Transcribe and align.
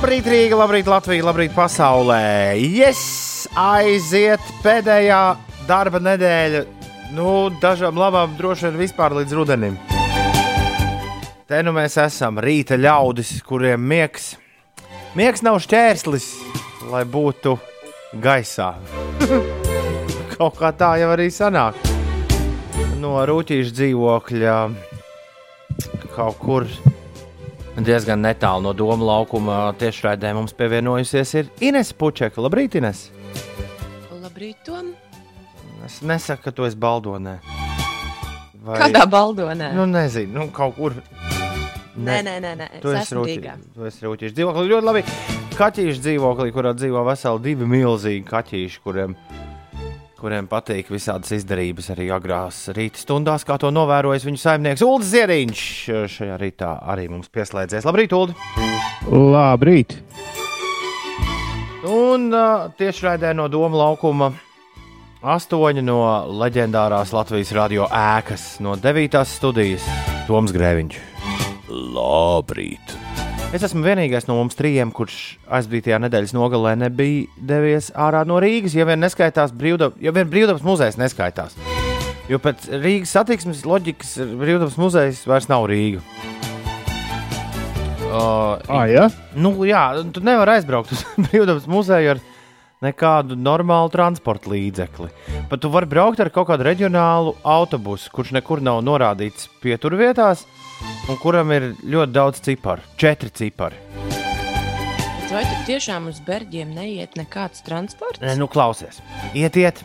Labrīt, 0.00 0.28
Rīga, 0.32 0.56
labrīt, 0.56 0.86
Latvija, 0.88 1.24
labrīt, 1.28 1.50
pasaulē. 1.52 2.56
Yes, 2.56 3.44
aiziet 3.52 4.40
pēdējā 4.64 5.18
darba 5.68 5.98
nedēļa. 6.00 6.62
Nu, 7.12 7.50
dažām 7.60 7.98
labām 8.00 8.32
droši 8.38 8.70
vien 8.70 8.78
vispār 8.80 9.12
līdz 9.18 9.34
rudenim. 9.36 9.74
Te 11.44 11.60
nu 11.60 11.74
mēs 11.76 11.98
esam 12.00 12.40
rīta 12.40 12.78
ļaudis, 12.80 13.34
kuriem 13.44 13.84
miegs, 13.92 14.30
miegs 15.20 15.44
nav 15.44 15.60
šķērslis, 15.66 16.30
lai 16.88 17.04
būtu 17.04 17.58
gaisā. 18.24 18.70
Kaut 20.38 20.56
kā 20.62 20.70
tā 20.80 20.94
jau 21.02 21.10
arī 21.12 21.28
sanāk. 21.28 21.76
No 23.04 23.18
rūtīša 23.28 23.76
dzīvokļa 23.76 24.56
kaut 26.16 26.40
kur 26.40 26.66
diezgan 27.78 28.20
netālu 28.24 28.64
no 28.66 28.72
Doma 28.76 29.04
laukuma 29.06 29.58
tiešraidē 29.80 30.32
mums 30.36 30.52
pievienojusies 30.56 31.34
ir 31.38 31.50
Ines 31.64 31.92
Pučeka. 31.96 32.42
Labrīt, 32.42 32.76
Ines! 32.80 33.06
Labrīt, 34.20 34.58
Tom! 34.66 34.92
Es 35.86 36.00
nesaku, 36.04 36.44
ka 36.48 36.52
tu 36.52 36.66
esi 36.68 36.76
baldonē. 36.76 37.38
Vai... 38.60 38.76
Kādā 38.82 39.06
baldonē? 39.08 39.70
Nu, 39.74 39.86
nezinu, 39.88 40.34
nu, 40.36 40.48
kaut 40.52 40.76
kur. 40.76 40.96
Nē, 42.00 42.20
nē, 42.24 42.34
nē, 42.44 42.52
nē. 42.60 42.66
Tu 42.82 42.92
es 42.92 43.00
esi 43.00 43.06
esmu 43.08 43.22
rūtī- 43.24 43.38
Rīgā. 43.40 43.54
tu 43.74 43.86
esi 43.88 44.04
rūtīša 44.06 44.36
dzīvoklī. 44.36 44.66
Ļoti 44.74 44.86
labi. 44.90 45.02
Kaķīšu 45.60 46.00
dzīvoklī, 46.04 46.52
kurā 46.54 46.70
dzīvo 46.76 47.00
veseli 47.08 47.42
divi 47.48 47.66
milzīgi 47.68 48.22
kaķīši, 48.28 48.78
kuriem, 48.84 49.16
kuriem 50.20 50.48
patīk 50.50 50.90
visādas 50.92 51.32
izdarības 51.34 51.90
arī 51.94 52.10
agrās 52.12 52.66
rīta 52.76 53.00
stundās, 53.00 53.46
kā 53.48 53.56
to 53.60 53.72
novērojis 53.72 54.26
viņu 54.28 54.40
saimnieks 54.42 54.84
Ulrichs 54.84 55.14
Ziedņš. 55.14 55.64
Šajā 56.12 56.36
rītā 56.40 56.74
arī 56.92 57.08
mums 57.12 57.32
pieslēdzies. 57.32 57.88
Labrīt, 57.88 58.14
Ulu! 58.16 58.36
Labrīt! 59.10 59.96
Un 61.88 62.28
uh, 62.36 62.68
tiešraidē 62.76 63.32
no 63.32 63.48
Doma 63.48 63.86
laukuma 63.86 64.30
astoņi 65.20 65.84
no 65.84 66.00
leģendārās 66.42 67.14
Latvijas 67.16 67.52
radio 67.56 67.88
ēkas, 67.88 68.58
no 68.64 68.76
9. 68.76 69.22
studijas 69.28 69.88
Toms 70.28 70.52
Grēviņš. 70.56 71.00
Labrīt! 71.96 73.09
Es 73.50 73.64
esmu 73.66 73.82
vienīgais 73.82 74.28
no 74.28 74.36
mums 74.38 74.54
trījiem, 74.54 74.92
kurš 74.94 75.14
aizvadītajā 75.50 75.96
nedēļas 76.04 76.34
nogalē 76.36 76.76
nebija 76.78 77.26
devies 77.50 77.88
ārā 77.98 78.22
no 78.22 78.36
Rīgas. 78.38 78.76
Ja 78.78 78.86
vien 78.86 79.02
neskaitās 79.02 79.50
brīvdabas, 79.50 79.98
ja 79.98 80.12
vien 80.14 80.30
brīvdabas 80.30 80.62
muzejs 80.62 80.98
neskaitās. 81.00 81.56
Jo 82.30 82.38
pēc 82.38 82.68
Rīgas 82.70 83.10
satiksmes 83.16 83.64
loģikas 83.66 84.14
brīvdabas 84.38 84.78
muzejs 84.78 85.24
vairs 85.26 85.50
nav 85.50 85.66
Rīga. 85.66 86.04
Uh, 88.10 88.58
Ah, 88.70 88.86
ja? 88.90 89.08
Nu, 89.34 89.52
jā, 89.66 89.82
tu 90.14 90.22
nevari 90.22 90.54
aizbraukt 90.54 90.94
uz 90.94 91.02
brīvdabas 91.26 91.66
muzeju 91.70 92.14
ar 92.14 92.22
nekādu 92.86 93.34
normālu 93.34 93.90
transporta 93.92 94.50
līdzekli. 94.54 95.10
Pat 95.50 95.62
tu 95.62 95.70
vari 95.74 95.90
braukt 95.90 96.22
ar 96.22 96.30
kaut 96.34 96.48
kādu 96.52 96.70
reģionālu 96.70 97.34
autobusu, 97.42 98.14
kurš 98.14 98.30
nekur 98.38 98.62
nav 98.62 98.78
norādīts 98.86 99.50
pieturvietās, 99.62 100.46
un 101.08 101.18
kuram 101.20 101.52
ir 101.54 101.72
ļoti 101.82 102.12
daudz 102.12 102.40
ciparu- 102.44 102.82
četri 103.00 103.30
cipari. 103.30 103.76
Vai 105.30 105.44
tur 105.46 105.60
tiešām 105.68 106.08
uz 106.10 106.18
berģiem 106.26 106.72
neiet 106.74 107.14
nekāds 107.14 107.62
transports? 107.62 108.18
Nē, 108.18 108.34
nu, 108.36 108.48
klausies, 108.50 108.98
iet, 109.32 109.54
iet. 109.54 109.84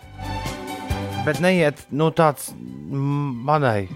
Bet 1.25 1.37
neiet 1.37 1.85
nu, 1.91 2.09
tāds 2.09 2.49
manai 2.89 3.87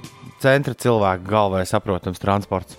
centra 0.44 0.76
cilvēka 0.78 1.26
galvai 1.26 1.66
saprotams 1.66 2.22
transports. 2.22 2.78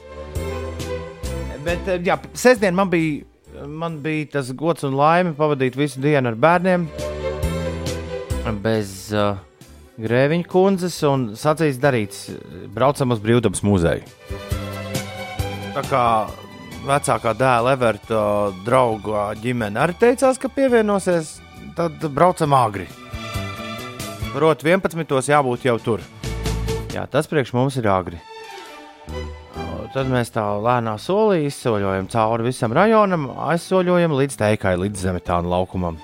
Bet, 1.64 1.82
eh, 1.88 1.98
jā, 2.06 2.16
sestdien 2.32 2.74
man 2.78 2.88
bija, 2.92 3.24
man 3.66 3.98
bija 4.04 4.30
tas 4.38 4.52
gods 4.56 4.86
un 4.86 4.94
laime 4.94 5.34
pavadīt 5.34 5.76
visu 5.76 6.00
dienu 6.00 6.30
ar 6.30 6.38
bērniem. 6.40 6.86
Bez 8.62 9.12
uh, 9.12 9.36
grēviņa 10.02 10.48
kundzes 10.50 10.96
un 11.08 11.30
sacīs 11.38 11.80
darīts, 11.80 12.28
braucam 12.74 13.14
uz 13.14 13.20
brīvdabas 13.22 13.64
muzeju. 13.66 14.06
Tā 15.74 15.82
kā 15.86 16.04
vecākā 16.86 17.34
dēla 17.38 17.74
Everta 17.76 18.22
drauga 18.66 19.30
ģimene 19.40 19.80
arī 19.80 19.96
teicās, 20.00 20.40
ka 20.40 20.50
pievienosies, 20.52 21.36
tad 21.76 22.02
braucam 22.14 22.56
agri. 22.56 22.88
Proti, 24.30 24.68
11. 24.70 25.30
jābūt 25.32 25.66
jau 25.66 25.76
tur. 25.82 26.02
Jā, 26.94 27.04
tas 27.10 27.26
priekš 27.30 27.54
mums 27.54 27.76
ir 27.78 27.86
agri. 27.90 28.18
O, 29.10 29.64
Tad 29.94 30.10
mēs 30.10 30.30
tā 30.34 30.44
lēnā 30.62 30.96
solī 31.02 31.44
izsoļojam 31.48 32.06
cauri 32.10 32.46
visam 32.46 32.74
rajonam, 32.74 33.28
aizsoļojam 33.50 34.14
līdz 34.14 34.38
teikai, 34.38 34.76
līdz 34.78 35.02
zemetāna 35.08 35.50
laukumam. 35.50 35.98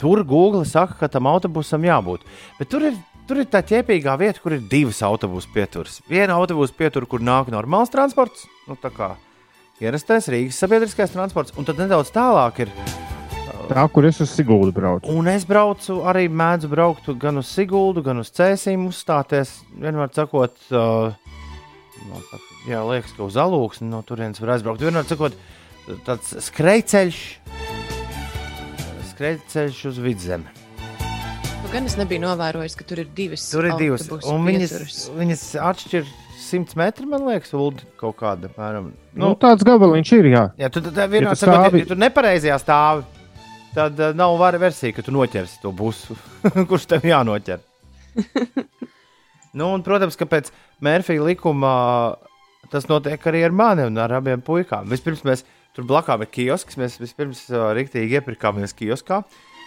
Tur 0.00 0.20
Google 0.28 0.66
saka, 0.68 0.98
ka 1.00 1.08
tam 1.12 1.28
autobusam 1.30 1.84
jābūt. 1.88 2.24
Bet 2.58 2.72
tur 2.72 2.84
ir, 2.90 2.96
tur 3.32 3.40
ir 3.40 3.48
tā 3.48 3.62
ķēpīgā 3.64 4.12
vieta, 4.20 4.40
kur 4.44 4.52
ir 4.52 4.64
divas 4.68 4.98
autobusu 5.06 5.48
pieturas. 5.54 6.02
Viena 6.10 6.36
autobusu 6.36 6.74
pietura, 6.76 7.08
kur 7.08 7.22
nāk 7.24 7.48
normāls 7.52 7.88
transports, 7.88 8.44
nu, 8.68 8.76
tā 8.76 8.90
kā 8.92 9.14
ierastais 9.80 10.28
Rīgas 10.28 10.58
sabiedriskais 10.60 11.14
transports, 11.14 11.54
un 11.56 11.64
tad 11.64 11.80
nedaudz 11.80 12.12
tālāk 12.12 12.66
ir 12.66 12.74
Tā, 13.72 13.86
kur 13.88 14.04
es 14.04 14.18
uz 14.20 14.28
Sigūdu 14.34 14.72
braucu. 14.74 15.08
Un 15.08 15.30
es 15.30 15.46
braucu, 15.48 16.00
arī 16.10 16.26
mēdzu 16.28 16.68
braukt 16.68 17.06
gan 17.22 17.40
uz 17.40 17.48
Siguldu, 17.48 18.02
gan 18.04 18.20
uz 18.20 18.28
Cēsīm, 18.34 18.84
uzstāties. 18.90 19.54
Vienmēr 19.80 20.10
sakot, 20.12 20.58
uh, 20.74 21.14
no, 22.10 22.20
tā- 22.28 22.40
jā, 22.68 22.82
liekas, 22.84 23.14
ka 23.16 23.24
uz 23.24 23.38
Alūksni 23.40 23.88
no 23.88 24.02
turienes 24.04 24.42
var 24.42 24.58
aizbraukt. 24.58 24.82
Vienmēr 24.82 25.08
sakot, 25.08 25.38
tāds 26.04 26.34
skrejceļš, 26.50 27.22
skrejceļš 29.14 29.80
uz 29.94 30.02
vidzemi. 30.04 30.61
Nu, 31.72 31.78
gan 31.78 31.88
es 31.88 31.94
nebiju 31.96 32.20
novērojis, 32.20 32.74
ka 32.76 32.84
tur 32.84 33.00
ir 33.00 33.06
divas. 33.16 33.46
Tur 33.48 33.64
ir 33.64 33.78
divas, 33.80 34.02
un 34.28 34.42
viņas, 34.44 34.72
pieturas. 34.74 34.96
viņas 35.16 35.42
atšķir 35.70 36.08
100 36.36 36.76
metru, 36.76 37.06
man 37.08 37.22
liekas, 37.24 37.54
Ulu 37.56 37.86
kaut 37.96 38.18
kāda. 38.18 38.50
Apmēram. 38.50 38.90
Nu, 39.16 39.30
tāds 39.40 39.64
gabaliņš 39.64 40.10
ir, 40.18 40.26
jā. 40.34 40.42
Ja 40.60 40.68
tu, 40.68 40.82
tad 40.84 40.98
vienmēr 41.00 41.30
tu 41.32 41.40
sakot, 41.40 41.54
stāvi- 41.70 41.80
ja 41.80 41.86
tu 41.88 41.96
nepareizajā 41.96 42.58
stāvi, 42.60 43.06
tad 43.72 44.02
uh, 44.04 44.12
nav 44.12 44.36
vara 44.42 44.60
versija, 44.60 44.92
ka 44.98 45.04
tu 45.06 45.14
noķersi 45.16 45.62
to 45.62 45.72
busu, 45.72 46.12
kurš 46.68 46.84
tev 46.90 47.06
jānoķer. 47.08 47.62
nu, 49.56 49.70
un, 49.70 49.86
protams, 49.86 50.18
ka 50.20 50.28
pēc 50.28 50.50
Mērfija 50.84 51.24
likuma 51.24 51.70
tas 52.68 52.84
notiek 52.90 53.24
arī 53.32 53.46
ar 53.48 53.56
mani 53.62 53.86
un 53.88 53.96
ar 53.96 54.12
abiem 54.18 54.44
puikām. 54.44 54.92
Vispirms 54.92 55.24
mēs 55.24 55.46
tur 55.72 55.88
blakām 55.88 56.20
ir 56.20 56.28
kiosks, 56.36 56.76
mēs 56.76 57.00
vispirms 57.00 57.46
uh, 57.48 57.70
rīktīgi 57.80 58.20
iepirkāmies 58.20 58.76
kioskā. 58.76 59.22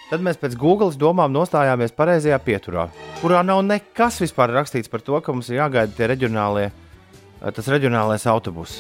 Tad 0.06 0.22
mēs 0.22 0.38
pēc 0.38 0.54
Google 0.62 0.94
domām 1.02 1.34
nostājāmies 1.34 1.96
pareizajā 1.98 2.38
pieturā, 2.46 2.90
kurā 3.24 3.40
nav 3.46 3.64
nekas 3.66 4.20
vispār 4.22 4.54
rakstīts 4.54 4.92
par 4.92 5.02
to, 5.02 5.18
ka 5.18 5.34
mums 5.34 5.50
ir 5.50 5.58
jāgaida 5.64 5.98
tie 5.98 6.10
reģionālie, 6.12 6.68
uh, 6.70 7.50
tas 7.50 7.72
reģionālais 7.74 8.28
autobus, 8.30 8.78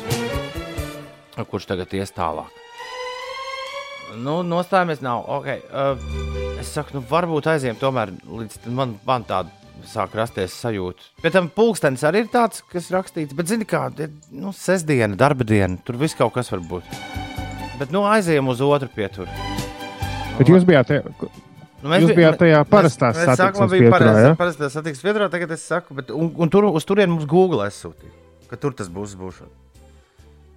kurš 1.50 1.66
tagad 1.72 1.98
ies 1.98 2.14
tālāk. 2.14 2.62
Nu, 4.22 4.44
nostājamies 4.46 5.02
nav. 5.04 5.26
Okay. 5.42 5.64
Uh, 5.74 5.98
es 6.62 6.70
saku, 6.72 7.00
nu, 7.00 7.02
varbūt 7.10 7.50
aizjām 7.52 7.80
tomēr 7.82 8.14
līdz 8.30 8.70
man, 8.78 8.96
man 9.08 9.26
tāda 9.28 9.50
sāk 9.90 10.14
rasties 10.18 10.56
sajūta. 10.62 11.10
Pēc 11.26 11.36
tam 11.36 11.50
pulkstenis 11.54 12.06
arī 12.08 12.24
ir 12.24 12.32
tāds, 12.34 12.62
kas 12.70 12.92
rakstīts, 12.94 13.36
bet 13.38 13.50
zini, 13.50 13.68
kā 13.70 13.88
ir 13.98 14.14
nu, 14.30 14.54
sestdiena, 14.56 15.18
darba 15.20 15.48
diena, 15.48 15.82
tur 15.86 16.00
viss 16.02 16.18
kaut 16.18 16.38
kas 16.38 16.54
var 16.54 16.64
būt. 16.70 16.96
Bet 17.82 17.92
nu, 17.92 18.06
aizejam 18.08 18.54
uz 18.54 18.64
otru 18.64 18.94
pieturu. 18.94 19.55
Bet 20.40 20.50
jūs 20.52 20.66
bijāt, 20.68 20.92
Nu, 21.86 21.92
Jūs 22.02 22.10
bij- 22.10 22.18
bijāt 22.18 22.38
tajā 22.42 22.60
mēs- 22.64 22.70
parastās 22.72 23.14
mēs 23.20 23.28
sākumā 23.30 23.36
satiksmes 23.38 23.72
pieturā, 23.76 23.92
pareizā- 23.94 24.22
ja? 24.26 24.36
Parastā 24.40 24.70
satiksmes 24.74 25.04
pieturā, 25.06 25.30
tagad 25.30 25.52
es 25.52 25.62
saku, 25.62 25.94
bet 25.94 26.10
un, 26.10 26.32
un 26.36 26.50
tur 26.50 26.64
uz 26.66 26.84
turieni 26.84 27.12
mums 27.14 27.28
Google 27.30 27.62
aizsūtīja, 27.68 28.10
ka 28.50 28.56
tur 28.58 28.72
tas 28.74 28.90
būs 28.90 29.14
būšot. 29.16 29.52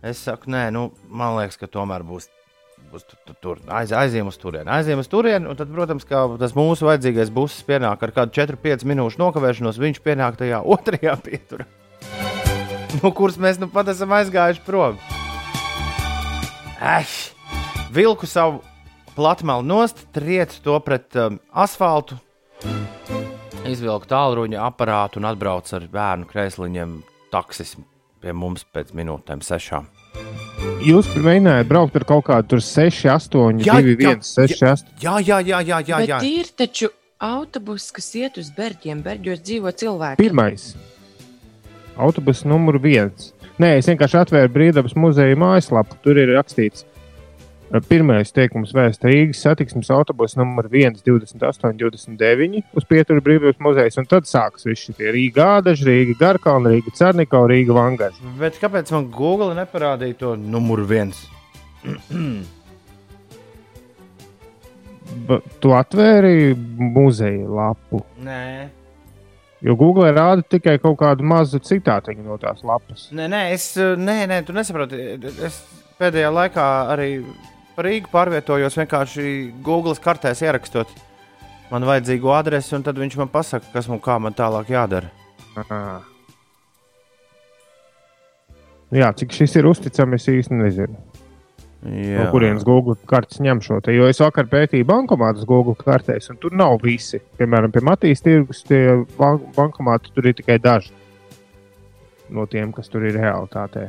Es 0.03 0.17
saku, 0.25 0.49
nē, 0.49 0.73
nu, 0.73 0.91
man 1.11 1.37
liekas, 1.37 1.59
ka 1.61 1.67
tomēr 1.67 2.01
būs. 2.03 2.29
būs 2.91 3.05
tur, 3.05 3.35
tur. 3.43 3.59
Aiz, 3.69 3.91
aizjām 3.93 4.29
uz 4.31 4.39
turieni. 4.41 4.71
Aizjām 4.73 5.01
uz 5.03 5.09
turieni, 5.09 5.45
un 5.51 5.55
tad, 5.59 5.69
protams, 5.69 6.07
kā 6.09 6.23
tas 6.39 6.53
mūsu 6.57 6.87
vajadzīgais 6.89 7.29
buss 7.31 7.61
pienāk 7.63 8.01
ar 8.03 8.11
kādu 8.17 8.33
4-5 8.33 8.87
minūšu 8.89 9.19
nokavēšanos, 9.21 9.77
viņš 9.77 10.01
pienāk 10.01 10.39
tajā 10.41 10.63
otrajā 10.75 11.13
pieturā. 11.21 11.67
No 13.03 13.11
kuras 13.13 13.37
mēs 13.37 13.59
nu 13.61 13.69
pat 13.69 13.89
esam 13.93 14.09
aizgājuši 14.17 14.65
prom. 14.65 14.97
Ech! 16.81 17.35
Vilku 17.93 18.25
savu 18.27 18.63
platmalu 19.19 19.67
nost, 19.67 20.07
triec 20.15 20.55
to 20.63 20.79
pret 20.85 21.17
um, 21.19 21.41
asfaltu, 21.51 22.19
izvilku 23.67 24.07
tālruņa 24.09 24.65
aparātu 24.69 25.19
un 25.21 25.29
atbrauc 25.29 25.71
ar 25.75 25.87
bērnu 25.93 26.29
kreisliņiem 26.31 26.99
taksis 27.33 27.75
pie 28.23 28.35
mums 28.35 28.65
pēc 28.75 28.95
minūtēm 28.97 29.43
sešām. 29.45 29.89
jūs 30.87 31.11
mēģinājāt 31.19 31.69
braukt 31.71 31.99
ar 31.99 32.07
kaut 32.09 32.25
kādu 32.31 32.55
tur 32.55 32.63
6, 32.65 33.05
8, 33.15 33.61
2, 33.65 33.97
1, 33.99 34.23
6, 34.27 34.63
8. 34.71 34.95
Jā, 35.03 35.19
jā, 35.19 35.41
jā, 35.43 35.61
jā, 35.67 35.81
jā, 35.83 36.01
jā. 36.07 36.21
Bet 36.23 36.29
ir 36.31 36.53
taču 36.57 36.91
autobus, 37.19 37.91
kas 37.95 38.13
iet 38.19 38.39
uz 38.41 38.53
berģiem. 38.55 39.03
Berģos 39.05 39.43
dzīvo 39.43 39.75
cilvēki. 39.83 40.23
Pirmais. 40.23 40.71
Autobus 41.99 42.45
numur 42.47 42.79
viens. 42.83 43.33
Nē, 43.59 43.73
es 43.81 43.89
vienkārši 43.91 44.21
atvēru 44.21 44.53
brīvdabas 44.55 44.95
muzeja 44.95 45.39
mājaslapu. 45.39 45.99
Tur 46.05 46.19
ir 46.23 46.31
rakstīts, 46.37 46.85
Pirmais 47.89 48.31
teikums 48.33 48.71
vēsta 48.73 49.11
Rīgas 49.11 49.43
satiksmes 49.45 49.91
autobusu 49.93 50.39
numuru 50.41 50.71
1, 50.73 51.03
28, 51.05 51.75
29 51.77 52.63
uz 52.81 52.87
pieturu 52.89 53.21
brīvības 53.27 53.59
muzeja. 53.61 53.93
Un 54.01 54.07
tad 54.09 54.25
sākas 54.31 54.65
viss 54.65 54.87
šie 54.89 55.11
Rīga 55.13 55.59
Ādaža, 55.59 55.85
Rīga 55.91 56.15
Garkalna, 56.23 56.73
Rīga 56.73 56.95
Cernikau, 56.97 57.43
Rīga 57.51 57.77
Vangaža. 57.77 58.33
Bet 58.41 58.57
kāpēc 58.63 58.89
man 58.97 59.11
Google 59.13 59.53
neparādīja 59.59 60.17
to 60.23 60.33
numuru 60.41 60.87
viens? 60.89 61.27
Ba- 65.29 65.41
Tu 65.61 65.69
atvēri 65.73 66.55
muzeja 66.79 67.45
lapu, 67.49 68.01
Nē, 68.25 68.69
jo 69.65 69.77
Google 69.77 70.11
rāda 70.17 70.45
tikai 70.45 70.79
kaut 70.83 70.97
kādu 71.01 71.25
mazu 71.25 71.61
citātiņu 71.61 72.25
no 72.25 72.37
tās 72.41 72.65
lapas. 72.65 73.09
nē, 73.13 73.29
nē, 73.29 73.43
es, 73.53 73.69
nē, 73.77 74.19
nē 74.29 74.41
tu 74.47 74.53
nesaproti. 74.57 75.01
Es 75.45 75.61
pēdējā 76.01 76.29
laikā 76.33 76.67
arī 76.93 77.09
par 77.79 77.87
Rīgu 77.87 78.11
pārvietojos 78.11 78.75
vienkārši 78.75 79.25
Google 79.63 79.95
kartēs 80.03 80.41
ierakstot 80.43 80.91
man 81.71 81.85
vajadzīgo 81.87 82.33
adresi, 82.35 82.73
un 82.75 82.83
tad 82.83 82.99
viņš 82.99 83.15
man 83.21 83.29
pasaka, 83.31 83.69
kas 83.71 83.87
man 83.93 84.01
kā 84.03 84.17
man 84.19 84.35
tālāk 84.35 84.73
jādara. 84.73 85.13
Aha. 85.61 86.01
Jā, 88.99 89.13
cik 89.21 89.37
šis 89.37 89.55
ir 89.61 89.69
uzticams, 89.69 90.17
es 90.17 90.27
īsti 90.33 90.59
nezinu. 90.59 90.99
Jā. 91.87 92.25
No 92.25 92.33
kurienes 92.33 92.65
Google 92.67 92.97
kartes 93.07 93.39
ņem 93.45 93.61
šo 93.63 93.79
te? 93.85 93.93
Jo 93.95 94.09
es 94.11 94.19
vakar 94.19 94.49
pētīju 94.51 94.89
bankomātus 94.89 95.47
Google 95.47 95.77
kartēs, 95.79 96.27
un 96.33 96.41
tur 96.43 96.57
nav 96.59 96.81
visi. 96.83 97.21
Piemēram, 97.39 97.71
pie 97.71 97.85
Matīs 97.87 98.25
tirgus 98.25 98.65
tie 98.67 99.05
ban- 99.21 99.45
bankomāti 99.55 100.11
tur 100.17 100.27
ir 100.27 100.35
tikai 100.41 100.59
daži 100.59 100.91
no 102.35 102.49
tiem, 102.51 102.73
kas 102.75 102.91
tur 102.91 103.07
ir 103.07 103.15
realitātē. 103.21 103.87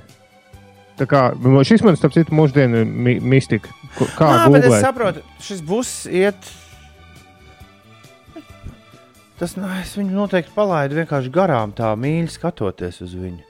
Tā 1.00 1.06
kā 1.07 1.22
nu, 1.40 1.62
šis 1.63 1.84
man, 1.86 1.96
starp 1.96 2.16
citu, 2.16 2.36
mūsdienu 2.36 2.84
mi 2.84 3.18
mistika. 3.24 3.72
Kā 4.18 4.31
Nā, 4.34 4.48
bet 4.51 4.68
es 4.68 4.81
saprotu, 4.84 5.24
šis 5.44 5.62
būs 5.66 5.94
iet. 6.12 6.50
Tas 9.40 9.56
nā, 9.56 9.78
es 9.80 9.94
viņu 9.96 10.12
noteikti 10.12 10.51
palaidu 10.51 10.98
vienkārši 11.00 11.31
garām, 11.31 11.72
tā 11.75 11.94
mīļi 11.96 12.34
skatoties 12.34 13.00
uz 13.06 13.13
viņu. 13.16 13.46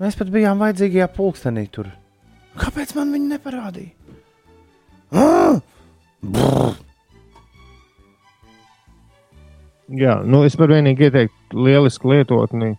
Mēs 0.00 0.16
pat 0.16 0.28
bijām 0.32 0.60
vajadzīgajā 0.60 1.08
pulkstenī 1.16 1.64
tur. 1.72 1.88
Kāpēc 2.60 2.92
man 2.96 3.16
viņa 3.16 3.34
neparādīja? 3.34 3.96
Ah! 5.16 5.60
Brr. 6.20 6.76
Jā, 9.90 10.20
nu 10.22 10.44
es 10.46 10.54
varu 10.60 10.76
vienīgi 10.76 11.08
ieteikt 11.08 11.56
lielisku 11.56 12.12
lietotni, 12.12 12.76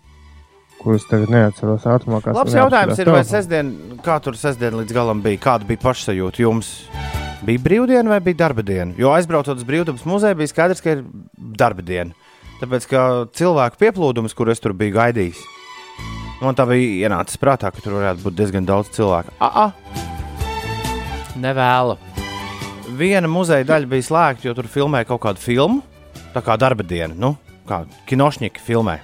ko 0.82 0.96
es 0.98 1.06
tagad 1.10 1.30
neatceros 1.32 1.86
ātrumā. 1.90 2.22
Labs 2.34 2.56
jautājums 2.58 3.00
ir, 3.02 3.12
vai 3.14 3.22
sestdien, 3.28 3.72
kā 4.06 4.18
tur 4.24 4.38
sestdien 4.40 4.76
līdz 4.80 4.96
galam 4.96 5.22
bija? 5.24 5.40
Kāda 5.44 5.68
bija 5.70 5.82
pašsajūta 5.84 6.42
jums? 6.42 6.72
Bija 7.46 7.62
brīvdiena 7.62 8.14
vai 8.14 8.20
bija 8.24 8.40
darba 8.44 8.66
diena? 8.66 8.94
Jo 9.02 9.14
aizbraucot 9.16 9.58
uz 9.58 9.66
brīvdabas 9.68 10.06
muzeju, 10.10 10.38
bija 10.38 10.52
skaidrs, 10.52 10.82
ka 10.82 10.96
ir 10.98 11.04
darba 11.58 11.86
diena. 11.86 12.14
Tāpēc, 12.62 12.86
ka 12.90 13.06
cilvēku 13.38 13.82
pieplūdums, 13.82 14.36
kur 14.38 14.52
es 14.54 14.62
tur 14.62 14.76
biju 14.78 14.94
gaidījis, 14.98 15.42
man 16.42 16.58
tā 16.58 16.68
bija 16.70 17.08
ienācis 17.08 17.42
prātā, 17.42 17.74
ka 17.74 17.82
tur 17.82 17.98
varētu 17.98 18.26
būt 18.28 18.38
diezgan 18.38 18.70
daudz 18.70 18.94
cilvēku. 18.98 19.34
Ah, 19.42 19.68
ah. 19.68 21.30
Nevēlu. 21.42 21.98
Viena 22.98 23.30
muzeja 23.32 23.66
daļa 23.70 23.90
bija 23.90 24.10
slēgta, 24.10 24.50
jo 24.50 24.58
tur 24.58 24.70
filmēja 24.70 25.10
kaut 25.14 25.24
kādu 25.26 25.42
filmu, 25.42 25.82
tā 26.36 26.46
kā 26.46 26.58
darba 26.62 26.86
diena, 26.86 27.18
nu, 27.18 27.34
kā 27.70 27.86
kinošņiki 28.10 28.62
filmē 28.62 29.00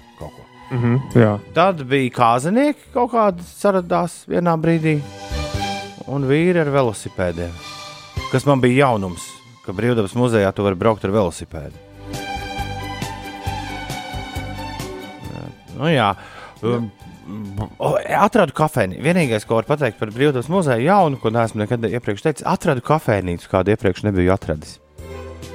ko. 0.67 0.75
Mhm, 0.75 0.99
jā. 1.15 1.33
Tad 1.55 1.83
bija 1.87 2.13
kāzanieki 2.17 2.91
kaut 2.93 3.11
kādi 3.15 3.47
saradās 3.47 4.21
vienā 4.27 4.53
brīdī, 4.59 4.99
un 6.07 6.27
vīri 6.27 6.61
ar 6.61 6.71
velosipēdiem. 6.73 7.51
Kas 8.31 8.45
man 8.45 8.61
bija 8.63 8.87
jaunums, 8.87 9.23
ka 9.65 9.75
brīvdabas 9.75 10.15
muzejā 10.19 10.51
tu 10.55 10.63
vari 10.63 10.75
braukt 10.75 11.05
ar 11.07 11.15
velosipēdu. 11.15 11.85
Nu, 15.77 15.91
jā. 15.93 16.15
Um, 16.65 16.89
o, 17.77 17.93
Atradu 18.17 18.55
kafejnīcu. 18.57 19.03
Vienīgais, 19.05 19.45
ko 19.45 19.59
var 19.59 19.67
pateikt 19.69 19.99
par 19.99 20.11
brīvdabas 20.15 20.49
muzeju, 20.49 20.87
jaunu, 20.87 21.19
ko 21.21 21.31
neesmu 21.33 21.61
nekad 21.63 21.85
iepriekš 21.85 22.25
teicis, 22.25 22.47
atradu 22.49 22.81
kafejnīcu, 22.87 23.49
kādu 23.51 23.75
iepriekš 23.75 24.07
nebiju 24.07 24.33
atradis. 24.33 24.79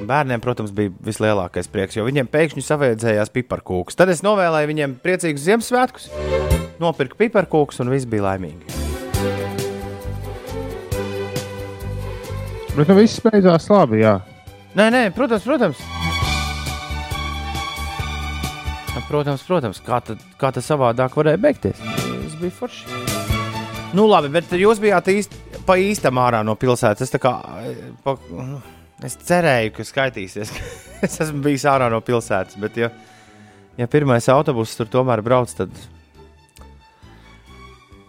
Bērniem, 0.06 0.42
protams, 0.42 0.72
bija 0.74 0.92
vislielākais 1.04 1.68
prieks, 1.72 1.96
jo 1.98 2.06
viņiem 2.06 2.28
pēkšņi 2.32 2.64
savējās 2.66 3.32
piparkūks. 3.34 3.96
Tad 3.98 4.10
es 4.12 4.22
novēlēju 4.26 4.70
viņiem 4.70 4.96
priecīgus 5.04 5.46
Ziemassvētkus, 5.46 6.08
nopirku 6.82 7.18
piparkūkus 7.20 7.82
un 7.84 7.92
viss 7.92 8.08
bija 8.08 8.26
laimīgi. 8.30 8.80
Bet 12.72 12.88
nu 12.88 12.96
viss 12.96 13.20
beidzās 13.20 13.68
labi, 13.68 14.00
jā. 14.00 14.16
Nē, 14.78 14.88
nē, 14.94 15.02
protams, 15.16 15.44
protams. 15.44 15.80
Protams, 19.08 19.42
protams, 19.44 19.80
kā, 19.84 19.98
tad, 20.00 20.20
kā 20.40 20.48
tas 20.56 20.64
savādāk 20.64 21.16
varēja 21.18 21.40
beigties. 21.42 21.80
Tas 21.82 22.36
bija 22.40 22.54
forši. 22.56 23.00
Nu, 23.92 24.06
labi, 24.08 24.30
bet 24.32 24.52
jūs 24.56 24.80
bijāt 24.80 25.10
īsti, 25.12 25.60
pa 25.68 25.76
īstam 25.76 26.20
ārā 26.22 26.40
no 26.46 26.54
pilsētas. 26.56 27.04
Es, 27.04 27.12
tā 27.12 27.20
kā, 27.20 27.34
pa, 28.06 28.16
es 29.06 29.16
cerēju, 29.28 29.74
ka 29.76 29.86
skaitīsies. 29.86 30.52
es 31.06 31.18
esmu 31.24 31.42
bijis 31.44 31.66
ārā 31.68 31.90
no 31.92 32.00
pilsētas, 32.04 32.58
bet, 32.62 32.78
ja, 32.78 32.90
ja 33.78 33.88
pirmais 33.90 34.28
autobuss 34.32 34.78
tur 34.78 34.90
tomēr 34.92 35.22
brauc, 35.24 35.52
tad, 35.58 35.70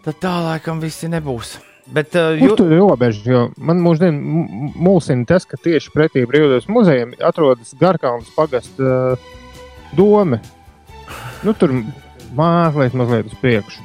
tad 0.05 0.19
tā 0.21 0.33
laikam 0.49 0.81
visi 0.83 1.09
nebūs. 1.11 1.57
Bet, 1.83 2.15
uh, 2.15 2.37
Kur 2.39 2.55
tur 2.55 2.71
ir 2.71 2.79
robeža? 2.79 3.23
Jo 3.27 3.39
man 3.59 3.81
mūždien 3.83 4.15
mulsina 4.79 5.25
tas, 5.27 5.43
ka 5.43 5.59
tieši 5.59 5.91
pretī 5.91 6.23
brīvdabas 6.29 6.69
muzejam 6.71 7.11
atrodas 7.19 7.73
Garkalnas 7.75 8.29
pagasta 8.37 8.79
uh, 9.17 9.33
dome. 9.91 10.39
Nu, 11.43 11.51
tur 11.51 11.73
mazliet, 12.37 12.95
mazliet 12.95 13.27
uz 13.27 13.35
priekšu. 13.41 13.83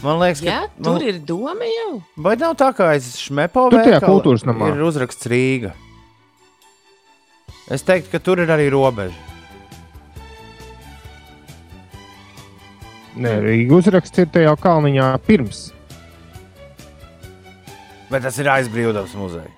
man 0.00 0.22
liekas, 0.22 0.40
ka 0.40 0.48
Jā, 0.48 0.62
tur 0.80 1.04
ir 1.04 1.20
doma 1.20 1.68
jau. 1.68 1.98
Vai 2.16 2.38
nav 2.40 2.56
tā, 2.56 2.70
kā 2.72 2.94
aiz 2.94 3.12
šmepa 3.20 3.68
tajā 3.74 3.82
veikala 3.82 4.08
kultūras 4.08 4.48
namā. 4.48 4.72
ir 4.72 4.80
uzraksts 4.88 5.28
Rīga? 5.28 5.74
Es 7.72 7.82
teiktu, 7.82 8.12
ka 8.12 8.20
tur 8.22 8.42
ir 8.42 8.50
arī 8.54 8.68
robeža. 8.70 9.16
Nē, 13.16 13.32
Rīga 13.40 13.78
uzraksts 13.78 14.20
ir 14.20 14.28
tajā 14.30 14.52
kalniņā 14.60 15.08
pirms. 15.26 15.70
Bet 18.12 18.22
tas 18.22 18.36
ir 18.38 18.50
aizbrīvdabas 18.52 19.16
muzeja. 19.18 19.50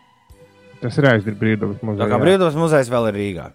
Tas 0.79 0.95
ir 1.01 1.09
aizdir 1.11 1.35
brīvdabas 1.35 1.83
Tā 1.99 2.07
kā 2.07 2.21
brīvdabas 2.23 2.57
muzejs 2.57 2.91
vēl 2.93 3.11
ir 3.11 3.19
Rīgā. 3.19 3.47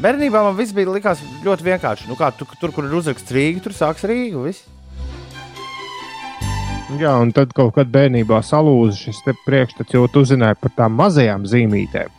Bērnībā 0.00 0.42
man 0.42 0.56
viss 0.58 0.74
bija 0.74 0.90
likās 0.90 1.22
ļoti 1.44 1.66
vienkārši. 1.68 2.08
Nu, 2.10 2.16
kā, 2.18 2.32
tu, 2.34 2.48
tur, 2.58 2.72
kur 2.74 2.88
ir 2.88 2.96
uzraksts 2.98 3.32
Rīga, 3.36 3.62
tur 3.62 3.76
sāks 3.76 4.04
Rīga. 4.10 4.42
Viss. 4.48 4.66
Jā, 6.98 7.12
un 7.22 7.30
tad 7.34 7.52
kaut 7.54 7.76
kad 7.76 7.90
bērnībā 7.92 8.40
salūza 8.42 8.96
šis 8.98 9.20
priekšstats, 9.44 9.94
jo 9.94 10.08
tu 10.10 10.24
uzzināji 10.24 10.58
par 10.58 10.72
tām 10.74 10.96
mazajām 10.98 11.46
zīmītēm. 11.46 12.10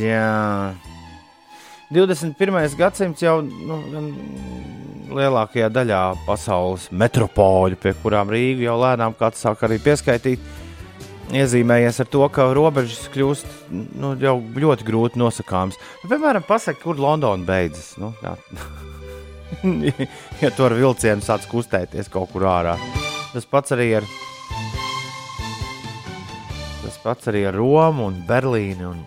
Jā. 0.00 0.74
21. 1.94 2.74
gadsimts 2.74 3.22
jau 3.22 3.38
nu, 3.44 3.78
lielākajā 5.14 5.68
daļā 5.70 6.02
pasaules 6.26 6.88
metropoļu, 6.90 7.78
pie 7.78 7.94
kurām 8.02 8.32
Rīga 8.32 8.66
jau 8.66 8.76
lēnām 8.82 9.14
kāds 9.18 9.44
sāk 9.44 9.62
arī 9.66 9.78
pieskaitīt, 9.84 10.42
iezīmējies 11.30 12.02
ar 12.02 12.10
to, 12.10 12.26
ka 12.32 12.48
robežas 12.56 13.06
kļūst 13.14 13.70
nu, 13.70 14.14
jau 14.22 14.36
ļoti 14.42 14.86
grūti 14.86 15.22
nosakāmas. 15.22 15.78
Nu, 16.02 16.10
piemēram, 16.10 16.46
pasakiet, 16.48 16.82
kur 16.82 16.98
Londona 16.98 17.46
beidzas. 17.46 17.94
Nu, 18.02 18.12
ja 20.42 20.50
tur 20.50 20.72
ar 20.72 20.80
vilcienu 20.80 21.22
sāc 21.22 21.46
kustēties 21.50 22.10
kaut 22.10 22.34
kur 22.34 22.50
ārā. 22.50 22.74
Tas 23.34 23.46
pats 23.50 23.74
arī 23.76 23.88
ar, 23.98 24.06
tas 26.84 26.96
pats 27.02 27.28
arī 27.30 27.44
ar 27.48 27.56
Romu 27.58 28.06
un 28.10 28.20
Berlīnu. 28.28 28.92
Un, 28.92 29.02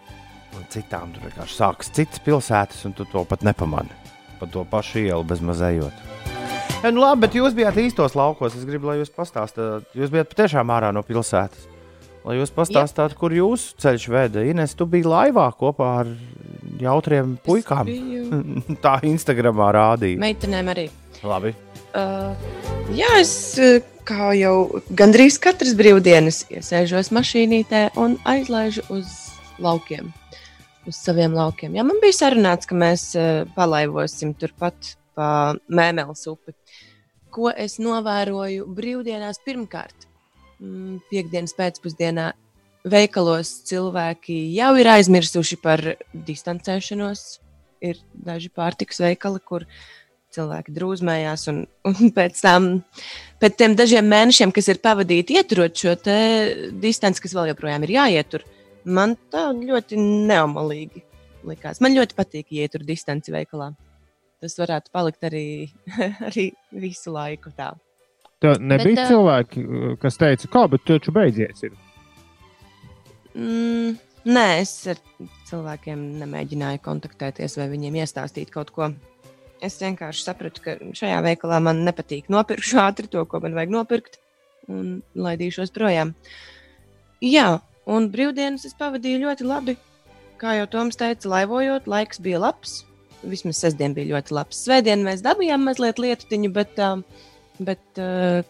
un 0.58 0.68
citām 0.74 1.14
tur 1.16 1.26
vienkārši 1.30 1.58
sākas 1.58 1.92
citas 1.96 2.22
pilsētas, 2.26 2.84
un 2.90 2.96
tu 2.98 3.08
to 3.10 3.24
pat 3.30 3.46
nepamani. 3.48 3.94
Pa 4.40 4.48
to 4.52 4.64
pašu 4.70 5.02
ielu 5.06 5.26
bez 5.28 5.42
mazējot. 5.44 6.06
Ja, 6.80 6.94
nu 6.96 7.02
labi, 7.04 7.26
bet 7.26 7.34
jūs 7.36 7.56
bijāt 7.58 7.76
īstos 7.82 8.14
laukos. 8.16 8.54
Es 8.56 8.64
gribu, 8.68 8.88
lai 8.88 9.00
jūs 9.02 9.12
pastāstāt. 9.12 9.90
Jūs 9.98 10.14
bijāt 10.14 10.30
patiešām 10.32 10.70
ārā 10.72 10.94
no 10.96 11.04
pilsētas. 11.04 11.66
Lai 12.24 12.38
jūs 12.38 12.52
pastāstāt, 12.56 13.16
kur 13.20 13.34
jūsu 13.36 13.74
ceļš 13.82 14.06
veda. 14.12 14.44
Ines, 14.48 14.76
tu 14.78 14.86
biji 14.88 15.08
laivā 15.08 15.48
kopā 15.60 15.90
ar 16.04 16.10
jautriem 16.80 17.34
puikām. 17.44 17.88
Biju 17.90 18.78
Tā 18.84 18.98
Instagramā 19.08 19.72
rādīja. 19.76 20.20
meitenēm 20.22 20.72
arī. 20.72 20.86
Labi. 21.26 21.52
Uh, 21.90 22.32
jā, 22.96 23.10
es 23.20 23.34
uh, 23.60 23.80
kā 24.10 24.32
jau 24.38 24.82
gandrīz 24.98 25.38
katras 25.42 25.76
brīvdienas 25.78 26.44
iesēžos 26.50 27.12
mašīnītē 27.14 27.90
un 28.02 28.18
aizlaižu 28.28 28.84
uz 28.94 29.12
laukiem. 29.62 30.10
Uz 30.90 30.98
saviem 30.98 31.36
laukiem. 31.38 31.76
Jā, 31.78 31.86
man 31.86 32.00
bija 32.02 32.18
sarunāts, 32.18 32.70
ka 32.70 32.78
mēs 32.78 33.12
uh, 33.20 33.44
palaivosim 33.54 34.34
turpat 34.40 34.96
pa 35.18 35.56
Mēneles 35.68 36.26
upi. 36.32 36.56
ko 37.30 37.52
es 37.54 37.78
novēroju 37.78 38.66
brīvdienās 38.74 39.38
pirmkārt. 39.46 40.08
Mm, 40.60 40.98
Piektdienas 41.12 41.54
pēcpusdienā 41.54 42.32
veikalos 42.90 43.52
cilvēki 43.70 44.40
jau 44.56 44.72
ir 44.80 44.90
aizmirsuši 44.90 45.60
par 45.62 45.84
distancēšanos. 46.14 47.40
Ir 47.86 48.02
daži 48.14 48.50
pārtikas 48.50 49.00
veikali, 49.00 49.40
kur 49.40 49.64
cilvēki 50.36 50.74
drūzmējās, 50.76 51.48
un, 51.52 51.64
un 51.90 52.12
pēc 52.18 52.40
tam, 52.44 52.70
pēc 53.42 53.60
tiem 53.60 53.76
dažiem 53.80 54.08
mēnešiem, 54.10 54.54
kas 54.56 54.72
ir 54.72 54.82
pavadīti 54.84 55.40
ieturot 55.40 55.76
šo 55.76 55.96
distanci, 56.82 57.24
kas 57.26 57.36
vēl 57.38 57.52
joprojām 57.54 57.86
ir 57.88 57.96
jāietur, 57.98 58.46
man 58.86 59.18
tā 59.34 59.50
ļoti 59.56 60.00
neomalīgi 60.00 61.04
likās. 61.50 61.82
Man 61.84 61.96
ļoti 61.96 62.18
patīk 62.18 62.52
ietur 62.56 62.84
distanci 62.88 63.34
veikalā. 63.34 63.72
Tas 64.40 64.56
varētu 64.56 64.92
palikt 64.96 65.26
arī, 65.28 65.46
arī 66.28 66.50
visu 66.72 67.14
laiku 67.16 67.52
tā. 67.56 67.74
Tev 68.40 68.62
nebija 68.64 69.02
bet, 69.02 69.10
cilvēki, 69.12 69.64
kas 70.00 70.16
teica, 70.20 70.68
bet 70.72 70.86
tu 70.86 70.96
taču 70.96 71.12
beidzies. 71.12 71.66
Ir. 71.68 71.74
Mm, 73.36 73.98
nē, 74.32 74.46
es 74.62 74.72
ar 74.94 75.02
cilvēkiem 75.50 76.06
nemēģināju 76.22 76.80
kontaktēties 76.86 77.58
vai 77.60 77.68
viņiem 77.74 78.00
iestāstīt 78.00 78.54
kaut 78.54 78.72
ko. 78.76 78.94
Es 79.66 79.76
vienkārši 79.82 80.24
sapratu, 80.24 80.64
ka 80.64 80.76
šajā 80.96 81.20
veikalā 81.26 81.60
man 81.64 81.84
nepatīk 81.88 82.30
nopirkt 82.32 82.74
ātri 82.80 83.10
to, 83.12 83.26
ko 83.28 83.42
man 83.44 83.58
vajag 83.58 83.74
nopirkt, 83.76 84.20
un 84.72 85.00
laidīšos 85.20 85.74
projām. 85.76 86.14
Jā, 87.24 87.60
un 87.90 88.08
brīvdienas 88.14 88.68
es 88.70 88.78
pavadīju 88.80 89.26
ļoti 89.26 89.48
labi. 89.48 89.76
Kā 90.40 90.56
jau 90.56 90.70
Toms 90.72 90.96
teica, 91.00 91.28
laivojot, 91.34 91.90
laiks 91.92 92.22
bija 92.24 92.40
labs. 92.40 92.84
Vismaz 93.28 93.60
sestdien 93.60 93.92
bija 93.98 94.14
ļoti 94.14 94.38
labs. 94.38 94.62
Svētdien 94.64 95.04
mēs 95.04 95.26
dabījām 95.26 95.66
mazliet 95.68 96.00
lietutiņu, 96.00 96.54
bet 96.56 96.80
Bet, 97.60 98.00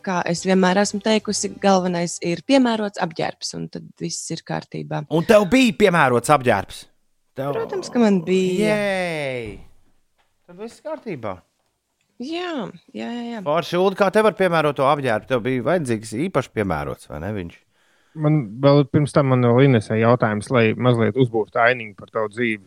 kā 0.06 0.20
es 0.30 0.44
vienmēr 0.46 0.78
esmu 0.84 1.00
teikusi, 1.02 1.50
galvenais 1.62 2.20
ir 2.22 2.44
piemērots 2.46 3.02
apģērbs, 3.02 3.56
un 3.58 3.64
tad 3.74 3.88
viss 3.98 4.30
ir 4.36 4.44
kārtībā. 4.46 5.02
Un 5.10 5.26
tev 5.26 5.48
bija 5.50 5.74
piemērots 5.80 6.30
apģērbs? 6.36 6.84
Tev... 7.40 7.56
Protams, 7.58 7.90
ka 7.90 8.04
man 8.04 8.22
bija. 8.28 8.76
Jēj! 8.76 9.69
Tad 10.50 10.58
viss 10.64 10.82
kārtībā. 10.82 11.36
Jā, 12.26 12.64
jā, 12.98 13.10
jā. 13.22 13.42
Forši, 13.46 13.76
un 13.78 13.94
kā 14.00 14.08
tev 14.10 14.32
ar 14.32 14.34
piemēroto 14.34 14.88
apģērbu? 14.90 15.28
Tev 15.30 15.44
bija 15.46 15.66
vajadzīgs 15.68 16.14
īpaši 16.26 16.50
piemērots, 16.58 17.06
vai 17.12 17.20
ne? 17.22 17.30
Viņš? 17.36 17.60
Man 18.26 18.40
vēl 18.64 18.82
pirms 18.90 19.14
tam 19.14 19.30
man 19.30 19.46
vēl 19.46 19.68
Inesē 19.68 20.00
jautājums, 20.02 20.50
lai 20.50 20.72
mazliet 20.74 21.22
uzbūvētu 21.22 21.62
ainiņu 21.68 21.94
par 22.02 22.10
tavu 22.16 22.34
dzīvi 22.34 22.66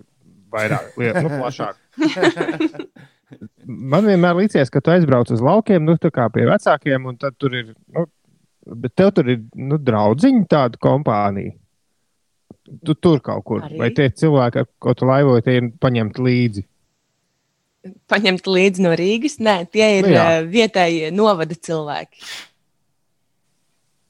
vairāk, 0.55 0.95
liet, 1.03 1.19
nu, 1.27 1.35
plašāk. 1.43 2.87
man 3.67 4.07
vienmēr 4.07 4.39
liekas, 4.45 4.71
ka 4.71 4.79
tu 4.79 4.95
aizbrauc 4.95 5.35
uz 5.35 5.43
laukiem, 5.43 5.83
nu, 5.83 5.99
kā 5.99 6.31
pie 6.31 6.47
vecākiem, 6.55 7.11
un 7.11 7.19
tad 7.19 7.35
tur 7.35 7.59
ir, 7.65 7.75
nu, 7.99 8.07
bet 8.79 8.95
tev 8.95 9.11
tur 9.19 9.35
ir, 9.35 9.43
nu, 9.59 9.83
draudziņa 9.83 10.47
tāda 10.55 10.87
kompānija. 10.87 11.59
Tu 12.87 12.95
tur 12.95 13.19
kaut 13.27 13.43
kur, 13.43 13.67
Arī? 13.67 13.83
vai 13.83 13.91
tie 13.91 14.07
cilvēki, 14.07 14.63
ar 14.63 14.71
ko 14.79 14.95
tu 14.95 15.11
laivoji, 15.11 15.51
tie 15.51 15.59
ir 15.59 15.75
paņemti 15.83 16.31
līdzi? 16.31 16.71
Paņemt 18.13 18.47
līdzi 18.47 18.85
no 18.85 18.95
Rīgas? 18.99 19.39
Nē, 19.43 19.57
tie 19.73 19.89
ir 19.99 20.07
nu, 20.07 20.15
jā. 20.15 20.27
vietējie 20.47 21.11
novada 21.15 21.57
cilvēki. 21.59 22.25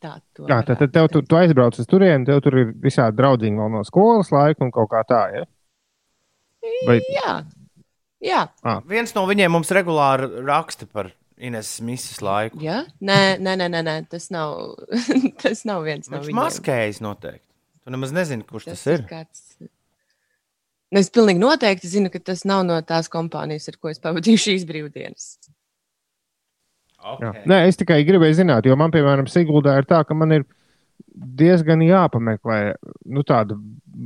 Tā, 0.02 0.16
jā, 0.50 0.58
tad, 0.66 0.76
tad 0.80 0.90
tev, 0.90 1.06
tu, 1.14 1.22
tu 1.22 1.38
aizbrauc 1.38 1.78
uz 1.78 1.86
turieni, 1.86 2.26
tev 2.26 2.40
tur 2.42 2.58
ir 2.58 2.72
visādi 2.82 3.20
draugi 3.20 3.52
vēl 3.54 3.70
no 3.70 3.84
skolas 3.86 4.32
laika 4.34 4.66
un 4.66 4.72
kaut 4.74 4.90
kā 4.90 5.04
tā. 5.06 5.22
Ja? 5.36 5.44
Vai... 6.88 6.98
Jā, 7.14 7.36
Jā. 8.22 8.46
Ah. 8.62 8.80
Viens 8.86 9.12
no 9.16 9.24
viņiem 9.26 9.50
mums 9.56 9.72
regulāri 9.74 10.28
raksta 10.46 10.86
par 10.86 11.10
Ines 11.42 11.74
misijas 11.82 12.20
laiku. 12.22 12.60
Jā, 12.62 12.84
nē, 13.02 13.40
nē, 13.42 13.56
nē, 13.58 13.66
nē, 13.72 13.80
nē. 13.82 13.94
tas 14.12 14.28
nav. 14.30 14.76
tas 15.42 15.64
nav 15.66 15.82
viens 15.82 16.06
no 16.06 16.20
Viņš 16.20 16.28
viņiem. 16.28 16.38
Maskējas 16.38 17.00
noteikti. 17.02 17.48
Tu 17.82 17.90
nemaz 17.90 18.12
nezini, 18.14 18.46
kurš 18.46 18.68
tas, 18.68 18.84
tas 18.84 18.92
ir. 18.94 19.02
Kāds... 19.10 19.42
Es 20.92 21.08
pilnīgi 21.12 21.40
noteikti 21.40 21.88
zinu, 21.88 22.10
ka 22.12 22.20
tas 22.20 22.44
nav 22.48 22.66
no 22.68 22.76
tās 22.84 23.08
kompānijas, 23.12 23.70
ar 23.70 23.78
ko 23.80 23.92
es 23.92 24.00
pavadīju 24.02 24.42
šīs 24.46 24.66
brīvdienas. 24.68 25.28
Okay. 27.02 27.30
Jā. 27.40 27.46
Nē, 27.50 27.62
es 27.66 27.78
tikai 27.80 28.02
gribēju 28.06 28.42
zināt, 28.42 28.66
jo 28.68 28.76
man, 28.78 28.92
piemēram, 28.94 29.26
Siguldā 29.30 29.78
ir 29.80 29.88
tā, 29.88 30.02
ka 30.06 30.14
man 30.14 30.36
ir 30.36 30.44
diezgan 31.12 31.82
jāpameklē 31.82 32.58
nu, 33.10 33.24
tādu 33.26 33.56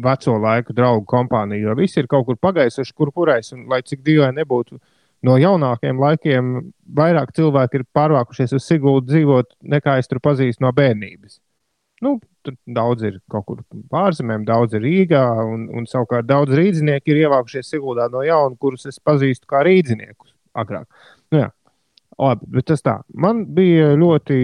veco 0.02 0.37
laiku 0.40 0.75
draugu 0.76 1.05
kompāniju, 1.11 1.69
jo 1.69 1.75
visi 1.78 2.00
ir 2.00 2.09
kaut 2.11 2.26
kur 2.28 2.38
pagaisuši, 2.40 2.95
kur 2.97 3.12
kurais, 3.14 3.52
un 3.55 3.66
lai 3.71 3.83
cik 3.87 4.00
dīvaini 4.07 4.40
nebūtu. 4.40 4.81
No 5.26 5.37
jaunākiem 5.40 6.00
laikiem 6.00 6.55
vairāk 6.97 7.33
cilvēki 7.37 7.81
ir 7.81 7.87
pārvākušies 7.97 8.55
uz 8.57 8.66
Sigūdu 8.69 9.09
dzīvot, 9.11 9.55
nekā 9.75 9.99
es 10.00 10.11
tur 10.11 10.21
pazīstu 10.23 10.64
no 10.64 10.73
bērnības. 10.76 11.40
Nu, 12.05 12.19
daudz 12.79 13.05
ir 13.09 13.19
kaut 13.33 13.47
kur 13.49 13.61
pārzemēm, 13.93 14.47
daudz 14.49 14.76
ir 14.76 14.85
Rīgā, 14.85 15.25
un, 15.45 15.67
un 15.75 15.87
savukārt 15.91 16.29
daudz 16.29 16.55
rīznieki 16.57 17.12
ir 17.12 17.25
ievākušies 17.26 17.71
Sigūdā 17.75 18.09
no 18.12 18.23
jauna, 18.26 18.57
kurus 18.61 18.87
es 18.91 18.99
pazīstu 19.03 19.49
kā 19.50 19.62
rīzniekus 19.67 20.35
agrāk. 20.57 20.88
Nu, 21.33 21.45
jā. 21.45 21.53
Labi, 22.17 22.47
bet 22.49 22.65
tas 22.71 22.81
tā. 22.81 22.95
Man 23.12 23.43
bija 23.53 23.91
ļoti 24.00 24.37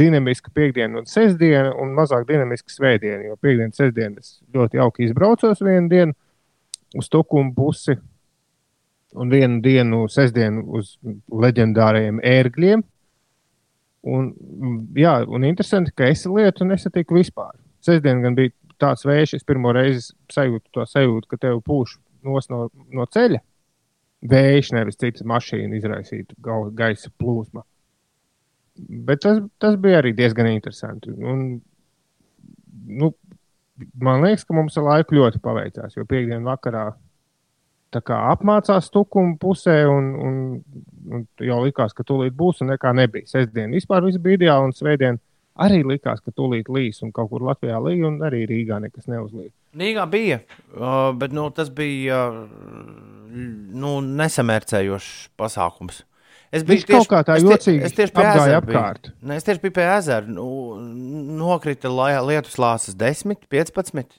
dinamiska 0.00 0.52
piekdiena 0.56 1.02
un 1.02 1.08
sestdiena, 1.08 1.74
un 1.76 1.92
mazāk 1.96 2.24
dinamiska 2.30 2.72
svētdiena. 2.72 3.26
Jo 3.28 3.36
piekdiena, 3.36 3.74
sestdiena 3.76 4.22
es 4.22 4.38
ļoti 4.54 4.80
jauki 4.80 5.04
izbraucos 5.04 5.60
vienu 5.60 5.90
dienu 5.92 6.16
uz 6.96 7.10
Tukumu 7.12 7.52
pusi, 7.54 7.98
un 9.12 9.28
vienu 9.30 9.60
dienu, 9.62 10.06
sestdienu 10.10 10.64
uz 10.78 10.94
leģendāriem 11.28 12.22
ērgļiem. 12.24 12.86
Un, 14.08 14.30
jā, 14.96 15.18
un 15.28 15.44
interesanti, 15.44 15.92
ka 15.96 16.08
es 16.08 16.24
lietu 16.24 16.64
nesatiku 16.64 17.18
vispār. 17.18 17.52
Sestdien 17.84 18.22
gan 18.24 18.36
bija 18.36 18.52
tāds 18.80 19.04
vējš, 19.04 19.34
es 19.36 19.46
pirmo 19.46 19.72
reizi 19.76 20.14
sajūtu 20.32 20.72
to 20.72 20.86
sajūtu, 20.88 21.28
ka 21.28 21.40
tev 21.40 21.60
pūš 21.66 21.98
no, 22.24 22.40
no 22.96 23.06
ceļa 23.12 23.40
vējš, 24.30 24.72
nevis 24.76 25.00
cits 25.00 25.24
mašīna 25.24 25.76
izraisītu 25.78 26.36
gaisa 26.76 27.12
plūsmu. 27.20 27.64
Bet 29.08 29.22
tas, 29.24 29.42
tas 29.60 29.76
bija 29.80 30.00
arī 30.00 30.14
diezgan 30.16 30.48
interesanti. 30.48 31.12
Un, 31.12 31.60
nu, 32.88 33.12
man 34.00 34.24
liekas, 34.24 34.46
ka 34.48 34.56
mums 34.56 34.76
ar 34.80 34.86
laiku 34.86 35.18
ļoti 35.18 35.40
paveicās, 35.44 35.96
jo 35.96 36.06
piekdienas 36.08 36.46
vakarā 36.46 36.86
apmācās 37.98 38.90
tukuma 38.94 39.34
pusē, 39.40 39.82
un, 39.90 40.12
un, 40.14 40.38
un 41.10 41.26
jau 41.42 41.58
likās, 41.64 41.92
ka 41.96 42.06
tūlīt 42.06 42.36
būs, 42.36 42.62
un 42.62 42.70
nekā 42.74 42.94
nebija. 42.94 43.26
Sestdien 43.26 43.74
vispār 43.74 44.06
bija 44.06 44.38
ideāli, 44.38 44.70
un 44.70 44.76
svētdien 44.76 45.18
arī 45.60 45.82
likās, 45.84 46.22
ka 46.22 46.30
tūlīt 46.30 46.70
līs, 46.70 47.02
un 47.02 47.10
kaut 47.12 47.32
kur 47.32 47.42
Latvijā 47.48 47.80
līja, 47.82 48.06
un 48.08 48.20
arī 48.24 48.46
Rīgā 48.48 48.78
nekas 48.80 49.10
neuzlīja. 49.10 49.50
Rīgā 49.76 50.06
bija, 50.10 50.40
uh, 50.76 51.10
bet 51.18 51.34
nu, 51.34 51.50
tas 51.54 51.72
bija. 51.74 52.26
Uh 52.30 53.18
nu, 53.30 53.98
nesamērcējošs 54.04 55.10
pasākums. 55.38 56.04
Es 56.50 56.64
biju 56.66 56.82
tieši, 56.82 56.96
kaut 56.96 57.10
kā 57.12 57.20
tā 57.26 57.36
jocīgi. 57.38 57.84
Es, 57.86 57.94
tie, 57.94 58.08
es 58.08 58.10
tieši 58.10 58.26
ezera 58.26 58.58
apkārt. 58.58 59.12
Ne, 59.22 59.36
es 59.38 59.46
tieši 59.46 59.62
biju 59.62 59.76
pie 59.76 59.86
ezera. 59.86 60.26
Nu, 60.26 60.46
nokrita 61.38 61.92
lietus 62.26 62.58
lāsas 62.58 62.96
10, 62.98 63.46
15. 63.52 64.18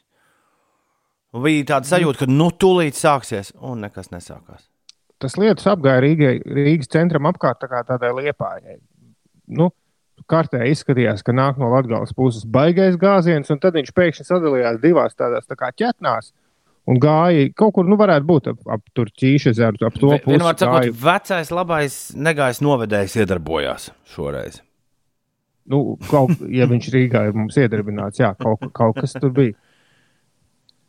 Bija 1.31 1.67
tāda 1.75 1.87
sajūta, 1.87 2.25
ka 2.25 2.31
nu 2.31 2.49
tūlīt 2.51 2.97
sāksies, 2.99 3.53
un 3.63 3.85
nekas 3.85 4.11
nesākās. 4.11 4.65
Tas 5.21 5.37
lietus 5.39 5.67
apgāja 5.69 6.01
Rīgai, 6.03 6.33
Rīgas 6.43 6.91
centram 6.91 7.29
apkārt 7.29 7.61
tā 7.61 7.69
kā 7.71 7.83
tādai 7.87 8.09
liepājai. 8.17 8.79
Nu, 9.55 9.69
kartē 10.31 10.65
izskatījās, 10.67 11.23
ka 11.23 11.35
nāk 11.35 11.59
no 11.61 11.69
Latvijas 11.71 12.11
puses 12.17 12.43
baigais 12.43 12.97
gāziens, 12.99 13.51
un 13.53 13.61
tad 13.63 13.77
viņš 13.77 13.93
pēkšņi 13.95 14.27
sadalījās 14.27 14.81
divās 14.83 15.15
tādās 15.15 15.47
tā 15.47 15.55
kā 15.59 15.71
ķetnās 15.71 16.33
un 16.89 16.99
gāja 17.01 17.47
kaut 17.57 17.75
kur, 17.77 17.87
nu, 17.89 17.97
varētu 17.99 18.27
būt 18.27 18.49
ap, 18.51 18.59
ap 18.75 18.83
tur 18.97 19.11
ķīša 19.21 19.53
zeru, 19.57 19.79
ap 19.87 19.97
to 19.97 20.11
pusi. 20.23 20.33
Vienmēr 20.33 20.57
sakot, 20.59 20.89
vecais 21.03 21.53
labais 21.53 21.97
negājis 22.17 22.61
novedējs 22.65 23.17
iedarbojās 23.21 23.89
šoreiz. 24.15 24.61
Nu, 25.71 25.95
kaut, 26.09 26.33
ja 26.49 26.65
viņš 26.67 26.87
Rīgā 26.93 27.27
ir 27.29 27.37
mums 27.37 27.59
iedarbināts, 27.61 28.19
jā, 28.19 28.33
kaut, 28.39 28.65
kaut 28.75 28.97
kas 28.99 29.13
tur 29.15 29.33
bija. 29.35 29.55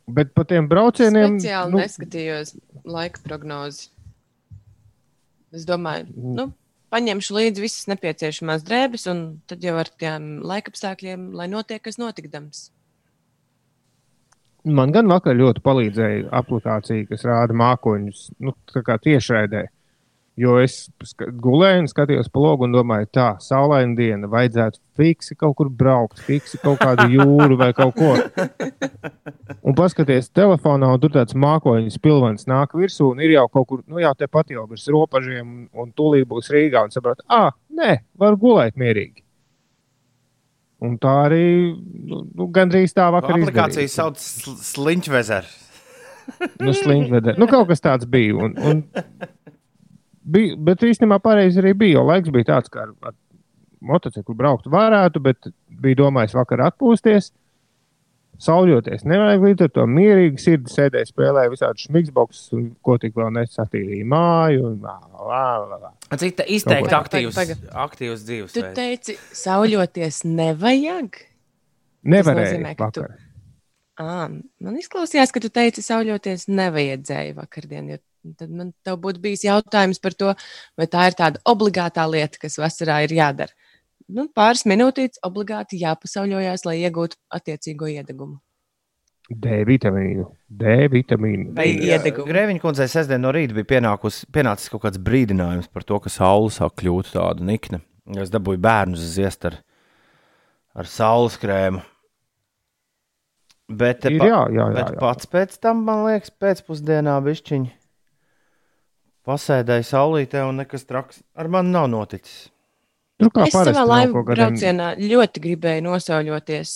Bet 0.07 0.33
par 0.35 0.47
tiem 0.49 0.67
braucieniem. 0.67 1.37
Es 1.37 1.43
speciāli 1.45 1.71
nu, 1.71 1.79
neskatījos 1.79 2.53
laika 2.83 3.23
prognozi. 3.23 3.87
Es 5.53 5.67
domāju, 5.69 6.09
mm. 6.09 6.35
nu, 6.39 6.47
paņemšu 6.93 7.35
līdzi 7.37 7.63
visas 7.63 7.89
nepieciešamās 7.91 8.65
drēbes, 8.67 9.05
un 9.11 9.23
tad 9.49 9.63
jau 9.63 9.75
ar 9.79 9.91
tiem 10.01 10.39
laikapstākļiem, 10.43 11.29
lai 11.37 11.47
notiek, 11.51 11.81
kas 11.85 11.99
notikdams. 12.01 12.67
Man 14.63 14.93
gan 14.95 15.09
vakar 15.11 15.35
ļoti 15.35 15.59
palīdzēja 15.63 16.27
aplikācija, 16.39 17.07
kas 17.09 17.25
rāda 17.27 17.55
mākoņus 17.59 18.27
nu, 18.43 18.53
tiešraidē. 18.73 19.65
Jo 20.41 20.55
es 20.57 20.87
gulēju 21.45 21.83
un 21.83 21.87
skatījos 21.91 22.25
pa 22.33 22.41
logu 22.41 22.65
un 22.65 22.71
domāju, 22.73 23.05
tā, 23.13 23.25
saulaina 23.43 23.93
diena, 23.93 24.25
vajadzētu 24.31 24.79
fiksi 24.97 25.35
kaut 25.37 25.53
kur 25.59 25.67
braukt, 25.69 26.23
fiksi 26.25 26.57
kaut 26.63 26.79
kādu 26.81 27.05
jūru 27.13 27.57
vai 27.59 27.67
kaut 27.77 27.93
ko. 27.99 28.15
Un 29.61 29.75
paskaties 29.77 30.31
telefonā, 30.33 30.89
un 30.89 31.03
tur 31.03 31.13
tāds 31.13 31.37
mākoņu 31.37 31.93
spilvens 31.93 32.47
nāk 32.49 32.73
virsū, 32.73 33.11
un 33.13 33.21
ir 33.21 33.35
jau 33.35 33.43
kaut 33.53 33.67
kur, 33.69 33.83
nu 33.85 34.01
jau 34.01 34.13
tepat 34.17 34.49
jau 34.55 34.65
virs 34.71 34.87
robežiem, 34.89 35.45
un, 35.45 35.67
un 35.85 35.93
tūlīt 35.93 36.25
būs 36.31 36.49
Rīgā, 36.55 36.81
un 36.87 36.95
saprot, 36.95 37.21
ah, 37.29 37.51
nē, 37.69 37.99
var 38.17 38.33
gulēt 38.41 38.73
mierīgi. 38.81 39.21
Un 40.83 40.97
tā 40.99 41.13
arī 41.29 41.45
nu, 41.77 42.23
nu, 42.33 42.49
gandrīz 42.51 42.91
tā 42.97 43.05
vakar 43.13 43.37
Aplikācija 43.37 43.85
izdarīju. 43.85 43.93
sauc 43.93 44.17
sl- 44.19 44.57
Sliņķvezers. 44.73 45.53
Nu, 46.59 46.73
sliņķvedē. 46.75 47.37
Nu, 47.39 47.47
kaut 47.51 47.69
kas 47.69 47.83
tāds 47.83 48.07
bija. 48.09 48.35
Un, 48.49 48.57
un 48.57 48.83
bija 50.25 50.57
bet 50.57 50.83
īstenībā 50.87 51.19
pareizi 51.23 51.61
arī 51.61 51.73
bija. 51.77 51.99
Jo 51.99 52.07
laiks 52.09 52.31
bija 52.33 52.53
tāds, 52.55 52.71
ka 52.73 52.85
ar, 52.87 52.93
ar 53.09 53.15
motociklu 53.83 54.35
braukt 54.39 54.69
varētu, 54.71 55.21
bet 55.23 55.49
bija 55.83 56.03
domājis 56.05 56.35
vakar 56.37 56.67
atpūsties. 56.69 57.31
Sauļoties, 58.43 59.03
nevajag 59.07 59.43
līdz 59.45 59.63
ar 59.67 59.69
to 59.75 59.83
mierīgi 59.87 60.41
sirdi 60.41 60.71
sēdēt, 60.73 61.11
spēlēt 61.11 61.51
visādi 61.53 61.83
šmiksboks, 61.85 62.39
un 62.57 62.63
ko 62.83 62.95
tik 62.99 63.13
vēl 63.15 63.29
nesatīrīja 63.37 64.07
māju. 64.09 64.71
Un, 64.71 64.79
lā, 64.81 64.95
lā, 65.29 65.77
lā. 65.83 65.91
Cik 66.17 66.39
tā 66.41 66.47
izteikti 66.49 66.89
Pagaid, 66.89 66.97
aktīvs, 66.97 67.37
pagaid. 67.37 67.67
aktīvs 67.85 68.25
dzīves. 68.25 68.55
Tu 68.57 68.63
teici, 68.75 69.15
sauļoties 69.37 70.23
nevajag. 70.27 71.21
Nevarēja 72.09 72.49
nozīmē, 72.57 72.73
ka 72.79 72.89
tu- 72.97 73.05
vakar. 73.05 73.21
À, 74.01 74.25
man 74.65 74.81
izklausījās, 74.81 75.31
ka 75.31 75.39
tu 75.39 75.53
teici, 75.53 75.85
sauļoties 75.85 76.47
nevajadzēja 76.49 77.37
vakardien. 77.37 77.93
Jo 77.93 78.01
tad 78.39 78.49
man 78.55 78.71
tev 78.85 78.97
būtu 79.03 79.21
bijis 79.23 79.43
jautājums 79.47 79.99
par 80.03 80.15
to, 80.17 80.31
vai 80.79 80.87
tā 80.91 81.09
ir 81.09 81.17
tāda 81.19 81.41
obligātā 81.49 82.05
lieta, 82.09 82.39
kas 82.41 82.57
vasarā 82.61 83.01
ir 83.07 83.13
jādara. 83.17 83.51
Nu, 84.13 84.27
pāris 84.35 84.65
minūtītes 84.67 85.21
obligāti 85.23 85.79
jāpasauļojās, 85.81 86.65
lai 86.67 86.77
iegūtu 86.83 87.15
attiecīgo 87.33 87.87
iedegumu. 87.93 88.39
D 89.31 89.61
vitamīnu. 89.65 90.25
D 90.51 90.73
vitamīnu. 90.91 91.53
Vai 91.55 91.69
iedegumu. 91.71 92.27
Grēviņa 92.27 92.59
kundzei 92.61 92.89
sestdien 92.91 93.23
no 93.23 93.31
rīta 93.33 93.55
bija 93.55 93.69
pienākus, 93.77 94.25
pienācis 94.35 94.67
kaut 94.73 94.83
kāds 94.83 94.99
brīdinājums 94.99 95.69
par 95.71 95.85
to, 95.87 95.99
ka 96.03 96.11
saule 96.11 96.51
sāk 96.51 96.75
kļūt 96.81 97.13
tāda 97.15 97.47
nikna. 97.47 97.79
Es 98.19 98.33
dabūju 98.33 98.59
bērnu 98.65 98.99
ziest 98.99 99.47
ar, 99.47 99.55
ar 100.75 100.89
saules 100.91 101.39
krēmu. 101.39 101.79
Bet, 103.71 104.03
Ir, 104.05 104.19
pa- 104.19 104.27
jā, 104.27 104.41
jā, 104.51 104.65
jā, 104.67 104.67
bet 104.75 104.91
jā. 104.91 104.99
pats 104.99 105.29
pēc 105.31 105.55
tam, 105.63 105.85
man 105.87 106.03
liekas, 106.09 106.33
pēcpusdienā 106.43 107.15
bišķiņi 107.23 107.71
pasēdēja 109.27 109.85
saulītē 109.87 110.43
un 110.47 110.61
nekas 110.63 110.87
traks 110.89 111.21
ar 111.35 111.49
mani 111.51 111.73
nav 111.73 111.89
noticis. 111.91 112.49
Kā 113.23 113.45
Es 113.47 113.55
savā 113.55 113.83
laivu 113.87 114.23
braucienā 114.27 114.93
ļoti 114.99 115.41
gribēju 115.43 115.83
nosauļoties, 115.85 116.71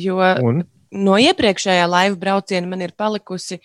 jo 0.00 0.20
Un? 0.20 0.62
no 0.94 1.16
iepriekšējā 1.20 1.88
laivu 1.90 2.16
brauciena 2.20 2.70
man 2.70 2.84
ir 2.86 2.94
palikusi 2.96 3.60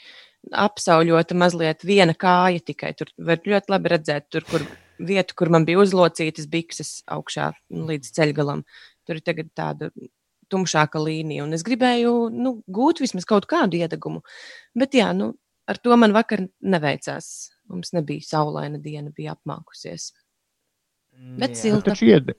apsauļota 0.51 1.37
mazliet 1.37 1.85
viena 1.87 2.13
kāja 2.17 2.61
tikai. 2.65 2.91
Tur 2.97 3.13
var 3.17 3.39
ļoti 3.45 3.71
labi 3.71 3.93
redzēt, 3.93 4.27
tur, 4.33 4.43
kur 4.49 4.65
vieta, 4.99 5.33
kur 5.37 5.49
man 5.53 5.65
bija 5.65 5.81
uzlocītas 5.81 6.49
bikses 6.51 6.99
augšā 7.11 7.51
nu, 7.73 7.87
līdz 7.93 8.11
ceļgalam. 8.17 8.65
Tur 9.05 9.19
ir 9.19 9.25
tagad 9.25 9.49
tāda 9.57 9.89
tumšāka 10.51 11.01
līnija, 11.01 11.45
un 11.45 11.57
es 11.57 11.65
gribēju 11.65 12.29
nu, 12.33 12.59
gūt 12.69 13.01
vismaz 13.01 13.25
kaut 13.29 13.47
kādu 13.49 13.79
iedegumu. 13.79 14.21
Bet 14.77 14.93
jā, 14.97 15.09
nu, 15.17 15.33
ar 15.69 15.79
to 15.81 15.97
man 15.97 16.13
vakar 16.13 16.45
neveicās. 16.61 17.54
Mums 17.71 17.93
nebija 17.95 18.21
saulaina 18.25 18.79
diena, 18.81 19.11
bija 19.15 19.35
apmākusies. 19.35 20.11
Bet 21.39 21.55
Jā. 21.55 21.61
silta. 21.61 21.93
Taču, 21.93 22.09
iede... 22.11 22.35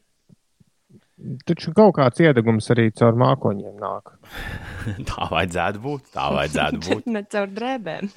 Taču 1.49 1.73
kaut 1.73 1.95
kāds 1.97 2.21
iedegums 2.21 2.67
arī 2.75 2.91
caur 2.95 3.17
mākoņiem 3.17 3.79
nāk. 3.81 4.13
Tā 5.09 5.29
vajadzētu 5.33 5.81
būt. 5.83 6.11
Tā 6.15 6.27
vajadzētu 6.35 6.83
būt. 6.87 7.07
ne 7.15 7.23
caur 7.33 7.53
drēbēm. 7.59 8.11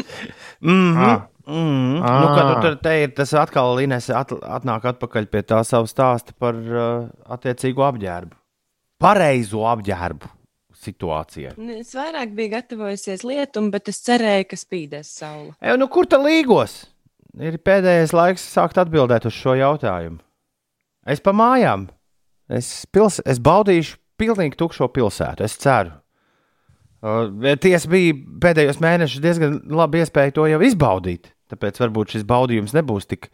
Mm 0.60 0.96
-hmm. 0.96 1.06
Ah. 1.06 1.28
Mm 1.48 1.54
-hmm. 1.56 2.02
Ah. 2.04 2.22
Nu, 2.22 2.28
kad 2.36 2.62
tur 2.62 2.76
te 2.84 3.04
ir 3.04 3.14
tas 3.16 3.34
atkal 3.34 3.80
Inês 3.80 4.10
at, 4.10 4.32
atnāk 4.32 4.86
atpakaļ 4.86 5.26
pie 5.26 5.42
tā 5.42 5.64
savu 5.64 5.88
stāstu 5.88 6.34
par 6.40 6.56
uh, 6.56 7.10
attiecīgo 7.26 7.88
apģērbu. 7.88 8.36
Pareizo 9.00 9.64
apģērbu 9.66 10.28
situācijai. 10.80 11.54
Es 11.80 11.96
vairāk 11.96 12.36
biju 12.36 12.50
gatavojusies 12.50 13.24
lietum, 13.24 13.72
bet 13.72 13.88
es 13.88 14.02
cerēju, 14.06 14.48
ka 14.50 14.56
spīdēs 14.56 15.12
saule. 15.22 15.54
E, 15.60 15.76
nu, 15.78 15.88
kur 15.88 16.08
tad 16.08 16.24
līgos? 16.26 16.86
Ir 17.38 17.60
pēdējais 17.62 18.14
laiks 18.16 18.46
sākt 18.56 18.80
atbildēt 18.82 19.28
uz 19.30 19.36
šo 19.38 19.54
jautājumu. 19.60 20.18
Es 21.10 21.22
pa 21.22 21.34
mājām. 21.36 21.88
Es, 22.50 22.88
pils, 22.90 23.20
es 23.30 23.38
baudīšu 23.44 24.00
pilnīgi 24.20 24.58
tukšo 24.58 24.90
pilsētu. 24.94 25.46
Es 25.46 25.58
ceru. 25.62 25.94
Uh, 27.00 27.30
Tiesa 27.62 27.88
bija 27.88 28.16
pēdējos 28.44 28.82
mēnešos 28.84 29.24
diezgan 29.24 29.60
labi 29.72 30.02
iespēja 30.02 30.36
to 30.36 30.48
jau 30.50 30.60
izbaudīt. 30.66 31.30
Tāpēc 31.50 31.80
varbūt 31.82 32.16
šis 32.16 32.26
baudījums 32.28 32.76
nebūs 32.76 33.08
tik 33.10 33.30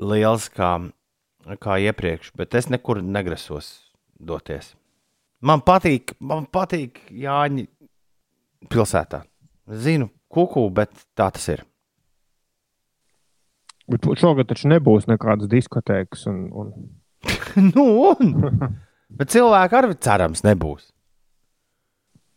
liels 0.00 0.46
kā, 0.54 0.76
kā 1.60 1.80
iepriekš, 1.88 2.30
bet 2.38 2.54
es 2.56 2.70
nekur 2.72 3.02
negrasos 3.02 3.72
doties. 4.16 4.74
Man 5.44 5.64
patīk, 5.64 6.14
man 6.20 6.46
patīk 6.52 7.00
Jāņa 7.16 7.66
pilsētā. 8.70 9.24
Zinu, 9.70 10.10
kuku, 10.28 10.66
bet 10.74 10.92
tā 11.16 11.30
tas 11.32 11.48
ir. 11.52 11.64
Bet 13.90 14.06
šogad 14.20 14.50
taču 14.50 14.70
nebūs 14.70 15.08
nekādas 15.10 15.50
diskotēkas. 15.50 16.26
Un, 16.30 16.44
un... 16.54 16.72
nu, 17.74 17.86
un? 18.12 18.34
Bet 19.18 19.32
cilvēki 19.34 19.78
arī 19.80 19.96
cerams 19.98 20.44
nebūs. 20.46 20.90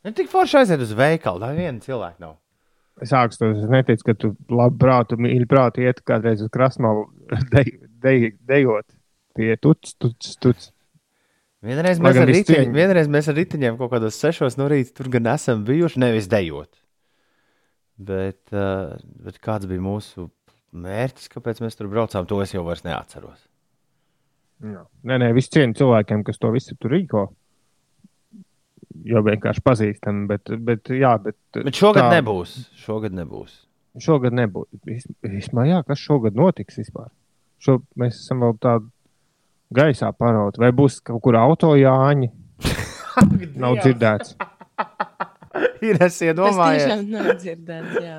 Ne 0.04 0.12
tik 0.18 0.32
forši 0.32 0.64
aiziet 0.64 0.82
uz 0.84 0.92
veikalu, 0.98 1.44
lai 1.46 1.54
viena 1.56 1.80
cilvēka 1.84 2.20
nav. 2.20 2.40
Es 3.02 3.10
sāku 3.10 3.38
to, 3.40 3.50
es 3.56 3.70
neticu, 3.72 4.06
ka 4.10 4.16
tu 4.20 4.34
labi 4.54 4.78
prātu, 4.82 5.18
mīļi 5.22 5.48
prātu 5.50 5.86
iet 5.86 6.04
kādreiz 6.06 6.44
uz 6.46 6.52
krasmalu 6.54 7.08
de, 7.54 7.64
de, 8.04 8.18
dejot 8.50 8.86
pie 9.34 9.56
tuts, 9.62 9.96
tuts, 9.98 10.36
tuts. 10.42 10.70
Vienreiz 11.64 12.02
mēs, 12.04 12.20
ar 12.20 12.30
cieņu. 12.30 12.76
vienreiz 12.76 13.08
mēs 13.10 13.30
ar 13.32 13.38
riteņiem 13.40 13.78
kaut 13.80 13.94
kādos 13.94 14.18
sešos 14.20 14.58
no 14.60 14.68
rīta 14.72 14.92
tur 14.98 15.08
gan 15.14 15.30
esam 15.32 15.64
bijuši, 15.66 16.02
nevis 16.04 16.28
dejot. 16.32 16.70
Bet, 18.04 18.42
uh, 18.52 18.98
bet 19.24 19.40
kāds 19.42 19.70
bija 19.70 19.82
mūsu 19.82 20.28
mērķis, 20.74 21.30
kāpēc 21.34 21.62
mēs 21.64 21.78
tur 21.80 21.88
braucām, 21.92 22.26
to 22.30 22.40
es 22.44 22.54
jau 22.56 22.64
vairs 22.66 22.84
neatceros. 22.86 23.40
Jā. 24.64 24.84
Nē, 25.04 25.18
nē, 25.22 25.32
viss 25.36 25.50
cieņa 25.54 25.76
cilvēkiem, 25.80 26.24
kas 26.28 26.40
to 26.40 26.52
visu 26.56 26.76
tur 26.80 26.94
rīko. 26.96 27.28
Jo 29.04 29.24
vienkārši 29.26 29.64
pazīstami, 29.66 30.28
bet, 30.30 30.52
bet, 30.64 30.90
jā, 30.94 31.16
bet, 31.24 31.36
Bet 31.58 31.76
šogad 31.76 32.06
tā- 32.08 32.20
nebūs. 32.22 32.54
Šogad 32.78 33.16
nebūs. 33.18 33.56
Šogad 34.02 34.34
nebūs. 34.38 34.70
Vispār, 34.88 35.68
jā, 35.70 35.80
kas 35.86 36.00
šogad 36.02 36.38
notiks 36.38 36.78
vispār? 36.80 37.10
Šo, 37.64 37.80
mēs 38.00 38.20
esam 38.22 38.42
vēl 38.46 38.56
tādu 38.62 38.90
gaisā 39.74 40.12
parauti. 40.16 40.62
Vai 40.62 40.72
būs 40.76 41.00
kaut 41.06 41.22
kur 41.26 41.36
auto 41.42 41.74
jāņi? 41.78 42.32
Nav 43.64 43.78
dzirdēts. 43.82 44.36
Ir 45.84 45.98
es 46.00 46.16
Tas 46.16 46.22
iedomājies. 46.26 46.86
tiešām 46.86 47.10
nav 47.12 47.28
dzirdēts. 47.42 47.98
Jā. 48.02 48.18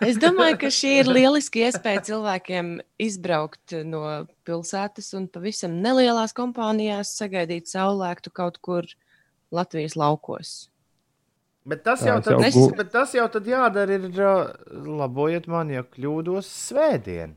Es 0.00 0.16
domāju, 0.20 0.56
ka 0.62 0.68
šī 0.72 0.90
ir 1.02 1.08
lieliska 1.12 1.60
iespēja 1.66 2.02
cilvēkiem 2.06 2.68
izbraukt 3.02 3.74
no 3.84 4.02
pilsētas 4.48 5.12
un 5.18 5.26
pavisam 5.28 5.74
nelielās 5.84 6.32
kompānijās 6.36 7.10
sagaidīt 7.20 7.68
saulēktu 7.72 8.32
kaut 8.32 8.58
kur 8.64 8.86
Latvijas 9.50 9.96
laukos. 9.98 10.68
Bet 11.66 11.82
tas, 11.84 12.00
jau 12.06 12.16
tad, 12.24 12.38
jau 12.38 12.46
es, 12.48 12.54
gu- 12.56 12.70
bet 12.78 12.88
tas 12.94 13.12
jau 13.14 13.26
tad 13.28 13.46
jādara. 13.50 13.98
Ir, 13.98 14.06
labojiet 14.86 15.46
man, 15.50 15.68
ja 15.74 15.82
kļūdos 15.84 16.48
svētdien. 16.70 17.34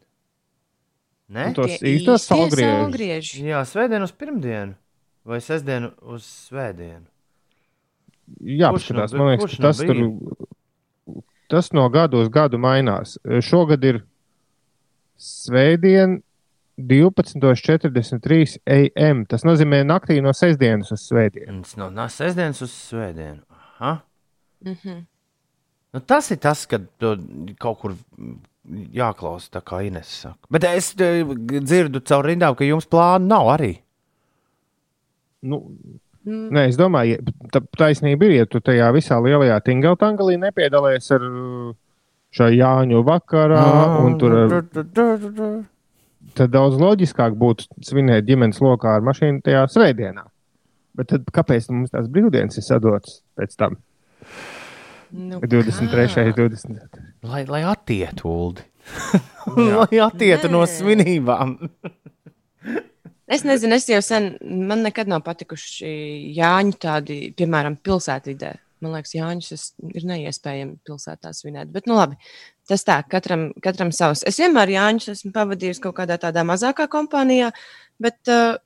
Īstos 1.33 1.73
īstie 1.81 2.15
saulgriežus. 2.21 2.77
saulgrieži. 2.79 3.43
Jā, 3.49 3.63
svētdien 3.67 4.03
uz 4.05 4.11
pirmdienu 4.15 4.75
vai 5.25 5.39
sestdienu 5.41 5.89
uz 6.13 6.25
svētdienu. 6.49 7.05
Jā, 8.43 8.69
Kurš 8.71 8.89
no- 8.93 9.07
man 9.17 9.31
liekas, 9.33 9.43
kurš 9.43 9.55
ka 9.57 9.63
no 9.63 9.69
tas, 9.71 9.79
tur, 9.83 10.01
tas 11.53 11.69
no 11.75 11.85
gada 11.93 12.17
uz 12.17 12.29
gadu 12.33 12.57
mainās. 12.61 13.15
Šogad 13.45 13.83
ir 13.85 14.01
svētdien 15.21 16.17
12.43 16.81 18.57
AM. 18.65 19.23
Tas 19.29 19.45
nozīmē 19.45 19.83
naktī 19.85 20.17
no 20.25 20.33
sestdienas 20.33 20.89
uz 20.95 21.05
svētdienu. 21.05 21.61
No 21.77 21.91
no 21.93 22.07
sestdienas 22.09 22.63
uz 22.65 22.73
svētdienu. 22.89 23.43
Aha. 23.77 23.99
Mhm. 24.65 25.03
Nu, 25.93 26.01
tas 26.09 26.31
ir 26.33 26.39
tas, 26.41 26.63
kad 26.65 26.87
kaut 27.61 27.77
kur 27.83 27.93
jāklausa, 28.97 29.51
tā 29.53 29.61
kā 29.61 29.83
Ines 29.85 30.09
saka. 30.23 30.49
Bet 30.49 30.65
es 30.65 30.87
eh, 30.97 31.21
dzirdu 31.61 32.01
caur 32.01 32.25
rindām, 32.25 32.55
ka 32.57 32.65
jums 32.65 32.89
plānu 32.89 33.29
nav 33.29 33.51
arī. 33.53 33.75
Nu, 35.43 35.59
Mm. 35.59 35.99
Nē, 36.27 36.67
es 36.71 36.79
domāju, 36.79 37.19
tā 37.53 37.61
taisnība 37.77 38.27
ir, 38.29 38.35
ja 38.41 38.49
tu 38.49 38.61
tajā 38.63 38.89
visā 38.95 39.19
lielajā 39.23 39.59
tingeltangalī 39.65 40.37
nepiedalies 40.41 41.11
ar 41.15 41.27
uh, 41.27 41.71
šai 42.33 42.51
Jāņu 42.57 43.03
vakarā, 43.07 43.63
un 44.03 44.17
tur 44.21 44.37
tad 46.33 46.53
daudz 46.53 46.79
loģiskāk 46.81 47.35
būtu 47.37 47.67
svinēt 47.85 48.25
ģimenes 48.27 48.61
lokā 48.63 48.97
ar 48.97 49.05
mašīnu 49.05 49.43
tajā 49.45 49.65
svētdienā. 49.73 50.25
Bet 50.97 51.09
tad 51.09 51.29
kāpēc 51.33 51.69
mums 51.73 51.93
tās 51.93 52.09
brīvdienas 52.09 52.59
ir 52.59 52.65
sadotas 52.65 53.21
pēc 53.37 53.55
tam? 53.57 53.77
Nu, 55.13 55.39
23. 55.41 56.07
kā? 56.13 56.33
20. 56.37 57.01
Lai, 57.29 57.43
lai 57.49 57.61
attietu, 57.69 58.29
Uldi. 58.29 58.65
lai 59.77 59.99
attietu 60.01 60.49
no 60.53 60.63
svinībām. 60.69 61.57
Es 63.33 63.45
nezinu, 63.47 63.77
es 63.79 63.87
jau 63.89 64.01
sen, 64.05 64.33
man 64.43 64.83
nekad 64.85 65.09
nav 65.09 65.23
patikuši 65.25 65.93
Jāņu 66.37 66.77
tādi, 66.83 67.17
piemēram, 67.39 67.79
pilsētvidē. 67.81 68.51
Man 68.83 68.97
liekas, 68.97 69.13
es- 69.55 69.71
ir 69.95 70.03
neiespējami 70.09 70.75
pilsētā 70.85 71.31
svinēt. 71.33 71.71
Bet, 71.71 71.87
nu 71.87 71.95
labi, 71.95 72.17
tas 72.67 72.83
tā, 72.83 72.97
katram, 73.07 73.53
katram 73.63 73.93
savs. 73.95 74.23
Es 74.27 74.37
vienmēr 74.37 74.73
Jāņus 74.75 75.09
esmu 75.15 75.31
pavadījis 75.31 75.81
kaut 75.81 75.95
kādā 75.95 76.19
tādā 76.19 76.43
mazākā 76.43 76.89
kompānijā, 76.91 77.53
bet 77.99 78.19
uh, 78.27 78.57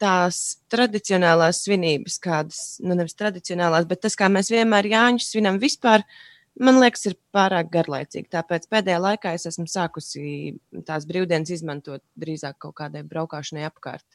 tās 0.00 0.58
tradicionālās 0.72 1.64
svinības, 1.66 2.18
kādas, 2.22 2.62
nu 2.82 2.94
nevis 2.98 3.14
tradicionālās, 3.18 3.86
bet 3.86 4.00
tas, 4.06 4.16
kā 4.18 4.30
mēs 4.32 4.50
vienmēr 4.50 4.88
Jāņus 4.90 5.30
svinam 5.34 5.60
vispār, 5.62 6.02
man 6.62 6.80
liekas, 6.80 7.06
ir 7.10 7.16
pārāk 7.34 7.70
garlaicīgi. 7.72 8.28
Tāpēc 8.32 8.68
pēdējā 8.72 9.00
laikā 9.02 9.34
es 9.36 9.46
esmu 9.50 9.66
sākusi 9.70 10.56
tās 10.88 11.06
brīvdienas 11.08 11.52
izmantot 11.58 12.04
drīzāk 12.20 12.58
kaut 12.64 12.78
kādai 12.80 13.04
braukšanai 13.06 13.66
apkārt. 13.68 14.06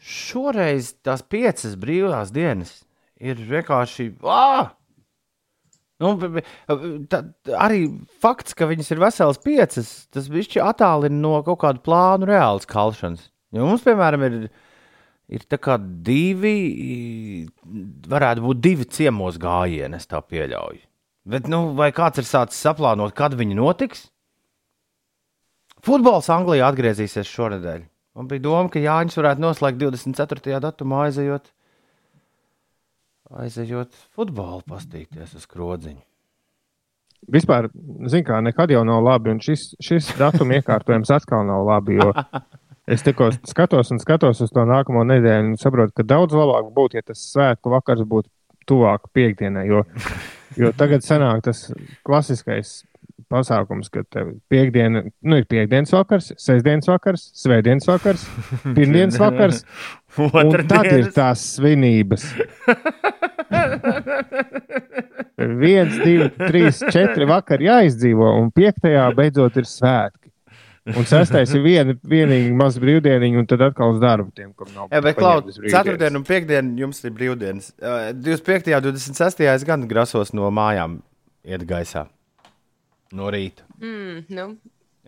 Šoreiz 0.00 0.94
tās 1.04 1.22
piecas 1.26 1.76
brīvās 1.80 2.32
dienas 2.32 2.78
ir 3.20 3.40
vienkārši. 3.50 4.14
Ā! 4.24 4.70
Nu, 6.00 6.14
tā, 7.12 7.20
arī 7.60 7.82
fakts, 8.22 8.56
ka 8.56 8.70
viņas 8.70 8.88
ir 8.94 9.02
veselas 9.02 9.40
piecas, 9.44 9.90
tas 10.08 10.30
višķi 10.32 10.62
attālina 10.64 11.12
no 11.12 11.34
kaut 11.44 11.60
kāda 11.60 11.84
plānu 11.84 12.30
reālas 12.30 12.64
kalšanas. 12.68 13.26
Jo 13.52 13.66
mums, 13.68 13.84
piemēram, 13.84 14.24
ir, 14.24 14.38
ir 15.28 15.44
divi, 16.08 16.54
varētu 18.08 18.46
būt 18.46 18.62
divi 18.64 18.88
ciemos 18.88 19.36
gājieni, 19.42 20.00
es 20.00 20.08
tā 20.08 20.22
pieļauju. 20.24 20.89
Bet, 21.30 21.46
nu, 21.50 21.60
vai 21.78 21.92
kāds 21.94 22.18
ir 22.18 22.26
sācis 22.26 22.58
saplānot, 22.64 23.14
kad 23.14 23.36
viņi 23.38 23.54
notiks? 23.58 24.08
Futbols 25.86 26.28
Anglijā 26.32 26.66
atgriezīsies 26.68 27.30
šonadēļ. 27.30 27.84
Man 28.18 28.28
bija 28.28 28.42
doma, 28.44 28.68
ka 28.72 28.82
Jānis 28.82 29.16
varētu 29.16 29.44
noslēgt 29.44 29.78
24. 29.80 30.58
datumā, 30.64 31.04
aizejot, 31.06 31.46
aizejot 33.40 33.94
futbolu, 34.16 34.64
pastīties 34.68 35.36
uz 35.38 35.46
krodziņu. 35.48 36.02
Vispār, 37.30 37.68
zināmā 38.10 38.26
kā, 38.26 38.40
nekad 38.42 38.72
jau 38.74 38.82
nav 38.88 39.04
labi, 39.04 39.30
un 39.36 39.40
šis, 39.44 39.70
šis 39.84 40.10
datuma 40.18 40.58
iekārtojums 40.58 41.12
atkal 41.14 41.46
nav 41.46 41.62
labi. 41.68 42.00
Es 42.90 43.04
tikko 43.06 43.28
skatos 43.46 43.92
un 43.94 44.00
skatos 44.02 44.40
uz 44.42 44.50
to 44.50 44.64
nākamo 44.66 45.04
nedēļu, 45.06 45.52
un 45.52 45.58
saprotu, 45.60 45.92
ka 46.00 46.06
daudz 46.10 46.34
labāk 46.34 46.72
būtu, 46.74 46.98
ja 46.98 47.06
tas 47.06 47.22
svētku 47.30 47.70
vakars 47.70 48.02
būtu 48.08 48.26
tuvāk 48.66 49.06
piekdienai. 49.14 49.68
Jo, 49.68 49.84
jo 50.58 50.72
tagad 50.76 51.04
sanāk 51.06 51.44
tas 51.46 51.66
klasiskais 52.06 52.80
pasākums, 53.30 53.90
kad 53.92 54.06
tev 54.10 54.32
piekdiena, 54.50 55.04
nu, 55.06 55.38
ir 55.38 55.46
piekdienas 55.50 55.92
vakars, 55.94 56.32
sestdienas 56.40 56.88
vakars, 56.90 57.28
svētdienas 57.38 57.86
vakars, 57.88 58.24
pirmdienas 58.76 59.18
vakars, 59.20 59.62
un 60.18 60.56
tad 60.70 60.90
ir 60.90 61.10
tās 61.14 61.44
svinības. 61.56 62.26
Viens, 65.60 65.94
divi, 66.02 66.26
trīs, 66.36 66.82
četri 66.92 67.24
vakari 67.28 67.64
jāizdzīvo, 67.70 68.28
un 68.42 68.50
piektajā 68.54 69.06
beidzot 69.16 69.56
ir 69.60 69.66
svētki. 69.68 70.19
Un 70.88 71.04
sestais 71.04 71.50
ir 71.52 71.60
viena, 71.60 71.92
vienīgi 72.08 72.54
maza 72.56 72.80
brīvdiena, 72.80 73.28
un 73.36 73.46
tad 73.46 73.60
atkal 73.66 73.92
uz 73.92 73.98
darbu 74.00 74.30
tiem, 74.32 74.54
kam 74.56 74.70
nav. 74.72 74.86
Jā, 74.88 75.02
bet 75.04 75.18
brīvdienas. 75.20 75.58
ceturtdiena 75.74 76.16
un 76.16 76.24
piekdiena 76.24 76.80
jums 76.80 77.02
ir 77.04 77.12
brīvdienas. 77.18 77.68
Uh, 77.76 78.10
25. 78.16 78.72
un 78.78 78.86
26. 78.88 79.42
es 79.52 79.66
gan 79.68 79.84
grasos 79.90 80.32
no 80.32 80.48
mājām 80.50 80.98
iet 81.44 81.66
gaisā. 81.68 82.06
No 83.12 83.28
rīta. 83.30 83.66
Mm, 83.80 84.22
nu, 84.32 84.46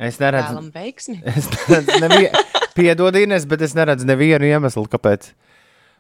Es 0.03 0.17
neredzu, 0.21 0.53
vēlam 0.55 0.69
veiksmi. 0.75 1.19
es 1.33 1.49
neredzu 1.69 1.99
nevienu, 2.05 2.43
piedod 2.77 3.17
Ines, 3.21 3.45
bet 3.49 3.63
es 3.65 3.75
neredzu 3.77 4.09
nevienu 4.09 4.49
iemeslu, 4.49 4.85
kāpēc. 4.93 5.31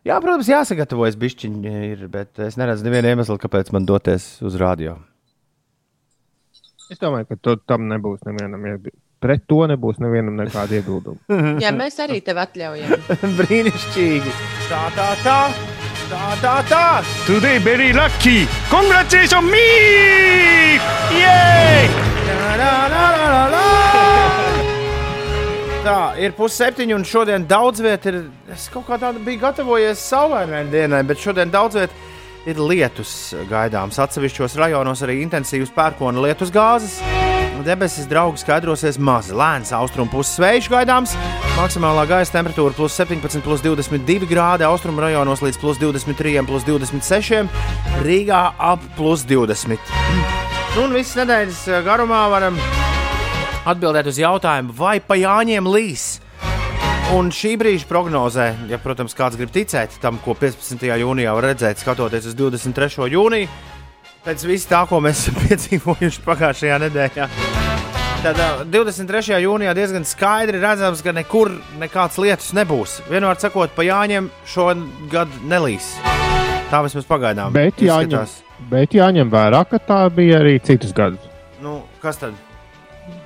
Jā, 0.09 0.17
protams, 0.21 0.49
jāsagatavojas 0.51 1.17
bišķiņi 1.21 1.73
ir, 1.93 2.05
bet 2.13 2.41
es 2.43 2.57
neredzu 2.59 2.85
nevienu 2.89 3.13
iemeslu, 3.13 3.37
kāpēc 3.41 3.71
man 3.73 3.87
doties 3.89 4.35
uz 4.43 4.57
radio. 4.61 4.97
Es 6.91 6.99
domāju, 7.01 7.29
ka 7.31 7.39
to, 7.41 7.57
tam 7.69 7.87
nebūs 7.89 8.25
nevienam. 8.29 8.65
iebi- 8.73 8.93
Pret 9.23 9.45
to 9.47 9.61
nebūs 9.71 10.01
nevienam 10.03 10.35
nekāda 10.41 10.81
iebilduma. 10.81 11.21
Jā, 11.63 11.71
mēs 11.77 12.01
arī 12.03 12.19
tev 12.27 12.41
atļaujam. 12.43 12.97
Brīnišķīgi! 13.39 14.35
Tā, 14.67 14.83
tā, 14.97 15.13
tā! 15.23 15.39
Tā, 16.13 16.25
tā, 16.43 16.57
tā! 16.69 16.87
Today 17.25 17.63
very 17.63 17.93
lucky. 17.95 18.49
Congratulations 18.69 19.47
me! 19.47 19.63
Yay! 21.15 21.87
La, 22.27 22.57
la, 22.59 22.73
la, 22.91 23.07
la, 23.17 23.45
la. 23.55 23.63
Tā 25.83 25.99
ir 26.23 26.35
pusseptiņi, 26.39 26.95
un 26.95 27.07
šodien 27.07 27.47
daudz 27.49 27.81
vietā 27.83 28.13
ir. 28.13 28.21
Es 28.53 28.69
kaut 28.71 28.87
kā 28.91 28.99
tādu 29.03 29.23
biju 29.25 29.41
gatavojies 29.47 30.03
saulainai 30.13 30.67
dienai, 30.71 31.01
bet 31.07 31.23
šodien 31.23 31.51
daudz 31.51 31.79
vietā 31.81 31.95
ir 32.47 32.59
lietus 32.59 33.33
gaidāms. 33.51 33.99
Atsevišķos 34.03 34.59
rajonos 34.61 35.03
arī 35.07 35.23
intensīvs 35.25 35.75
pērkona 35.75 36.23
lietus 36.27 36.55
gāzes. 36.55 37.01
Debesis 37.63 38.09
draugi 38.11 38.41
skaidrosies 38.43 38.99
maz. 38.99 39.29
Lēns 39.31 39.71
austrumu 39.77 40.11
puses 40.11 40.41
vējš 40.43 40.71
gaidāms. 40.73 41.13
Maksimālā 41.55 42.07
gaisa 42.11 42.35
temperatūra 42.39 42.75
plus 42.75 42.97
17, 42.99 43.45
plus 43.45 43.63
22 43.63 44.27
grādi. 44.31 44.67
Austrumu 44.67 45.05
rajonos 45.05 45.45
līdz 45.45 45.61
plus 45.63 45.79
23, 45.83 46.41
plus 46.49 46.67
26. 46.67 47.47
Rīgā 48.03 48.43
ap 48.59 48.83
plus 48.97 49.27
20. 49.29 49.79
Nu, 50.73 50.87
un 50.87 50.97
visas 50.97 51.21
nedēļas 51.21 51.63
eh, 51.69 51.81
garumā 51.85 52.25
varam 52.33 52.59
atbildēt 53.69 54.09
uz 54.11 54.19
jautājumu, 54.19 54.75
vai 54.75 54.97
pa 55.05 55.19
Jāņiem 55.21 55.69
līs. 55.69 56.07
Un 57.13 57.29
šī 57.35 57.59
brīža 57.61 57.85
prognozē, 57.91 58.47
ja, 58.71 58.79
protams, 58.81 59.13
kāds 59.13 59.37
grib 59.37 59.51
ticēt 59.53 59.99
tam, 60.01 60.17
ko 60.25 60.33
15. 60.39 60.87
jūnijā 61.03 61.35
var 61.37 61.51
redzēt, 61.51 61.83
skatoties 61.83 62.31
uz 62.31 62.37
23. 62.39 63.11
jūniju, 63.13 63.51
pēc 64.27 64.45
visu 64.47 64.69
tā, 64.71 64.83
ko 64.89 65.01
mēs 65.05 65.25
esam 65.27 65.39
piedzīvojuši 65.47 66.25
pagājušajā 66.27 66.79
nedēļā. 66.87 67.29
Tad 68.23 68.39
ā, 68.39 68.49
23. 68.71 69.41
jūnijā 69.43 69.73
diezgan 69.75 70.05
skaidri 70.07 70.61
redzams, 70.63 71.01
ka 71.03 71.15
nekur 71.17 71.51
nekāds 71.81 72.21
lietus 72.23 72.53
nebūs. 72.55 73.01
Vienmēr 73.11 73.41
sakot, 73.43 73.73
pa 73.75 73.83
Jāņiem 73.87 74.29
šogad 74.47 75.33
nelīs. 75.51 75.91
Tā 76.71 76.85
vismaz 76.87 77.05
pagaidām. 77.11 77.51
Bet 77.53 77.83
jāņem, 77.83 78.31
bet 78.71 78.95
jāņem 78.97 79.29
vērā, 79.33 79.65
ka 79.69 79.83
tā 79.83 79.99
bija 80.15 80.39
arī 80.41 80.55
citus 80.65 80.95
gadus. 80.97 81.27
Nu, 81.63 81.81
kas 82.03 82.23
tad? 82.23 82.39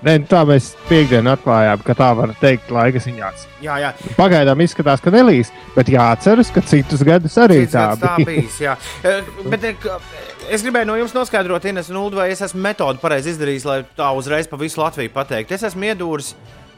Nē, 0.06 0.14
tā 0.28 0.40
mēs 0.48 0.70
piekdienā 0.88 1.34
atklājām, 1.36 1.80
ka 1.84 1.94
tā 1.96 2.08
var 2.16 2.32
teikt 2.40 2.70
laika 2.72 3.00
ziņās. 3.04 3.44
Jā, 3.64 3.76
jā. 3.82 3.90
Pagaidām 4.16 4.60
izskatās, 4.64 5.02
ka 5.04 5.12
nelīs, 5.12 5.50
bet 5.76 5.90
jāatceras, 5.92 6.48
ka 6.54 6.62
citus 6.64 7.04
gadus 7.06 7.36
arī 7.42 7.60
Cits 7.66 7.74
tā 7.76 7.84
gads 7.92 8.02
tā 8.02 8.14
bija. 8.18 8.28
bijis. 8.32 8.58
jā. 8.64 8.74
Eh, 9.06 9.30
Bet, 9.52 9.64
eh, 9.68 9.88
es 10.50 10.62
gribēju 10.64 10.88
no 10.88 10.96
jums 10.98 11.14
noskaidrot, 11.16 11.64
Ines, 11.68 11.88
un 11.92 11.98
Ulu, 12.00 12.18
vai 12.20 12.28
es 12.32 12.42
esmu 12.44 12.60
metodi 12.62 13.00
pareizi 13.02 13.32
izdarījis, 13.32 13.66
lai 13.66 13.80
tā 13.98 14.10
uzreiz 14.16 14.48
pa 14.50 14.58
visu 14.60 14.80
Latviju 14.80 15.12
pateiktu. 15.14 15.56
Es 15.56 15.64
esmu 15.70 15.88
iedūris 15.90 16.34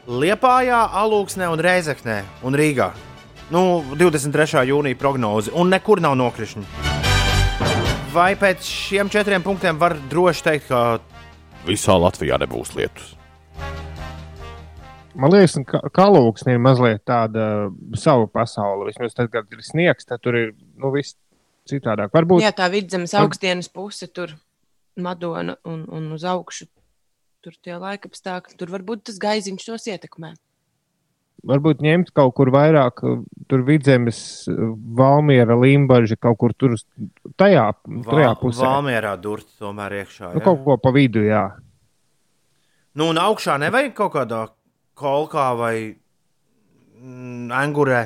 Liepājā, 0.09 0.79
Alūksnē 1.01 1.49
un 1.51 1.61
Reizeknē 1.63 2.17
un 2.47 2.57
Rīgā. 2.57 2.89
Nu, 3.53 3.81
23. 3.97 4.63
jūnija 4.69 4.97
prognoze, 4.97 5.53
un 5.57 5.71
nekur 5.73 6.01
nav 6.01 6.17
nokrišņi. 6.19 6.65
Vai 8.13 8.33
pēc 8.39 8.65
šiem 8.65 9.09
četriem 9.13 9.45
punktiem 9.45 9.77
var 9.81 9.97
droši 10.09 10.45
teikt, 10.45 10.69
ka 10.69 10.99
visā 11.67 11.97
Latvijā 11.99 12.39
nebūs 12.41 12.73
lietus? 12.77 13.15
Man 15.19 15.33
liekas, 15.33 15.57
ka 15.67 15.81
kalūksne 15.93 16.55
ir 16.55 16.61
mazliet 16.63 17.01
tāda 17.09 17.69
sava 17.97 18.29
pasaule. 18.31 18.87
Vismaz 18.87 19.17
tad, 19.17 19.29
kad 19.33 19.49
ir 19.51 19.65
sniegs, 19.65 20.07
tad 20.07 20.21
tur 20.23 20.37
ir 20.37 20.53
nu, 20.79 20.93
viss 20.93 21.17
citādāk. 21.69 22.11
Varbūt 22.15 22.43
Jā, 22.43 22.51
tā 22.55 22.67
vidzemes 22.73 23.15
augstdienas 23.17 23.71
puse 23.71 24.09
tur 24.11 24.35
Madona 24.99 25.55
un, 25.67 25.85
un 25.87 26.11
uz 26.15 26.25
augšu. 26.27 26.67
Tur 27.45 27.55
tie 27.63 27.77
laika 27.79 28.09
apstākļi, 28.11 28.57
tur 28.59 28.71
varbūt 28.73 29.05
tas 29.09 29.19
gaiziņš 29.21 29.67
tos 29.69 29.87
ietekmē. 29.87 30.33
varbūt 31.47 31.79
ņemt 31.85 32.11
kaut 32.11 32.33
kur 32.35 32.51
vairāk, 32.51 32.99
tur 33.47 33.63
vidzemes, 33.63 34.19
Valmiera, 34.99 35.55
Limbaģa, 35.55 36.17
kaut 36.19 36.37
kur 36.41 36.53
tur 36.53 36.75
tajā, 37.39 37.69
tajā 38.09 38.33
pusē. 38.41 38.65
Valmierā 38.65 39.15
durti 39.21 39.55
tomēr 39.61 40.01
iekšā. 40.01 40.33
Nu, 40.33 40.41
jā. 40.41 40.45
kaut 40.49 40.65
ko 40.65 40.77
pa 40.83 40.91
vidu, 40.91 41.23
jā. 41.23 41.45
Nu, 42.99 43.13
un 43.13 43.21
augšā 43.21 43.55
nevajag 43.61 43.95
kaut 43.95 44.13
kādā 44.17 44.43
kolkā 44.99 45.47
vai 45.55 45.75
mm, 46.99 47.51
angurē. 47.55 48.03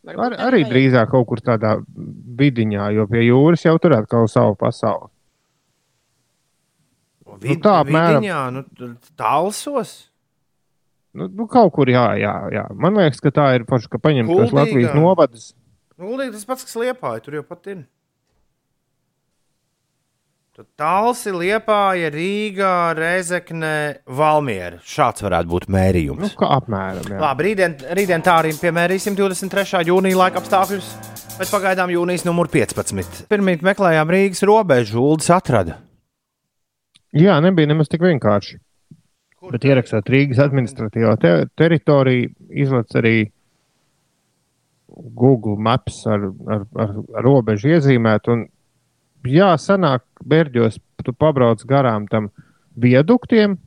Varbūt 0.00 0.24
Ar, 0.24 0.36
arī 0.48 0.62
vajag. 0.62 0.70
drīzāk 0.72 1.10
kaut 1.12 1.26
kur 1.28 1.42
tādā 1.44 1.74
vidiņā, 2.40 2.86
jo 2.96 3.04
pie 3.10 3.26
jūras 3.26 3.66
jau 3.66 3.74
tur 3.82 3.98
atkal 3.98 4.28
savu 4.32 4.56
pasauli. 4.60 5.10
vid, 7.40 7.60
tā 7.64 7.74
apmēram. 7.82 8.24
vidiņā, 8.24 8.40
nu, 8.56 8.94
tālsos. 9.20 9.92
Nu, 11.12 11.26
nu, 11.26 11.46
kaut 11.50 11.72
kur, 11.74 11.90
jā, 11.90 12.06
jā, 12.20 12.34
jā. 12.54 12.64
Man 12.72 12.96
liekas, 12.96 13.20
ka 13.20 13.32
tā 13.34 13.48
ir 13.58 13.66
paša, 13.68 13.90
ka 13.90 13.98
paņemt 13.98 14.30
tos. 14.30 14.52
Latvijas 14.54 14.94
novadus. 14.94 15.50
Nu, 15.98 16.14
Lūdzu, 16.14 16.32
tas 16.36 16.46
pats, 16.48 16.64
kas 16.64 16.78
liepāja, 16.80 17.24
tur 17.24 17.40
jau 17.40 17.44
pat 17.44 17.66
ir. 17.72 17.82
Tur 20.60 20.66
Talsi, 20.76 21.30
Liepāja, 21.32 22.10
Rīgā, 22.12 22.92
Rezekne, 22.92 24.02
Valmiera. 24.12 24.76
Šāds 24.84 25.24
varētu 25.24 25.48
būt 25.48 25.66
mērījums. 25.72 26.20
Nu, 26.20 26.28
kā 26.36 26.50
apmēram, 26.58 27.06
jā. 27.14 27.20
Labi, 27.22 27.46
rītdien, 27.46 27.76
rītdien 27.96 28.24
tā 28.26 28.34
arī 28.42 28.50
piemērīsim 28.60 29.16
23. 29.16 29.80
jūnija 29.88 30.18
laika 30.20 30.42
apstākļus, 30.42 30.90
bet 31.38 31.54
pagaidām 31.54 31.94
jūnijas 31.94 32.26
numur 32.28 32.52
15. 32.52 33.22
Pirmīt 33.32 33.64
meklējām 33.64 34.12
Rīgas 34.12 34.44
robežu, 34.52 35.00
Uldis 35.00 35.32
atrada. 35.32 35.78
Jā, 37.16 37.40
nebija 37.40 37.72
nemaz 37.72 37.88
tik 37.88 38.04
vienkārši. 38.04 38.60
Bet 39.56 39.64
ierakstot 39.64 40.12
Rīgas 40.12 40.44
administratīvā 40.44 41.16
te 41.24 41.34
teritoriju, 41.56 42.36
izlaiž 42.52 43.00
arī 43.00 43.16
Google 44.92 45.56
Maps 45.56 46.04
ar, 46.04 46.28
ar, 46.52 46.68
ar, 46.84 46.96
ar 47.16 47.30
robežu 47.32 47.78
iezīmēt. 47.78 48.28
Un, 48.28 48.50
jā, 49.24 49.50
sanāk, 49.60 50.04
Berģos 50.24 50.78
tu 51.04 51.12
pabrauc 51.16 51.62
garām 51.68 52.06
tam 52.10 52.30
vieduktiem. 52.76 53.58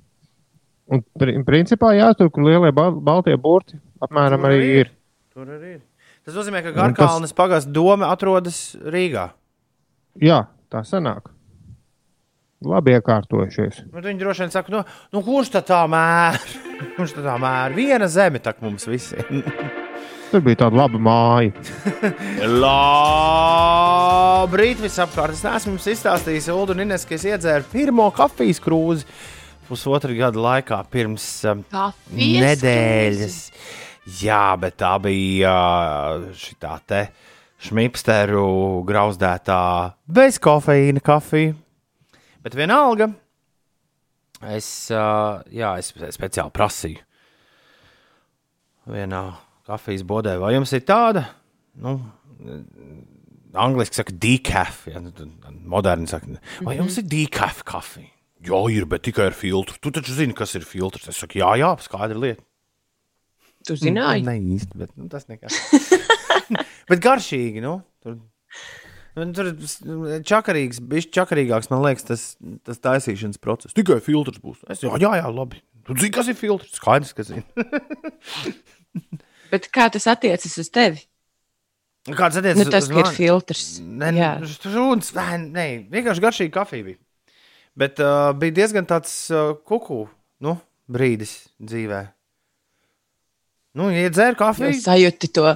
Un, 0.93 1.01
pri- 1.17 1.37
principā, 1.47 1.93
jā, 1.97 2.09
tur, 2.17 2.29
kur 2.29 2.43
lielie 2.43 2.71
bal 2.75 2.91
baltie 2.91 3.37
burti 3.39 3.79
apmēram 4.03 4.41
Tur 4.43 4.49
arī 4.49 4.57
arī 4.59 4.73
ir. 4.81 4.89
Tur 5.33 5.45
arī 5.47 5.69
ir. 5.77 5.81
Tas 6.25 6.35
nozīmē, 6.35 6.61
ka 6.63 6.69
Un 6.69 6.75
tas- 6.75 6.83
Garkalnes 6.83 7.33
pagasts 7.33 7.71
doma 7.71 8.11
atrodas 8.11 8.75
Rīgā. 8.83 9.29
Jā, 10.21 10.45
tā 10.71 10.83
sanāk. 10.85 11.31
Labi 12.63 12.93
iekārtojušies. 12.95 13.81
Bet 13.91 14.05
viņi 14.05 14.19
droši 14.21 14.43
vien 14.45 14.51
saka, 14.53 14.71
nu, 14.71 14.83
nu 15.11 15.21
kurš 15.25 15.49
tad 15.51 15.65
tā 15.67 15.81
mēra? 15.91 16.39
kurš 16.95 17.15
tad 17.17 17.25
tā 17.27 17.33
mēra? 17.41 17.73
Viena 17.75 18.07
zeme 18.07 18.39
tak 18.39 18.61
mums 18.63 18.85
visiem. 18.87 19.43
Tur 20.33 20.41
bija 20.41 20.63
tāda 20.63 20.73
laba 20.79 20.97
māja. 20.97 21.53
Labrīt, 23.53 24.79
visapkārt. 24.81 25.35
Es 25.37 25.43
neesmu 25.45 25.75
jums 25.75 25.85
izstāstījis, 25.91 26.47
Ulu 26.49 26.73
un 26.73 26.81
Ines, 26.87 27.05
ka 27.05 27.13
es 27.19 27.25
iedzēru 27.29 27.67
pirmo 27.69 28.07
kafijas 28.17 28.57
krūzi 28.63 29.05
pusotru 29.67 30.17
gadu 30.17 30.41
laikā 30.41 30.79
pirms 30.89 31.27
um, 31.51 31.61
Kafijas 31.69 32.41
nedēļas. 32.47 33.37
Jā, 34.23 34.57
bet 34.57 34.81
tā 34.81 34.97
bija 35.05 35.53
šī 36.33 36.57
te 36.89 37.03
šmipsteru 37.69 38.81
grauzdētā 38.89 39.61
bez 40.17 40.41
kofeīna 40.41 40.97
kafija. 41.05 41.53
Bet 42.41 42.57
vienalga, 42.57 43.13
es, 44.49 44.89
uh, 44.89 45.45
jā, 45.53 45.77
es 45.77 45.93
speciāli 45.93 46.57
prasīju 46.57 47.05
vienā 48.89 49.27
kafijas 49.67 50.04
bodē, 50.08 50.36
vai 50.41 50.54
jums 50.56 50.73
ir 50.76 50.84
tāda, 50.88 51.28
nu, 51.84 51.97
angļuiski 53.54 53.99
saka, 53.99 54.15
decaf, 54.26 54.88
ja, 54.91 55.02
nu, 55.04 55.13
moderni 55.69 56.10
saka, 56.12 56.39
vai 56.65 56.78
jums 56.80 56.99
ir 56.99 57.08
decaf 57.10 57.63
kafija? 57.67 58.10
Jā, 58.43 58.60
ir, 58.76 58.84
bet 58.91 59.06
tikai 59.08 59.30
ar 59.30 59.36
filtru. 59.38 59.78
Tu 59.80 59.91
taču 59.95 60.15
zini, 60.17 60.36
kas 60.36 60.52
ir 60.58 60.65
filtrs. 60.67 61.08
Es 61.08 61.21
saku, 61.21 61.39
jā, 61.39 61.54
jā, 61.62 61.69
skaidra 61.80 62.19
lieta. 62.19 62.43
Tu 63.63 63.78
zināji? 63.80 64.26
Ne 64.28 64.36
īsti, 64.36 64.76
bet 64.82 64.91
nu, 64.99 65.08
tas 65.12 65.30
nekas. 65.32 65.56
bet 66.89 66.99
garšīgi, 67.04 67.63
nu. 67.63 67.78
Tur, 68.04 68.17
nu, 69.15 69.28
tur 69.38 69.54
čakarīgs, 70.28 70.82
bišķi 70.91 71.15
čakarīgāks, 71.15 71.71
man 71.71 71.86
liekas, 71.86 72.04
tas, 72.10 72.26
tas 72.67 72.84
taisīšanas 72.84 73.39
process. 73.39 73.76
Tikai 73.78 74.02
filtrs 74.04 74.43
būs. 74.43 74.65
Es, 74.67 74.84
jā, 74.84 74.91
jā, 74.99 75.13
jā, 75.21 75.30
labi. 75.32 75.63
Tu 75.88 75.95
zini, 76.02 76.12
kas 76.15 76.32
ir 76.32 76.36
filtrs? 76.39 76.76
Skaidrs, 76.82 77.15
ka 77.15 77.23
zini. 77.28 77.47
Bet 79.53 79.69
kā 79.73 79.85
tas 79.93 80.07
attiecas 80.09 80.55
uz 80.57 80.69
tevi? 80.73 81.03
Kāds 82.09 82.39
attiecas 82.39 82.65
Nu, 82.65 82.71
tas 82.73 82.87
uz 82.87 82.91
ka 82.91 82.97
ir 82.97 83.05
mani? 83.05 83.15
filtrs. 83.15 83.67
Nē, 83.79 84.09
runas, 84.73 85.13
nē, 85.15 85.27
nē, 85.53 85.67
vienkārši 85.93 86.23
garšīga 86.25 86.55
kafija 86.57 86.87
bija. 86.89 86.99
Bet 87.79 88.01
uh, 88.03 88.33
bija 88.37 88.57
diezgan 88.59 88.89
tāds 88.89 89.13
uh, 89.31 89.53
kuku 89.65 90.03
nu, 90.43 90.57
brīdis 90.91 91.37
dzīvē. 91.61 92.01
Nu, 93.79 93.87
iedzēra 93.89 94.37
kafiju. 94.37 94.75
sajūti 94.83 95.29
to 95.33 95.55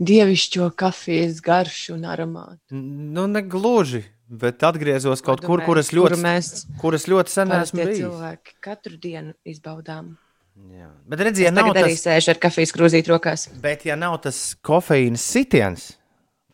dievišķo 0.00 0.72
kafijas 0.76 1.38
garšu 1.44 1.94
un 1.94 2.04
aromātu. 2.10 2.74
Nu, 2.74 3.28
ne 3.30 3.40
gluži, 3.46 4.02
bet 4.28 4.64
atgriezos 4.66 5.22
kaut 5.24 5.44
kur, 5.46 5.62
kur 5.64 5.80
es 5.80 5.92
ļoti, 5.94 6.16
kuru 6.16 6.26
mēs 6.26 6.50
kur 6.82 6.98
es 6.98 7.08
ļoti 7.08 7.32
sen 7.32 7.54
esmu 7.60 7.80
bijis. 7.80 8.02
cilvēki 8.02 8.58
katru 8.64 8.98
dienu 9.00 9.32
izbaudām. 9.48 10.16
Jā. 10.54 10.88
Bet, 11.10 11.20
redziet, 11.26 11.48
ja 11.48 11.52
tagad 11.54 11.80
arī 11.82 11.96
tas, 11.96 12.04
sēžu 12.06 12.30
ar 12.34 12.40
kafijas 12.42 12.72
krūzīti 12.76 13.10
rokās. 13.10 13.48
bet, 13.62 13.82
ja 13.88 13.96
nav 13.98 14.20
tas 14.22 14.38
kofeīna 14.62 15.18
sitiens, 15.18 15.92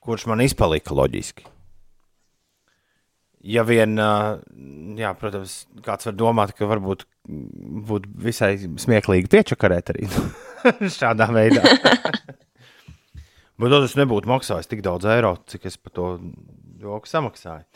kurš 0.00 0.24
man 0.30 0.40
izpalika 0.40 0.96
loģiski. 0.96 1.44
Ja 3.40 3.64
vien, 3.64 3.96
jā, 5.00 5.10
protams, 5.16 5.62
kāds 5.84 6.08
var 6.08 6.16
domāt, 6.16 6.52
ka 6.56 6.68
varbūt 6.68 7.06
būtu 7.88 8.10
visai 8.20 8.54
smieklīgi 8.60 9.30
piečakarēt 9.32 9.92
arī 9.94 10.08
šādā 10.98 11.28
veidā. 11.32 11.62
Bet 13.60 13.72
tad 13.74 13.84
es 13.84 13.96
nebūtu 13.98 14.28
maksājis 14.30 14.68
tik 14.70 14.80
daudz 14.84 15.04
eiro, 15.12 15.34
cik 15.52 15.66
es 15.68 15.76
par 15.76 15.92
to 15.92 16.06
joku 16.80 17.08
samaksāju. 17.10 17.66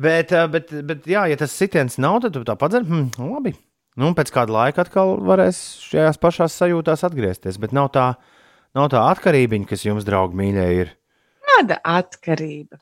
Bet, 0.00 0.32
bet, 0.48 0.72
bet 0.88 1.04
jā, 1.08 1.26
ja 1.28 1.36
tas 1.36 1.52
sitiens 1.52 1.98
nav, 2.00 2.22
tad 2.24 2.32
tu 2.32 2.40
tā 2.48 2.56
padzer, 2.56 2.86
hmm, 2.88 3.10
labi. 3.20 3.52
Nu, 4.00 4.10
pēc 4.18 4.32
kāda 4.34 4.54
laika 4.56 4.82
atkal 4.82 5.16
varēs 5.22 5.58
šajās 5.86 6.18
pašās 6.22 6.56
sajūtās 6.58 7.04
atgriezties. 7.06 7.60
Bet 7.62 7.74
nav 7.76 7.92
tā, 7.94 8.08
nav 8.74 8.88
tā 8.90 9.04
atkarība, 9.12 9.60
kas 9.70 9.84
jums, 9.86 10.06
draugi, 10.06 10.34
mīļie, 10.40 10.64
ir. 10.82 10.90
Kāda 11.46 11.78
atkarība? 11.86 12.80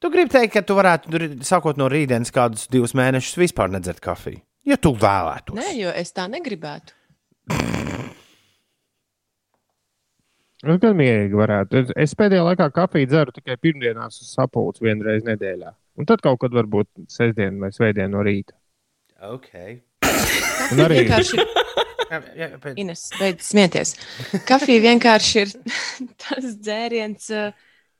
Tu 0.00 0.08
gribi 0.08 0.32
teikt, 0.32 0.54
ka 0.54 0.62
tu 0.64 0.78
varētu, 0.78 1.20
sākot 1.44 1.76
no 1.76 1.90
rītdienas, 1.92 2.32
kādus 2.32 2.64
divus 2.72 2.96
mēnešus 2.96 3.36
vispār 3.42 3.68
nedzert 3.68 4.00
kafiju. 4.00 4.40
Ja 4.64 4.78
tu 4.80 4.94
vēlētos. 4.96 5.58
Nē, 5.58 5.74
jo 5.76 5.92
es 5.92 6.14
tā 6.16 6.24
negribētu. 6.32 6.96
Es 10.60 10.80
gan 10.80 10.96
mierīgi 10.96 11.36
varētu. 11.36 11.80
Es, 11.80 11.92
es 12.08 12.16
pēdējā 12.16 12.46
laikā 12.50 12.70
kafiju 12.76 13.08
dzeru 13.08 13.36
tikai 13.36 13.56
pirmdienās 13.60 14.20
uz 14.20 14.32
sapulces 14.32 14.84
vienu 14.84 15.04
reizi 15.08 15.28
nedēļā. 15.28 15.72
Un 16.00 16.08
tad 16.08 16.24
kaut 16.24 16.40
kad 16.40 16.56
varbūt 16.56 16.88
sestdien 17.12 17.60
vai 17.60 17.72
svētdien 17.72 18.12
no 18.12 18.24
rīta. 18.24 18.56
Okay. 19.20 19.80
Un 20.74 20.84
arī 20.84 21.02
Vienkārši 21.02 21.44
pēc... 22.10 22.76
Ines, 22.80 23.06
beidz 23.18 23.48
smieties. 23.50 23.94
Kafija 24.48 24.82
vienkārši 24.88 25.42
ir 25.44 25.52
tas 26.22 26.54
dzēriens, 26.58 27.30
eh, 27.34 27.50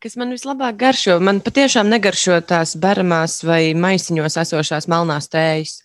kas 0.03 0.17
man 0.21 0.35
vislabāk 0.35 0.79
garšo. 0.81 1.19
Man 1.23 1.43
patiešām 1.45 1.91
negaršo 1.93 2.41
tās 2.49 2.77
beramās 2.81 3.41
vai 3.47 3.75
maisiņos 3.79 4.39
esošās 4.45 4.89
melnās 4.91 5.31
tējas. 5.33 5.81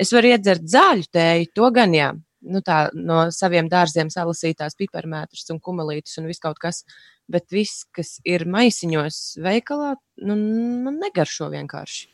Es 0.00 0.12
varu 0.16 0.32
iedzert 0.32 0.64
zāļu 0.68 1.08
tēju, 1.12 1.52
to 1.56 1.70
gan 1.76 1.96
jā. 1.96 2.10
Nu, 2.40 2.62
tā, 2.64 2.86
no 2.96 3.26
saviem 3.36 3.66
dārziem 3.68 4.08
salasītās 4.08 4.78
piparmētras 4.78 5.50
un 5.52 5.58
kumelītes 5.60 6.16
un 6.20 6.30
viss 6.30 6.40
kaut 6.40 6.60
kas. 6.60 6.86
Bet 7.30 7.52
viss, 7.52 7.84
kas 7.94 8.16
ir 8.26 8.46
maisiņos 8.48 9.20
veikalā, 9.44 9.92
nu, 10.24 10.38
man 10.86 10.96
negaršo 11.02 11.50
vienkārši. 11.52 12.08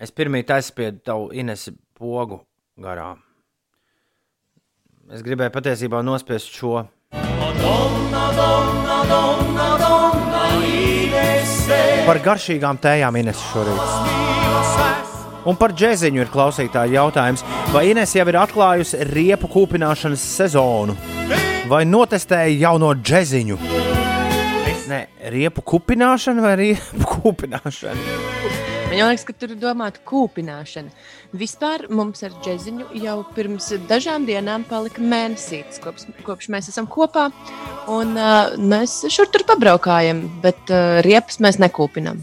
Es 0.00 0.12
pirmie 0.16 0.42
aizspiedu 0.42 1.00
tavu 1.06 1.30
Inesu 1.36 1.76
pogu 1.96 2.42
garām. 2.80 3.22
Es 5.10 5.24
gribēju 5.26 5.50
patiesībā 5.50 6.04
nospiest 6.06 6.52
šo. 6.54 6.84
Par 12.06 12.20
garšīgām 12.22 12.78
tējām 12.78 13.18
Ines 13.18 13.40
šorīt. 13.48 13.82
Un 15.50 15.58
par 15.58 15.74
džēziņu 15.74 16.22
ir 16.22 16.30
klausītāji 16.30 16.94
jautājums, 16.94 17.42
vai 17.74 17.88
Ines 17.90 18.14
jau 18.14 18.28
ir 18.30 18.38
atklājusi 18.38 19.02
riepu 19.10 19.50
kūpināšanas 19.50 20.30
sezonu, 20.36 20.94
vai 21.72 21.82
notestēja 21.90 22.54
jauno 22.68 22.94
džēziņu? 22.94 23.58
Nē, 24.90 25.04
riepu 25.34 25.66
kupināšana 25.74 26.46
vai 26.46 26.54
riepu 26.62 27.14
kūpināšana? 27.16 28.59
Man 28.90 28.98
liekas, 29.06 29.22
ka 29.22 29.34
tur 29.38 29.52
ir 29.54 29.58
domāta 29.62 30.00
kūpināšana. 30.02 30.90
Vispār 31.38 31.84
mums 31.94 32.24
ar 32.26 32.32
džeziņu 32.42 32.88
jau 32.98 33.20
pirms 33.36 33.68
dažām 33.86 34.24
dienām 34.26 34.64
palika 34.66 34.98
mēnesītis, 34.98 35.78
kopš, 35.84 36.08
kopš 36.26 36.48
mēs 36.50 36.72
esam 36.72 36.88
kopā. 36.90 37.28
Un, 37.86 38.16
uh, 38.18 38.56
mēs 38.58 38.96
šur 39.14 39.30
tur 39.30 39.46
pabraukājam, 39.46 40.24
bet 40.42 40.74
uh, 40.74 40.98
riepas 41.06 41.38
mēs 41.38 41.60
nekūpinām. 41.62 42.18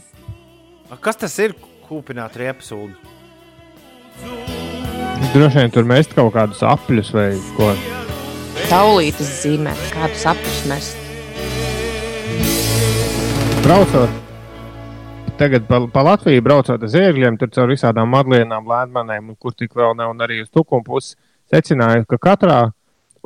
A, 0.92 1.00
Kas 1.00 1.24
tas 1.24 1.40
ir? 1.40 1.56
Kūpināt 1.88 2.36
riepas 2.36 2.74
ulu. 2.76 2.92
droši 5.32 5.62
vien 5.62 5.72
tur 5.72 5.88
mest 5.88 6.12
kaut 6.20 6.34
kādus 6.36 6.68
apļus 6.68 7.16
vai 7.16 7.30
ko. 7.56 7.72
Taulītes 8.68 9.32
zīmē, 9.40 9.72
kādus 9.96 10.28
apļus 10.36 10.64
mēs. 10.68 10.94
Braucot 13.64 14.27
tagad 15.38 15.68
pa, 15.68 15.80
pa 15.94 16.04
Latviju 16.06 16.42
braucot 16.46 16.84
uz 16.84 16.96
ērgļiem, 16.98 17.38
tur 17.40 17.52
caur 17.54 17.72
visādām 17.72 18.10
madlienām, 18.14 18.68
lēnmanēm, 18.68 19.36
kur 19.42 19.54
tik 19.58 19.76
vēl 19.78 19.96
nav, 19.98 20.12
un 20.16 20.26
arī 20.26 20.42
uz 20.44 20.50
tukuma 20.54 20.86
pusi, 20.86 21.16
secināju, 21.54 22.06
ka 22.10 22.20
katrā, 22.22 22.60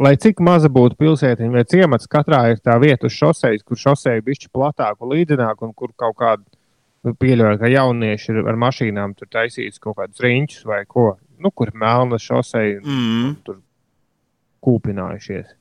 lai 0.02 0.14
cik 0.20 0.42
maza 0.44 0.70
būtu 0.72 0.98
pilsētiņa 1.00 1.56
vai 1.56 1.64
ciemats, 1.70 2.10
katrā 2.12 2.44
ir 2.52 2.62
tā 2.64 2.78
vieta 2.82 3.08
uz 3.10 3.16
šoseis, 3.16 3.64
kur 3.64 3.80
šoseja 3.80 4.24
bišķi 4.26 4.52
platāku, 4.54 5.10
līdzenāku, 5.14 5.70
un 5.70 5.74
kur 5.78 5.94
kaut 5.96 6.18
kāda, 6.20 6.44
nu, 7.08 7.16
pieļauju, 7.18 7.60
ka 7.62 7.72
jaunieši 7.72 8.34
ir 8.34 8.42
ar 8.46 8.60
mašīnām 8.62 9.16
tur 9.18 9.32
taisīts 9.32 9.82
kaut 9.82 9.98
kādus 10.02 10.22
riņķus 10.22 10.66
vai 10.70 10.84
ko, 10.90 11.16
nu, 11.42 11.52
kur 11.52 11.72
melna 11.74 12.20
šoseja, 12.22 12.82
Mm. 12.86 13.36
tur 13.46 13.62
kūpinājušies. 14.62 15.56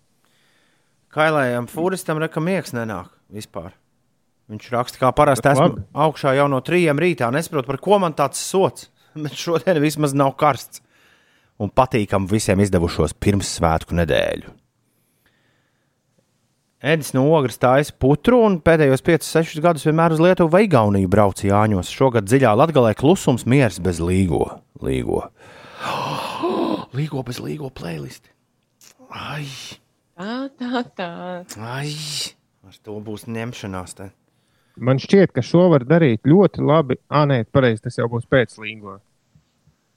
Kailējam, 1.11 1.67
Fūristam 1.67 2.21
reka 2.23 2.41
miegs 2.41 2.75
nenāk 2.77 3.09
vispār. 3.33 3.73
Viņš 4.51 4.71
raksta, 4.75 4.99
kā 4.99 5.11
parasti 5.15 5.47
esmu 5.53 5.67
labi. 5.69 5.83
augšā 5.95 6.33
jau 6.35 6.49
no 6.51 6.59
trījiem 6.67 6.99
rītā. 6.99 7.29
Nesaprotu, 7.35 7.69
par 7.71 7.79
ko 7.83 7.99
man 8.03 8.17
tāds 8.19 8.41
sots. 8.43 8.89
Bet 9.15 9.35
šodien 9.39 9.79
vismaz 9.83 10.15
nav 10.17 10.35
karsts. 10.41 10.83
Un 11.61 11.69
patīkam 11.71 12.25
visiem 12.31 12.63
izdevušos 12.65 13.13
pirmssvētku 13.21 13.95
nedēļu. 13.99 14.55
Edis 16.81 17.11
no 17.13 17.27
Ogres 17.37 17.59
stājas 17.59 17.91
putru 17.93 18.39
un 18.47 18.55
pēdējos 18.65 19.03
5-6 19.05 19.59
gadus 19.61 19.85
vienmēr 19.85 20.15
uz 20.15 20.23
Lietuvu 20.25 20.49
vai 20.55 20.63
Igauniju 20.65 21.11
brauc 21.13 21.43
Jāņos. 21.45 21.91
Šogad 21.93 22.25
dziļā 22.25 22.55
latgalē 22.57 22.95
klusums 22.97 23.45
miers 23.45 23.77
bez 23.85 24.01
līgo. 24.01 24.47
Līgo, 24.81 25.27
līgo 26.97 27.21
bez 27.29 27.43
līgo 27.45 27.69
playlisti. 27.77 28.33
Ai, 29.13 29.45
Tā, 30.21 30.49
tā, 30.57 30.81
tā. 30.97 31.11
ai, 31.61 31.93
ar 32.69 32.75
to 32.85 32.97
būs 33.05 33.25
ņemšanās. 33.29 33.95
Te. 33.97 34.09
Man 34.81 35.01
šķiet, 35.01 35.35
ka 35.37 35.45
šo 35.45 35.67
var 35.75 35.85
darīt 35.89 36.29
ļoti 36.29 36.65
labi. 36.65 36.97
Ah, 37.13 37.27
nē, 37.29 37.43
pareizi, 37.53 37.85
tas 37.85 37.99
jau 37.99 38.09
būs 38.11 38.25
pēc 38.31 38.57
līgo. 38.63 38.99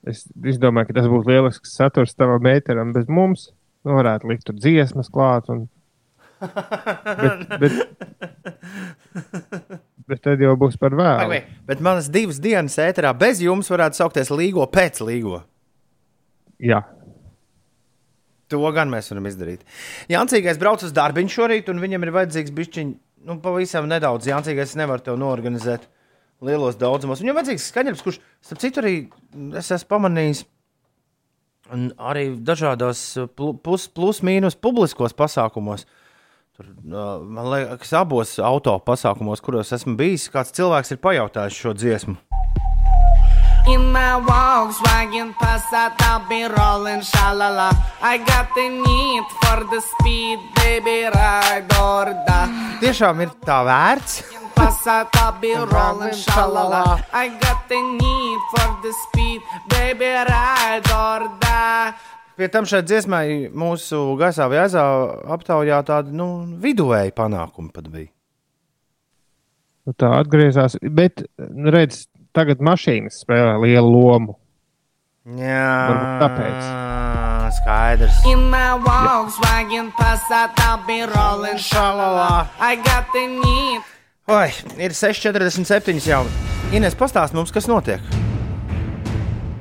Es, 0.03 0.25
es 0.43 0.59
domāju, 0.59 0.89
ka 0.89 0.97
tas 0.99 1.07
būs 1.11 1.27
lielisks 1.29 1.77
saturs 1.77 2.15
tavam 2.17 2.43
meiteram 2.43 2.91
bez 2.95 3.07
mums. 3.07 3.47
Nu, 3.87 3.95
varētu 3.95 4.27
likt 4.31 4.45
tur 4.47 4.57
dziesmas 4.59 5.11
klāt. 5.13 5.47
Un... 5.53 5.65
Bet, 6.43 7.53
bet, 7.61 7.77
bet 10.09 10.23
tad 10.25 10.43
jau 10.43 10.57
būs 10.59 10.75
par 10.79 10.95
vēlu. 10.99 11.29
Pagaid, 11.29 11.53
bet 11.69 11.83
manas 11.83 12.09
divas 12.11 12.41
dienas 12.43 12.75
ēterā 12.83 13.13
bez 13.15 13.39
jums 13.43 13.71
varētu 13.71 14.01
saukties 14.01 14.33
līgo 14.35 14.67
pēc 14.71 14.99
līgo. 15.07 15.39
Jā, 16.63 16.83
To 18.53 18.69
gan 18.75 18.91
mēs 18.91 19.09
varam 19.09 19.25
izdarīt. 19.25 19.63
Jāncīgais 20.11 20.59
brauc 20.61 20.83
uz 20.85 20.91
darbu 20.93 21.23
šorīt, 21.31 21.71
un 21.71 21.79
viņam 21.81 22.03
ir 22.05 22.11
vajadzīgs 22.13 22.53
bišķiņš, 22.53 22.91
nu, 23.27 23.37
pavisam 23.43 23.87
nedaudz. 23.89 24.27
Jāncīgais 24.29 24.75
nevar 24.79 25.03
tev 25.03 25.17
norganizēt 25.21 25.87
lielos 26.43 26.77
daudzumos. 26.79 27.21
Viņam 27.23 27.39
vajadzīgs 27.39 27.69
skaņdarbs, 27.71 28.03
kurš, 28.03 28.19
starp 28.43 28.61
citu, 28.63 28.83
arī 28.83 28.95
es 29.59 29.71
esmu 29.71 29.91
pamanījis. 29.95 30.43
Un 31.73 31.87
arī 31.95 32.25
dažādos 32.43 33.01
plu- 33.37 33.55
plus, 33.63 33.87
plus 33.87 34.19
mīnus 34.25 34.57
publiskos 34.59 35.15
pasākumos. 35.15 35.85
Tur, 36.53 36.67
uh, 36.69 37.23
man 37.23 37.47
liekas, 37.49 37.93
abos 37.97 38.35
auto 38.43 38.75
pasākumos, 38.85 39.41
kuros 39.41 39.71
esmu 39.73 39.95
bijis, 39.97 40.27
kāds 40.29 40.53
cilvēks 40.53 40.93
ir 40.93 41.01
pajautājis 41.01 41.61
šo 41.63 41.73
dziesmu. 41.73 42.19
In 43.65 43.93
my 43.93 44.19
Volkswagen 44.19 45.33
Passat, 45.39 45.95
I'll 46.01 46.27
be 46.27 46.43
rolling, 46.43 46.99
shalala. 46.99 47.71
I 48.01 48.17
got 48.17 48.51
the 48.55 48.67
need 48.67 49.23
for 49.39 49.63
the 49.71 49.79
speed, 49.79 50.39
baby, 50.55 51.07
ride 51.07 51.71
or 51.79 52.11
die. 52.27 52.49
Tiešām 52.83 53.23
ir 53.23 53.31
tā 53.47 53.61
vērts. 53.63 54.19
In 54.35 54.49
Passat, 54.51 55.15
I'll 55.15 55.39
be 55.39 55.55
rolling, 55.55 56.11
shalala. 56.11 57.05
I 57.13 57.29
got 57.39 57.63
the 57.71 57.79
need 57.79 58.41
for 58.51 58.67
the 58.83 58.91
speed, 59.07 59.39
baby, 59.71 60.11
ride 60.11 60.89
or 60.91 61.31
die. 61.39 61.93
Pie 62.35 62.49
tam 62.51 62.67
šai 62.67 62.83
dziesmai 62.83 63.25
mūsu 63.47 64.17
gaisā 64.19 64.49
vai 64.51 64.65
aizā 64.65 64.83
aptaujā 65.37 65.79
tādi 65.87 66.11
nu, 66.11 66.27
viduvēji 66.59 67.15
panākumi 67.15 67.71
pat 67.71 67.87
bija. 67.87 68.11
nu, 69.87 69.93
tā 69.97 70.11
atgriezās. 70.21 70.77
Bet, 70.95 71.25
nu, 71.37 71.71
redz, 71.73 72.05
tagad 72.35 72.63
mašīnas 72.63 73.21
spēlē 73.23 73.57
lielu 73.63 73.89
lomu. 73.89 74.37
Jā, 75.23 76.19
tāpēc. 76.19 76.65
Skaidrs. 77.53 78.17
In 78.27 78.49
my 78.51 78.75
Volkswagen 78.83 79.91
Passat, 79.95 80.57
I'll 80.65 80.81
be 80.87 81.05
rolling, 81.05 81.59
shalala. 81.61 82.49
I 82.59 82.75
got 82.75 83.07
the 83.13 83.27
need. 83.27 83.81
Oi, 84.27 84.49
ir 84.79 84.95
6,47 84.95 86.01
jau. 86.07 86.23
Ines, 86.73 86.95
pastāst 86.97 87.35
mums, 87.37 87.53
kas 87.53 87.69
notiek. 87.69 88.03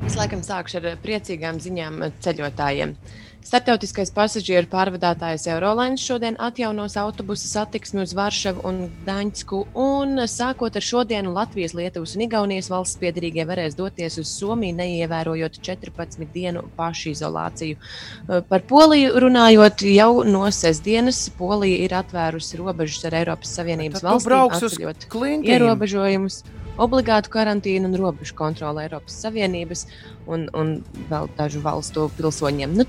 Es 0.07 0.17
laikam 0.19 0.43
sākšu 0.43 0.81
ar 0.81 0.97
priecīgām 1.03 1.61
ziņām 1.63 2.01
ceļotājiem. 2.25 2.97
Startautiskais 3.43 4.13
pasažieru 4.15 4.69
pārvadātājs 4.71 5.49
Eurolines 5.51 6.05
šodien 6.07 6.37
atjaunos 6.39 6.95
autobusu 7.01 7.49
satiksmi 7.51 8.05
uz 8.05 8.13
Varšavu 8.15 8.63
un 8.69 8.79
Daņsku. 9.03 9.65
Un 9.83 10.23
sākot 10.31 10.79
ar 10.79 10.87
šodienu 10.87 11.33
Latvijas, 11.35 11.75
Lietuvas 11.75 12.15
un 12.15 12.23
Igaunijas 12.29 12.71
valsts 12.71 13.01
piedarīgie 13.03 13.43
varēs 13.49 13.75
doties 13.75 14.21
uz 14.23 14.31
Somiju, 14.31 14.77
neievērojot 14.79 15.59
14 15.59 16.31
dienu 16.31 16.63
pašizolāciju. 16.79 17.77
Eh, 17.83 18.47
Par 18.49 18.63
Poliju 18.71 19.19
runājot, 19.27 19.83
jau 19.91 20.23
no 20.23 20.47
sestdienas 20.55 21.25
Polija 21.35 21.83
ir 21.83 21.99
atvērusi 21.99 22.63
robežas 22.63 23.11
ar 23.11 23.21
Eiropas 23.25 23.59
Savienības 23.59 24.07
valstīm, 24.07 24.39
atceļot 24.55 25.09
ierobežojumus, 25.51 26.45
obligātu 26.79 27.35
karantīnu 27.35 27.91
un 27.91 27.99
robežu 28.07 28.39
kontroli 28.39 28.87
Eiropas 28.87 29.19
Savienības 29.27 29.89
un, 30.31 30.47
un 30.55 30.77
vēl 31.11 31.33
dažu 31.37 31.61
valstu 31.67 32.07
pilsoņiem. 32.17 32.79
Nu, 32.79 32.87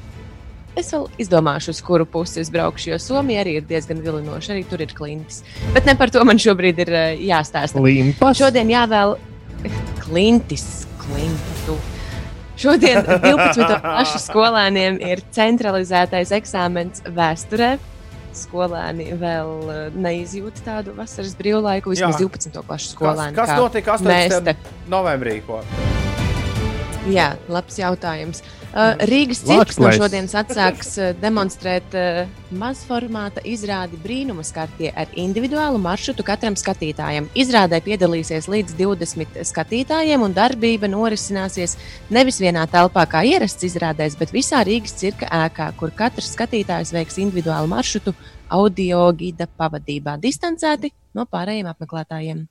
es 0.79 0.89
vēl 0.93 1.07
izdomāšu, 1.21 1.73
uz 1.73 1.81
kuru 1.85 2.05
pusi 2.09 2.41
es 2.41 2.51
braukšu, 2.53 2.93
jo 2.93 2.99
Somija 3.01 3.43
arī 3.43 3.57
ir 3.59 3.67
diezgan 3.69 4.01
vilinoša. 4.03 4.53
Arī 4.55 4.65
tur 4.69 4.81
ir 4.83 4.93
klintis. 4.95 5.43
Bet 5.75 5.87
ne 5.89 5.95
par 5.99 6.11
to 6.13 6.23
man 6.27 6.41
šobrīd 6.41 6.81
ir 6.85 6.93
eh, 6.93 7.23
jāstāsta. 7.29 7.81
Limpas. 7.83 8.39
Šodien 8.41 8.71
jāvēl 8.73 9.17
klintis, 10.03 10.85
klintu. 11.01 11.77
Šodien 12.59 13.01
12. 13.05 13.79
klases 13.81 14.27
skolēniem 14.29 14.99
ir 15.01 15.23
centralizētais 15.33 16.33
eksāmens 16.37 17.03
vēsturē. 17.05 17.75
Skolēni 18.33 19.11
vēl 19.21 19.53
eh, 19.69 19.83
neizjūt 19.93 20.63
tādu 20.65 20.95
vasaras 20.97 21.35
brīvlaiku, 21.37 21.93
vismaz 21.93 22.17
Jā. 22.17 22.25
12. 22.25 22.61
klases 22.65 22.93
Kas, 22.93 22.97
skolēni. 22.97 23.37
kas 23.37 23.53
kā 23.53 23.61
notika 23.61 23.97
mēs 24.01 24.37
18. 24.39 24.49
te. 24.49 24.75
novembrī? 24.89 25.37
Ko? 25.45 25.61
Jā, 27.11 27.33
labs 27.51 27.77
jautājums. 27.81 28.39
Uh, 28.39 28.62
Rīgas 28.73 29.43
Lāčplēs. 29.45 29.75
cirks 29.75 29.77
no 29.77 29.89
šodienas 29.93 30.31
atsāks 30.39 30.95
uh, 30.97 31.11
demonstrēt 31.21 31.93
uh, 31.93 32.23
mazformāta 32.57 33.43
izrādi 33.45 33.99
brīnuma 34.01 34.41
skartie 34.45 34.89
ar 34.89 35.11
individuālu 35.13 35.77
maršrutu 35.81 36.25
katram 36.25 36.57
skatītājam. 36.57 37.27
Izrādē 37.37 37.83
piedalīsies 37.85 38.47
līdz 38.49 38.73
20 38.79 39.37
skatītājiem, 39.45 40.23
un 40.25 40.33
darbība 40.33 40.89
norisināsies 40.89 41.75
nevis 42.13 42.41
vienā 42.41 42.63
telpā 42.71 43.05
kā 43.11 43.21
ierasts 43.29 43.67
izrādēs, 43.67 44.17
bet 44.17 44.33
visā 44.33 44.63
Rīgas 44.65 44.97
cirka 44.97 45.29
ēkā, 45.29 45.69
kur 45.77 45.93
katrs 45.93 46.31
skatītājs 46.33 46.95
veiks 46.95 47.19
individuālu 47.21 47.69
maršrutu 47.69 48.15
audio 48.53 49.05
gida 49.17 49.45
pavadībā, 49.45 50.15
distancēti 50.21 50.89
no 51.13 51.27
pārējiem 51.29 51.69
apmeklētājiem. 51.69 52.41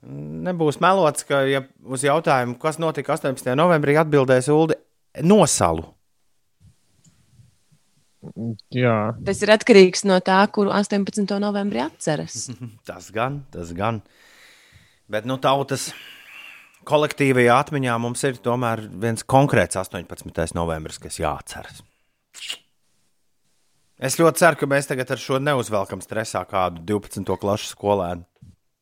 Nebūs 0.47 0.79
melots, 0.83 1.27
ka 1.27 1.43
ja 1.47 1.65
uz 1.83 2.07
jautājumu, 2.07 2.55
kas 2.63 2.79
notika 2.79 3.17
18. 3.17 3.51
novembrī, 3.59 3.97
atbildēs 3.99 4.47
Ulu 4.55 4.79
nosalu. 5.21 5.83
Jā, 8.73 8.97
Tas 9.27 9.41
ir 9.43 9.51
atkarīgs 9.53 10.05
no 10.07 10.17
tā, 10.23 10.39
kuru 10.55 10.71
18. 10.71 11.27
novembrī 11.43 11.81
atceras. 11.83 12.47
Tas 12.87 13.09
gan, 13.13 13.41
tas 13.51 13.73
gan. 13.75 14.01
Bet 15.11 15.27
nu, 15.27 15.35
tautas 15.43 15.89
kolektīvajā 16.87 17.57
atmiņā 17.65 17.95
mums 18.01 18.23
ir 18.27 18.39
tomēr 18.43 18.85
viens 19.03 19.23
konkrēts 19.27 19.77
18. 19.79 20.55
novembris, 20.55 20.99
kas 21.03 21.19
jāatceras. 21.19 21.83
Es 24.03 24.17
ļoti 24.19 24.41
ceru, 24.41 24.59
ka 24.59 24.67
mēs 24.67 24.89
tagad 24.89 25.11
ar 25.13 25.21
šo 25.21 25.37
neuzvelkam 25.39 26.01
stresā 26.03 26.41
kādu 26.49 26.81
12. 26.95 27.37
klases 27.39 27.71
skolēnu. 27.75 28.25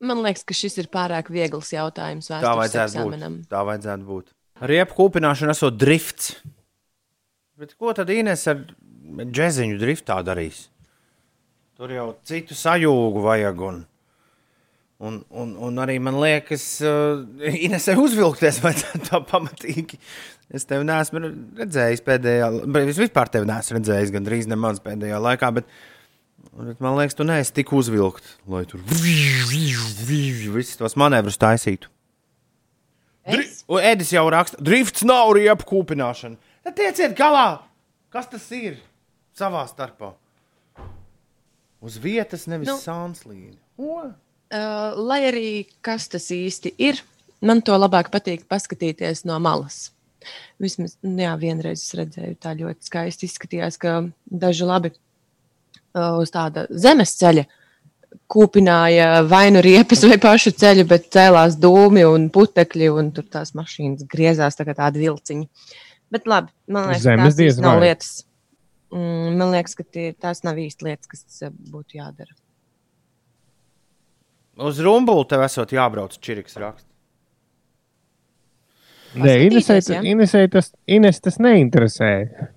Man 0.01 0.23
liekas, 0.25 0.41
ka 0.47 0.55
šis 0.57 0.79
ir 0.81 0.87
pārāk 0.89 1.27
viegls 1.29 1.69
jautājums 1.75 2.31
Tā 2.31 2.39
vajadzētu 2.57 2.95
eksāmenam. 2.97 3.35
būt. 3.43 3.49
Tā 3.51 3.61
vajadzētu 3.67 4.07
būt. 4.07 4.31
Riepu 4.71 4.97
kūpināšana 4.97 5.53
esot 5.53 5.77
drifts. 5.77 6.31
Bet 7.61 7.75
ko 7.77 7.93
tad 7.93 8.09
Inês 8.09 8.47
ar 8.49 8.63
džeziņu 9.19 9.79
driftā 9.81 10.19
darīs? 10.25 10.67
Tur 11.77 11.93
jau 11.93 12.11
citu 12.27 12.55
sajūgu 12.57 13.23
vajag. 13.25 13.63
Un, 13.65 13.79
un, 15.01 15.15
un, 15.43 15.53
un 15.67 15.79
arī 15.81 15.95
man 16.03 16.19
liekas, 16.21 16.65
uh, 16.85 17.23
Inesai 17.51 17.95
uzvilkties 18.01 18.61
vajadzētu 18.63 19.07
tā 19.09 19.21
pamatīgi. 19.31 19.97
Es 20.51 20.67
tevi 20.67 20.85
neesmu 20.87 21.23
redzējis 21.61 22.03
pēdējā, 22.05 22.51
bet 22.75 22.91
es 22.91 22.99
vispār 22.99 23.31
tevi 23.31 23.47
neesmu 23.49 23.79
redzējis 23.79 24.11
gandrīz 24.13 24.51
nemaz 24.51 24.81
pēdējā 24.83 25.21
laikā. 25.23 25.49
Bet, 25.55 25.71
bet 26.59 26.83
man 26.83 26.99
liekas, 26.99 27.15
tu 27.17 27.25
neesi 27.27 27.55
tik 27.55 27.71
uzvilkt, 27.77 28.35
lai 28.51 28.65
tur 28.69 28.83
visus 28.91 30.77
tos 30.79 30.99
manevrus 30.99 31.39
taisītu. 31.41 31.89
Dri 33.31 33.47
Edis 33.85 34.11
jau 34.11 34.25
raksta, 34.33 34.57
drifts 34.59 35.05
nav 35.07 35.31
riepu 35.37 35.67
kūpināšana. 35.69 36.37
Tad 36.65 36.75
tieciet 36.77 37.13
galā, 37.17 37.61
kas 38.13 38.27
tas 38.29 38.45
ir 38.53 38.79
savā 39.37 39.63
starpā. 39.69 40.13
Uz 41.81 41.97
vietas, 42.01 42.45
nevis 42.51 42.69
nu. 42.69 42.77
Sānslīni. 42.81 43.57
O! 43.81 44.03
Uh, 44.51 44.97
lai 44.99 45.21
arī 45.29 45.47
kas 45.85 46.09
tas 46.11 46.27
īsti 46.35 46.73
ir, 46.83 46.99
man 47.41 47.63
to 47.65 47.77
labāk 47.77 48.11
patīk 48.13 48.43
paskatīties 48.51 49.23
no 49.25 49.39
malas. 49.41 49.89
Vismaz, 50.61 50.97
nu 51.01 51.23
jā, 51.23 51.31
vienreiz 51.41 51.81
es 51.81 51.95
redzēju, 51.97 52.35
tā 52.37 52.51
ļoti 52.59 52.85
skaisti 52.85 53.29
izskatījās, 53.29 53.79
ka 53.81 53.95
daži 54.43 54.67
labi 54.67 54.91
uh, 54.91 56.19
uz 56.21 56.29
tāda 56.35 56.67
zemes 56.69 57.15
ceļa 57.17 57.47
kūpināja 58.31 59.23
vai 59.27 59.45
nu 59.55 59.61
riepas 59.63 60.03
vai 60.07 60.17
pašu 60.21 60.53
ceļu, 60.59 60.85
bet 60.87 61.07
cēlās 61.13 61.57
dūmi 61.59 62.03
un 62.07 62.27
putekļi, 62.33 62.91
un 62.91 63.11
tur 63.15 63.27
tās 63.31 63.55
mašīnas 63.57 64.07
griezās 64.11 64.59
tā 64.59 64.67
kā 64.67 64.75
tādi 64.77 65.03
vilciņi. 65.03 65.47
Bet 66.11 66.27
labi, 66.27 66.51
man 66.71 66.91
liekas, 66.91 67.39
īsti 67.39 67.63
nav 67.63 67.79
vai. 67.79 67.89
lietas. 67.91 68.11
Mm, 68.91 69.37
man 69.39 69.53
liekas, 69.53 69.75
ka 69.79 69.85
tie, 69.87 70.11
tās 70.11 70.43
nav 70.43 70.59
īsti 70.59 70.87
lietas, 70.87 71.07
kas 71.11 71.43
uh, 71.47 71.53
būtu 71.71 71.99
jādara. 72.01 72.33
Uz 74.61 74.81
rumbulu 74.83 75.23
tev 75.25 75.45
esot 75.45 75.71
jābrauc 75.71 76.17
čiriks 76.19 76.59
raksts. 76.59 76.87
Nē, 79.11 79.33
Inesē, 79.47 79.79
ja? 79.91 79.99
Inesē 80.07 80.45
tas, 80.51 80.71
Ines 80.87 81.19
tas 81.23 81.35
neinteresē. 81.43 82.11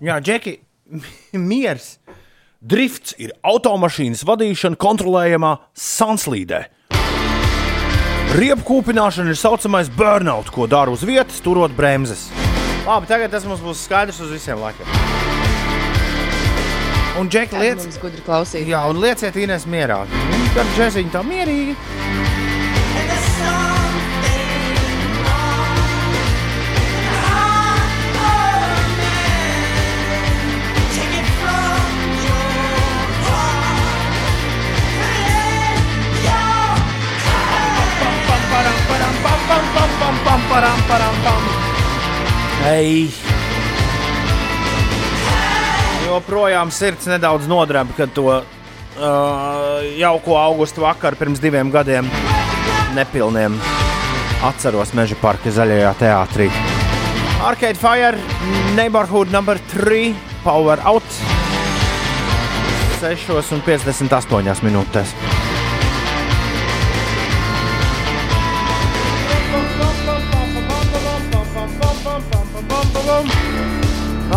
Jā, 0.04 0.20
Džeki, 0.22 0.58
miers. 1.50 1.96
Drifts 2.64 3.12
ir 3.20 3.34
automašīnas 3.44 4.22
vadīšana 4.24 4.78
kontrolējamā 4.80 5.56
sanslīdē. 5.76 6.62
Riepu 8.34 8.64
kūpināšana 8.70 9.30
ir 9.30 9.38
saucamais 9.38 9.90
burnout, 9.94 10.48
ko 10.54 10.66
dara 10.70 10.94
uz 10.94 11.04
vietas, 11.06 11.42
turot 11.44 11.74
bremzes. 11.76 12.30
Labi, 12.86 13.10
tagad 13.10 13.34
tas 13.34 13.46
mums 13.46 13.62
būs 13.62 13.84
skaidrs 13.86 14.18
uz 14.24 14.32
visiem 14.34 14.58
laikiem. 14.64 15.23
Un 17.18 17.28
Džeki, 17.30 17.58
Liec... 17.62 17.84
gudri 18.02 18.22
klausīt. 18.26 18.66
jā, 18.66 18.80
un 18.90 18.98
lieciet 18.98 19.36
Ines 19.38 19.68
mierā. 19.70 20.02
Tad 20.56 20.74
džeziņi 20.74 21.14
tā 21.14 21.22
mierīgi. 21.22 21.76
Ei! 42.64 43.33
Joprojām 46.14 46.70
sirds 46.70 47.08
nedaudz 47.10 47.48
nodrēba, 47.50 47.90
kad 47.96 48.12
to 48.14 48.28
uh, 48.30 48.44
jauko 49.98 50.36
augustu 50.38 50.84
vakaru 50.84 51.18
pirms 51.18 51.40
diviem 51.42 51.72
gadiem 51.74 52.06
nepilniem 52.94 53.56
atceros 54.46 54.92
Meža 54.94 55.18
parka 55.18 55.50
zaļajā 55.50 55.90
teātrī. 55.98 56.46
Arcade 57.42 57.80
Fire, 57.80 58.14
Neighborhood 58.76 59.34
numur 59.34 59.58
3, 59.72 60.14
Power 60.44 60.78
Out 60.86 61.18
6,58 63.02 64.62
minūtēs. 64.68 65.16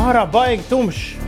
Ārā 0.07 0.25
baigi 0.31 0.65
tumšs. 0.71 1.26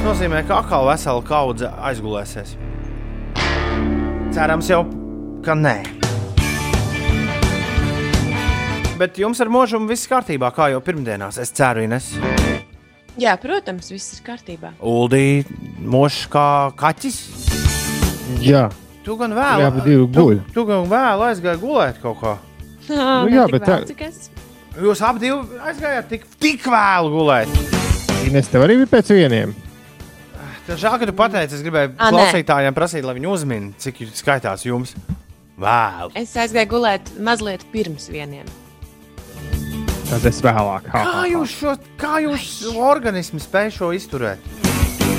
Tas 0.00 0.14
nozīmē, 0.16 0.38
ka 0.48 0.62
atkal 0.62 0.86
vesela 0.88 1.20
kaudze 1.20 1.68
aizgulēsies. 1.84 2.54
Cerams, 4.32 4.70
jau 4.72 4.78
ka 5.44 5.52
nē. 5.52 5.74
Bet 8.96 9.20
jums 9.20 9.44
ar 9.44 9.52
mūžumu 9.52 9.92
viss 9.92 10.08
kārtībā, 10.08 10.48
kā 10.56 10.70
jau 10.72 10.80
pirmdienās. 10.80 11.36
Es 11.44 11.52
ceru, 11.52 11.84
Ines. 11.84 12.14
Jā, 13.20 13.36
protams, 13.44 13.92
viss 13.92 14.16
ir 14.16 14.24
kārtībā. 14.24 14.72
Uldī, 14.80 15.44
mošs 15.84 16.24
kā 16.32 16.48
kaķis. 16.80 17.20
Jā, 18.40 18.70
Tu 19.04 19.20
gan 19.20 19.36
vēl, 19.36 19.68
Jā. 19.68 19.70
Tu, 20.16 20.28
tu 20.56 20.64
gan 20.64 20.88
vēl 20.88 21.28
aizgāji 21.28 21.60
gulēt 21.60 22.00
kaut 22.00 22.22
kā. 22.24 22.38
Nu, 22.88 23.28
jā, 23.28 23.50
bet 23.52 23.68
tā- 23.68 23.82
es? 24.08 24.30
Jūs 24.80 25.04
abi 25.04 25.28
aizgājāt 25.28 26.08
tik, 26.08 26.30
tik 26.40 26.64
vēlu 26.64 27.12
gulēt. 27.20 27.66
Ines 28.24 28.48
tev 28.48 28.64
arī 28.64 28.80
bija 28.80 28.96
pēc 28.96 29.12
vieniem. 29.12 29.52
Žēl, 30.70 30.98
ka 31.02 31.06
tu 31.08 31.14
pateici, 31.16 31.56
es 31.58 31.62
gribēju 31.66 31.92
nē. 31.96 32.10
klausītājiem 32.14 32.74
prasīt, 32.76 33.02
lai 33.06 33.14
viņi 33.18 33.26
uzmin, 33.30 33.70
cik 33.80 34.02
jūs 34.04 34.20
skaitās 34.22 34.62
jums. 34.68 34.94
Vēlu. 35.60 36.12
Es 36.16 36.32
aizgāju 36.40 36.70
gulēt 36.70 37.10
mazliet 37.20 37.64
pirms 37.72 38.06
vieniem. 38.12 38.46
Tad 40.10 40.24
es 40.26 40.40
vēlāk. 40.42 40.86
Ha, 40.90 41.02
Kā 41.06 41.24
jūs 41.30 41.52
šo, 41.60 41.74
kā 42.00 42.16
jūs 42.24 42.46
organismu 42.74 43.38
spēj 43.42 43.68
šo 43.76 43.90
izturēt? 43.94 44.38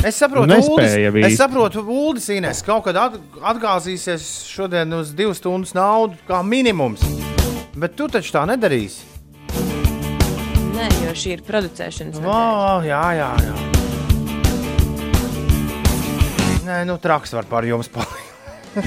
Es 0.08 0.18
saprotu, 0.18 0.49
Nespēja 0.49 1.12
Uldis, 1.12 1.28
es 1.30 1.38
saprotu, 1.38 1.84
Uldis 1.86 2.26
Ines 2.34 2.64
kaut 2.66 2.88
kad 2.88 2.97
at, 2.97 3.20
atgāzīsies 3.52 4.24
šodien 4.49 4.91
uz 4.97 5.12
divu 5.14 5.36
stundu 5.38 5.70
naudu 5.78 6.18
kā 6.28 6.39
minimums. 6.43 7.04
Bet 7.78 7.93
tu 7.99 8.08
taču 8.12 8.34
tā 8.34 8.47
nedarīsi. 8.49 9.06
Nē, 10.74 10.88
jo 11.06 11.14
šī 11.14 11.36
ir 11.38 11.45
producēšanas 11.45 12.18
O, 12.18 12.24
nedēļa. 12.26 12.82
jā, 12.89 13.04
jā, 13.22 13.30
jā. 13.45 13.81
Nē, 16.62 16.84
nu 16.86 16.93
traks 17.01 17.32
var 17.34 17.47
par 17.49 17.66
jums 17.66 17.88
palikt. 17.89 18.76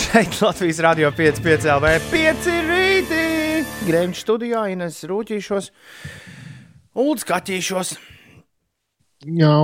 Šeit 0.00 0.36
Latvijas 0.38 0.78
Rādio 0.84 1.08
5,5 1.16 1.66
LV 1.74 1.86
5 2.12 2.46
rītī. 2.68 3.24
Grēmķis 3.88 4.22
studijā 4.22 4.60
Ines 4.70 5.00
rūtīšos, 5.10 5.72
Ulds 7.00 7.26
kaķīšos. 7.26 7.90
Jā, 9.40 9.56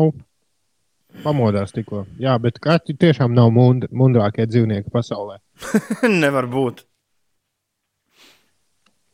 pamodās 1.23 1.71
tikko. 1.77 2.03
Jā, 2.19 2.35
bet 2.43 2.59
kaķi 2.65 2.97
tiešām 3.05 3.31
nav 3.37 3.53
mund 3.55 3.87
mundrākie 3.95 4.49
dzīvnieki 4.51 4.91
pasaulē. 4.91 5.39
Nevar 6.23 6.51
būt. 6.51 6.83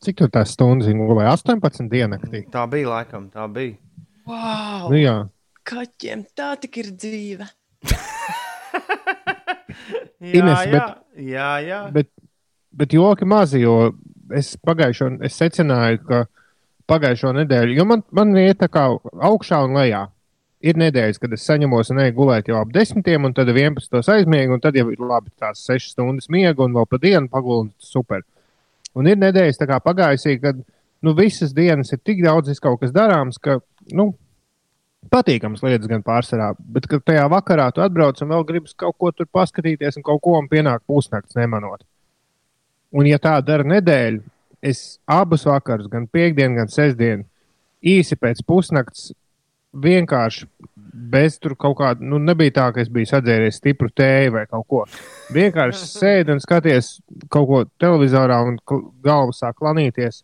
Cik 0.03 0.17
tur 0.19 0.29
tās 0.33 0.49
stundas? 0.57 0.89
Vai 0.89 1.29
18 1.29 1.85
diennaktī? 1.91 2.47
Tā 2.51 2.65
bija 2.71 2.97
laikam, 2.97 3.29
tā 3.31 3.45
bija. 3.51 3.77
Wow! 4.25 4.89
Nu, 4.89 4.97
jā, 4.97 5.17
Kaķiem 5.63 6.25
tā 6.35 6.53
tik 6.59 6.77
ir 6.83 6.91
dzīve. 6.95 7.47
Jā, 10.23 10.39
Ines, 10.39 10.61
jā, 10.63 10.71
bet- 10.71 11.23
jā, 11.27 11.47
jā. 11.65 11.79
bet, 11.91 12.07
bet 12.71 12.93
joki 12.95 13.25
mazi, 13.27 13.59
jo 13.63 13.91
es 14.31 14.53
pagājušo 14.63 15.09
es 15.27 15.35
secināju, 15.39 15.99
ka 16.07 16.19
pagājušo 16.89 17.33
nedēļu, 17.39 17.75
jo 17.79 17.85
man, 17.89 18.03
man 18.15 18.31
iet 18.39 18.61
tā 18.61 18.69
kā 18.71 18.85
augšā 19.29 19.63
un 19.67 19.75
lejā. 19.79 20.05
Ir 20.63 20.77
nedēļas, 20.79 21.19
kad 21.19 21.33
es 21.35 21.43
saņemos 21.43 21.91
un 21.91 21.99
eju 22.05 22.15
gulēt 22.15 22.47
jau 22.47 22.61
ap 22.61 22.71
desmitiem, 22.71 23.25
un 23.27 23.33
tad 23.35 23.49
11. 23.51 23.99
aizmiegu, 24.13 24.55
un 24.55 24.63
tad 24.63 24.77
jau 24.79 24.85
ir 24.93 25.01
labi 25.03 25.33
tās 25.35 25.65
6 25.67 25.89
stundas 25.91 26.29
miega, 26.31 26.63
un 26.63 26.77
vēl 26.77 26.87
pa 26.87 26.99
dienu 27.03 27.27
pagulēt 27.31 27.73
super. 27.83 28.23
Un 28.95 29.09
ir 29.11 29.19
nedēļas 29.19 29.59
tā 29.59 29.67
kā 29.67 29.81
pagājusī, 29.83 30.37
kad 30.39 30.61
nu, 31.03 31.15
visas 31.17 31.51
dienas 31.51 31.91
ir 31.91 31.99
tik 31.99 32.23
daudz 32.23 32.53
kas 32.63 32.95
darāms, 32.95 33.41
ka 33.43 33.59
nu, 33.91 34.13
patīkams 35.11 35.63
lietas 35.65 35.89
gan 35.89 36.03
pārsvarā, 36.05 36.53
bet 36.57 36.87
kad 36.89 37.03
tajā 37.05 37.25
vakarā 37.31 37.69
tu 37.73 37.83
atbrauc 37.83 38.21
un 38.21 38.31
vēl 38.31 38.45
gribas 38.47 38.77
kaut 38.77 38.97
ko 38.99 39.11
tur 39.11 39.27
paskatīties 39.31 39.99
un 39.99 40.05
kaut 40.05 40.21
ko 40.23 40.37
un 40.39 40.49
pienāk 40.51 40.85
pusnakts 40.87 41.37
nemanot. 41.39 41.83
Un 42.93 43.09
ja 43.09 43.17
tā 43.21 43.39
dara 43.41 43.65
nedēļu, 43.65 44.21
es 44.63 44.99
abus 45.09 45.47
vakarus, 45.49 45.89
gan 45.91 46.05
piekdienu, 46.07 46.61
gan 46.61 46.71
sestdienu, 46.71 47.25
īsi 47.83 48.15
pēc 48.15 48.43
pusnakts 48.47 49.11
vienkārši 49.73 50.47
bez 50.93 51.39
tur 51.41 51.55
kaut 51.59 51.77
kāda, 51.79 52.05
nu, 52.05 52.19
nebija 52.21 52.53
tā, 52.59 52.67
ka 52.73 52.81
es 52.83 52.91
biju 52.93 53.09
sadzēries 53.09 53.57
stipru 53.57 53.89
tēju 53.89 54.35
vai 54.35 54.43
kaut 54.49 54.67
ko. 54.69 54.83
Vienkārši 55.33 55.89
sēdi 55.99 56.35
un 56.35 56.43
skaties 56.43 56.95
kaut 57.33 57.49
ko 57.49 57.63
televizorā 57.81 58.39
un 58.45 58.59
galva 59.03 59.33
sāk 59.35 59.57
klanīties. 59.61 60.21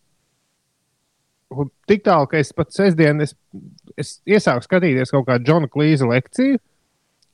Tik 1.90 2.04
tālu, 2.06 2.28
ka 2.30 2.38
es 2.38 2.52
pat 2.54 2.70
sestdien 2.76 3.24
es, 3.26 3.34
es 3.98 4.20
iesāku 4.30 4.68
skatīties 4.68 5.10
kaut 5.14 5.26
kādu 5.30 5.48
Džona 5.48 5.70
Klīza 5.72 6.06
lekciju. 6.10 6.60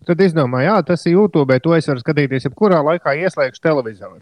Tad 0.05 0.21
izdomāju, 0.21 0.69
jā, 0.69 0.77
tas 0.85 1.03
ir 1.07 1.15
YouTube, 1.17 1.57
to 1.63 1.73
es 1.75 1.87
varu 1.89 2.03
skatīties 2.03 2.47
jebkurā 2.47 2.79
laikā, 2.85 3.15
ieslēgšu 3.25 3.63
televizoru. 3.63 4.21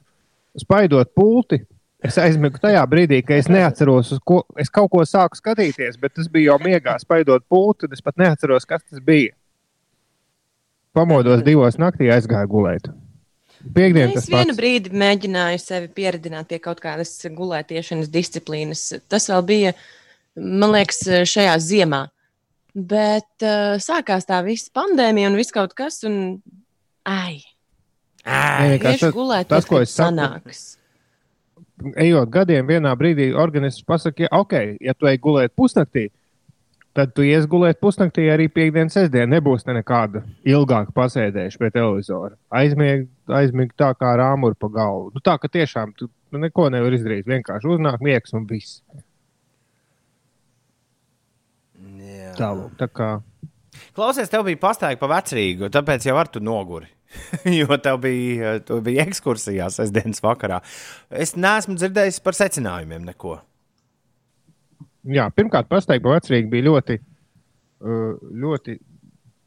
Spaidot 0.58 1.12
pulti, 1.18 1.60
es 2.06 2.18
aizmigu 2.22 2.62
tajā 2.62 2.82
brīdī, 2.90 3.20
ka 3.26 3.36
es 3.38 3.50
neatceros, 3.52 4.14
uz 4.16 4.22
ko 4.26 4.42
es 4.60 4.72
kaut 4.74 4.92
ko 4.94 5.04
sāku 5.08 5.38
skatīties, 5.38 6.00
bet 6.00 6.16
tas 6.18 6.30
bija 6.32 6.54
jau 6.54 6.60
miegā, 6.64 6.96
spaidot 7.02 7.46
pulti, 7.50 7.90
un 7.90 7.98
es 7.98 8.06
pat 8.06 8.18
neatceros, 8.22 8.70
kas 8.70 8.86
tas 8.86 9.04
bija. 9.04 9.36
Pamodos 10.94 11.42
divos 11.46 11.80
naktī, 11.82 12.10
aizgāju 12.14 12.52
gulēt. 12.54 12.90
Piektdien 13.64 14.12
Es 14.18 14.26
vienu 14.28 14.52
pats. 14.52 14.58
brīdi 14.60 14.92
mēģināju 14.92 15.60
sevi 15.64 15.88
pieredzināt 15.96 16.50
pie 16.52 16.60
kaut 16.60 16.82
kādas 16.84 17.14
gulētiešanas 17.32 18.10
disciplīnas. 18.12 18.82
Tas 19.08 19.30
vēl 19.32 19.44
bija, 19.48 19.72
man 20.36 20.74
liekas, 20.76 21.00
šajā 21.32 21.54
ziemā. 21.64 22.02
Bet 22.76 23.46
uh, 23.46 23.78
sākās 23.80 24.26
tā 24.28 24.42
visa 24.44 24.72
pandēmija 24.76 25.30
un 25.30 25.38
viss 25.38 25.54
kaut 25.54 25.76
kas, 25.78 26.02
un 26.10 26.42
ai, 27.06 27.44
tieši 28.26 29.06
tas- 29.08 29.14
gulēt, 29.14 29.48
tas, 29.52 29.68
ko 29.70 29.80
es 29.86 29.94
sanāks. 29.96 30.64
Ejot 32.00 32.30
gadiem, 32.32 32.66
vienā 32.70 32.92
brīdī 32.98 33.32
organisms 33.36 33.84
pasakā, 33.88 34.26
ja, 34.26 34.30
ok, 34.40 34.54
ja 34.82 34.94
tu 34.96 35.08
ej 35.10 35.18
gulēt 35.24 35.52
pusnaktī, 35.58 36.08
tad 36.10 36.23
tu 37.16 37.26
ies 37.26 37.48
gulēt 37.50 37.80
pusnaktī 37.82 38.28
arī 38.30 38.50
piekdienas 38.54 38.94
sestdien. 38.98 39.32
Nebūs 39.34 39.66
te 39.66 39.74
nekāda 39.74 40.24
ilgāka 40.46 40.94
pasēdēšana 40.96 41.62
pie 41.64 41.72
televizora. 41.74 42.38
Aizmieg, 42.54 43.08
aizmieg 43.34 43.74
tā 43.80 43.90
kā 43.98 44.14
rāmuri 44.20 44.58
pa 44.60 44.70
galvu. 44.74 45.12
Nu, 45.16 45.24
tā 45.24 45.40
ka 45.42 45.50
tiešām 45.52 45.96
tu 45.98 46.10
neko 46.38 46.70
nevar 46.74 46.94
izdarīt. 46.94 47.26
Vienkārši 47.30 47.74
uznāk 47.76 48.04
miegs 48.06 48.36
un 48.38 48.48
viss. 48.50 48.82
Jā. 52.04 52.34
Tālāk. 52.38 52.74
Tā 52.80 52.90
kā 52.90 53.14
Klausies, 53.94 54.30
tev 54.30 54.46
bija 54.48 54.60
pastaigta 54.62 55.02
pa 55.02 55.10
vecrīgu, 55.16 55.70
tāpēc 55.74 56.06
jau 56.06 56.18
ar 56.20 56.30
tu 56.30 56.42
noguri. 56.44 56.90
jo 57.60 57.78
tev 57.82 58.00
bija, 58.02 58.58
tu 58.66 58.80
bija 58.86 59.06
ekskursijā 59.08 59.70
sestdienas 59.74 60.22
vakarā. 60.24 60.60
Es 61.10 61.36
neesmu 61.38 61.78
dzirdējis 61.78 62.22
par 62.26 62.38
secinājumiem 62.38 63.06
neko. 63.12 63.38
Jā, 65.12 65.28
pirmkārt, 65.36 65.68
pasteigta 65.72 66.12
vecrīga 66.14 66.50
bija 66.52 66.68
ļoti, 66.70 66.98
uh, 67.84 68.14
ļoti 68.44 68.78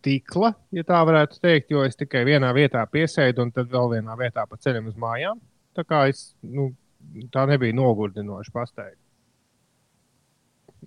tikla, 0.05 0.53
ja 0.77 0.85
tā 0.87 0.99
varētu 1.09 1.41
teikt, 1.43 1.73
jo 1.73 1.85
es 1.87 1.97
tikai 1.99 2.27
vienā 2.29 2.53
vietā 2.55 2.83
piesēdu 2.91 3.47
un 3.47 3.55
tad 3.55 3.71
vēl 3.73 3.97
vienā 3.97 4.17
vietā 4.21 4.45
pa 4.47 4.59
ceļam 4.61 4.91
uz 4.93 4.99
mājām. 5.01 5.41
Tā 5.77 5.85
kā 5.89 6.05
es, 6.11 6.29
nu, 6.45 6.71
tā 7.33 7.47
nebija 7.49 7.77
nogurdinoša 7.77 8.53
pasteigta. 8.53 9.01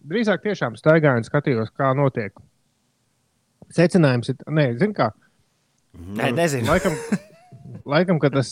Drīzāk 0.10 0.46
tiešām 0.46 0.78
staigāju 0.80 1.24
un 1.24 1.28
skatījos, 1.28 1.74
kā 1.76 1.90
notiek. 1.98 2.38
Secinājums 3.74 4.32
ir, 4.32 4.38
nē, 4.48 4.72
zin 4.80 4.94
kā, 4.98 5.10
Nē, 5.98 6.32
nezinu. 6.36 6.70
Laikam, 6.70 6.96
laikam 7.90 8.20
ka 8.22 8.32
tas 8.34 8.52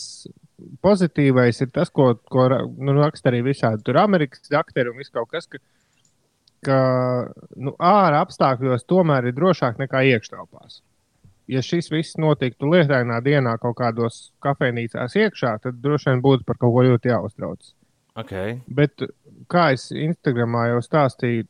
pozitīvais 0.84 1.62
ir 1.62 1.70
tas, 1.74 1.90
ko, 1.94 2.10
ko 2.30 2.48
nu, 2.50 2.96
raksta 2.98 3.30
arī 3.30 3.44
visādi 3.46 3.84
tur 3.86 4.00
Amerikas 4.02 4.50
doktori 4.50 4.90
un 4.90 4.98
viss 4.98 5.14
kaut 5.14 5.30
kas, 5.32 5.46
ka, 5.50 5.60
ka 6.66 6.78
nu, 7.56 7.74
ārā 7.78 8.22
apstākļos 8.24 8.86
tomēr 8.88 9.30
ir 9.30 9.36
drošāk 9.36 9.78
nekā 9.82 10.04
iekštelpās. 10.14 10.82
Ja 11.48 11.62
šis 11.64 11.88
viss 11.92 12.18
notiktu 12.20 12.68
lietainā 12.68 13.22
dienā 13.24 13.54
kaut 13.62 13.78
kādos 13.78 14.28
kafejnīcās 14.44 15.16
iekšā, 15.16 15.54
tad 15.64 15.78
droši 15.80 16.10
vien 16.10 16.24
būtu 16.24 16.44
par 16.48 16.58
kaut 16.60 16.74
ko 16.74 16.84
ļoti 16.84 17.12
jāuztraucas. 17.12 17.72
Okay. 18.18 18.58
Bet, 18.66 18.98
kā 19.48 19.70
es 19.76 19.88
Instagramā 19.94 20.66
jau 20.72 20.82
stāstīju, 20.84 21.46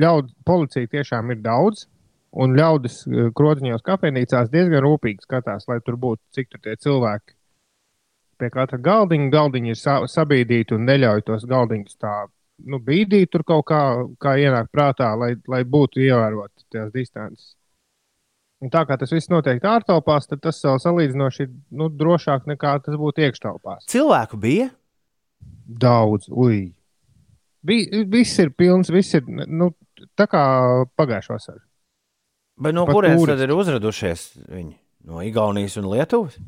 ļaud, 0.00 0.32
policija 0.48 0.90
tiešām 0.96 1.34
ir 1.34 1.42
daudz. 1.44 1.86
Un 2.34 2.56
ļaudis 2.58 3.04
eh, 3.06 3.28
krodziņos, 3.38 3.84
kafejnīcās 3.86 4.48
diezgan 4.50 4.82
rūpīgi 4.82 5.22
skatās, 5.22 5.68
lai 5.70 5.78
tur 5.86 5.94
būtu 6.02 6.18
cik 6.34 6.48
tur 6.50 6.62
tie 6.64 6.74
cilvēki. 6.82 7.36
Pie 8.42 8.48
katra 8.50 8.80
galdiņa 8.82 9.28
galdiņi 9.30 9.70
ir 9.70 9.78
sa 9.78 10.00
sabīdīti 10.10 10.74
un 10.74 10.88
neļauj 10.88 11.22
tos 11.28 11.44
galdiņus 11.46 12.00
tā 12.02 12.14
nu, 12.62 12.80
bīdīt 12.82 13.32
tur 13.32 13.44
kaut 13.46 13.66
kā, 13.70 13.80
kā 14.22 14.36
ienāk 14.40 14.70
prātā, 14.72 15.10
lai, 15.18 15.34
lai 15.50 15.62
būtu 15.66 16.02
ievērotas 16.04 16.66
tās 16.72 16.92
distances. 16.94 17.54
Un 18.64 18.70
tā 18.72 18.84
kā 18.88 18.96
tas 18.96 19.12
viss 19.12 19.28
notiek 19.28 19.64
ārtelpās, 19.68 20.28
tad 20.30 20.40
tas 20.44 20.62
vēl 20.64 20.78
salīdzinoši 20.80 21.44
ir 21.44 21.50
nu, 21.76 21.90
drošāk 21.92 22.46
nekā 22.48 22.78
tas 22.86 22.96
būtu 23.00 23.26
iekštelpās. 23.26 23.84
Cilvēku 23.92 24.40
bija. 24.40 24.70
Daudz, 25.64 26.30
ui. 26.30 26.70
Vi, 27.64 27.78
viss 28.08 28.40
ir 28.40 28.54
pilns, 28.56 28.92
viss 28.92 29.16
ir 29.16 29.26
nu, 29.28 29.72
tā 30.16 30.28
kā 30.30 30.44
pagājušā 30.96 31.36
vasarā. 31.36 31.62
Bet 32.64 32.76
no 32.76 32.86
kurienes 32.86 33.24
tad 33.26 33.40
ir 33.42 33.52
uzradušies 33.52 34.26
viņi? 34.46 34.76
No 35.04 35.20
Igaunijas 35.24 35.76
un 35.80 35.88
Lietuvas? 35.90 36.38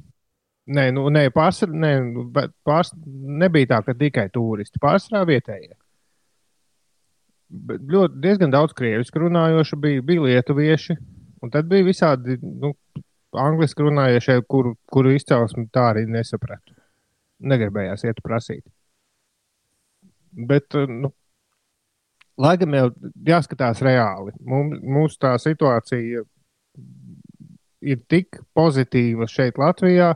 Nē, 0.67 0.89
nu, 0.95 1.05
nē, 1.13 1.29
pārsvarā 1.35 1.77
nē, 1.83 1.91
nu, 2.09 2.25
pārs, 2.67 2.91
nebija 3.07 3.75
tā, 3.75 3.83
ka 3.87 3.95
tikai 3.99 4.27
turisti, 4.35 4.81
pārsvarā 4.83 5.27
vietējie. 5.29 5.75
Bet 7.47 7.85
ļoti 7.87 8.21
diezgan 8.23 8.51
daudz 8.51 8.75
krieviski 8.75 9.21
runājošu 9.23 9.79
bija, 9.79 10.03
bija 10.03 10.25
lietuvieši, 10.25 10.97
un 11.43 11.53
tad 11.55 11.69
bija 11.71 11.87
visādi 11.87 12.39
nu, 12.43 12.73
angliski 13.39 13.87
runājošie, 13.87 14.41
kuru, 14.51 14.75
kuru 14.91 15.13
izcelsmi 15.15 15.69
tā 15.75 15.91
arī 15.93 16.07
nesapratu. 16.11 16.75
Negribējās 17.47 18.07
iet 18.09 18.23
prasīt. 18.25 18.65
Bet, 20.37 20.75
nu, 20.91 21.13
laikam 22.41 22.75
jau 22.77 22.91
jāskatās 23.29 23.81
reāli. 23.85 24.35
Mums, 24.45 24.81
mūsu 24.83 25.21
tā 25.23 25.37
situācija 25.41 26.25
ir 27.87 28.05
tik 28.11 28.41
pozitīva 28.57 29.29
šeit, 29.31 29.61
Latvijā, 29.61 30.13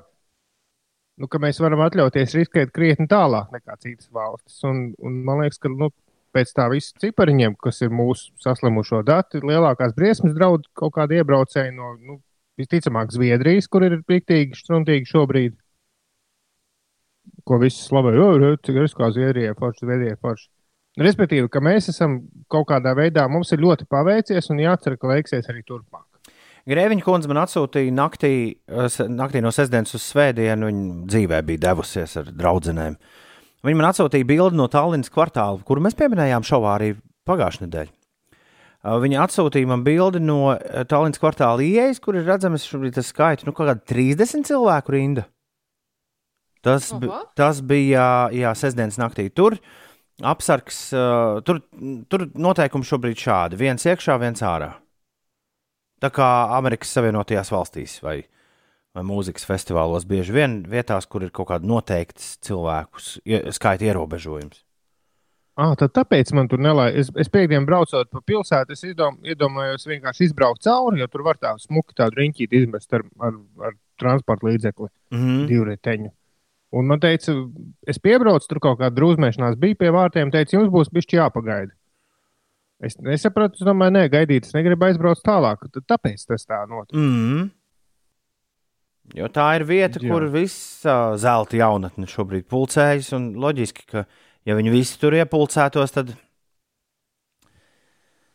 nu, 1.21 1.29
ka 1.31 1.41
mēs 1.43 1.61
varam 1.63 1.85
atļauties 1.85 2.37
riskēt 2.37 2.73
krietni 2.75 3.09
tālāk 3.11 3.53
nekā 3.55 3.77
citas 3.85 4.09
valstis. 4.13 4.59
Un, 4.69 4.91
un 4.99 5.21
man 5.27 5.45
liekas, 5.45 5.61
ka 5.63 5.73
nu, 5.73 5.91
pēc 6.35 6.53
tā 6.57 6.67
visa 6.73 6.95
cipariņiem, 7.03 7.57
kas 7.63 7.81
ir 7.85 7.93
mūsu 7.95 8.31
saslimušo 8.43 9.03
dati, 9.07 9.43
lielākās 9.45 9.95
briesmas 9.97 10.37
draud 10.37 10.69
kaut 10.77 10.95
kādi 10.97 11.21
iebraucēji 11.21 11.75
no 11.77 11.95
nu, 11.99 12.21
visticamāk 12.61 13.13
Zviedrijas, 13.15 13.69
kur 13.71 13.87
ir 13.87 14.01
piktīgi, 14.09 14.59
struntīgi 14.59 15.09
šobrīd. 15.11 15.59
Ko 17.47 17.59
visi 17.61 17.83
slavē, 17.83 18.15
jo 18.17 18.31
ir 18.37 18.91
kā 18.97 19.11
Zviedrijai 19.15 19.57
forši, 19.59 19.85
Zviedrijai 19.87 20.21
forši. 20.21 20.49
Respektīvi, 21.01 21.49
ka 21.49 21.63
mēs 21.63 21.89
esam 21.93 22.19
kaut 22.51 22.67
kādā 22.69 22.93
veidā, 22.99 23.29
mums 23.31 23.53
ir 23.55 23.63
ļoti 23.63 23.87
paveicies 23.91 24.51
un 24.51 24.61
jācer, 24.65 24.99
ka 24.99 25.09
veiksies 25.13 25.49
arī 25.49 25.63
turpmāk. 25.63 26.05
Grēviņa 26.69 27.05
kundze 27.05 27.31
man 27.31 27.41
atsūtīja 27.45 27.95
naktī, 27.95 28.33
naktī 29.09 29.41
no 29.41 29.53
sestdienas 29.55 29.95
uz 29.97 30.05
svētdienu. 30.11 30.69
Viņa 30.69 31.09
dzīvē 31.11 31.41
bija 31.47 31.65
devusies 31.71 32.19
ar 32.21 32.29
draugiem. 32.37 32.99
Viņa 33.67 33.77
man 33.77 33.89
atsūtīja 33.91 34.25
bildi 34.29 34.57
no 34.57 34.67
Tallinas 34.73 35.11
kvartāla, 35.13 35.61
kuru 35.69 35.83
mēs 35.85 35.97
pieminējām 35.99 36.47
šovā 36.49 36.77
arī 36.79 36.95
pagājušajā 37.29 37.67
nedēļā. 37.67 37.93
Uh, 38.81 38.97
Viņa 39.03 39.19
atsūtīja 39.27 39.69
man 39.69 39.83
bildi 39.85 40.23
no 40.25 40.55
eh, 40.55 40.87
Tallinas 40.89 41.21
kvartāla 41.21 41.61
ieejas, 41.61 42.01
kur 42.01 42.17
ir 42.17 42.25
redzams 42.25 42.65
šobrīd 42.65 42.97
tas 42.97 43.11
skaits, 43.13 43.45
nu, 43.45 43.53
kaut 43.53 43.69
kāda 43.69 43.85
30 43.93 44.49
cilvēku 44.49 44.95
rinda. 44.97 45.27
Tas, 46.65 46.89
bi- 46.93 47.09
tas 47.37 47.61
bija 47.65 48.07
jā, 48.37 48.51
sestdienas 48.57 48.97
naktī. 49.01 49.27
Tur 49.33 49.57
apsargs, 50.25 50.81
uh, 50.97 51.39
tur, 51.45 51.61
tur 52.13 52.27
noteikumi 52.37 52.85
šobrīd 52.89 53.21
šādi: 53.21 53.57
viens 53.61 53.85
iekšā, 53.89 54.17
viens 54.21 54.41
ārā. 54.45 54.75
Tā 56.01 56.09
kā 56.13 56.27
Amerikas 56.57 56.93
Savienotajās 56.97 57.53
valstīs 57.53 57.99
vai, 58.05 58.23
vai 58.97 59.05
mūzikas 59.07 59.47
festivālos 59.47 60.07
bieži 60.09 60.35
vien 60.35 60.61
vietās, 60.71 61.07
kur 61.07 61.23
ir 61.27 61.31
kaut 61.35 61.51
kāda 61.53 61.69
noteikta 61.69 62.25
cilvēku 62.47 63.03
skaita 63.55 63.87
ierobežojums. 63.91 64.65
Ah, 65.61 65.75
tad 65.77 65.93
tāpēc 65.93 66.31
man 66.33 66.49
tur 66.49 66.63
nelaiž. 66.63 66.95
Es, 66.97 67.09
es 67.21 67.29
pēkšņi 67.29 67.67
braucot 67.69 68.09
pa 68.09 68.23
pilsētu, 68.25 68.73
es 68.73 68.85
iedom, 68.87 69.19
iedomājos 69.27 69.85
vienkārši 69.91 70.31
izbraukt 70.31 70.63
cauri, 70.65 71.03
jo 71.03 71.09
tur 71.11 71.27
var 71.27 71.37
tā 71.43 71.53
smuki 71.61 71.97
tādu 71.99 72.23
riņķīti 72.23 72.63
izmest 72.63 72.95
ar, 72.97 73.05
ar, 73.21 73.37
ar 73.69 73.77
transporta 74.01 74.49
līdzekli, 74.49 74.89
Mm. 75.11 75.45
divriteņu. 75.51 76.13
Un 76.71 76.87
man 76.87 77.01
teica, 77.03 77.35
es 77.91 77.99
piebraucu, 77.99 78.47
tur 78.47 78.61
kaut 78.63 78.79
kāda 78.79 78.95
drūzmēšanās 78.95 79.59
bija 79.59 79.75
pie 79.75 79.91
vārtiem, 79.91 80.31
teica, 80.31 80.55
jums 80.55 80.71
būs 80.71 80.93
bišķi 80.95 81.19
jāpagaida. 81.19 81.75
Es 82.81 82.95
nesapratu, 83.03 83.59
es 83.59 83.67
domāju, 83.67 83.97
nē, 83.99 84.05
gaidīt, 84.09 84.47
es 84.47 84.55
negribu 84.57 84.87
aizbraukt 84.87 85.21
tālāk. 85.27 85.67
Tāpēc 85.83 86.23
tas 86.31 86.47
tā 86.47 86.63
notic. 86.71 86.95
Mm. 86.97 87.51
Jo 89.19 89.27
tā 89.33 89.47
ir 89.59 89.65
vieta, 89.67 89.99
Jā. 89.99 90.11
kur 90.13 90.27
visa 90.31 90.97
zelta 91.19 91.57
jaunatne 91.59 92.07
šobrīd 92.07 92.45
pulcējas. 92.51 93.13
un 93.17 93.33
Loģiski, 93.43 93.87
ka, 93.91 94.05
ja 94.47 94.55
viņi 94.55 94.71
visi 94.71 94.99
tur 95.03 95.17
iepulcētos, 95.19 95.93
tad 95.97 96.15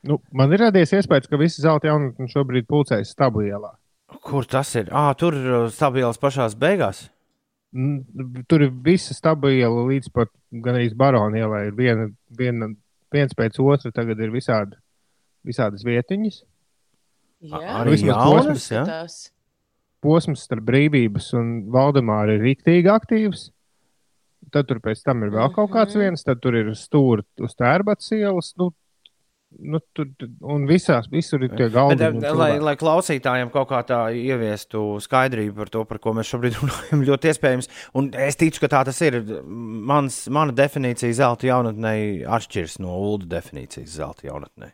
Nu, 0.05 0.19
man 0.37 0.51
ir 0.53 0.61
radies 0.61 0.91
iespējas, 0.93 1.25
ka 1.25 1.37
visi 1.41 1.63
zelta 1.63 1.87
jaunatni 1.89 2.27
šobrīd 2.29 2.67
pulcējas 2.69 3.13
stabu 3.15 3.41
ielā. 3.41 3.71
kur 4.21 4.45
tas 4.45 4.69
ir? 4.77 4.89
Ah, 4.93 5.13
tur 5.17 5.33
uh, 5.33 5.69
stabils 5.73 6.19
pašās 6.21 6.53
beigās. 6.55 7.07
Mm, 7.73 8.43
Tur 8.47 8.61
ir 8.61 8.69
visa 8.85 9.13
staba 9.17 9.49
iela 9.51 9.81
līdz 9.89 10.11
pat 10.13 10.29
gan 10.63 10.77
arī 10.77 10.91
barona 10.95 11.41
ielai. 11.41 11.63
Ir 11.67 11.73
viena, 11.75 12.05
viena, 12.37 12.69
viens 13.11 13.33
pēc 13.33 13.57
otra, 13.59 13.91
tagad 13.91 14.21
ir 14.21 14.29
visādi, 14.31 14.77
visādas 15.43 15.83
vietiņas. 15.83 16.37
Jā, 17.49 17.59
Arī 17.81 17.97
vismaz 17.97 18.15
jaunas, 18.15 19.17
posms, 20.05 20.45
starp 20.47 20.63
brīvības 20.69 21.33
un 21.39 21.51
Valdemāra 21.73 22.37
ir 22.37 22.45
rīktīgi 22.45 22.91
aktīvs. 22.93 23.49
Tad 24.53 24.69
tur 24.69 24.79
pēc 24.79 25.01
tam 25.03 25.23
ir 25.25 25.33
vēl 25.33 25.49
kaut 25.55 25.71
kāds 25.73 25.95
Mhm. 25.97 26.03
viens, 26.05 26.23
tad 26.23 26.41
tur 26.41 26.55
ir 26.55 26.73
stūri 26.77 27.25
uz 27.41 27.55
tērbats 27.57 28.11
ielas. 28.15 28.53
Nu, 28.61 28.69
nu, 29.57 29.79
tur, 29.95 30.05
un 30.43 30.67
visās, 30.69 31.07
visur 31.11 31.41
ir 31.43 31.49
tie 31.57 31.67
galdi. 31.73 31.97
Bet, 31.97 32.27
lai, 32.37 32.59
lai 32.59 32.75
klausītājiem 32.77 33.49
kaut 33.51 33.69
kā 33.69 33.81
tā 33.87 33.99
ieviestu 34.13 34.99
skaidrību 35.01 35.55
par 35.55 35.69
to, 35.73 35.83
par 35.89 35.97
ko 36.03 36.13
mēs 36.13 36.29
šobrīd 36.29 36.57
runājam, 36.61 37.03
ļoti 37.09 37.31
iespējams. 37.33 37.69
Un 37.95 38.11
es 38.13 38.35
ticu, 38.39 38.59
ka 38.63 38.67
tā 38.77 38.83
tas 38.85 39.01
ir. 39.01 39.17
Mans, 39.45 40.27
mana 40.29 40.51
definīcija 40.55 41.13
zelta 41.17 41.47
jaunatnē 41.49 41.95
atšķiras 42.37 42.77
no 42.85 42.95
ULDA 43.01 43.31
definīcijas 43.39 43.97
zelta 43.97 44.27
jaunatnē. 44.29 44.71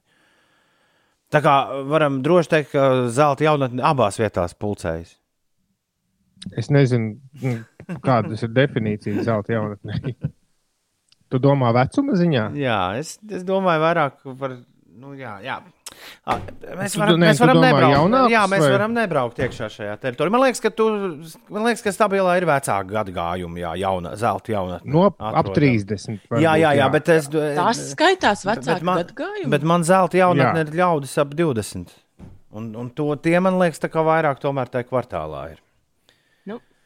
Tā 1.31 1.39
kā 1.39 1.55
varam 1.87 2.19
droši 2.25 2.49
teikt, 2.57 2.71
ka 2.75 3.07
zelta 3.07 3.45
jaunatne 3.47 3.81
abās 3.87 4.17
vietās 4.19 4.51
pulcējas. 4.59 5.15
Es 6.57 6.71
nezinu, 6.73 7.15
nu, 7.43 7.57
kādas 8.03 8.41
ir 8.47 8.49
definīcijas 8.55 9.25
zelta 9.27 9.53
jaunatnē. 9.53 10.15
Tu 11.31 11.39
domā 11.39 11.69
vecuma 11.75 12.17
ziņā? 12.19 12.47
Jā, 12.59 12.79
es, 12.99 13.15
es 13.31 13.45
domāju 13.47 13.83
vairāk 13.85 14.17
par. 14.39 14.57
Nu, 15.01 15.13
jā, 15.17 15.37
jā. 15.41 15.59
A, 16.29 16.35
Mēs 16.77 16.93
varam, 16.99 17.17
ne, 17.19 17.29
mēs 17.31 17.39
varam 17.41 17.57
domā 17.57 17.69
nebraukt. 17.69 17.93
jaunākus 17.95 18.33
Jā, 18.33 18.41
mēs 18.51 18.61
vai? 18.63 18.71
varam 18.73 18.93
nebraukt 18.95 19.39
iekšā 19.41 19.67
šajā 19.73 19.95
teritorijā. 20.01 20.33
Man 20.35 20.43
liekas, 20.43 20.61
ka, 20.63 20.71
tu, 20.75 20.85
man 21.51 21.65
liekas, 21.67 21.81
ka 21.85 21.93
stabilā 21.95 22.35
ir 22.39 22.45
vecāka 22.49 22.85
gada 22.91 23.13
gājuma, 23.15 23.61
jā, 23.63 23.71
jauna, 23.81 24.11
zelta 24.19 24.53
jaunatne. 24.53 24.91
No 24.93 25.05
ap 25.09 25.17
atrodam. 25.31 25.55
30. 25.57 26.19
varbūt, 26.29 26.43
Jā, 26.43 26.53
jā, 26.61 26.73
jā, 26.81 26.89
bet 26.93 27.11
es. 27.15 27.31
Tās 27.31 27.81
skaitās 27.95 28.45
man, 28.47 28.61
gadagājumi. 29.01 29.49
bet 29.55 29.65
man 29.73 29.87
zelta 29.87 30.21
jaunatne 30.21 30.67
ir 30.67 30.73
ļaudis 30.83 31.17
ap 31.23 31.33
20. 31.39 31.95
Un, 32.59 32.71
un 32.75 32.91
to 32.95 33.07
tie 33.23 33.37
man 33.39 33.57
liekas, 33.61 33.79
tā 33.81 33.89
kā 33.91 34.03
vairāk 34.05 34.43
tomēr 34.43 34.69
tajā 34.71 34.89
kvartālā 34.91 35.45
ir. 35.55 35.59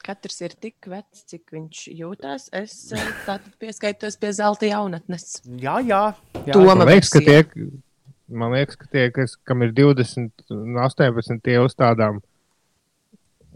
Katrs 0.06 0.38
ir 0.46 0.54
tik 0.62 0.86
vecs, 0.92 1.24
cik 1.32 1.50
viņš 1.56 1.80
jūtas. 1.98 2.48
Es 2.54 2.76
eh, 2.94 3.08
tātad 3.26 3.50
pieskaitos 3.62 4.20
pie 4.22 4.30
zelta 4.38 4.70
jaunatnes. 4.70 5.40
Jā, 5.62 5.80
jā. 5.82 6.04
jā. 6.46 6.60
Man 6.62 6.86
liekas, 6.86 7.10
ka 7.16 7.24
tie, 7.26 7.40
man 8.30 8.54
liekas, 8.54 8.78
ka 8.78 8.90
tie 8.94 9.08
kas, 9.16 9.34
kam 9.50 9.66
ir 9.66 9.74
20 9.74 10.46
un 10.54 10.78
18, 10.84 11.42
tie 11.46 11.58
uz 11.64 11.74
tādām, 11.80 12.22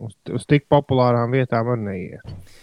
uz, 0.02 0.18
uz 0.34 0.50
tik 0.50 0.66
populārām 0.74 1.38
vietām 1.38 1.70
arī 1.76 1.86
neiet. 1.86 2.58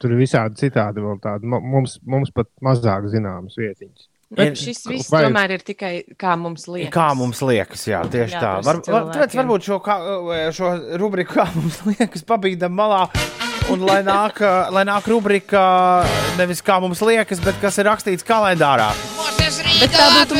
Tur 0.00 0.12
ir 0.12 0.20
visādi 0.20 0.60
citādi 0.60 1.04
vēl 1.04 1.20
tādi, 1.24 1.48
mu- 1.48 1.62
mums, 1.64 1.98
mums 2.04 2.32
pat 2.32 2.48
mazāk 2.64 3.08
zināmas 3.12 3.56
vietiņas. 3.60 4.08
Bet 4.26 4.56
Ir- 4.56 4.58
šis 4.58 4.80
viss 4.90 5.10
vai- 5.12 5.22
tomēr 5.28 5.52
ir 5.54 5.62
tikai 5.62 5.92
kā 6.18 6.32
mums 6.38 6.66
liekas. 6.66 6.90
Kā 6.90 7.14
mums 7.14 7.38
liekas, 7.46 7.84
jā, 7.86 8.00
tieši 8.10 8.34
Jā, 8.34 8.40
tā. 8.42 8.64
Var, 8.66 8.80
var, 8.90 9.04
tāpēc 9.14 9.36
varbūt 9.38 9.68
šo, 9.68 9.78
kā, 9.78 9.96
šo 10.50 10.70
rubriku, 10.98 11.36
kā 11.38 11.46
mums 11.54 11.78
liekas, 11.86 12.24
pabīdam 12.26 12.74
malā. 12.74 13.04
Un 13.70 13.80
lai 13.86 14.00
nāk, 14.06 14.40
lai 14.70 14.82
nāk 14.86 15.06
rubrika 15.10 16.04
nevis 16.38 16.60
kā 16.62 16.80
mums 16.82 17.00
liekas, 17.02 17.40
bet 17.42 17.54
kas 17.60 17.78
ir 17.78 17.86
rakstīts 17.86 18.26
kalendārā. 18.26 18.90
Bet 19.78 19.94
tā 19.94 20.06
būtu 20.10 20.38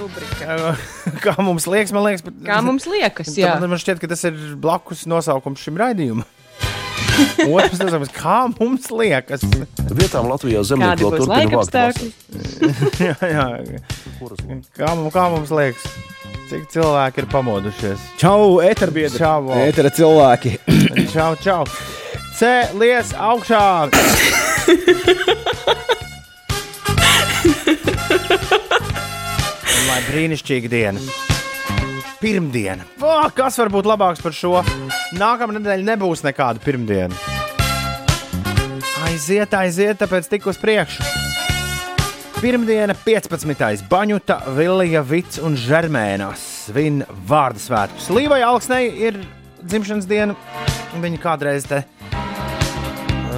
rubrika. 0.00 0.76
Kā 1.24 1.36
mums 1.42 1.66
liekas, 1.68 1.92
man 1.92 2.04
liekas, 2.08 2.24
bet, 2.24 2.40
Kā 2.44 2.62
mums 2.64 2.88
liekas, 2.88 3.32
jā. 3.36 3.54
Man 3.60 3.76
šķiet, 3.76 4.00
ka 4.00 4.08
tas 4.08 4.24
ir 4.28 4.36
blakus 4.60 5.04
nosaukums 5.08 5.60
šim 5.64 5.76
raidījumam. 5.80 6.24
Otrs 7.54 7.80
nosaukums, 7.80 8.12
kā 8.14 8.36
mums 8.52 8.88
liekas. 8.94 9.44
Vietām 9.98 10.28
Latvijā 10.30 10.62
zemnieki 10.66 11.06
vēl 11.06 11.22
turpina 11.22 11.60
vākt 11.62 11.74
jā, 13.08 13.16
jā. 13.22 13.46
Kā, 14.78 14.92
kā 15.14 15.24
mums 15.32 15.52
liekas, 15.54 15.86
cik 16.50 16.68
cilvēki 16.74 17.24
ir 17.24 17.30
pamodušies? 17.32 18.10
Čau, 18.20 18.58
eterbiedri! 18.64 19.18
Čau. 19.20 19.48
Etera 19.58 19.92
cilvēki! 19.94 20.56
Čau, 21.14 21.32
čau! 21.42 21.62
Cēlies 22.38 23.14
augšā! 23.18 23.64
Lai 29.88 29.98
brīnišķīga 30.10 30.70
diena! 30.70 31.36
Pirmdiena! 32.18 32.82
Oh, 32.98 33.28
kas 33.30 33.54
var 33.60 33.68
būt 33.70 33.86
labāks 33.86 34.22
par 34.22 34.34
šo? 34.34 34.58
Nākamā 35.14 35.54
nedēļa 35.54 35.86
nebūs 35.86 36.24
nekāda 36.26 36.58
pirmdiena. 36.64 37.14
Aiziet, 39.06 39.54
aiziet, 39.54 40.00
tāpēc 40.00 40.26
tik 40.32 40.48
uz 40.50 40.58
priekšu. 40.58 41.06
Pirmdiena, 42.42 42.94
15. 43.06 43.86
Baņuta, 43.90 44.40
Vilija, 44.54 45.04
Vits 45.06 45.38
un 45.42 45.54
Žermēnas 45.58 46.42
svin 46.66 47.04
vārdu 47.26 47.62
svētkus. 47.62 48.10
Līvai 48.14 48.42
Alksnei 48.46 48.90
ir 49.08 49.22
dzimšanas 49.62 50.10
diena. 50.10 50.34
Viņa 50.98 51.22
kādreiz 51.22 51.70
te 51.70 51.84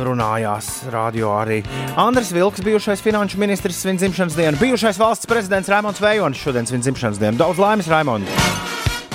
runājās 0.06 0.70
radio 0.92 1.34
arī. 1.38 1.60
Andris 2.00 2.32
Vilks, 2.34 2.62
bijušais 2.64 3.02
finanšu 3.04 3.40
ministrs, 3.40 3.82
svin 3.82 4.00
dzimšanas 4.00 4.36
dienu. 4.38 4.60
Bijušais 4.60 4.98
valsts 5.00 5.28
prezidents 5.30 5.70
Raimons 5.70 6.00
Vējons 6.02 6.40
šodien 6.40 6.68
svin 6.68 6.84
dzimšanas 6.84 7.20
dienu. 7.20 7.40
Daudz 7.40 7.60
laimes, 7.62 7.90
Raimond! 7.90 8.28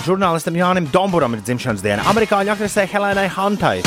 Žurnālistam 0.05 0.53
Jānim 0.53 0.85
Domburam 0.93 1.33
ir 1.33 1.41
dzimšanas 1.41 1.81
diena, 1.81 2.03
amerikāņu 2.11 2.51
aktrisei 2.53 2.85
Helēnai 2.91 3.25
Hantai, 3.33 3.79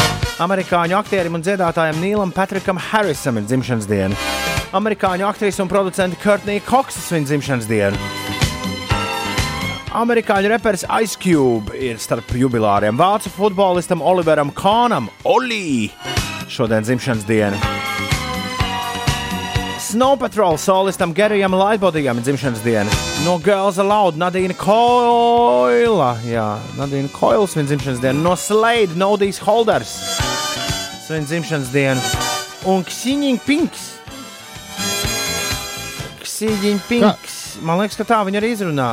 amerikāņu 0.43 0.97
aktierim 0.99 1.39
un 1.39 1.45
dziedātājam 1.47 2.01
Nīlam 2.03 2.33
Patrikam 2.35 2.81
Harrisam 2.89 3.39
ir 3.39 3.47
dzimšanas 3.47 3.87
diena, 3.87 4.19
amerikāņu 4.75 5.29
aktrise 5.29 5.63
un 5.63 5.71
producente 5.71 6.19
Courtney 6.19 6.59
Cox 6.67 6.99
svin 7.07 7.29
dzimšanas 7.29 7.71
dienu. 7.71 8.27
Amerikāņu 9.95 10.51
reperis 10.51 10.83
Ice 11.01 11.17
Cube 11.23 11.79
ir 11.79 12.03
starp 12.03 12.35
jubilāriem. 12.37 12.99
Vācu 12.99 13.31
futbolistam 13.33 14.03
Oliveram 14.05 14.51
Kānam, 14.53 15.07
Olī, 15.25 15.89
šodien 16.49 16.85
dzimšanas 16.85 17.25
diena. 17.29 17.57
Snow 19.81 20.19
Patrol 20.21 20.59
solistam 20.59 21.15
Gerijam 21.15 21.55
Lightbodijam 21.55 22.19
ir 22.19 22.25
dzimšanas 22.25 22.63
diena. 22.65 22.91
No 23.25 23.39
Girls 23.39 23.79
Aloud 23.79 24.19
Nadīna 24.21 24.57
Koila. 24.59 26.11
Jā, 26.29 26.59
Nadīna 26.77 27.09
Koils 27.15 27.57
viņa 27.57 27.71
dzimšanas 27.73 28.03
diena. 28.03 28.21
No 28.21 28.37
Slade 28.37 28.99
Nodijas 29.01 29.41
Holders. 29.47 29.95
Svin 31.07 31.25
dzimšanas 31.25 31.73
dienu. 31.73 32.05
Un 32.69 32.85
Ksiņģiņa 32.85 33.41
Pinks. 33.47 33.87
Ksiņģiņa 36.27 36.87
Pinks. 36.91 37.37
Man 37.65 37.81
liekas, 37.81 37.97
ka 37.99 38.05
tā 38.09 38.21
viņa 38.29 38.43
arī 38.43 38.53
izrunā. 38.55 38.91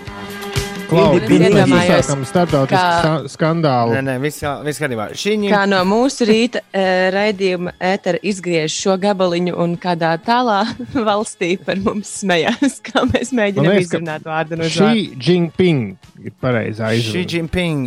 kā- 2.71 3.01
ska- 3.01 3.31
skandālu. 3.35 3.95
Nē, 3.97 4.03
nē, 4.09 4.15
viss 4.23 4.43
kā- 4.43 4.57
viss 4.67 4.81
kārtībā. 4.83 5.07
Šiņim. 5.17 5.51
Kā 5.53 5.63
no 5.71 5.81
mūsu 5.89 6.27
rīta 6.29 6.63
e, 6.73 6.85
raidījuma 7.15 7.73
ētera 7.81 8.21
izgriež 8.23 8.75
šo 8.75 8.97
gabaliņu 9.01 9.55
un 9.65 9.77
kādā 9.81 10.13
tālā 10.27 10.61
valstī 11.11 11.53
par 11.65 11.79
mums 11.85 12.11
smējās, 12.23 12.81
kā 12.89 13.05
mēs 13.11 13.33
mēģinām 13.37 13.71
liekas, 13.71 13.91
ka 13.93 13.99
izrunāt 14.01 14.27
vārdu 14.27 14.59
no 14.61 14.65
Šī 14.71 14.83
vārda. 14.87 15.23
Jinping 15.29 15.85
ir 16.25 16.35
pareizā 16.43 16.91
Šī 16.93 17.01
izruna. 17.05 17.31
Jinping, 17.37 17.87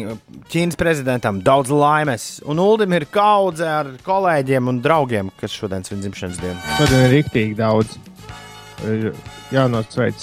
Ķīnas 0.53 0.77
prezidentam, 0.77 1.41
daudz 1.43 1.71
laimes. 1.73 2.27
Un 2.49 2.59
Uldim 2.61 2.93
ir 2.97 3.05
kaudze 3.11 3.65
ar 3.67 3.93
kolēģiem 4.05 4.67
un 4.69 4.81
draugiem, 4.83 5.31
kas 5.39 5.53
šodien 5.55 5.85
svin 5.87 6.01
dzimšanas 6.03 6.39
dienu. 6.41 6.59
Šodien 6.77 7.05
ir 7.07 7.13
rīktīgi 7.17 7.55
daudz. 7.57 7.95
Ir 8.83 9.13
Jānosveic 9.53 10.19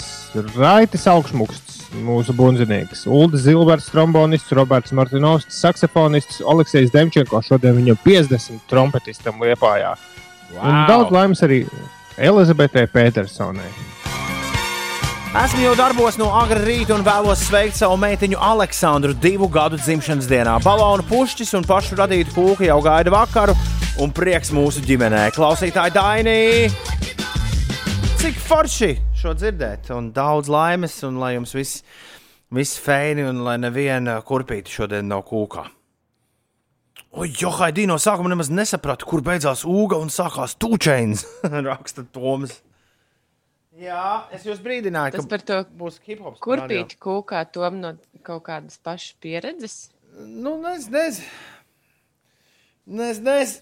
Raitas 0.55 1.07
augšmuksts, 1.09 1.80
mūsu 1.99 2.33
bunzinieks, 2.35 3.05
Ulris 3.09 3.45
Zilberts, 3.45 3.89
trombonists, 3.91 4.51
Roberts 4.55 4.93
Martinovs, 4.95 5.47
saksofonists, 5.51 6.41
Oleksijs 6.47 6.93
Demčenko. 6.93 7.41
Šodien 7.45 7.77
viņam 7.79 7.99
50 8.05 8.67
trompetistam 8.71 9.41
liepājā. 9.43 9.95
Wow. 10.51 10.61
Un 10.67 10.77
daudz 10.89 11.15
laimes 11.15 11.43
arī 11.47 11.63
Elizabetei 12.19 12.87
Petersonai. 12.91 13.69
Esmu 15.31 15.61
jau 15.63 15.75
darbos 15.79 16.17
no 16.19 16.25
agra 16.35 16.59
rīta 16.59 16.91
un 16.91 17.05
vēlos 17.07 17.45
sveikt 17.47 17.77
savu 17.79 17.95
meitiņu 18.01 18.35
Aleksandru 18.35 19.15
divu 19.15 19.47
gadu 19.47 19.79
dzimšanas 19.79 20.27
dienā. 20.27 20.57
Balonu 20.65 21.05
pušķis 21.07 21.55
un 21.55 21.67
pašu 21.67 21.95
radītu 22.01 22.35
kūku 22.35 22.67
jau 22.67 22.81
gaida 22.83 23.13
vakaru, 23.15 23.55
un 24.03 24.11
prieks 24.11 24.51
mūsu 24.51 24.83
ģimenē. 24.83 25.29
Klausītāji 25.37 25.95
Dainī! 25.95 27.30
Cik 28.21 28.37
forši 28.37 28.91
šo 29.17 29.31
dzirdēt, 29.33 29.87
un 29.95 30.11
daudz 30.13 30.45
laimes, 30.51 30.93
un 31.07 31.15
lai 31.17 31.31
jums 31.33 31.55
viss 31.57 31.79
vis 32.53 32.75
feini, 32.77 33.23
un 33.25 33.39
lai 33.41 33.55
neviena 33.57 34.19
kurpīte 34.27 34.69
šodien 34.69 35.09
nav 35.09 35.23
kūkā. 35.25 35.63
O, 37.17 37.25
jo, 37.25 37.49
Haidī 37.57 37.87
no 37.89 37.97
sākuma 37.97 38.29
nemaz 38.29 38.51
nesapratu, 38.53 39.09
kur 39.09 39.25
beidzās 39.25 39.65
ūga 39.65 39.97
un 39.97 40.13
sākās 40.13 40.53
tūčēns, 40.61 41.25
raksta 41.71 42.05
Toms. 42.13 42.59
Jā, 43.81 44.05
es 44.29 44.45
jūs 44.45 44.61
brīdināju, 44.61 45.17
Tas 45.17 45.25
ka 45.25 45.33
par 45.33 45.47
to 45.49 45.59
būs 45.81 45.97
hip 46.05 46.21
hop. 46.21 46.37
kurpīt 46.45 46.99
kūkā 47.01 47.41
tom 47.55 47.81
no 47.81 47.95
kaut 48.21 48.45
kādas 48.51 48.77
pašas 48.85 49.17
pieredzes. 49.17 49.79
Nu, 50.13 50.59
nezinu, 50.61 50.93
nezinu. 50.99 51.29
Nez, 53.01 53.21
nez. 53.25 53.61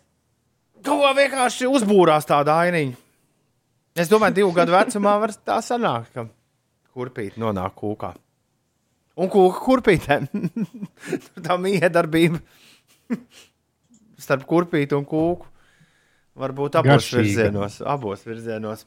Kaut 0.83 1.05
kā 1.05 1.15
vienkārši 1.23 1.71
uzbūrās 1.71 2.27
tāda 2.27 2.59
ainiņa. 2.65 3.05
Es 3.97 4.09
domāju, 4.11 4.39
divu 4.41 4.51
gadu 4.55 4.75
vecumā 4.75 5.15
var 5.21 5.33
tā 5.45 5.59
sanākt, 5.65 6.13
ka 6.13 6.27
kurpīte 6.95 7.41
nonāk 7.41 7.75
kūkā. 7.79 8.13
Un 9.19 9.31
kūka 9.31 9.63
kurpītēm. 9.65 10.27
Tur 11.25 11.43
tā 11.43 11.57
miedarbība 11.59 12.39
starp 14.23 14.45
kurpīti 14.47 14.95
un 14.95 15.07
kūku 15.07 15.47
var 16.39 16.53
būt 16.55 16.77
abos 16.79 16.93
Garšīga. 16.93 17.23
virzienos. 17.25 17.81
Abos 17.83 18.23
virzienos. 18.27 18.85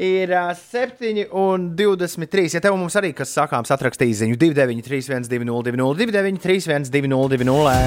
Ir 0.00 0.30
uh, 0.34 0.50
7 0.56 1.26
un 1.36 1.70
23. 1.78 2.48
Ja 2.56 2.62
tev 2.62 2.76
mums 2.78 2.96
arī 2.98 3.12
kas 3.14 3.34
sakāms, 3.36 3.70
atrakstīja 3.74 4.22
ziņu 4.24 4.38
293, 4.40 5.26
1202, 5.30 5.94
293, 5.98 6.90
1202. 6.90 7.78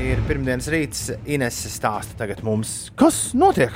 Ir 0.00 0.22
pirmdienas 0.26 0.70
rīts, 0.72 1.10
Ines 1.28 1.58
stāsta 1.74 2.16
tagad 2.22 2.40
mums, 2.46 2.88
kas 2.98 3.30
notiek. 3.36 3.74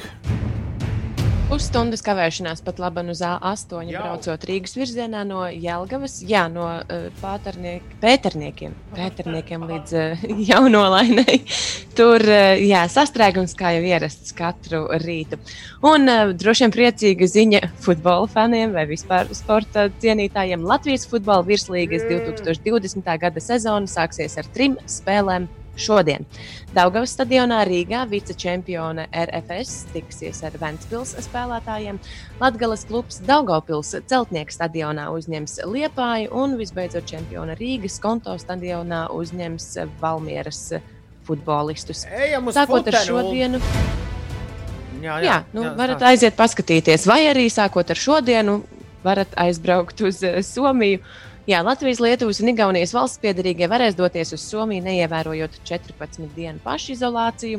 Pusstundas 1.55 2.01
kavēšanās 2.03 2.65
pat 2.67 2.81
labi 2.83 3.05
uz 3.13 3.21
A8, 3.23 3.85
Jau. 3.87 4.01
braucot 4.03 4.47
Rīgas 4.49 4.73
virzienā 4.75 5.21
no 5.29 5.45
Jelgavas, 5.47 6.17
jā, 6.27 6.49
no 6.51 6.65
uh, 6.67 7.05
pāterniek, 7.21 7.85
pēterniekiem, 8.03 8.75
pēterniekiem 8.97 9.69
līdz 9.69 9.95
uh, 10.01 10.25
jaunolainai. 10.51 11.39
Tur, 11.95 12.27
uh, 12.27 12.59
jā, 12.59 12.83
sastrēgums 12.91 13.55
kā 13.55 13.71
jau 13.77 13.87
ierasts 13.87 14.35
katru 14.35 14.83
rītu. 15.05 15.39
Un 15.87 16.11
uh, 16.11 16.35
droši 16.35 16.67
vien 16.67 16.75
priecīga 16.75 17.31
ziņa 17.31 17.65
futbola 17.87 18.27
faniem 18.35 18.75
vai 18.75 18.89
vispār 18.91 19.31
sporta 19.39 19.87
cienītājiem. 20.03 20.67
Latvijas 20.67 21.07
futbola 21.07 21.47
virslīgas 21.47 22.09
2020. 22.11 23.15
gada 23.29 23.51
sezona 23.53 23.87
sāksies 23.87 24.41
ar 24.43 24.51
trim 24.59 24.75
spēlēm. 24.91 25.47
Šodien 25.77 26.27
Daugavas 26.75 27.13
stadionā 27.17 27.61
Rīgā 27.67 28.05
vicečempione 28.11 29.09
RFS 29.11 29.89
tiksies 29.95 30.43
ar 30.47 30.55
Ventspils 30.61 31.15
spēlētājiem. 31.27 31.99
Latgales 32.41 32.85
klubs 32.89 33.21
Daugavpils 33.27 33.95
celtnieku 34.11 34.55
stadionā 34.55 35.09
uzņems 35.15 35.61
Liepāju 35.71 36.31
un 36.45 36.57
visbeidzot 36.61 37.07
čempione 37.11 37.57
Rīgas 37.59 38.01
konto 38.03 38.37
stadionā 38.39 39.07
uzņems 39.15 39.69
Valmieras 40.03 40.63
futbolistus. 41.27 42.05
Ejam 42.11 42.51
uz 42.51 42.59
Sākot 42.59 42.87
ar 42.91 42.99
Futenu. 43.01 43.61
šodienu, 43.61 43.61
Jā, 45.05 45.19
jā, 45.21 45.37
nu, 45.53 45.67
varat 45.77 45.99
stāsti. 45.99 46.11
aiziet 46.15 46.37
paskatīties, 46.39 47.05
vai 47.11 47.25
arī 47.29 47.49
sākot 47.53 47.91
ar 47.93 47.99
šodienu, 47.99 48.59
varat 49.05 49.35
aizbraukt 49.37 50.01
uz 50.07 50.23
eh, 50.25 50.39
Somiju. 50.43 51.03
Jā, 51.45 51.59
Latvijas, 51.61 51.99
Lietuvas 52.01 52.39
un 52.41 52.49
Igaunijas 52.55 52.95
valsts 52.97 53.21
piedarīgie 53.21 53.67
varēs 53.69 53.93
doties 53.99 54.31
uz 54.33 54.41
Somiju, 54.49 54.81
neievērojot 54.87 55.59
14 55.69 56.31
dienu 56.33 56.63
pašizolāciju. 56.65 57.59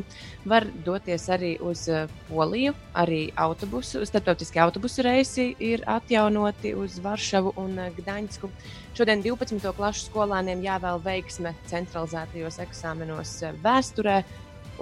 Var 0.49 0.65
doties 0.88 1.27
arī 1.29 1.51
uz 1.61 1.83
eh, 1.93 2.07
Poliju, 2.25 2.73
arī 2.97 3.19
autobusu, 3.38 4.01
starptautiskie 4.09 4.63
autobusu 4.63 5.05
reisi 5.05 5.45
ir 5.61 5.86
atjaunoti 5.86 6.73
uz 6.73 6.97
Varšavu 7.03 7.53
un 7.61 7.77
eh, 7.83 7.91
Gdaņsku. 7.99 8.49
Šodien 8.97 9.21
12. 9.21 9.61
klasu 9.77 10.07
skolēniem 10.07 10.65
jāvēl 10.65 11.05
veiksme 11.05 11.53
centralizētajos 11.69 12.57
eksāmenos 12.65 13.36
eh, 13.45 13.53
vēsturē. 13.61 14.23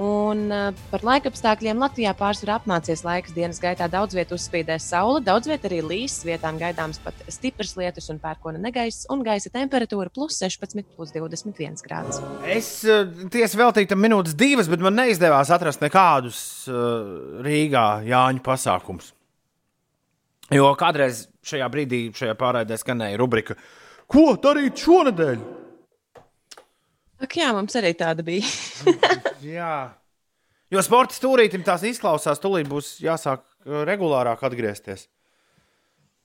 Un 0.02 0.48
uh, 0.50 0.72
par 0.90 1.04
laikapstākļiem 1.06 1.78
Latvijā 1.78 2.16
pārsvarā 2.18 2.56
apmācies 2.58 3.04
laiks. 3.06 3.34
Dienas 3.36 3.60
gaitā 3.62 3.86
daudz 3.92 4.16
vietā 4.18 4.34
uzspīdēs 4.34 4.88
saule, 4.90 5.20
daudz 5.22 5.50
vietā 5.52 5.70
arī 5.70 5.84
līs, 5.86 6.16
vietām 6.26 6.58
gaidāms 6.58 6.98
pat 7.04 7.20
stiprs 7.30 7.76
lietus 7.78 8.10
un 8.10 8.18
pērkona 8.24 8.62
negaiss, 8.64 9.06
un 9.14 9.22
gaisa 9.26 9.52
temperatūra 9.54 10.10
plus 10.14 10.40
16, 10.42 10.82
plus 10.98 11.14
21 11.14 11.86
grādus. 11.86 12.24
Es 12.50 12.72
uh, 12.90 13.06
tiesa 13.34 13.60
veltīju 13.62 13.94
tam 13.94 14.02
minūtes 14.02 14.38
divas, 14.38 14.72
bet 14.72 14.82
man 14.82 14.98
neizdevās 14.98 15.54
atrast 15.54 15.86
nekādus 15.86 16.40
uh, 16.72 17.44
Rīgā 17.46 17.88
Jāņu 18.10 18.42
pasākumus. 18.46 19.14
Jo 20.54 20.74
kādreiz 20.78 21.28
šajā 21.46 21.70
brīdī, 21.70 22.08
šajā 22.18 22.34
pārraidē 22.40 22.82
skanēja 22.82 23.22
rubrika, 23.22 23.62
ko 24.10 24.32
darīt 24.42 24.82
šonadēļ? 24.82 25.63
Ak, 27.24 27.36
jā, 27.40 27.50
mums 27.56 27.76
arī 27.80 27.94
tāda 27.96 28.26
bija. 28.26 28.48
Jā. 29.56 29.76
Jo 30.74 30.82
sporta 30.84 31.16
stūrītam 31.16 31.64
tās 31.64 31.86
izklausās, 31.88 32.42
tūlīt 32.44 32.68
būs 32.68 32.98
jāsāk 33.04 33.44
uh, 33.44 33.84
regulārāk 33.88 34.42
atgriezties. 34.44 35.08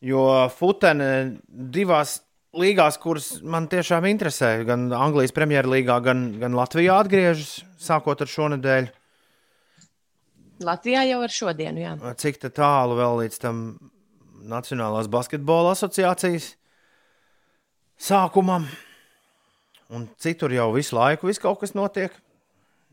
Jo 0.02 0.48
Futene 0.54 1.38
divās 1.48 2.20
līgās, 2.58 2.98
kuras 3.02 3.28
man 3.42 3.66
tiešām 3.70 4.06
interesē, 4.08 4.52
gan 4.66 4.88
Anglijas 4.94 5.34
Premjerlīgā, 5.36 5.98
gan, 6.04 6.24
gan 6.40 6.56
Latvijā 6.56 6.96
atgriežas, 7.02 7.58
sākot 7.82 8.22
ar 8.24 8.30
šonadēļ. 8.30 8.88
Latvijā 10.66 11.04
jau 11.10 11.20
ar 11.22 11.34
šodienu, 11.34 11.82
jā. 11.84 11.94
Cik 12.18 12.40
tā 12.42 12.50
tālu 12.54 12.98
vēl 12.98 13.24
līdz 13.24 13.42
tam 13.42 13.62
Nacionālās 14.48 15.10
basketbola 15.12 15.74
asociācijas 15.74 16.52
sākumam, 18.00 18.68
un 19.94 20.08
citur 20.20 20.52
jau 20.52 20.70
visu 20.74 20.96
laiku 20.96 21.28
viss 21.28 21.42
kaut 21.42 21.60
kas 21.62 21.74
notiek. 21.76 22.12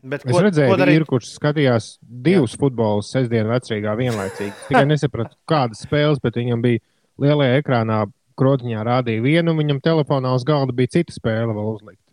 Bet 0.06 0.22
Es 0.28 0.36
redzēju, 0.38 0.76
ka 0.78 0.86
ir 0.92 1.04
kurš 1.08 1.32
skatījās 1.34 1.86
divus 2.00 2.54
futbolus 2.60 3.08
sestdienas 3.10 3.56
vecrīgā 3.56 3.96
vienlaicīgi. 3.98 4.52
Tikai 4.68 4.84
nesapratu, 4.92 5.34
kādas 5.48 5.82
spēles, 5.82 6.20
bet 6.22 6.38
viņam 6.38 6.62
bija 6.62 6.82
lielajā 7.22 7.62
ekrānā, 7.62 8.04
krotiņā 8.36 8.84
rādīja 8.86 9.24
vienu, 9.24 9.52
un 9.52 9.62
viņam 9.62 9.80
telefonā 9.82 10.34
uz 10.36 10.44
galda 10.46 10.74
bija 10.76 10.98
cita 10.98 11.14
spēle 11.16 11.56
vēl 11.56 11.70
uzlikta. 11.72 12.04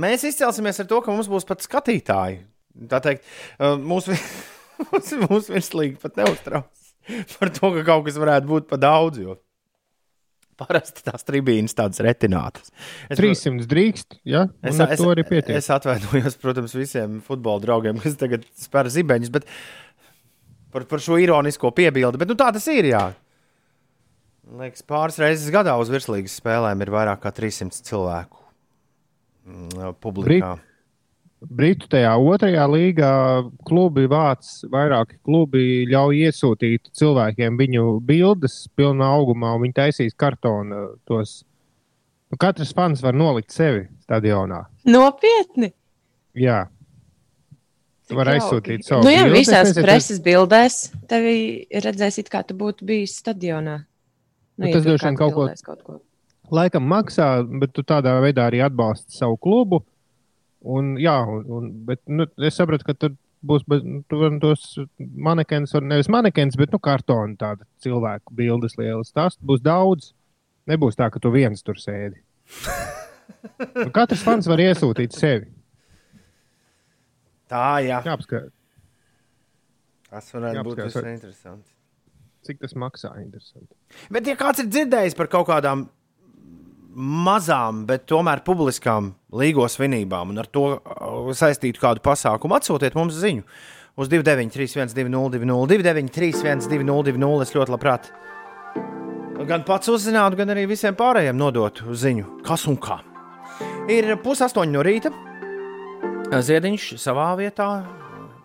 Mēs 0.00 0.26
izcelsimies 0.26 0.82
ar 0.82 0.88
to, 0.90 1.00
ka 1.02 1.14
mums 1.14 1.30
būs 1.30 1.46
pat 1.48 1.64
skatītāji. 1.64 2.42
Tā 2.90 3.00
teikt, 3.02 3.24
mūsu, 3.58 4.14
mūsu, 4.90 5.20
mūsu 5.26 5.54
virslīga 5.54 6.02
pat 6.02 6.20
neuztrauc 6.20 6.90
par 7.38 7.54
to, 7.54 7.72
ka 7.78 7.86
kaut 7.86 8.04
kas 8.10 8.18
varētu 8.20 8.50
būt 8.50 8.68
pa 8.70 8.78
daudz. 8.82 9.22
Jo 9.22 9.38
parasti 10.60 11.04
tās 11.06 11.26
tribīnes 11.26 11.74
tādas 11.76 12.02
retinātas. 12.04 12.70
Es, 13.08 13.18
300 13.20 13.68
drīkst, 13.70 14.20
ja? 14.28 14.46
Es, 14.62 14.76
Un 14.76 14.86
ar 14.86 14.94
es, 14.94 15.02
to 15.02 15.10
arī 15.12 15.24
pietiek. 15.28 15.56
es 15.58 15.70
atvainojos, 15.72 16.36
protams, 16.42 16.76
visiem 16.78 17.18
futbola 17.26 17.62
draugiem, 17.64 17.98
kas 18.02 18.18
tagad 18.20 18.46
spēr 18.60 18.90
zibeņus, 18.92 19.32
bet 19.34 19.48
par, 20.74 20.86
par 20.90 21.02
šo 21.02 21.18
ironisko 21.22 21.72
piebildi. 21.76 22.20
Bet 22.20 22.30
nu, 22.30 22.38
tā 22.38 22.50
tas 22.54 22.66
ir. 22.72 22.90
Jā. 22.92 23.04
Liekas, 24.60 24.82
pāris 24.86 25.18
reizes 25.22 25.50
gadā 25.54 25.76
uz 25.78 25.90
virslīgas 25.92 26.38
spēlēm 26.40 26.80
ir 26.82 26.90
vairāk 26.90 27.20
kā 27.22 27.30
300 27.34 27.84
cilvēku 27.86 28.40
mm, 29.46 29.94
publikā. 30.02 30.56
Britu 31.40 31.88
tajā 31.88 32.10
otrajā 32.20 32.66
līgā 32.68 33.10
klubi 33.64 34.04
vāc 34.12 34.44
vairāki 34.68 35.16
klubi 35.24 35.86
ļauj 35.88 36.18
iesūtīt 36.26 36.90
cilvēkiem 36.92 37.56
viņu 37.56 37.84
bildes 38.04 38.66
pilnā 38.76 39.08
augumā, 39.16 39.54
un 39.56 39.62
viņi 39.64 39.76
taisīs 39.78 40.12
kartonu 40.20 40.98
tos. 41.08 41.38
Nu, 42.30 42.36
katrs 42.36 42.74
fans 42.76 43.00
var 43.02 43.16
nolikt 43.16 43.50
sevi 43.56 43.86
stadionā. 44.04 44.66
Nopietni! 44.84 45.72
Jā, 46.36 46.66
Cik 48.10 48.18
Var 48.18 48.26
jauki. 48.26 48.40
aizsūtīt 48.40 48.84
savu 48.86 49.04
Nu, 49.06 49.10
jā, 49.14 49.24
bildi. 49.24 49.38
visās 49.40 49.68
nezinu, 49.70 49.84
preses 49.86 50.20
bildēs 50.20 50.76
tevi 51.08 51.34
redzēs, 51.72 52.18
it 52.18 52.28
kā 52.30 52.40
tu 52.46 52.54
būtu 52.58 52.84
bijis 52.84 53.16
stadionā. 53.22 53.84
Nu, 54.58 54.66
ja 54.66 54.72
tas 54.74 54.84
droši 54.84 55.04
vien 55.08 55.16
kaut 55.16 55.34
ko- 55.34 55.48
kaut 55.64 55.82
ko. 55.84 56.00
laikam 56.50 56.82
maksā, 56.90 57.46
bet 57.60 57.72
tu 57.72 57.82
tādā 57.82 58.16
veidā 58.20 58.50
arī 58.50 58.60
atbalsti 58.66 59.14
savu 59.16 59.36
klubu. 59.38 59.80
Un, 60.60 60.94
jā, 61.00 61.16
un, 61.24 61.44
un, 61.56 61.68
bet, 61.88 62.02
nu, 62.10 62.26
es 62.44 62.58
sapratu, 62.60 62.84
ka 62.84 62.94
tur 62.94 63.14
būs 63.46 63.64
nu, 63.70 64.02
tos 64.42 64.64
manekens, 64.98 65.72
vai 65.72 65.80
nevis 65.88 66.10
manekens, 66.12 66.58
bet 66.60 66.74
nu, 66.74 66.80
kartona 66.82 67.38
tāda 67.40 67.64
cilvēku 67.84 68.34
bildes 68.36 68.76
lielas. 68.76 69.12
Tās 69.16 69.38
būs 69.40 69.62
daudz. 69.64 70.12
Nebūs 70.68 70.98
tā, 70.98 71.08
ka 71.10 71.22
tu 71.22 71.32
viens 71.32 71.62
tur 71.64 71.80
sēdi. 71.80 72.20
Nu, 73.72 73.86
katrs 73.94 74.20
fans 74.26 74.44
var 74.50 74.60
iesūtīt 74.60 75.14
sevi. 75.16 75.46
Tā, 77.48 77.78
jā. 77.80 78.00
Jāapskatās, 78.04 78.50
Tas 80.10 80.26
varētu 80.34 80.64
būt 80.66 80.80
visai 80.82 81.12
interesanti. 81.14 81.70
cik 82.44 82.58
tas 82.60 82.74
maksā. 82.74 83.12
Interesanti. 83.22 83.70
Bet, 84.10 84.26
ja 84.26 84.34
kāds 84.38 84.60
ir 84.60 84.68
dzirdējis 84.68 85.16
par 85.16 85.30
kaut 85.30 85.46
kādām 85.48 85.86
mazām, 86.94 87.84
bet 87.88 88.06
tomēr 88.10 88.42
publiskām 88.46 89.12
līgos 89.36 89.78
svinībām 89.78 90.32
un 90.32 90.42
ar 90.42 90.48
to 90.50 90.64
uh, 90.76 91.30
saistītu 91.36 91.82
kādu 91.82 92.02
pasākumu, 92.04 92.56
atsūtiet 92.58 92.96
mums 92.98 93.18
ziņu 93.20 93.46
uz 94.00 94.10
293, 94.10 94.90
202, 94.94 95.44
293, 95.70 96.66
202. 96.70 97.42
Es 97.44 97.54
ļoti 97.54 97.74
labprāt 97.74 98.10
gan 99.48 99.64
pats 99.64 99.88
uzzinātu, 99.92 100.38
gan 100.40 100.52
arī 100.52 100.66
visiem 100.68 100.96
pārējiem 100.98 101.38
nodotu 101.38 101.94
ziņu, 101.96 102.42
kas 102.46 102.66
un 102.70 102.76
kā. 102.80 103.00
Ir 103.90 104.12
pusaustoņi 104.22 104.74
no 104.74 104.84
rīta. 104.86 105.12
Ziediņš 106.30 106.92
savā 107.02 107.32
vietā, 107.40 107.70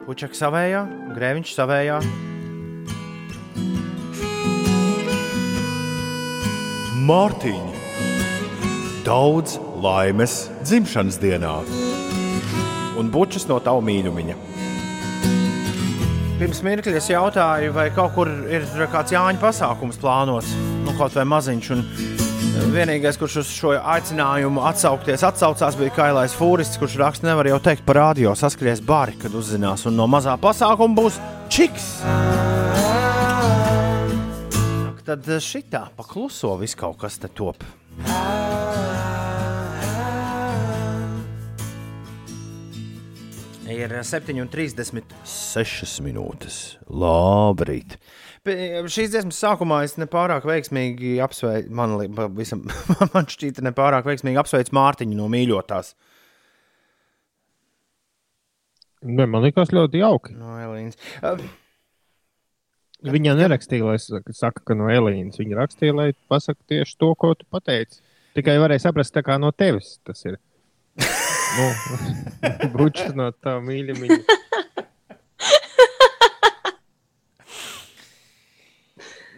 puķis 0.07 0.39
savējā, 0.41 0.81
grēviņš 1.17 1.53
savējā. 1.59 2.01
Mārtiņa! 7.05 7.74
Daudz 9.05 9.59
laimes 9.83 10.47
dzimšanas 10.65 11.19
dienā! 11.21 11.51
Un 12.97 13.11
bučas 13.13 13.43
no 13.45 13.59
tava 13.61 13.83
mīļumiņa! 13.85 14.37
Pirms 16.39 16.61
mirkļa 16.65 16.95
es 16.97 17.09
jautāju, 17.11 17.75
vai 17.75 17.83
kaut 17.93 18.15
kur 18.15 18.31
ir 18.49 18.65
kāds 18.89 19.13
Jāņa 19.13 19.37
pasākums 19.43 19.99
plānots, 20.01 20.49
nu, 20.87 20.95
kaut 20.97 21.13
vai 21.19 21.27
maziņš. 21.35 21.69
Un 21.75 21.85
vienīgais, 22.73 23.19
kurš 23.21 23.37
uz 23.43 23.53
šo 23.53 23.75
aicinājumu 23.77 24.65
atsaukties, 24.71 25.27
atsaucās, 25.29 25.77
bija 25.77 25.93
kailais 25.99 26.33
fūrists, 26.33 26.81
kurš 26.81 26.97
raksta, 27.03 27.29
nevar 27.29 27.51
jau 27.51 27.61
teikt 27.61 27.85
par 27.85 28.01
radio, 28.01 28.33
saskries 28.33 28.81
bari, 28.81 29.19
kad 29.21 29.37
uzzinās, 29.37 29.85
un 29.85 30.01
no 30.01 30.09
mazā 30.09 30.33
pasākuma 30.41 30.97
būs 30.97 31.21
čiks. 31.53 31.91
Tad 35.05 35.29
šitā 35.45 35.91
pakluso 35.93 36.57
viss 36.57 36.73
kaut 36.73 36.97
kas 37.05 37.21
te 37.21 37.29
top. 37.29 37.61
Ir 43.85 43.91
7,36 44.01 45.99
minūtes. 46.01 46.55
Labrīt! 46.89 47.99
Šīs 48.45 49.11
dziesmas 49.13 49.37
sākumā 49.37 49.83
es 49.85 49.93
nepārāk 50.01 50.45
veiksmīgi 50.49 51.19
apsveicu, 51.21 51.69
man, 51.77 51.93
visam, 52.33 52.63
man 53.13 53.29
šķīta, 53.29 53.61
nepārāk 53.67 54.07
veiksmīgi 54.09 54.41
apsveicu 54.41 54.73
Mārtiņu 54.73 55.19
no 55.19 55.27
mīļotās. 55.29 55.91
Ne, 59.05 59.27
man 59.29 59.45
liekas, 59.45 59.69
ļoti 59.75 60.01
jauki. 60.01 60.33
No 60.39 60.57
Elīnas. 60.63 60.97
Uh, 61.21 61.45
Viņa 63.05 63.35
nerakstīja, 63.37 63.85
lai 63.85 63.99
saka, 64.33 64.63
ka 64.65 64.73
no 64.77 64.89
Elīnas. 64.89 65.37
Viņa 65.37 65.61
rakstīja, 65.61 65.93
lai 65.93 66.07
pasakā 66.31 66.73
tieši 66.73 66.97
to, 66.97 67.13
ko 67.21 67.35
tu 67.37 67.45
pateici. 67.53 68.01
Tikai 68.33 68.57
varēja 68.65 68.87
saprast, 68.87 69.21
kā 69.21 69.37
no 69.37 69.53
tevis 69.53 69.99
tas 70.07 70.25
ir. 70.25 70.41
Nu, 71.55 72.69
Bučs 72.75 73.13
no 73.17 73.31
tā 73.31 73.57
mīļā. 73.63 73.95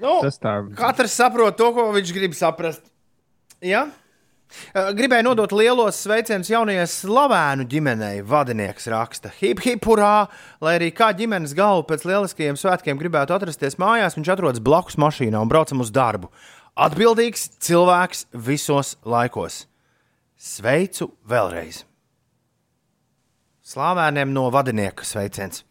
nu, 0.01 0.17
Tas 0.23 0.41
tā. 0.41 0.57
Katrs 0.77 1.15
saprot 1.17 1.57
to, 1.59 1.71
ko 1.75 1.89
viņš 1.95 2.13
grib 2.15 2.35
saprast. 2.37 2.83
Ja? 3.63 3.87
Gribēju 4.73 5.25
nodot 5.27 5.51
lielos 5.51 5.97
sveicienus 6.05 6.49
jaunajai 6.51 6.85
slavēnu 6.87 7.65
ģimenei. 7.67 8.21
Vadinieks 8.23 8.87
raksta, 8.93 9.31
hip, 9.41 9.59
hip, 9.65 9.83
hurrā! 9.83 10.29
Lai 10.63 10.77
arī 10.77 10.87
kā 10.95 11.09
ģimenes 11.17 11.55
galva 11.57 11.83
pēc 11.89 12.05
lieliskajiem 12.07 12.59
svētkiem 12.59 13.01
gribētu 13.01 13.35
atrasties 13.35 13.75
mājās, 13.81 14.15
viņš 14.17 14.31
atrodas 14.37 14.63
blakus 14.63 14.97
mašīnā 15.01 15.41
un 15.43 15.51
braucam 15.51 15.83
uz 15.83 15.91
darbu. 15.91 16.31
Atbildīgs 16.77 17.49
cilvēks 17.67 18.27
visos 18.47 18.95
laikos. 19.03 19.65
Sveicu 20.37 21.11
vēlreiz! 21.27 21.83
Slāvēniem 23.67 24.31
no 24.31 24.45
vadinieka 24.53 25.03
sveiciens. 25.03 25.65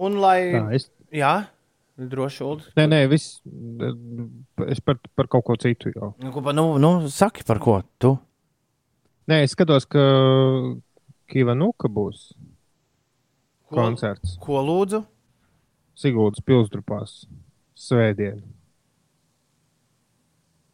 Un 0.00 0.16
lai. 0.20 0.38
tā 0.54 0.62
es, 0.76 0.88
Jā, 1.14 1.34
droši 1.96 2.44
vien. 2.44 2.62
nē, 2.78 2.86
nē, 2.92 3.00
viss. 3.12 3.40
Es 4.66 4.80
par, 4.80 4.98
par 5.16 5.28
kaut 5.32 5.44
ko 5.46 5.56
citu 5.60 5.92
jau. 5.92 6.14
Nu, 6.20 6.32
ko 6.32 6.40
nu, 6.56 6.66
nu, 6.82 6.92
saki, 7.12 7.44
par 7.48 7.60
ko 7.62 7.78
tu? 8.00 8.14
Nē, 9.28 9.42
es 9.44 9.52
skatos, 9.56 9.84
ka 9.90 10.02
Kivanuka 11.26 11.90
būs 11.90 12.30
Ko, 13.66 13.74
koncerts 13.80 14.36
ko 14.42 14.60
lūdzu? 14.62 15.02
Sigūdas 15.96 16.44
pilsdrupās 16.44 17.24
svētdien. 17.76 18.42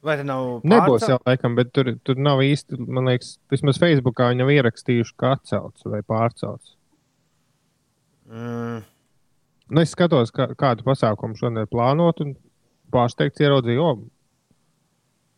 Vai 0.03 0.17
te 0.19 0.25
nav? 0.27 0.65
Nebūs 0.67 1.05
pārcel- 1.05 1.13
jau 1.15 1.19
laikam, 1.29 1.55
bet 1.55 1.69
tur, 1.73 1.93
tur 2.03 2.17
nav 2.19 2.39
īsti, 2.43 2.75
man 2.91 3.05
liekas, 3.07 3.37
vismaz 3.53 3.79
Facebookā 3.79 4.33
viņam 4.33 4.51
ierakstījuši, 4.51 5.15
ka 5.17 5.37
atcelts 5.37 5.85
vai 5.87 6.03
pārcelts. 6.03 6.75
Mm, 8.27 8.83
Nu, 9.73 9.81
es 9.81 9.91
skatos, 9.95 10.29
kā, 10.35 10.51
kādu 10.59 10.83
pasākumu 10.85 11.37
šodien 11.39 11.67
plānot, 11.71 12.19
un 12.21 12.35
pārsteigts 12.93 13.41
ieraudzīju, 13.41 13.81
o, 13.81 14.05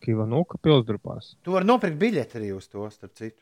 Kivanuka 0.03 0.57
pilsdrupās. 0.61 1.35
tu 1.41 1.51
vari 1.55 1.65
nopirkt 1.65 1.97
biļeti 2.01 2.35
arī 2.41 2.49
uz 2.55 2.67
to, 2.67 2.89
starp 2.91 3.13
citu. 3.15 3.39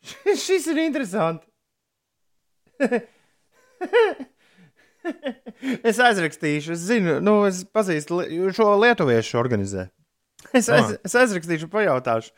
Šis 0.46 0.66
ir 0.72 0.78
interesanti. 0.86 1.44
es 5.90 5.98
aizrakstīšu, 6.00 6.72
es 6.72 6.78
zinu, 6.88 7.20
nu, 7.20 7.44
es 7.50 7.64
pazīstu 7.68 8.22
šo 8.56 8.72
lietuviešu 8.80 9.36
organizē. 9.40 9.90
Es, 10.56 10.68
aiz, 10.72 10.96
es 11.04 11.14
aizrakstīšu, 11.14 11.68
pajautāšu, 11.70 12.32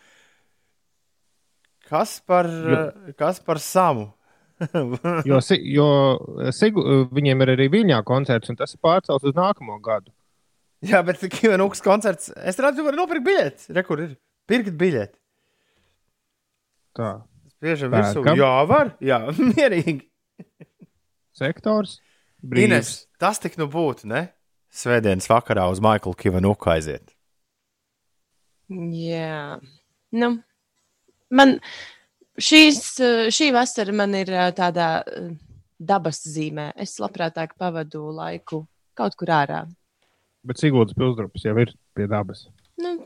kas 1.89 2.17
par, 2.27 2.49
kas 3.19 3.41
par 3.45 3.63
samu. 3.63 4.11
Jo, 5.27 5.41
jo 5.67 5.87
Sigu, 6.55 6.83
viņiem 7.11 7.41
ir 7.43 7.51
arī 7.57 7.65
Viņā 7.73 7.97
koncerts, 8.07 8.53
un 8.53 8.59
tas 8.61 8.71
ir 8.77 8.79
pārcelts 8.85 9.27
uz 9.27 9.35
nākamo 9.35 9.81
gadu. 9.83 10.13
Jā, 10.87 11.01
bet 11.07 11.19
Kivanukas 11.33 11.83
koncerts. 11.83 12.31
Es 12.39 12.59
redzu, 12.63 12.81
tu 12.83 12.87
vari 12.87 12.99
nopirkt 12.99 13.27
biļeti. 13.27 13.73
Re, 13.75 13.83
kur 13.87 14.03
ir? 14.05 14.13
Pirkt 14.51 14.75
biļeti. 14.79 15.19
Tā, 16.99 17.11
Spiežam 17.63 17.93
virsū. 17.95 18.25
Pērkam. 18.25 18.39
Jā, 18.41 18.53
var. 18.67 18.89
Jā, 19.03 19.19
mierīgi. 19.55 20.01
sektors. 21.39 22.01
Ines, 22.43 22.51
Brīvs. 22.51 22.93
tas 23.23 23.39
tik 23.39 23.55
nu 23.61 23.69
būtu, 23.71 24.09
ne? 24.11 24.25
Svētdienas 24.75 25.29
vakarā 25.31 25.69
uz 25.71 25.79
Maiklu 25.85 26.15
Kivanuku 26.19 26.71
aiziet. 26.73 27.13
Jā, 28.73 29.59
nu, 30.17 30.29
man 31.35 31.57
šīs, 32.41 32.83
šī 33.35 33.51
vasara 33.55 33.95
man 33.97 34.15
ir 34.17 34.33
tādā 34.57 34.91
dabas 35.83 36.23
zīmē. 36.29 36.71
Es 36.81 36.97
labprātāk 37.03 37.57
pavadu 37.59 38.09
laiku 38.15 38.65
kaut 38.99 39.17
kur 39.19 39.33
ārā. 39.35 39.65
Bet 40.47 40.59
Sigūdas 40.63 40.97
pilsdrupas 40.99 41.45
jau 41.47 41.55
ir 41.63 41.75
pie 41.97 42.09
dabas. 42.11 42.47
Nu, 42.81 42.97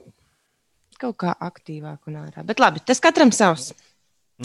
kaut 1.00 1.18
kā 1.20 1.34
aktīvāk 1.34 2.08
un 2.10 2.22
ārā. 2.22 2.44
Bet 2.46 2.62
labi, 2.62 2.84
tas 2.84 3.02
katram 3.02 3.32
savs. 3.34 3.72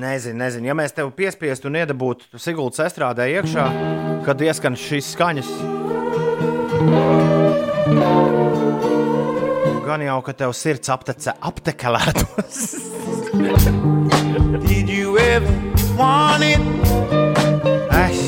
Nezinu, 0.01 0.37
nezinu. 0.39 0.69
Ja 0.71 0.75
mēs 0.77 0.95
tev 0.95 1.11
piespiestu 1.15 1.67
un 1.67 1.75
iedabūtu 1.81 2.39
Siguldas 2.39 2.79
estrādē 2.85 3.27
iekšā, 3.33 3.67
kad 4.27 4.43
ieskan 4.47 4.79
šīs 4.79 5.13
skaņas. 5.17 5.80
Gan 9.91 10.05
jau, 10.05 10.21
ka 10.23 10.31
tev 10.31 10.53
sirds 10.55 10.87
aptece 10.87 11.33
aptekalētos. 11.43 12.59
Did 14.69 14.87
you 14.87 15.17
ever 15.19 15.51
want 15.99 16.45
it? 16.47 16.63
Eš. 17.97 18.21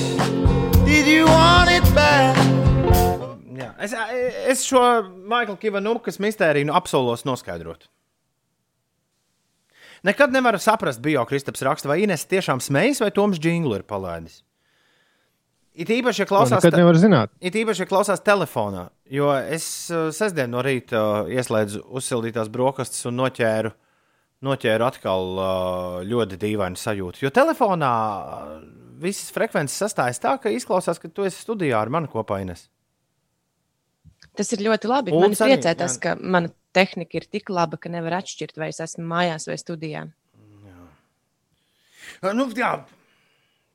Did 0.84 1.08
you 1.08 1.24
want 1.24 1.72
it 1.72 1.88
bad? 1.96 2.36
Jā, 3.56 3.70
es, 3.80 3.96
es 4.52 4.66
šo 4.68 4.84
Maikla 5.32 5.56
Kivanukas 5.62 6.20
mistēriju 6.20 6.68
nu 6.68 6.76
apsolos 6.76 7.24
noskaidrot. 7.24 7.88
Nekad 10.04 10.36
nevaru 10.36 10.60
saprast, 10.60 11.00
bija 11.00 11.24
Kristaps 11.24 11.64
raksta, 11.64 11.88
vai 11.88 12.02
Ines 12.04 12.28
tiešām 12.28 12.60
smejas, 12.60 13.00
vai 13.00 13.14
Toms 13.16 13.40
Džinglu 13.40 13.80
ir 13.80 13.88
palaidis. 13.88 14.42
It 15.74 15.90
īpaši, 15.90 16.22
ja 16.22 16.28
To 16.28 16.36
klausās, 16.36 16.60
nekad 16.62 16.76
nevar 16.78 16.98
zināt. 17.02 17.32
it 17.42 17.56
īpaši, 17.58 17.82
ja 17.82 17.90
klausās 17.90 18.22
telefonā, 18.22 18.90
jo 19.10 19.32
es 19.34 19.66
uh, 19.90 20.12
sestdien 20.14 20.52
no 20.54 20.62
rīta 20.62 21.00
uh, 21.00 21.32
ieslēdzu 21.34 21.82
uzsildītās 21.98 22.52
brokastis 22.54 23.08
un 23.10 23.18
noķēru, 23.18 23.72
noķēru 24.46 24.86
atkal 24.86 25.26
uh, 25.34 25.98
ļoti 26.06 26.38
dīvainu 26.44 26.78
sajūtu. 26.78 27.24
Jo 27.26 27.32
telefonā 27.34 27.90
uh, 27.90 28.52
visas 29.02 29.34
frekvences 29.34 29.80
sastājas 29.82 30.22
tā, 30.22 30.36
ka 30.38 30.54
izklausās, 30.54 31.02
ka 31.02 31.10
tu 31.10 31.26
esi 31.26 31.42
studijā 31.42 31.82
ar 31.82 31.90
mani 31.90 32.12
kopā, 32.12 32.38
Ines. 32.46 32.68
Tas 34.38 34.50
ir 34.54 34.62
ļoti 34.66 34.90
labi. 34.90 35.14
Un 35.14 35.26
Man 35.26 35.34
arī, 35.34 35.56
priecē 35.56 35.74
tas, 35.78 35.98
jā. 35.98 36.04
ka 36.06 36.14
mana 36.22 36.54
tehnika 36.74 37.18
ir 37.18 37.26
tik 37.30 37.50
laba, 37.54 37.78
ka 37.82 37.90
nevar 37.90 38.20
atšķirt, 38.22 38.58
vai 38.62 38.70
es 38.74 38.80
esmu 38.82 39.06
mājās 39.10 39.50
vai 39.50 39.58
studijā. 39.62 40.06
Uh, 42.24 42.32
Nu, 42.38 42.46
jā, 42.56 42.72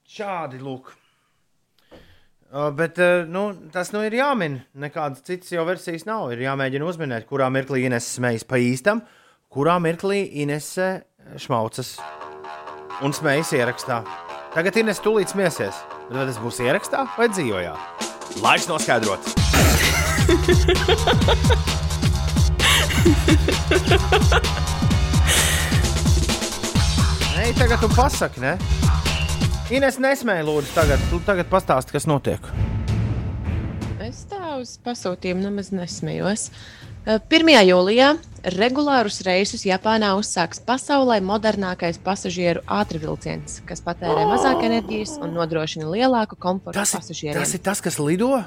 šādi 0.08 0.62
lūk. 0.62 0.94
Bet 2.48 2.96
uh, 3.02 3.26
nu, 3.28 3.50
tas 3.72 3.90
nu 3.92 4.00
ir 4.06 4.14
jāmin. 4.16 4.60
Nekādas 4.80 5.20
citas 5.26 5.50
jau 5.52 5.66
versijas 5.68 6.06
nav. 6.08 6.30
Ir 6.32 6.40
jāmēģina 6.46 6.86
uzminēt, 6.88 7.26
kurā 7.28 7.50
mirklī 7.52 7.84
Ines 7.88 8.06
smejas 8.16 8.44
pa 8.48 8.56
īstam, 8.62 9.02
kurā 9.52 9.76
mirklī 9.84 10.22
Ines 10.44 10.68
šmaucas 11.44 11.88
un 13.04 13.12
smejas 13.12 13.52
ierakstā. 13.52 14.00
Tagad 14.54 14.80
Ines 14.80 15.02
tūlīt 15.04 15.28
smiesies. 15.34 15.76
Bet 16.08 16.16
vai 16.16 16.24
tas 16.24 16.40
būs 16.40 16.62
ierakstā 16.64 17.04
vai 17.18 17.28
dzīvojā? 17.28 17.74
Laiks 18.40 18.64
noskaidrot. 18.70 19.20
Nē, 27.36 27.52
tagad 27.60 27.76
tu 27.84 27.88
pasaki, 27.92 28.40
ne? 28.40 28.56
Ines 29.68 29.98
nesmēja, 30.00 30.46
lūdzu, 30.48 30.70
tagad, 30.72 31.02
tu 31.10 31.18
tagad 31.26 31.48
pastāsti, 31.52 31.92
kas 31.92 32.06
notiek. 32.08 32.44
Es 34.00 34.22
tā 34.30 34.54
uz 34.56 34.78
pasūtījumu 34.80 35.44
nemaz 35.44 35.68
nesmējos. 35.76 36.46
Eh, 37.04 37.18
1. 37.20 37.50
jūlijā 37.68 38.14
Regulārus 38.54 39.20
reisus 39.26 39.66
Japānā 39.68 40.14
uzsāks 40.16 40.62
pasaulē 40.64 41.18
modernākais 41.20 42.00
pasažieru 42.00 42.62
ātrvilciens, 42.64 43.58
kas 43.68 43.84
patērē 43.84 44.24
mazāk 44.30 44.64
enerģijas 44.70 45.18
un 45.20 45.36
nodrošina 45.36 45.90
lielāku 45.92 46.40
komfortu 46.40 46.78
Tas 46.78 46.94
ir, 46.94 47.02
pasažieriem. 47.02 47.42
tas 47.42 47.52
ir 47.52 47.60
tas, 47.68 47.84
kas 47.84 48.00
lido? 48.00 48.38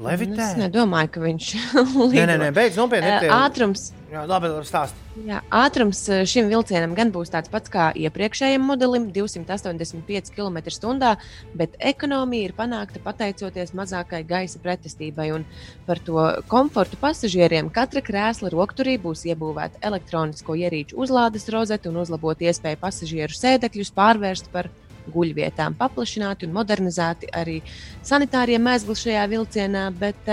Levitē? 0.00 0.40
Es 0.40 0.56
nedomāju, 0.56 1.10
ka 1.12 1.20
viņš 1.20 1.48
Nē, 2.16 2.26
nē, 2.30 2.36
nē, 2.40 2.50
beidz 2.56 2.76
nopietni. 2.80 3.10
Tie- 3.20 3.32
Ātrums, 3.36 3.90
Jā, 4.10 4.24
labi, 4.26 4.48
labi 4.50 4.66
stāst. 4.66 4.96
jā, 5.22 5.36
ātrums 5.54 6.00
šim 6.26 6.48
vilcienam 6.50 6.96
gan 6.98 7.12
būs 7.14 7.30
tāds 7.30 7.50
pats 7.52 7.70
kā 7.70 7.90
iepriekšējiem 7.94 8.64
modelim- 8.66 9.04
285 9.14 10.32
km/h, 10.34 11.12
bet 11.54 11.76
ekonomija 11.78 12.48
ir 12.48 12.54
panākta 12.58 12.98
pateicoties 13.04 13.70
mazākai 13.76 14.24
gaisa 14.26 14.58
pretestībai. 14.58 15.28
Un 15.36 15.44
par 15.86 15.98
to 16.02 16.16
komfortu 16.50 16.96
pasažieriem 16.98 17.70
katra 17.70 18.02
krēsla 18.02 18.50
rokturī 18.50 18.96
būs 18.98 19.22
iebūvēta 19.30 19.78
elektronisko 19.82 20.56
ierīču 20.58 20.96
uzlādes 20.96 21.46
rozete 21.54 21.86
un 21.92 22.00
uzlabot 22.02 22.38
iespēju 22.40 22.80
pasažieru 22.82 23.36
sēdekļus 23.36 23.92
pārvērst 23.94 24.50
par 24.50 24.70
guļvietām, 25.12 25.76
paplašināti 25.78 26.46
un 26.48 26.54
modernizēti 26.56 27.30
arī 27.36 27.58
sanitārie 28.06 28.58
mēsli 28.62 28.96
šajā 29.02 29.26
vilcienā. 29.32 29.84
Bet, 30.00 30.30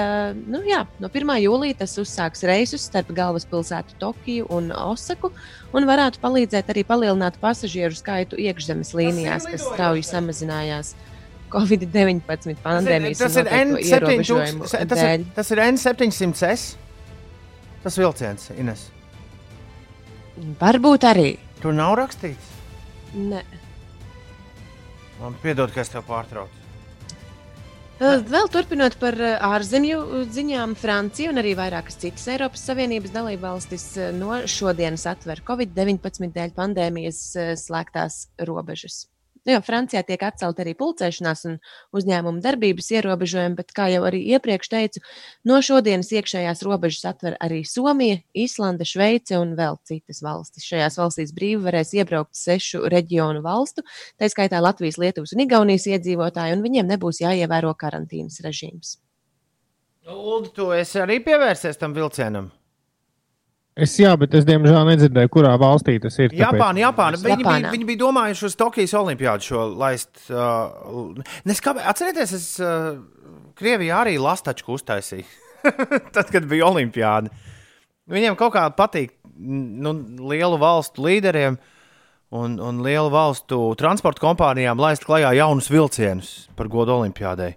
nu, 0.47 0.61
jā, 0.67 0.83
no 1.03 1.11
1. 1.11 1.33
jūlija 1.43 1.81
tas 1.83 1.97
uzsāks 2.01 2.45
reisus 2.47 2.87
starp 2.89 3.11
galvaspilsētu 3.17 3.97
Tokiju 4.01 4.47
un 4.53 4.71
Osaku 4.71 5.33
un 5.75 5.89
varētu 5.89 6.21
palīdzēt 6.23 6.71
arī 6.73 6.85
palielināt 6.87 7.39
pasažieru 7.41 7.97
skaitu 7.97 8.39
iekšzemes 8.39 8.93
līnijās, 8.97 9.49
kas 9.49 9.67
strauji 9.67 10.05
samazinājās. 10.07 10.95
Covid-19 11.47 12.57
pandēmijas 12.59 13.21
tas 13.23 13.37
ir 13.39 13.47
un 13.47 13.71
noteikto 13.71 13.95
ierobežojumu 13.95 14.67
N700. 14.67 14.87
Tas 14.91 15.03
ir, 15.05 15.25
tas 15.37 15.51
ir 15.53 15.61
N700S. 15.63 16.65
Tas 17.85 17.99
vilciens, 18.01 18.49
Ines. 18.59 18.89
Varbūt 20.59 21.07
arī. 21.07 21.29
Tur 21.61 21.73
nav 21.73 21.95
rakstīts. 21.97 22.51
Ne. 23.15 23.41
Man 25.21 25.35
piedod, 25.41 25.73
ka 25.73 25.81
es 25.81 25.91
tev 25.93 26.05
pārtraucu. 26.07 26.63
Vēl 27.97 28.49
turpinot 28.53 28.93
par 29.01 29.15
ārzemju 29.17 30.27
ziņām, 30.29 30.75
Francija 30.77 31.31
un 31.31 31.41
arī 31.41 31.55
vairākas 31.57 31.97
citas 31.97 32.27
Eiropas 32.29 32.61
Savienības 32.69 33.15
dalībvalstis 33.15 33.87
no 34.19 34.43
šodienas 34.45 35.07
atver 35.09 35.41
Covid-19 35.47 36.29
dēļ 36.35 36.53
pandēmijas 36.59 37.23
slēgtās 37.65 38.27
robežas. 38.45 39.07
Nu, 39.47 39.53
jo 39.55 39.61
Francijā 39.63 40.01
tiek 40.03 40.23
atcelta 40.27 40.59
arī 40.65 40.73
pulcēšanās 40.75 41.45
un 41.47 41.53
uzņēmuma 41.95 42.43
darbības 42.43 42.89
ierobežojumi, 42.97 43.55
bet, 43.55 43.71
kā 43.71 43.85
jau 43.93 44.01
arī 44.09 44.19
iepriekš 44.35 44.71
teicu, 44.73 45.01
no 45.47 45.61
šodienas 45.63 46.11
iekšējās 46.11 46.65
robežas 46.67 47.07
atver 47.13 47.37
arī 47.39 47.61
Somija, 47.63 48.19
Īslanda, 48.35 48.83
Šveice 48.83 49.39
un 49.39 49.55
vēl 49.55 49.79
citas 49.87 50.19
valstis. 50.25 50.67
Šajās 50.67 50.99
valstīs 50.99 51.31
brīvi 51.37 51.63
varēs 51.63 51.95
iebraukt 51.95 52.35
sešu 52.35 52.83
reģionu 52.91 53.39
valstu, 53.45 53.87
tā 54.19 54.27
skaitā 54.27 54.59
Latvijas, 54.59 54.99
Lietuvas 54.99 55.31
un 55.31 55.45
Igaunijas 55.47 55.87
iedzīvotāji, 55.95 56.57
un 56.57 56.67
viņiem 56.67 56.91
nebūs 56.91 57.23
jāievēro 57.23 57.71
karantīnas 57.79 58.43
režīms. 58.43 58.97
Ulu, 60.11 60.51
tu 60.55 60.73
esi 60.75 60.99
arī 61.03 61.21
pievērsies 61.23 61.79
tam 61.79 61.95
vilcienam. 61.95 62.51
Es 63.77 63.93
jā, 64.01 64.09
bet 64.17 64.33
es 64.33 64.45
diemžēl 64.47 64.87
nedzirdēju, 64.89 65.29
kurā 65.33 65.51
valstī 65.61 65.99
tas 66.01 66.15
ir. 66.17 66.33
Japāna, 66.33 66.81
Japāna. 66.81 67.19
Viņi, 67.21 67.43
bija, 67.43 67.43
Japānā. 67.43 67.73
viņi 67.75 67.87
bija 67.91 68.01
domājuši 68.01 68.47
uz 68.49 68.55
Tokijas 68.57 68.95
olimpiādu 68.97 69.45
šo 69.51 69.65
laist. 69.77 70.13
Uh, 70.31 71.13
Neskāpēc, 71.45 71.85
atcerieties, 71.91 72.33
es 72.33 72.47
uh, 72.63 72.95
Krievijā 73.57 74.01
arī 74.01 74.15
lastačku 74.21 74.73
uztaisīju. 74.77 75.27
Tad, 76.15 76.25
kad 76.33 76.47
bija 76.49 76.71
olimpiāda. 76.71 77.29
Viņiem 78.09 78.37
kaut 78.39 78.55
kā 78.55 78.65
patīk 78.73 79.13
nu, 79.37 79.93
lielu 80.31 80.57
valstu 80.61 81.05
līderiem 81.05 81.59
un, 82.33 82.57
un 82.57 82.81
lielu 82.85 83.11
valstu 83.13 83.59
transporta 83.79 84.23
kompānijām 84.23 84.79
laist 84.81 85.05
klajā 85.05 85.35
jaunus 85.37 85.69
vilcienus 85.71 86.31
par 86.57 86.71
godu 86.71 86.95
olimpiādai. 86.97 87.53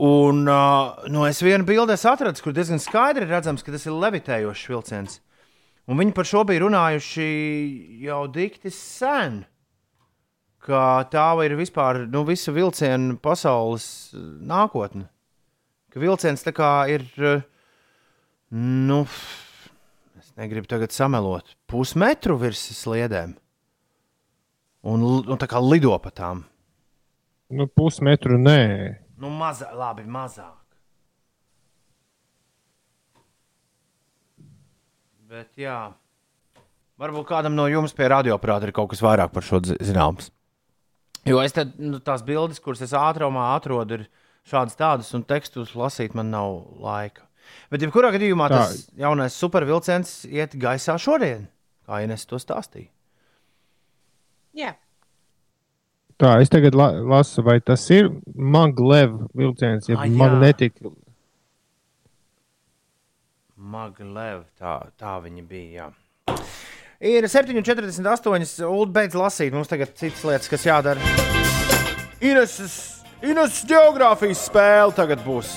Un 0.00 0.46
uh, 0.48 1.04
nu, 1.12 1.26
es 1.28 1.42
vienu 1.44 1.66
bildi 1.68 1.94
atradzis, 1.94 2.42
kur 2.42 2.54
diezgan 2.56 2.80
skaidri 2.80 3.26
redzams, 3.28 3.62
ka 3.62 3.74
tas 3.74 3.84
ir 3.86 3.92
levitējošs 3.92 4.68
vilciens. 4.70 5.20
Un 5.90 5.98
viņi 5.98 6.14
par 6.14 6.26
šo 6.26 6.44
bija 6.48 6.62
runājuši 6.62 7.26
jau 8.06 8.22
dikti 8.32 8.70
sen. 8.72 9.42
Ka 10.62 11.02
tā 11.10 11.26
ir 11.44 11.56
vispār 11.58 12.04
nu, 12.06 12.22
visa 12.24 12.54
vilciena 12.54 13.16
pasaules 13.18 14.14
eh, 14.14 14.20
nākotne. 14.46 15.08
Ka 15.90 16.00
vilciens 16.00 16.46
tā 16.46 16.54
kā 16.54 16.74
ir. 16.90 17.08
eh, 17.18 17.42
Nu, 18.52 19.06
es 20.20 20.28
negribu 20.36 20.68
tagad 20.68 20.92
samelot. 20.92 21.54
Pusmetru 21.66 22.36
virs 22.36 22.60
sliedēm. 22.76 23.32
Un, 24.84 25.04
un 25.24 25.38
tā 25.40 25.48
kā 25.48 25.56
lido 25.62 25.94
pa 26.04 26.12
tām. 26.12 26.42
Nu, 27.48 27.64
pusmetru 27.64 28.36
nē. 28.36 28.58
Nu, 29.22 29.30
mazā, 29.30 29.68
labi, 29.78 30.02
mazāk. 30.10 30.58
Bet, 35.32 35.54
jā, 35.56 35.76
varbūt 37.00 37.28
kādam 37.30 37.54
no 37.56 37.64
jums 37.70 37.94
pie 37.96 38.08
radioaparāta 38.12 38.68
ir 38.68 38.74
kaut 38.76 38.90
kas 38.92 39.00
vairāk 39.04 39.32
par 39.32 39.46
šo 39.46 39.62
zi- 39.64 39.78
zināms. 39.80 40.28
Jo 41.24 41.38
es 41.40 41.54
te, 41.54 41.64
nu, 41.78 42.00
tās 42.04 42.24
bildes, 42.26 42.60
kuras 42.60 42.82
es 42.84 42.92
ātrumā 42.98 43.52
atrodu, 43.54 44.00
ir 44.00 44.08
šādas 44.50 44.76
tādas, 44.76 45.12
un 45.16 45.22
tekstus 45.24 45.72
lasīt 45.78 46.16
man 46.18 46.32
nav 46.34 46.58
laika. 46.82 47.24
Bet, 47.70 47.82
jebkurā 47.82 48.10
gadījumā, 48.14 48.48
Tā. 48.50 48.58
tas 48.58 48.82
jaunais 48.98 49.36
supervilciens 49.38 50.12
iet 50.28 50.56
gaisā 50.60 50.98
šodien, 51.00 51.46
kā 51.86 52.02
Ines 52.04 52.26
to 52.28 52.38
stāstīja. 52.42 52.90
Jā. 54.58 54.74
Tā, 56.22 56.36
es 56.38 56.52
tagad 56.52 56.76
la 56.78 56.90
lasu, 57.02 57.42
vai 57.42 57.56
tas 57.58 57.82
ir 57.90 58.12
maglev 58.38 59.16
vilciens, 59.34 59.88
ja 59.90 59.96
Ah, 59.98 60.06
magnetika. 60.06 60.92
Maglev, 63.58 64.44
tā, 64.58 64.76
tā 64.98 65.16
viņa 65.24 65.42
bija. 65.48 65.88
Jā. 66.28 66.36
Ir 67.02 67.26
7,48. 67.26 68.62
Ulu 68.68 68.86
beidz 68.94 69.16
lasīt. 69.18 69.50
Mums 69.54 69.70
tagad 69.70 69.94
citas 69.98 70.22
lietas, 70.26 70.48
kas 70.50 70.66
jādara. 70.66 71.02
Ines, 72.22 72.54
Ines 73.22 73.60
geogrāfijas 73.66 74.44
spēle 74.46 74.94
tagad 74.94 75.22
būs. 75.26 75.56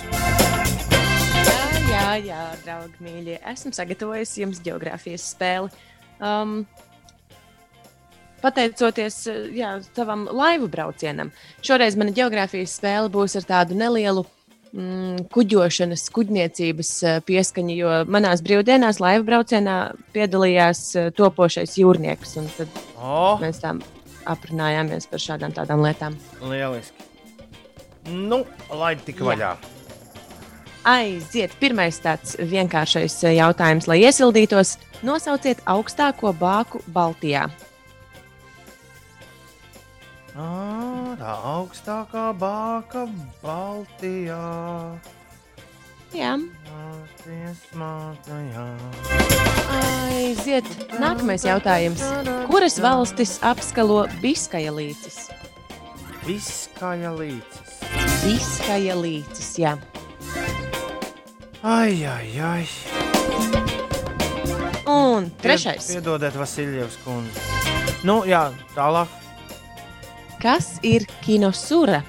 Jā, 1.86 2.18
jā, 2.18 2.18
jā, 2.26 2.41
draugi, 2.66 2.97
mīļie. 3.05 3.38
Esmu 3.53 3.74
sagatavojis 3.78 4.34
jums 4.41 4.61
geogrāfijas 4.66 5.30
spēli. 5.36 5.70
Um, 6.18 6.63
pateicoties 8.46 9.20
eh, 9.32 9.43
jā, 9.60 9.76
tavam 9.98 10.28
laivu 10.30 10.70
braucienam, 10.72 11.34
šoreiz 11.66 11.98
mana 12.00 12.14
geogrāfijas 12.16 12.78
spēle 12.80 13.12
būs 13.14 13.38
ar 13.41 13.50
tādu 13.50 13.78
nelielu 13.80 14.26
mm, 14.72 15.28
kuģošanas, 15.34 16.06
kuģniecības 16.16 16.91
eh, 17.04 17.20
pieskaņu, 17.28 17.76
jo 17.82 17.98
manās 18.12 18.43
brīvdienās 18.46 19.02
laivu 19.04 19.28
braucienā 19.30 19.78
piedalījās 20.16 20.86
eh, 21.00 21.12
topošais 21.18 21.78
jūrnieks. 21.82 22.38
Tad 22.60 22.82
O, 22.96 23.36
mēs 23.41 23.62
tā 23.64 23.76
aprunājāmies 24.26 25.10
par 25.12 25.22
šādām 25.22 25.54
tādām 25.56 25.84
lietām. 25.86 26.18
lieliski. 26.41 27.12
Nu, 28.06 28.43
lai 28.70 28.96
tik 29.02 29.22
Jā. 29.22 29.32
vaļā. 29.32 29.54
Aiziet, 30.86 31.56
pirmais 31.58 31.98
tāds 31.98 32.36
vienkāršais 32.38 33.16
jautājums, 33.34 33.88
lai 33.89 34.04
iesildītos. 34.04 34.76
Nosauciet 35.06 35.64
augstāko 35.66 36.30
bāku 36.38 36.84
Baltijā. 36.93 37.48
Ā, 40.36 41.16
Tā 41.16 41.34
augstākā 41.48 42.26
bāka 42.36 43.06
Baltijā. 43.40 44.40
Jā, 46.16 46.34
aiziet. 50.12 50.68
Nākamais 51.00 51.48
jautājums. 51.48 52.04
Kuras 52.52 52.78
valstis 52.84 53.38
apskalo 53.48 54.06
Biskaja 54.20 54.76
līcis? 54.76 55.26
Viskaja 56.28 57.16
līcis. 57.16 57.80
Biskaja 58.24 59.00
līcis, 59.00 59.52
jā. 59.64 59.76
Ai, 61.64 62.04
ai, 62.06 62.30
ai. 62.44 62.64
Un 64.86 65.32
trešais. 65.42 65.94
Piedodiet, 65.96 66.36
Vasiljevs 66.38 67.00
kundze. 67.08 67.40
Nu, 68.04 68.26
jā, 68.28 68.50
tālāk. 68.76 69.22
Kas 70.46 70.76
ir 70.86 71.08
kinosura? 71.26 72.04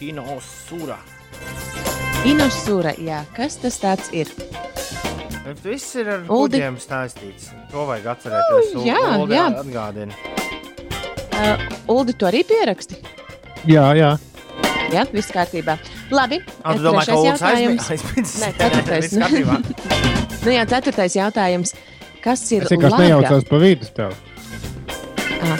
Kino 0.00 0.24
sūra. 0.42 0.96
Kinosura, 2.24 2.90
jā. 2.98 3.20
Kas 3.36 3.60
tas 3.62 3.76
tāds 3.78 4.08
ir? 4.10 4.30
Bet 5.44 5.60
Viss 5.62 5.94
ir 5.98 6.10
ar 6.10 6.24
Uldi. 6.26 6.58
kuģiem 6.58 6.80
stāstīts. 6.82 7.52
To 7.70 7.84
vajag 7.86 8.08
atcerēties. 8.16 8.72
Oh, 8.74 8.86
jā, 8.86 8.98
Uldi 9.20 9.38
jā. 9.38 9.44
Atgādina. 9.62 10.18
Uh, 11.30 11.62
Uldi, 11.94 12.16
tu 12.18 12.26
arī 12.26 12.42
pieraksti? 12.46 12.98
Jā, 13.70 13.86
jā. 13.94 14.10
Jā, 14.92 15.06
viss 15.14 15.30
kārtībā. 15.32 15.78
Labi. 16.10 16.40
Ka 16.64 16.74
trešais 16.74 17.24
jautājums. 17.30 17.86
aizmirst? 17.94 18.42
Nē, 18.42 18.50
ceturtais. 18.58 19.14
Nu 20.42 20.50
jā, 20.50 20.66
ceturtais 20.66 21.14
jautājums. 21.14 21.70
Kas 22.22 22.42
ir 22.50 22.64
Es 22.66 22.72
vienkārši 22.74 22.96
laga? 22.98 23.04
nejaucos 23.06 23.44
pa 23.46 23.58
vidu 23.62 23.86
tev. 23.94 24.18
Ah, 25.42 25.58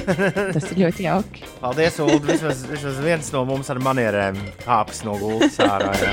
tas 0.54 0.68
ir 0.70 0.78
ļoti 0.84 1.06
jauki. 1.08 1.42
Paldies, 1.58 1.98
Ulu. 2.02 2.20
Vismaz, 2.26 2.62
vismaz 2.70 3.00
viens 3.02 3.30
no 3.34 3.42
mums 3.48 3.70
ar 3.72 3.80
manierēm 3.82 4.38
kāpjas 4.62 5.02
no 5.06 5.16
gultas 5.18 5.58
ārā. 5.64 5.90
Jā. 5.98 6.12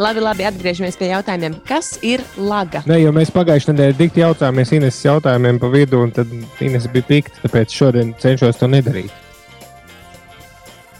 Labi, 0.00 0.22
labi, 0.24 0.46
atgriežamies 0.48 0.96
pie 0.96 1.10
jautājumiem. 1.12 1.58
Kas 1.68 1.96
ir 2.06 2.22
laga? 2.38 2.84
Nē, 2.88 3.00
jo 3.02 3.12
mēs 3.16 3.32
pagājušajā 3.34 3.74
nedēļā 3.74 3.98
dikti 3.98 4.22
jautājāmies 4.24 4.74
Ines 4.78 5.00
jautājumiem 5.04 5.60
pa 5.62 5.72
vidu, 5.72 6.02
un 6.06 6.14
tad 6.16 6.32
Ines 6.64 6.88
bija 6.92 7.08
pikta, 7.08 7.42
tāpēc 7.44 7.74
šodien 7.74 8.14
cenšos 8.22 8.60
to 8.60 8.70
nedarīt. 8.70 9.12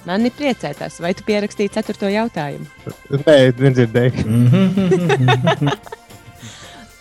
Man 0.08 0.24
ir 0.24 0.32
priecētās, 0.32 1.00
vai 1.04 1.12
tu 1.16 1.24
pierakstīji 1.26 1.74
ceturto 1.74 2.08
jautājumu? 2.08 2.64
Nē, 3.26 3.38
nedzirdēju. 3.60 4.16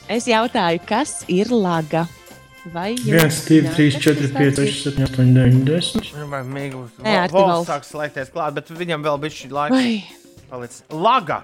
Es 0.07 0.23
jautāju, 0.27 0.79
kas 0.88 1.17
ir 1.27 1.51
laga? 1.51 2.05
Vai 2.74 2.93
1, 2.95 3.30
2, 3.47 3.61
3, 3.76 3.99
4, 4.01 4.28
5, 4.34 4.55
6, 4.55 4.84
7, 4.84 5.03
8, 5.07 5.34
9, 5.34 5.63
10. 5.68 6.09
Vai 6.32 6.41
Mīgls 6.43 6.89
Nē, 7.05 7.13
Arti 7.24 7.34
Vols 7.38 7.51
Valds. 7.51 7.70
sāk 7.70 7.86
slēgties 7.88 8.32
klāt, 8.34 8.53
bet 8.57 8.72
viņam 8.74 9.03
vēl 9.05 9.20
bija 9.24 9.36
šī 9.38 9.49
laika. 9.53 9.76
Vai 9.76 10.03
Palicis. 10.49 10.84
Laga! 10.91 11.41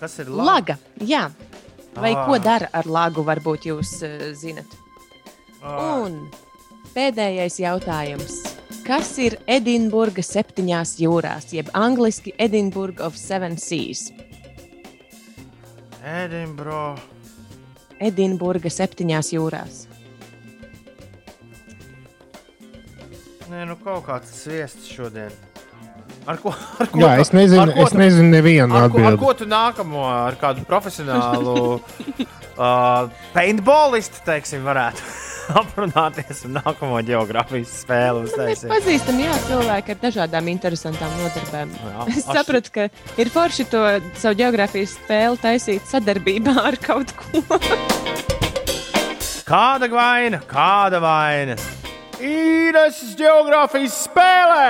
Kas 0.00 0.18
ir 0.18 0.30
laga? 0.30 0.76
laga? 0.76 0.78
Jā. 1.00 1.24
Vai 1.94 2.14
Ah. 2.16 2.26
ko 2.26 2.38
dara 2.38 2.68
ar 2.72 2.84
lagu, 2.86 3.22
varbūt 3.24 3.66
jūs 3.68 4.02
uh, 4.02 4.32
zinat? 4.34 4.66
Ah. 5.62 6.00
Un 6.02 6.28
pēdējais 6.94 7.58
jautājums. 7.62 8.40
Kas 8.86 9.12
ir 9.22 9.36
Edinburga 9.46 10.22
septiņās 10.26 10.96
jūrās, 10.98 11.52
jeb 11.54 11.68
angļuiski 11.72 12.32
Edinburgh 12.38 13.00
of 13.00 13.14
Seven 13.16 13.56
Seas? 13.56 14.08
Edinburgh. 16.02 16.98
Edinburga 18.02 18.68
septiņās 18.72 19.30
jūrās. 19.36 19.84
Nē, 23.52 23.64
nu 23.68 23.74
kaut 23.84 24.04
kāds 24.06 24.30
sviests 24.42 24.88
šodien. 24.88 25.32
Ar 26.30 26.38
ko? 26.38 26.52
Ar 26.80 26.86
ko 26.92 27.00
Jā, 27.02 27.16
tu- 27.18 27.24
es 27.24 27.30
nezinu, 27.34 27.62
ar 27.64 27.72
ko 27.74 27.82
es 27.88 27.94
nezinu 27.98 28.28
nevienu 28.30 28.76
Ar 28.78 28.86
ko, 28.92 29.00
ar 29.00 29.08
atbildi. 29.10 29.18
ko 29.24 29.32
tu 29.40 29.46
nākamo, 29.50 30.04
ar 30.06 30.36
kādu 30.40 30.62
profesionālu 30.68 31.54
uh, 32.62 33.08
paintballistu, 33.34 34.22
teiksim, 34.28 34.62
varētu 34.64 35.02
aprunāties 35.60 36.44
un 36.46 36.54
nākamo 36.60 37.00
geogrāfijas 37.08 37.74
spēli 37.82 38.22
Mēs 38.22 38.30
uztaisīt? 38.36 38.70
pazīstam 38.70 39.18
jā, 39.24 39.34
cilvēku 39.48 39.96
ar 39.96 40.00
dažādām 40.06 40.52
interesantām 40.54 41.18
nodarbēm. 41.18 41.74
Jā, 41.82 42.06
Es 42.14 42.22
aš- 42.22 42.38
sapratu, 42.38 42.72
ka 42.78 42.86
ir 43.18 43.32
forši 43.34 43.66
to 43.74 43.82
savu 44.22 44.38
geogrāfijas 44.44 44.94
spēli 45.02 45.42
taisīt 45.42 45.90
sadarbībā 45.90 46.54
ar 46.70 46.78
kaut 46.86 47.12
ko. 47.18 47.42
Kāda 49.52 49.90
vaina? 49.90 50.38
Kāda 50.48 51.02
vaina? 51.02 51.58
Īres 52.22 53.00
geogrāfijas 53.18 53.94
spēlē! 54.04 54.66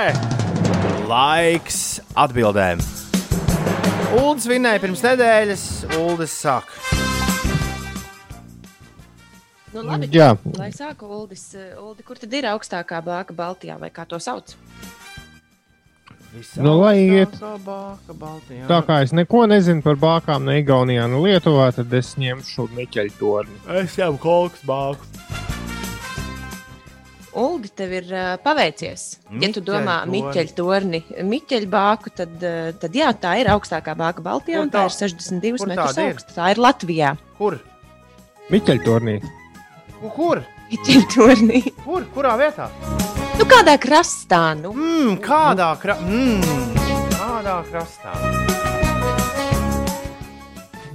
Laiks 1.05 1.99
atbildēm. 2.17 2.79
Uldis 4.17 4.47
vinnēja 4.49 4.81
pirms 4.81 5.03
nedēļas, 5.05 5.65
Uldis 5.99 6.33
sāk. 6.33 6.71
Nu, 9.73 9.83
labi, 9.85 10.09
Jā, 10.13 10.31
lai 10.57 10.71
sāku 10.73 11.05
Uldis, 11.13 11.45
Uldi, 11.77 12.05
kur 12.05 12.17
tad 12.21 12.33
ir 12.33 12.49
augstākā 12.49 13.03
bāka 13.05 13.37
Baltijā 13.37 13.77
vai 13.81 13.91
kā 13.93 14.07
to 14.09 14.17
sauc? 14.21 14.55
Nu, 16.57 16.79
lai 16.81 16.95
iet. 17.05 17.37
Bāka, 17.37 18.17
Baltijā. 18.17 18.65
tā 18.69 18.81
kā 18.87 19.03
es 19.05 19.13
neko 19.13 19.45
nezinu 19.49 19.85
par 19.85 20.01
bākām 20.01 20.49
ne 20.49 20.57
Igaunijā, 20.63 21.05
ne 21.05 21.21
Lietuvā, 21.21 21.69
tad 21.77 21.93
es 21.93 22.15
ņemšu 22.17 22.71
Miķeļu 22.73 23.17
torni. 23.21 23.61
Es 23.77 23.97
jau 24.01 24.15
kaut 24.17 24.57
kas 24.57 24.65
bāku. 24.65 25.52
Uldi, 27.33 27.69
tev 27.73 27.93
ir 27.97 28.09
uh, 28.13 28.35
paveicies. 28.43 29.03
Ja 29.41 29.49
tu 29.55 29.61
domā 29.65 30.03
torni. 30.03 30.19
Miķeļu 30.21 30.53
torni, 30.57 30.99
Miķeļu 31.31 31.69
bāku, 31.71 32.11
tad, 32.13 32.35
uh, 32.45 32.69
tad 32.77 32.93
jā, 32.97 33.07
tā 33.17 33.31
ir 33.41 33.49
augstākā 33.53 33.95
bāka 33.97 34.21
Baltijā, 34.25 34.59
Kur 34.59 34.67
un 34.67 34.73
tā 34.73 34.83
tā- 34.83 34.89
ir 34.91 34.97
62 35.17 35.57
kur 35.57 35.71
metrus 35.71 35.97
augsta. 36.03 36.35
Tā 36.37 36.51
ir 36.53 36.61
Latvijā. 36.61 37.13
Kur? 37.39 37.57
Miķeļu 38.53 38.85
tornī. 38.85 39.15
Nu, 40.01 40.11
Kur? 40.13 40.43
Miķeļu 40.69 41.07
tornī. 41.15 41.63
Kur? 41.83 42.05
Kurā 42.13 42.35
vietā? 42.37 42.69
Nu, 43.39 43.47
kādā 43.49 43.73
krastā? 43.81 44.43
Nu? 44.59 44.75
Mm, 44.77 45.17
kādā, 45.25 45.71
kra... 45.81 45.97
mm, 45.97 46.43
kādā 47.17 47.57
krastā? 47.71 48.13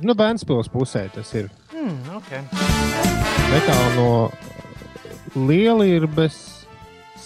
Nu, 0.07 0.15
Bēnspils 0.15 0.71
pusē 0.71 1.09
tas 1.11 1.33
ir. 1.35 1.49
Mm, 1.75 1.99
okay. 2.15 2.45
Netālu 3.51 3.91
no 3.97 4.09
liela 5.37 5.87
ir 5.87 6.07
bez 6.07 6.37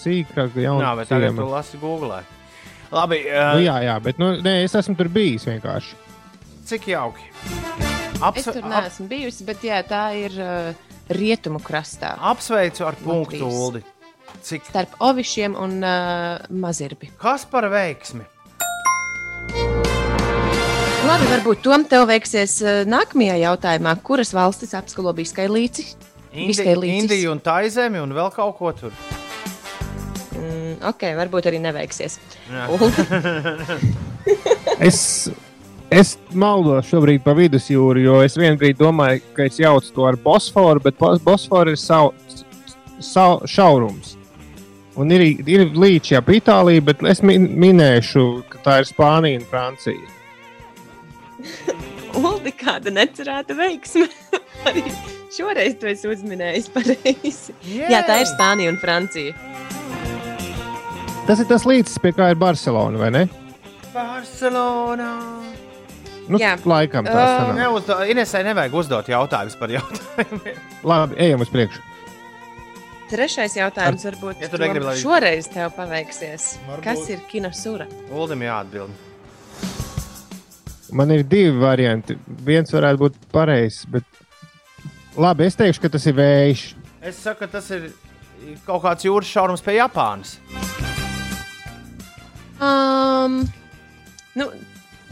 sīkāka 0.03 0.57
Jā, 0.59 0.65
jauna 0.69 0.95
bet 0.99 1.07
tagad 1.11 1.35
tu 1.37 1.45
lasi 1.49 1.77
Google. 1.81 2.23
Labi, 2.93 3.21
Nu, 3.25 3.57
uh, 3.57 3.61
jā, 3.63 3.75
jā, 3.87 3.95
bet 4.03 4.19
nu, 4.21 4.33
nē, 4.45 4.63
es 4.65 4.75
esmu 4.77 4.93
tur 4.99 5.07
bijis 5.09 5.47
vienkārši. 5.49 5.95
cik 6.65 6.87
jauki. 6.91 7.23
Es 8.13 8.21
Apsve 8.21 8.53
tur 8.53 8.63
ap 8.65 8.69
neesmu 8.71 9.07
bijusi, 9.09 9.43
bet 9.47 9.63
jā, 9.65 9.79
tā 9.87 10.03
ir 10.15 10.35
uh, 10.39 10.73
rietumu 11.09 11.59
krastā. 11.59 12.13
apsveicu 12.19 12.85
ar 12.85 12.95
punktu. 13.03 13.47
Uldi. 13.47 13.81
Cik 14.43 14.65
Starp 14.69 14.93
ovišiem 14.99 15.55
un 15.55 15.79
uh, 15.83 16.37
mazirbi. 16.49 17.09
kas 17.17 17.45
par 17.45 17.67
veiksmi? 17.71 18.23
Labi, 21.03 21.25
varbūt 21.27 21.61
Tom 21.65 21.83
tev 21.89 22.05
veiksies 22.07 22.55
uh, 22.63 22.83
nākamajā 22.87 23.35
jautājumā. 23.43 23.97
Kuras 24.03 24.31
valstis 24.33 24.73
apskalo 24.77 25.11
Biskai 25.13 25.49
līci? 25.51 25.85
Indi. 26.33 26.89
Indija 26.97 27.31
un 27.31 27.39
Taizemi 27.43 27.99
un 28.01 28.13
vēl 28.15 28.31
kaut 28.33 28.57
ko 28.57 28.71
tur. 28.73 28.93
Mm, 30.33 30.79
ok, 30.89 31.03
varbūt 31.19 31.49
arī 31.51 31.59
neveiksies. 31.63 32.19
Es, 34.79 35.29
es 35.91 36.13
maldos 36.31 36.87
šobrīd 36.89 37.21
pa 37.25 37.33
vidusjūru, 37.37 37.99
jo 38.01 38.15
es 38.23 38.37
vienā 38.39 38.55
brīdī 38.59 38.79
domāju, 38.79 39.21
ka 39.35 39.45
es 39.49 39.59
jaucu 39.59 39.91
to 39.93 40.05
ar 40.07 40.15
Bosforu, 40.23 40.79
bet 40.83 40.95
Bos- 40.99 41.21
Bosfora 41.23 41.73
ir 41.75 41.79
savu, 41.79 42.13
savu 43.03 43.47
šaurums. 43.47 44.15
Un 44.95 45.11
ir, 45.11 45.25
ir 45.43 45.65
līnija 45.75 46.21
ap 46.21 46.29
Itāliju, 46.33 46.85
bet 46.89 47.03
es 47.11 47.21
min, 47.25 47.49
minēšu, 47.59 48.25
ka 48.49 48.61
tā 48.65 48.77
ir 48.81 48.89
Spānija 48.89 49.41
un 49.41 49.47
Francija. 49.49 50.11
Uldi 52.17 52.53
kāda 52.57 52.93
necerēta 52.93 53.57
veiksme. 53.57 54.07
šoreiz 55.37 55.75
tu 55.81 55.87
esi 55.89 56.09
uzminējis 56.11 56.69
pareizi. 56.73 57.55
Jā, 57.67 58.03
tā 58.07 58.19
ir 58.23 58.29
Spānija 58.29 58.73
un 58.73 58.79
Francija. 58.81 59.33
Tas 61.27 61.39
ir 61.39 61.47
tas 61.47 61.63
līdzeklis, 61.67 62.01
pie 62.03 62.11
kā 62.17 62.31
ir 62.33 62.39
Barcelona, 62.39 62.99
vai 62.99 63.09
ne? 63.15 63.23
Barcelona. 63.93 65.11
Nu, 66.27 66.39
Jā. 66.39 66.53
laikam 66.67 67.03
tas 67.07 67.15
Ā, 67.19 67.47
ir. 67.49 67.55
Neuzdo, 67.57 67.97
Inesai 68.07 68.43
nevajag 68.47 68.75
uzdot 68.79 69.09
jautājumus 69.11 69.57
par 69.59 69.71
jautājumiem. 69.73 70.59
Labi, 70.91 71.17
ejam 71.25 71.43
uz 71.43 71.51
priekšu. 71.51 71.81
Trešais 73.11 73.53
jautājums 73.59 74.05
varbūt 74.07 74.39
Ja 74.41 74.47
tu 74.49 74.57
negribi, 74.61 74.87
lai- 74.87 74.95
šoreiz 74.97 75.49
tev 75.51 75.73
paveiksies. 75.75 76.45
Varbūt. 76.69 76.83
Kas 76.87 77.09
ir 77.13 77.19
kinosūra? 77.29 77.85
Uldim 78.15 78.41
jāatbild. 78.47 78.95
Man 80.93 81.11
ir 81.13 81.23
divi 81.27 81.51
varianti. 81.59 82.15
Viens 82.47 82.71
varētu 82.73 83.01
būt 83.03 83.15
pareizs, 83.33 83.83
bet 83.89 84.05
labi, 85.17 85.47
es 85.47 85.57
teikšu, 85.59 85.83
ka 85.83 85.93
tas 85.95 86.07
ir 86.09 86.17
vējš. 86.17 86.63
Es 87.03 87.19
saku, 87.19 87.43
ka 87.43 87.57
tas 87.57 87.69
ir 87.75 87.89
kaut 88.67 88.83
kāds 88.85 89.05
jūras 89.05 89.29
šaurums 89.29 89.63
pie 89.63 89.77
Japānas. 89.77 90.37
Um, 92.63 93.41
nu, 94.39 94.49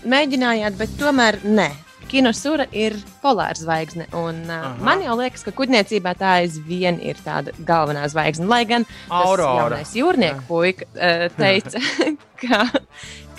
mēģinājāt, 0.08 0.78
bet 0.80 1.00
tomēr 1.00 1.42
nē. 1.44 1.72
Kinosūra 2.12 2.66
ir 2.76 2.98
polāra 3.22 3.56
zvaigzne. 3.56 4.10
Un, 4.20 4.42
uh, 4.52 4.74
man 4.84 5.00
jau 5.04 5.14
liekas, 5.20 5.46
ka 5.48 5.54
kuģniecībā 5.56 6.12
tā 6.20 6.34
aizvien 6.42 6.98
ir 7.00 7.20
tāda 7.24 7.54
galvenā 7.68 8.04
zvaigzne. 8.12 8.50
Lai 8.52 8.66
gan 8.68 8.84
tas 8.90 9.14
Aurora. 9.16 9.62
jaunais 9.62 9.94
jūrnieku 9.96 10.44
puika 10.50 10.88
uh, 10.92 11.28
teica, 11.38 11.80
ka, 12.44 12.66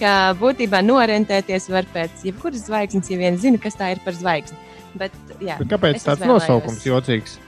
ka 0.00 0.14
būtībā 0.40 0.80
norentēties 0.86 1.68
var 1.72 1.88
pēc 1.92 2.24
jebkuras 2.30 2.64
zvaigznes, 2.70 3.12
ja 3.12 3.20
vien 3.20 3.36
zina, 3.40 3.60
kas 3.60 3.76
tā 3.76 3.92
ir 3.92 4.00
par 4.06 4.16
zvaigzni. 4.16 4.56
Bet, 4.98 5.14
jā, 5.40 5.56
Bet 5.60 5.70
kāpēc 5.72 6.04
tāds 6.04 6.24
nosaukums 6.28 6.84
jocīgs? 6.84 7.38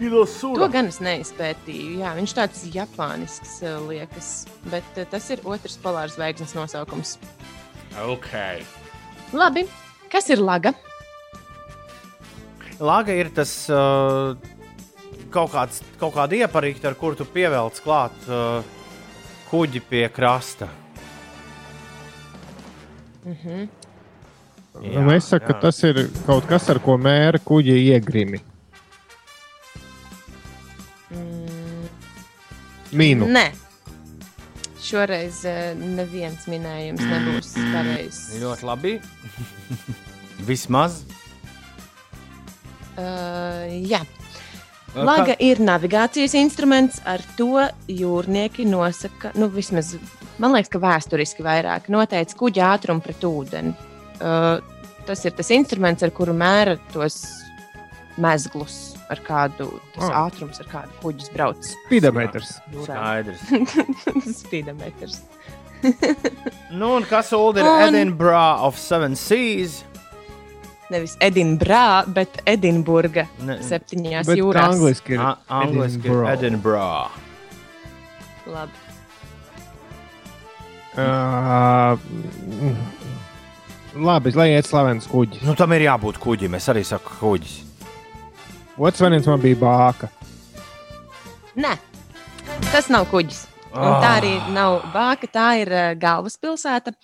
To 0.00 0.66
gan 0.72 0.88
es 0.90 0.98
neizpētīju. 1.04 2.00
Jā, 2.00 2.14
viņš 2.16 2.32
tāds 2.34 2.64
japānisks 2.74 3.60
uh, 3.62 3.76
liekas, 3.86 4.30
bet 4.72 4.98
uh, 4.98 5.06
tas 5.10 5.28
ir 5.30 5.44
otrs 5.46 5.76
polārs 5.82 6.16
zvaigznes 6.16 6.56
nosaukums. 6.56 7.14
Ok. 8.02 8.32
Labi, 9.36 9.68
kas 10.10 10.32
ir 10.34 10.42
laga? 10.42 10.74
Laga 12.82 13.14
ir 13.14 13.30
tas 13.36 13.52
uh, 13.70 14.34
kaut, 15.30 15.52
kāds, 15.54 15.78
kaut 16.00 16.16
kāda 16.16 16.42
ieparīta, 16.42 16.90
ar 16.90 16.98
kuru 16.98 17.20
tu 17.20 17.28
pievelc 17.30 17.78
klāt 17.84 18.26
uh, 18.26 18.66
kuģi 19.52 19.84
pie 19.86 20.08
krasta. 20.10 20.72
Mhm. 23.24 23.83
Jā, 24.82 25.02
Nu, 25.04 25.12
es 25.14 25.28
saku, 25.30 25.44
jā. 25.44 25.52
ka 25.52 25.60
tas 25.62 25.78
ir 25.86 26.00
kaut 26.26 26.48
kas, 26.50 26.66
ar 26.72 26.80
ko 26.82 26.96
mēra 26.98 27.38
kuģi 27.38 27.76
iegrimi. 27.92 28.40
Mm, 31.14 31.84
Mīnu. 32.98 33.28
Nē. 33.30 33.44
Šoreiz 34.84 35.44
eh, 35.48 35.76
neviens 35.78 36.48
minējums 36.50 37.04
nebūs 37.08 37.54
pareizs. 37.72 38.24
Ļoti 38.42 38.66
labi. 38.68 38.96
Vismaz. 40.48 41.04
Uh, 42.94 43.64
jā. 43.86 44.02
Laga 44.94 45.34
ir 45.42 45.58
navigācijas 45.58 46.36
instruments, 46.38 47.00
ar 47.06 47.22
to 47.38 47.64
jūrnieki 47.90 48.66
nosaka, 48.68 49.32
nu, 49.34 49.48
vismaz 49.50 49.96
man 50.38 50.54
liekas, 50.54 50.70
ka 50.70 50.82
vēsturiski 50.82 51.42
vairāk 51.46 51.90
noteica 51.90 52.38
kuģa 52.38 52.68
ātrumu 52.76 53.02
pret 53.02 53.26
ūdeni. 53.26 53.74
Uh, 54.20 54.60
tas 55.06 55.24
ir 55.24 55.32
tas 55.36 55.50
instruments, 55.50 56.02
ar 56.06 56.10
kuru 56.14 56.32
mēra 56.32 56.78
tos 56.92 57.16
mezglus, 58.16 58.94
ar 59.10 59.18
kādu 59.26 59.66
tas 59.94 60.06
Ah. 60.10 60.28
ātrums, 60.28 60.60
ar 60.62 60.66
kādu 60.70 60.90
kuģis 61.02 61.32
brauc. 61.34 61.56
Speedometrs. 61.86 62.60
jūrā. 62.72 62.94
Skaidrs. 62.94 63.40
Speedometrs. 64.44 65.20
Nu, 66.74 66.94
un 66.96 67.04
kas 67.04 67.28
Ulu 67.36 67.58
ir 67.60 67.66
Un- 67.68 67.82
Edinburgh 67.94 68.62
of 68.64 68.78
Seven 68.78 69.14
Seas? 69.16 69.82
Nevis 70.90 71.16
Edinburgh, 71.20 72.08
bet 72.14 72.40
Edinburga 72.46 73.26
Ne, 73.44 73.58
septiņās 73.64 74.26
Bet 74.26 74.38
jūrās. 74.40 74.72
angliski 74.74 75.14
ir 75.14 75.20
A- 75.20 75.36
Angliski 75.60 76.08
ir 76.08 76.24
Edinburgh. 76.24 76.32
Edinburgh. 76.32 77.10
Labi. 78.46 78.72
Uh, 80.94 81.96
labi, 83.94 84.32
lai 84.34 84.50
iet 84.52 84.66
slavens 84.68 85.06
kuģis. 85.10 85.44
Nu, 85.46 85.54
tam 85.58 85.72
ir 85.76 85.86
jābūt 85.86 86.18
kuģim. 86.22 86.56
Es 86.58 86.68
arī 86.72 86.84
saku, 86.86 87.14
kuģis. 87.20 87.56
Otrs 88.78 89.02
variants 89.04 89.28
man 89.30 89.42
bija 89.42 89.58
bāka. 89.60 90.10
Nē, 91.54 91.76
tas 92.72 92.90
nav 92.90 93.06
kuģis. 93.12 93.44
Un 93.74 93.96
tā 94.02 94.16
arī 94.20 94.32
nav 94.54 94.80
bāka. 94.94 95.30
Tā 95.30 95.46
ir 95.62 95.70
uh, 95.74 95.92
galvaspilsēta 95.98 96.94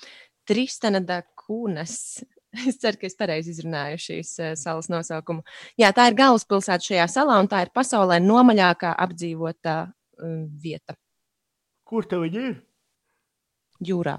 Tristana 0.49 1.03
da 1.05 1.23
Kūnas. 1.45 1.97
Es 2.67 2.81
ceru, 2.83 2.99
ka 2.99 3.07
es 3.07 3.15
pareizi 3.15 3.53
izrunāju 3.55 3.99
šīs 4.03 4.31
uh, 4.43 4.49
salas 4.59 4.89
nosaukumu. 4.91 5.45
Jā, 5.79 5.93
tā 5.95 6.09
ir 6.11 6.17
galvaspilsēta 6.19 6.83
šajā 6.83 7.05
salā, 7.13 7.37
un 7.39 7.47
tā 7.47 7.61
ir 7.63 7.71
pasaulē 7.71 8.17
nomaļākā 8.25 8.91
apdzīvotā 9.05 9.77
uh, 9.87 10.33
vieta 10.59 10.97
Kur 11.87 12.09
tev 12.11 12.27
ir? 12.27 12.59
jūrā. 13.87 14.17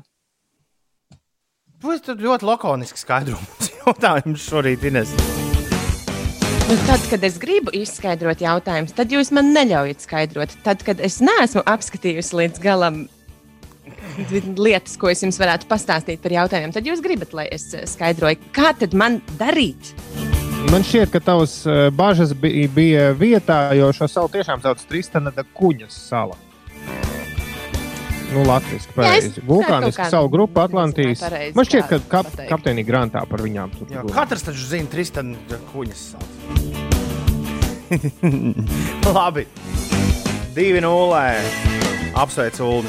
Tas 1.81 2.11
ir 2.13 2.19
ļoti 2.21 2.45
lakonisks 2.45 3.01
skaidrojums 3.01 3.71
jautājums 3.81 4.43
šorīt, 4.45 4.83
Ines. 4.85 5.13
Nu, 6.69 6.75
tad, 6.85 7.01
kad 7.09 7.23
es 7.25 7.39
gribu 7.41 7.73
izskaidrot 7.75 8.43
jautājumus, 8.43 8.93
tad 8.95 9.11
jūs 9.11 9.31
man 9.35 9.49
neļaujat 9.55 10.05
skaidrot. 10.05 10.53
Tad, 10.63 10.85
kad 10.87 11.01
es 11.03 11.17
neesmu 11.25 11.63
apskatījusi 11.67 12.37
līdz 12.37 12.61
galam 12.63 13.01
lietas, 14.61 14.93
ko 15.01 15.09
es 15.09 15.23
jums 15.25 15.41
varētu 15.41 15.65
pastāstīt 15.71 16.21
par 16.21 16.35
jautājumiem, 16.35 16.75
tad 16.75 16.85
jūs 16.85 17.01
gribat, 17.03 17.33
lai 17.35 17.47
es 17.51 17.65
eh, 17.73 17.87
skaidroju, 17.89 18.51
kā 18.55 18.75
tad 18.77 18.93
man 18.93 19.17
darīt. 19.41 19.91
Man 20.69 20.85
šķiet, 20.85 21.09
ka 21.15 21.23
tavs 21.25 21.63
uh, 21.65 21.87
bažas 21.97 22.35
bija, 22.37 22.69
bija 22.71 23.09
vietā, 23.17 23.63
jo 23.75 23.89
šo 23.97 24.07
salu 24.11 24.29
tiešām 24.31 24.61
sauc 24.61 24.85
Tristana 24.85 25.33
da 25.33 25.43
Kuņas 25.57 25.97
sala. 26.11 26.37
Nu, 28.31 28.43
es 28.75 28.85
pareizi. 28.95 29.41
Vulkāniska 29.43 29.91
kaut 29.91 30.07
kā 30.07 30.09
salu 30.13 30.29
grupa 30.31 30.63
nezināju 30.63 30.69
Atlantijas. 30.71 31.55
Man 31.55 31.67
šķiet, 31.67 31.87
ka 31.89 31.97
kap, 32.07 32.29
pateikt. 32.29 32.49
kapteinī 32.53 32.85
grāmatā 32.87 33.25
par 33.27 33.43
viņām 33.43 33.73
tur 33.75 33.89
runā. 33.91 34.13
katrs 34.15 34.45
taču 34.47 34.63
zina, 34.71 34.87
Tristana 34.91 35.35
kuģis 35.73 36.03
sauc. 36.13 36.29
Labi. 39.17 39.43
2-0. 40.55 40.85
Apsveic, 42.15 42.59
Ulu. 42.63 42.87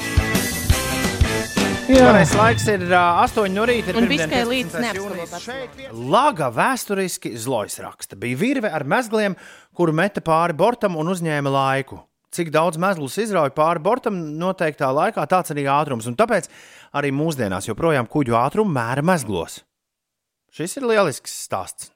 Pareizais 1.92 2.32
laiks 2.38 2.64
ir 2.70 2.84
uh, 2.86 3.20
8 3.26 3.50
no 3.52 3.66
rīta. 3.68 3.92
Un 3.98 4.06
Biskai 4.08 4.44
15. 4.46 4.48
līdz 4.48 4.72
vien- 4.78 5.90
Laga 6.12 6.48
vēsturiski 6.54 7.34
zlojas 7.36 7.76
raksta. 7.82 8.16
Bija 8.16 8.38
virve 8.38 8.70
ar 8.70 8.86
mezgliem, 8.88 9.34
kuru 9.74 9.92
meta 9.92 10.22
pāri 10.24 10.54
bortam 10.56 10.96
un 10.96 11.10
uzņēma 11.12 11.50
laiku. 11.52 12.00
Cik 12.32 12.48
daudz 12.52 12.78
mezglus 12.80 13.18
izrauja 13.20 13.52
pāri 13.52 13.82
bortam 13.84 14.16
noteiktā 14.40 14.88
laikā, 14.94 15.24
tāds 15.28 15.52
arī 15.52 15.66
ātrums. 15.68 16.06
Un 16.08 16.16
tāpēc 16.16 16.48
arī 16.96 17.10
mūsdienās 17.12 17.68
joprojām 17.68 18.08
kuģu 18.08 18.38
ātrumu 18.40 18.72
mēra 18.72 19.04
mezglos. 19.04 19.60
Šis 20.52 20.78
ir 20.80 20.88
lielisks 20.88 21.34
stāsts. 21.44 21.90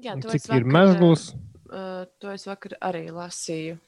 Jā, 0.00 0.16
to 0.18 0.32
Cik 0.32 0.40
es 0.40 0.48
ir 0.48 0.64
vakar, 0.64 0.74
mezgls? 0.74 1.24
Uh, 1.70 2.04
to 2.18 2.34
es 2.34 2.46
vakar 2.48 2.74
arī 2.82 3.06
lasīju. 3.14 3.78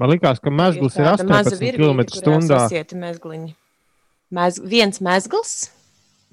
Man 0.00 0.10
liekas, 0.10 0.38
ka 0.42 0.50
mezgls 0.50 0.96
ir 0.96 1.04
tāda 1.04 1.26
maza 1.28 1.52
18 1.52 1.60
virvīte, 1.60 1.82
km 1.82 2.00
kurā 2.06 2.22
stundā. 2.22 2.60
sasieti 2.64 2.98
mezgliņi. 2.98 3.50
Mez, 4.34 4.58
viens 4.64 5.02
mezgls, 5.04 5.58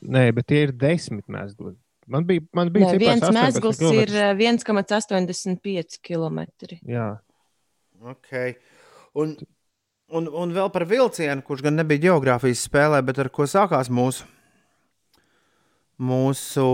Nē, 0.06 0.30
bet 0.36 0.48
tie 0.52 0.66
ir 0.68 0.74
10 0.76 1.24
mezgli. 1.32 1.74
Man 2.08 2.26
bija, 2.30 2.44
man 2.54 2.70
bija 2.70 2.92
Nē, 2.92 2.98
viens 3.02 3.24
18 3.26 3.34
mezgls 3.40 3.80
kilometri. 3.82 4.14
ir 4.14 4.36
uh, 4.36 4.38
1,85 4.38 6.00
km. 6.06 6.44
Jā, 6.86 7.08
Okay. 8.06 8.52
Un, 9.18 9.32
un, 10.14 10.28
un 10.30 10.52
vēl 10.54 10.68
par 10.70 10.84
vilcienu, 10.86 11.42
kurš 11.48 11.64
gan 11.66 11.78
nebija 11.80 12.04
geogrāfijas 12.12 12.62
spēlē, 12.68 13.00
bet 13.08 13.18
ar 13.24 13.30
ko 13.34 13.48
sākās 13.50 13.90
mūsu, 13.90 14.28
mūsu 16.06 16.66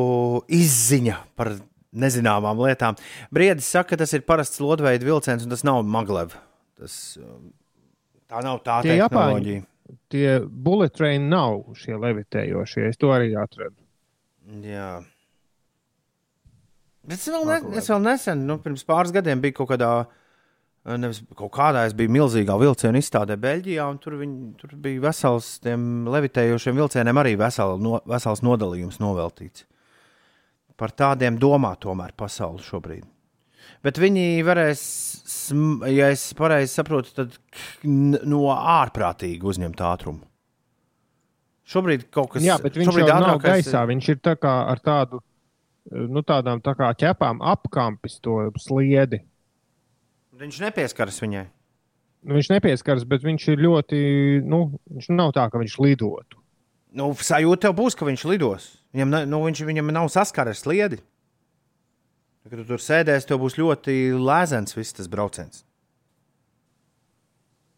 izziņa 0.51 1.17
par 1.39 1.53
nezināmām 1.91 2.59
lietām. 2.65 2.97
Briedis 3.31 3.69
saka, 3.71 3.93
ka 3.93 4.01
tas 4.03 4.13
ir 4.17 4.25
parasts 4.27 4.59
lodveida 4.63 5.05
vilciens, 5.07 5.45
un 5.45 5.53
tas 5.53 5.63
nav 5.67 5.83
Maglev. 5.87 6.35
Tas, 6.79 6.95
um, 7.21 7.51
tā 8.31 8.41
nav 8.43 8.61
tā 8.65 8.79
Tie 8.85 8.97
tehnoloģija. 8.97 9.63
tie 10.11 10.27
bullet 10.47 10.95
train 10.97 11.29
nav 11.31 11.61
šie 11.77 11.95
levitējošie. 12.01 12.89
Es 12.89 12.97
to 12.99 13.11
arī 13.13 13.33
atradu. 13.37 13.77
Jā. 14.65 14.93
Bet 17.07 17.17
es 17.17 17.29
vēl, 17.33 17.45
ne, 17.49 17.77
es 17.81 17.89
vēl 17.89 18.01
nesen, 18.05 18.43
nu, 18.47 18.57
pirms 18.61 18.83
pāris 18.87 19.13
gadiem 19.15 19.41
biju 19.41 19.61
kaut 19.61 19.71
kādā. 19.73 19.91
Nevis 20.97 21.19
kaut 21.37 21.51
kādā 21.53 21.83
es 21.85 21.93
biju 21.93 22.09
milzīgā 22.09 22.55
vilciena 22.57 22.97
izstādē 22.97 23.35
Beļģijā, 23.37 23.83
un 23.85 23.99
tur, 24.01 24.15
viņi, 24.17 24.37
tur 24.57 24.71
bija 24.81 25.03
vesels 25.03 25.59
tiem 25.61 26.07
levitējošiem 26.09 26.79
vilcieniem 26.79 27.19
arī 27.21 27.35
vesel, 27.37 27.75
no, 27.77 27.99
vesels 28.09 28.41
nodalījums 28.41 28.97
noveltīts. 29.01 29.67
Par 30.81 30.93
tādiem 30.97 31.37
domā 31.37 31.75
tomēr 31.77 32.15
pasauli 32.17 32.65
šobrīd. 32.65 33.05
Bet 33.85 33.97
viņi 34.01 34.41
varēs, 34.45 34.81
ja 35.89 36.09
es 36.13 36.25
pareizi 36.37 36.73
saprotu, 36.79 37.13
tad 37.17 37.37
no 37.85 38.47
ārprātīgi 38.53 39.45
uzņemt 39.53 39.85
ātrumu. 39.85 40.25
Šobrīd 41.71 42.09
kaut 42.13 42.33
kas 42.33 42.45
Jā, 42.45 42.57
bet 42.61 42.77
viņš 42.77 42.89
šobrīd 42.89 43.09
jau 43.09 43.19
nav 43.21 43.39
gaisā. 43.41 43.83
Viņš 43.89 44.09
ir 44.15 44.19
tā 44.25 44.35
kā 44.41 44.53
ar 44.69 44.81
tādu, 44.83 45.21
nu, 45.89 46.23
tādām 46.25 46.61
tā 46.63 46.75
kā 46.77 46.91
ķepām 46.97 47.41
apkampis 47.53 48.19
to 48.23 48.43
sliedi. 48.61 49.23
Viņš 50.41 50.61
nepieskaras 50.65 51.19
viņai. 51.21 51.47
Nu, 52.21 52.37
viņš 52.37 52.51
nepieskaras, 52.53 53.05
bet 53.09 53.25
viņš 53.25 53.47
ir 53.53 53.63
ļoti, 53.65 54.01
nu, 54.45 54.63
viņš 54.93 55.09
nav 55.13 55.33
tā, 55.37 55.47
ka 55.49 55.61
viņš 55.61 55.79
lidotu. 55.81 56.37
Nu, 56.97 57.09
sajūta 57.15 57.67
tev 57.67 57.75
būs, 57.79 57.95
ka 57.97 58.05
viņš 58.05 58.27
lidos. 58.29 58.67
Viņam, 58.93 59.13
ne, 59.13 59.23
nu, 59.31 59.41
viņš, 59.47 59.63
viņam 59.65 59.91
nav 59.95 60.11
saskares 60.11 60.59
ar 60.59 60.61
sliedi. 60.61 61.01
Kad 62.45 62.57
tu 62.59 62.67
tur 62.67 62.81
sēdēsi, 62.81 63.27
tev 63.29 63.41
būs 63.41 63.57
ļoti 63.57 63.97
lēzens 64.17 64.75
viss 64.77 64.97
tas 64.97 65.09
brauciens. 65.09 65.63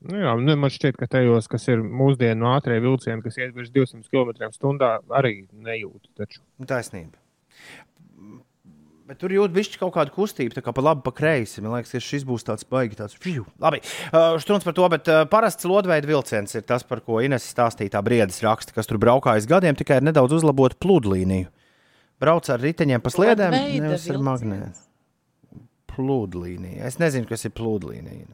Nu, 0.03 0.17
jā, 0.19 0.33
nu, 0.35 0.55
man 0.59 0.71
šķiet, 0.73 0.97
ka 0.99 1.07
tajos, 1.07 1.47
kas 1.51 1.69
ir 1.71 1.83
mūsdienu 1.83 2.49
ātrie 2.51 2.81
vilcieni, 2.83 3.23
kas 3.23 3.39
iet 3.39 3.53
virs 3.55 3.71
200 3.71 4.09
km/h, 4.11 4.89
arī 5.15 5.35
nejūt. 5.53 6.09
Taču. 6.19 6.41
Nu, 6.59 6.67
Taisnība. 6.67 7.22
Bet 9.03 9.19
tur 9.19 9.33
jūt 9.35 9.51
bišķi 9.51 9.81
kaut 9.81 9.91
kādu 9.97 10.13
kustību, 10.15 10.55
tā 10.55 10.61
kā 10.63 10.71
pa 10.71 10.79
labi, 10.79 11.01
pa 11.03 11.11
kreisi. 11.11 11.59
Man 11.59 11.73
liekas, 11.75 11.91
ka 11.91 11.99
šis 11.99 12.23
būs 12.27 12.45
tāds 12.47 12.63
baigi 12.71 12.95
tāds. 12.95 13.17
Fiu. 13.19 13.43
Labi, 13.59 13.81
uh, 14.13 14.37
štuns 14.39 14.63
par 14.63 14.75
to, 14.77 14.85
bet 14.93 15.09
uh, 15.11 15.25
parasts 15.27 15.67
lodveida 15.67 16.07
vilciens 16.07 16.55
ir 16.55 16.63
tas, 16.63 16.85
par 16.87 17.01
ko 17.03 17.19
Ines 17.19 17.43
stāstīja 17.51 17.97
tā 17.97 18.03
briedis 18.05 18.39
raksta, 18.45 18.71
kas 18.75 18.87
tur 18.87 19.01
braukājas 19.03 19.49
gadiem, 19.49 19.75
tikai 19.75 19.97
ar 19.99 20.07
nedaudz 20.07 20.37
uzlabotu 20.39 20.79
pludlīniju. 20.85 21.49
Brauc 22.23 22.47
ar 22.53 22.63
riteņiem 22.63 23.03
pa 23.03 23.11
sliedēm, 23.11 23.51
Lodveida 23.57 23.83
nevis 23.89 24.07
ar 24.07 24.15
vilciens? 24.15 24.29
magnētu. 24.29 24.85
Pludlīnija. 25.93 26.87
Es 26.87 26.95
nezinu, 27.03 27.27
kas 27.27 27.43
ir 27.43 27.53
pludlīnija. 27.59 28.31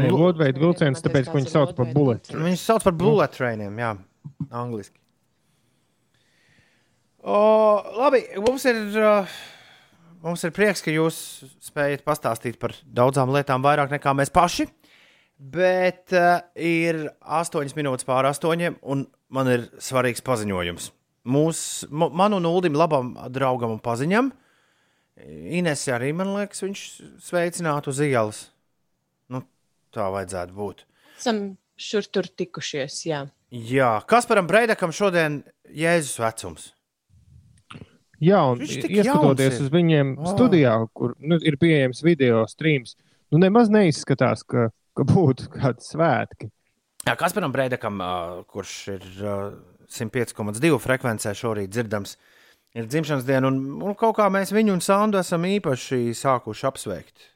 Nē, 0.00 0.08
lodveida 0.08 0.56
vilciens, 0.56 1.04
tāpēc, 1.04 1.28
ka 1.28 1.36
viņi 1.36 1.52
sauc 1.52 1.76
par 1.76 1.92
bullet. 1.92 2.32
Viņš 2.32 2.64
sauc 2.64 2.88
par 2.88 2.96
bullet 2.96 3.36
trainiem, 3.36 3.76
jā, 3.76 3.92
angliski. 4.48 4.96
O, 7.22 7.38
labi, 7.98 8.24
mums 8.42 8.64
ir, 8.66 8.80
mums 10.24 10.42
ir 10.42 10.54
prieks, 10.54 10.82
ka 10.82 10.90
jūs 10.90 11.16
spējat 11.62 12.02
pastāstīt 12.06 12.58
par 12.62 12.74
daudzām 12.82 13.30
lietām 13.34 13.62
vairāk 13.62 13.94
nekā 13.94 14.14
mēs 14.18 14.32
paši. 14.34 14.66
Bet 15.42 16.14
uh, 16.14 16.42
ir 16.58 17.08
8 17.22 17.78
minūtes 17.78 18.06
pāri 18.06 18.30
8, 18.30 18.76
un 18.82 19.06
man 19.32 19.50
ir 19.50 19.66
svarīgs 19.82 20.22
paziņojums. 20.26 20.90
Mūsu, 21.32 21.88
man 21.94 22.34
un 22.34 22.46
Ulim, 22.50 22.74
labam 22.78 23.14
draugam 23.30 23.76
un 23.76 23.82
paziņam, 23.82 24.32
Ines 25.22 25.84
arī 25.92 26.10
man 26.16 26.32
liekas, 26.34 26.62
viņš 26.64 26.82
sveicinātu 27.22 27.92
uz 27.92 27.98
ielas. 28.02 28.38
Nu, 29.30 29.42
tā 29.94 30.08
vajadzētu 30.10 30.56
būt. 30.56 30.86
Esam 31.20 31.42
šur 31.76 32.08
tur 32.08 32.28
tikušies, 32.40 32.96
jā. 33.06 33.26
Jā, 33.52 33.92
Kasparam 34.08 34.48
Breidakam 34.48 34.94
šodien 34.96 35.42
Jēzus 35.68 36.16
vecums. 36.22 36.70
Jā, 38.22 38.40
un 38.52 38.60
ieskatoties 38.62 39.58
uz 39.64 39.70
viņiem 39.72 40.14
Vau. 40.20 40.34
studijā, 40.36 40.76
kur 40.94 41.16
nu, 41.18 41.40
ir 41.42 41.56
pieejams 41.58 42.04
video 42.06 42.44
streams, 42.50 42.94
nu 43.34 43.40
nemaz 43.42 43.72
neizskatās, 43.72 44.44
ka, 44.46 44.68
ka 44.94 45.06
būtu 45.08 45.48
kādi 45.56 45.82
svētki. 45.86 46.52
Jā, 47.02 47.16
Kasparam 47.18 47.50
Breidakam, 47.54 47.98
uh, 47.98 48.44
kurš 48.46 48.76
ir 48.94 49.08
uh, 49.26 49.48
105,2 49.90 50.78
frekvencē 50.84 51.34
šorīt 51.34 51.72
dzirdams, 51.74 52.14
ir 52.78 52.86
dzimšanas 52.86 53.26
diena, 53.26 53.50
un, 53.50 53.82
un 53.82 53.98
kaut 53.98 54.14
kā 54.20 54.28
mēs 54.30 54.54
viņu 54.54 54.76
un 54.76 54.84
Sandu 54.84 55.18
esam 55.18 55.42
īpaši 55.48 56.14
sākuši 56.14 56.68
apsveikt. 56.70 57.28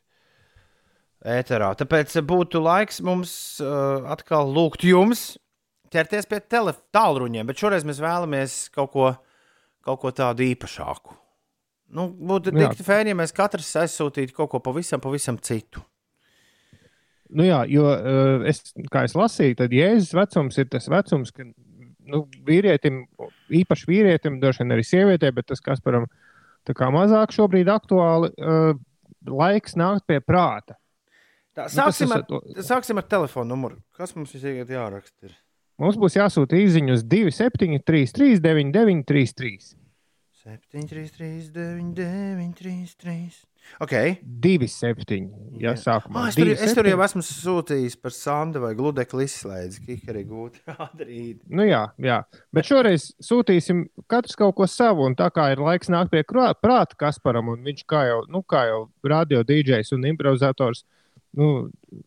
Ēterā. 1.26 1.72
Tāpēc 1.74 2.14
būtu 2.22 2.62
laiks 2.62 3.00
mums 3.02 3.32
uh, 3.64 4.06
atkal 4.12 4.52
lūgt 4.54 4.86
jums 4.86 5.32
ķerties 5.90 6.28
pie 6.30 6.38
tālruņiem, 6.46 7.46
bet 7.48 7.58
šoreiz 7.58 7.86
mēs 7.88 7.98
vēlamies 8.02 8.56
kaut 8.74 8.92
ko, 8.92 9.08
kaut 9.86 10.02
ko 10.02 10.12
tādu 10.14 10.44
īpašāku. 10.46 11.14
Nu, 11.96 12.08
būtu 12.10 12.50
Jā. 12.50 12.72
tik 12.74 12.82
fēni, 12.86 13.12
ja 13.14 13.18
mēs 13.18 13.34
katrs 13.34 13.68
aizsūtītu 13.84 14.34
kaut 14.34 14.50
ko 14.50 14.60
pavisam, 14.64 14.98
pavisam 15.02 15.38
citu. 15.38 15.84
Nu, 17.30 17.42
jā, 17.46 17.60
jo 17.70 17.84
uh, 17.90 18.42
es, 18.46 18.60
kā 18.90 19.04
es 19.06 19.14
lasīju, 19.18 19.56
tad 19.58 19.74
Jēzus 19.74 20.12
vecums 20.14 20.58
ir 20.62 20.68
tas 20.70 20.86
vecums, 20.90 21.32
kad 21.34 21.48
nu, 22.06 22.20
vīrietim, 22.46 23.04
īpaši 23.62 23.88
vīrietim, 23.90 24.40
droši 24.42 24.62
vien 24.62 24.74
arī 24.76 24.84
sievietē, 24.86 25.32
bet 25.34 25.48
tas 25.50 25.62
kas 25.62 25.82
param 25.82 26.06
mazāk 26.94 27.34
šobrīd 27.34 27.70
aktuāli, 27.70 28.30
uh, 28.38 28.78
laiks 29.26 29.74
nākt 29.78 30.06
pie 30.06 30.20
prāta. 30.22 30.78
Tā, 31.56 31.66
Nu, 31.66 31.72
sāksim, 31.72 32.10
ir 32.12 32.20
ar, 32.20 32.24
to- 32.28 32.62
sāksim 32.66 32.98
ar 33.00 33.06
telefonu 33.08 33.54
numuru. 33.54 33.78
Kas 33.96 34.14
mums 34.14 34.34
ir 34.36 34.66
jāraksta? 34.76 35.30
Ir? 35.30 35.36
Mums 35.82 35.98
būs 36.00 36.16
jāsūta 36.16 36.56
īsiņa 36.56 36.94
uz 36.96 37.02
273, 37.04 38.40
9933. 38.40 39.74
733, 40.46 41.50
9933. 41.52 43.42
Ok. 43.82 43.92
27. 44.22 45.26
Jā, 45.58 45.72
sākumā. 45.80 46.22
Ah, 46.22 46.28
es, 46.30 46.36
tur, 46.38 46.48
es 46.54 46.72
tur 46.76 46.86
jau 46.86 46.96
27. 47.00 47.04
esmu 47.08 47.24
sūtījis 47.26 47.96
par 47.98 48.14
sandu 48.14 48.62
vai 48.62 48.70
gludekli 48.78 49.26
izslēdzi, 49.26 49.82
ka 49.82 50.14
arī 50.14 50.22
gūti 50.28 50.62
rādīt. 50.70 51.42
Nu, 51.50 51.66
jā, 51.66 51.82
jā, 52.00 52.20
bet 52.54 52.70
šoreiz 52.70 53.10
sūtīsim 53.26 53.84
katrs 54.08 54.38
kaut 54.38 54.54
ko 54.56 54.70
savu. 54.70 55.10
Un 55.10 55.18
tā 55.18 55.28
kā 55.34 55.50
ir 55.52 55.60
laiks 55.66 55.90
nākt 55.92 56.14
pie 56.14 56.22
prāta 56.24 56.96
Kasparam, 57.04 57.50
un 57.52 57.66
viņš 57.66 57.84
kā 57.90 58.06
jau, 58.12 58.22
nu, 58.32 58.46
kā 58.46 58.68
jau 58.70 58.84
radio 59.04 59.42
DJs 59.44 59.92
un 59.98 60.08
improvizators, 60.14 60.86
nu, 61.36 61.66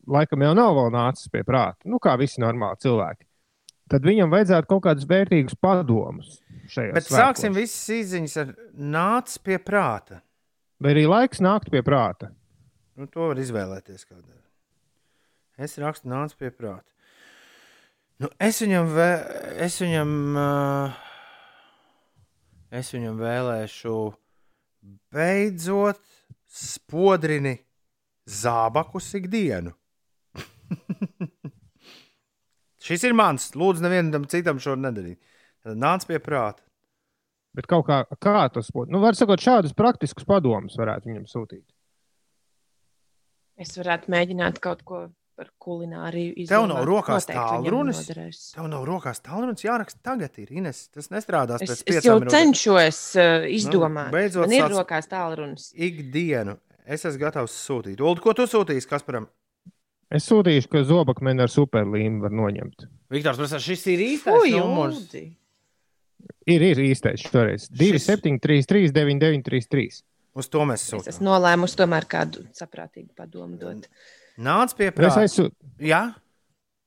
laikam 0.09 0.47
jau 0.47 0.55
nav 0.57 0.77
vēl 0.79 0.93
nācis 0.95 1.29
pie 1.29 1.43
prāta. 1.45 1.83
Nu, 1.85 1.99
kā 2.01 2.15
visi 2.17 2.41
normāli 2.41 2.87
cilvēki. 2.87 3.28
Tad 3.89 4.05
viņam 4.05 4.29
vajadzētu 4.29 4.69
kaut 4.69 4.83
kādus 4.85 5.07
vērtīgus 5.09 5.57
padomus. 5.57 6.37
Bet 6.69 7.07
svētkos. 7.07 7.15
sāksim 7.15 7.55
visas 7.57 7.87
izziņas 7.95 8.35
ar 8.43 8.51
nāc 8.77 9.33
pie 9.41 9.57
prāta. 9.57 10.19
Vai 10.79 10.93
arī 10.93 11.07
laiks 11.09 11.41
nākt 11.41 11.71
pie 11.73 11.81
prāta? 11.85 12.29
Nu, 12.99 13.07
to 13.09 13.31
var 13.31 13.41
izvēlēties 13.41 14.05
kādā. 14.05 14.37
Es 15.59 15.73
rakstu 15.81 16.11
nāc 16.11 16.35
pie 16.39 16.51
prāta. 16.53 16.85
Nu, 18.19 18.29
es 18.39 18.59
viņam, 18.61 18.91
vē, 18.93 19.09
es 19.65 19.79
viņam, 19.81 20.09
uh, 20.37 20.97
es 22.75 22.91
viņam 22.93 23.17
vēlēšu 23.19 23.95
beidzot 25.15 26.01
spodrini 26.45 27.55
zābakus 28.29 29.09
ikdienu. 29.17 29.73
Šis 32.89 33.05
ir 33.05 33.13
mans. 33.17 33.51
Lūdzu, 33.57 33.83
nevienam 33.85 34.25
citam 34.31 34.59
šo 34.61 34.73
nedarīt. 34.79 35.19
Tad 35.65 35.77
nāc 35.77 36.05
pie 36.09 36.17
prāta. 36.23 36.63
Bet 37.57 37.65
kaut 37.69 37.87
kā, 37.87 38.03
kā 38.21 38.41
tas 38.53 38.69
būtu? 38.73 38.91
Nu, 38.93 39.01
var 39.03 39.17
sakot, 39.17 39.41
šādus 39.41 39.73
praktiskus 39.77 40.25
padomus 40.29 40.77
varētu 40.79 41.09
viņam 41.09 41.25
sūtīt. 41.29 41.65
Es 43.59 43.73
varētu 43.75 44.11
mēģināt 44.13 44.59
kaut 44.63 44.83
ko 44.87 44.99
par 45.39 45.49
kulināriju 45.63 46.33
izdarīt. 46.35 46.51
Tev 46.51 46.65
nav 46.67 46.85
rokās 46.87 47.27
tālrunis. 47.27 48.01
Tev 48.53 48.67
nav 48.71 48.85
rokās 48.87 49.21
tālrunis, 49.23 49.63
jāraksta 49.65 50.01
tagad. 50.11 50.35
Ir 50.41 50.51
Ines. 50.61 50.85
Tas 50.93 51.09
nestrādās 51.13 51.63
Es, 51.63 51.71
pēc 51.71 51.75
es 51.77 51.85
piecām 51.87 52.07
jau 52.09 52.15
minūtēm. 52.19 52.35
cenšos 52.35 53.01
uh, 53.19 53.47
izdomāt. 53.55 54.09
Nu, 54.11 54.15
beidzot 54.17 54.47
Man 54.47 54.55
ir 54.57 54.73
rokās 54.75 55.07
tālrunis. 55.11 55.69
Ikdienu 55.75 56.57
es 56.85 57.05
esmu 57.07 57.23
gatavs 57.23 57.55
sūtīt. 57.65 57.99
Ulu, 58.03 58.19
ko 58.23 58.35
tu 58.35 58.47
sūtīsi 58.51 58.89
Kasparam? 58.91 59.27
Es 60.09 60.25
sūtīšu, 60.25 60.69
ka 60.73 60.81
zobakmeni 60.89 61.43
ar 61.45 61.51
superlīmu 61.53 62.23
var 62.23 62.31
noņemt. 62.33 62.87
Viktors, 63.13 63.37
prasa, 63.37 63.59
šis 63.61 63.83
ir 63.93 63.99
īstais 64.01 64.33
Fui, 64.39 64.55
numurs. 64.57 64.97
Uldi. 65.03 65.25
Ir, 66.49 66.63
ir 66.65 66.81
īstais 66.87 67.21
šoreiz. 67.27 67.67
2733, 67.69 68.89
9933. 68.95 69.99
Uz 70.39 70.49
to 70.49 70.63
mēs 70.65 70.81
Es 70.81 70.89
sūtām. 70.93 71.11
esmu 71.13 71.27
nolēmusi 71.29 71.77
tomēr 71.77 72.05
kādu 72.09 72.41
saprātīgu 72.57 73.13
padomu 73.17 73.57
dot. 73.61 73.85
Nāc 74.39 74.73
pie 74.77 74.87
Es, 74.89 74.95
prāta. 74.97 75.23
esmu, 75.27 75.45
Jā, 75.79 76.01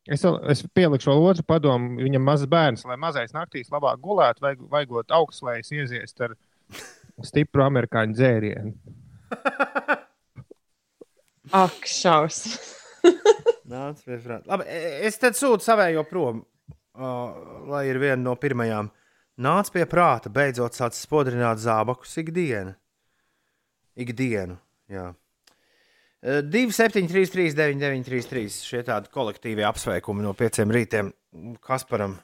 es, 0.09 0.23
vēl- 0.25 0.41
es 0.51 0.63
pielikšu 0.75 1.11
vēl 1.13 1.23
otru 1.31 1.45
padomu. 1.47 2.03
Viņam 2.03 2.23
mazs 2.27 2.47
bērns, 2.51 2.85
lai 2.89 2.97
mazais 2.97 3.33
naktīs 3.37 3.71
labāk 3.71 4.01
gulētu, 4.03 4.41
vajag, 4.43 4.67
vajagot 4.73 5.07
augstslējas 5.15 5.71
ieziest 5.79 6.21
ar 6.27 6.35
stipru 7.23 7.63
amerikāņu 7.67 8.15
dzērienu. 8.19 8.75
Ak, 11.53 11.83
šausmas! 11.87 12.82
nāc 13.73 14.03
prāta. 14.07 14.43
Labi, 14.51 14.67
e- 14.69 15.07
es 15.09 15.19
tad 15.21 15.39
sūtu 15.39 15.65
savējo 15.67 16.05
prom, 16.09 16.43
uh, 16.97 17.65
lai 17.73 17.87
ir 17.91 18.01
viena 18.03 18.21
no 18.23 18.37
pirmajām. 18.41 18.91
Nāc 19.43 19.71
pie 19.73 19.87
prāta, 19.89 20.31
beidzot 20.33 20.77
sāc 20.77 20.97
spodrināt 20.99 21.63
zābakus 21.63 22.13
ikdienu. 22.21 22.75
Ikdienu, 24.03 24.59
jā. 24.93 25.11
E, 26.23 26.41
273, 26.47 27.57
9933. 27.57 28.61
Šie 28.69 28.83
tādi 28.87 29.11
kolektīvie 29.13 29.65
apsveikumi 29.67 30.23
no 30.25 30.35
pieciem 30.39 30.71
rītiem 30.73 31.11
Kasparam. 31.65 32.19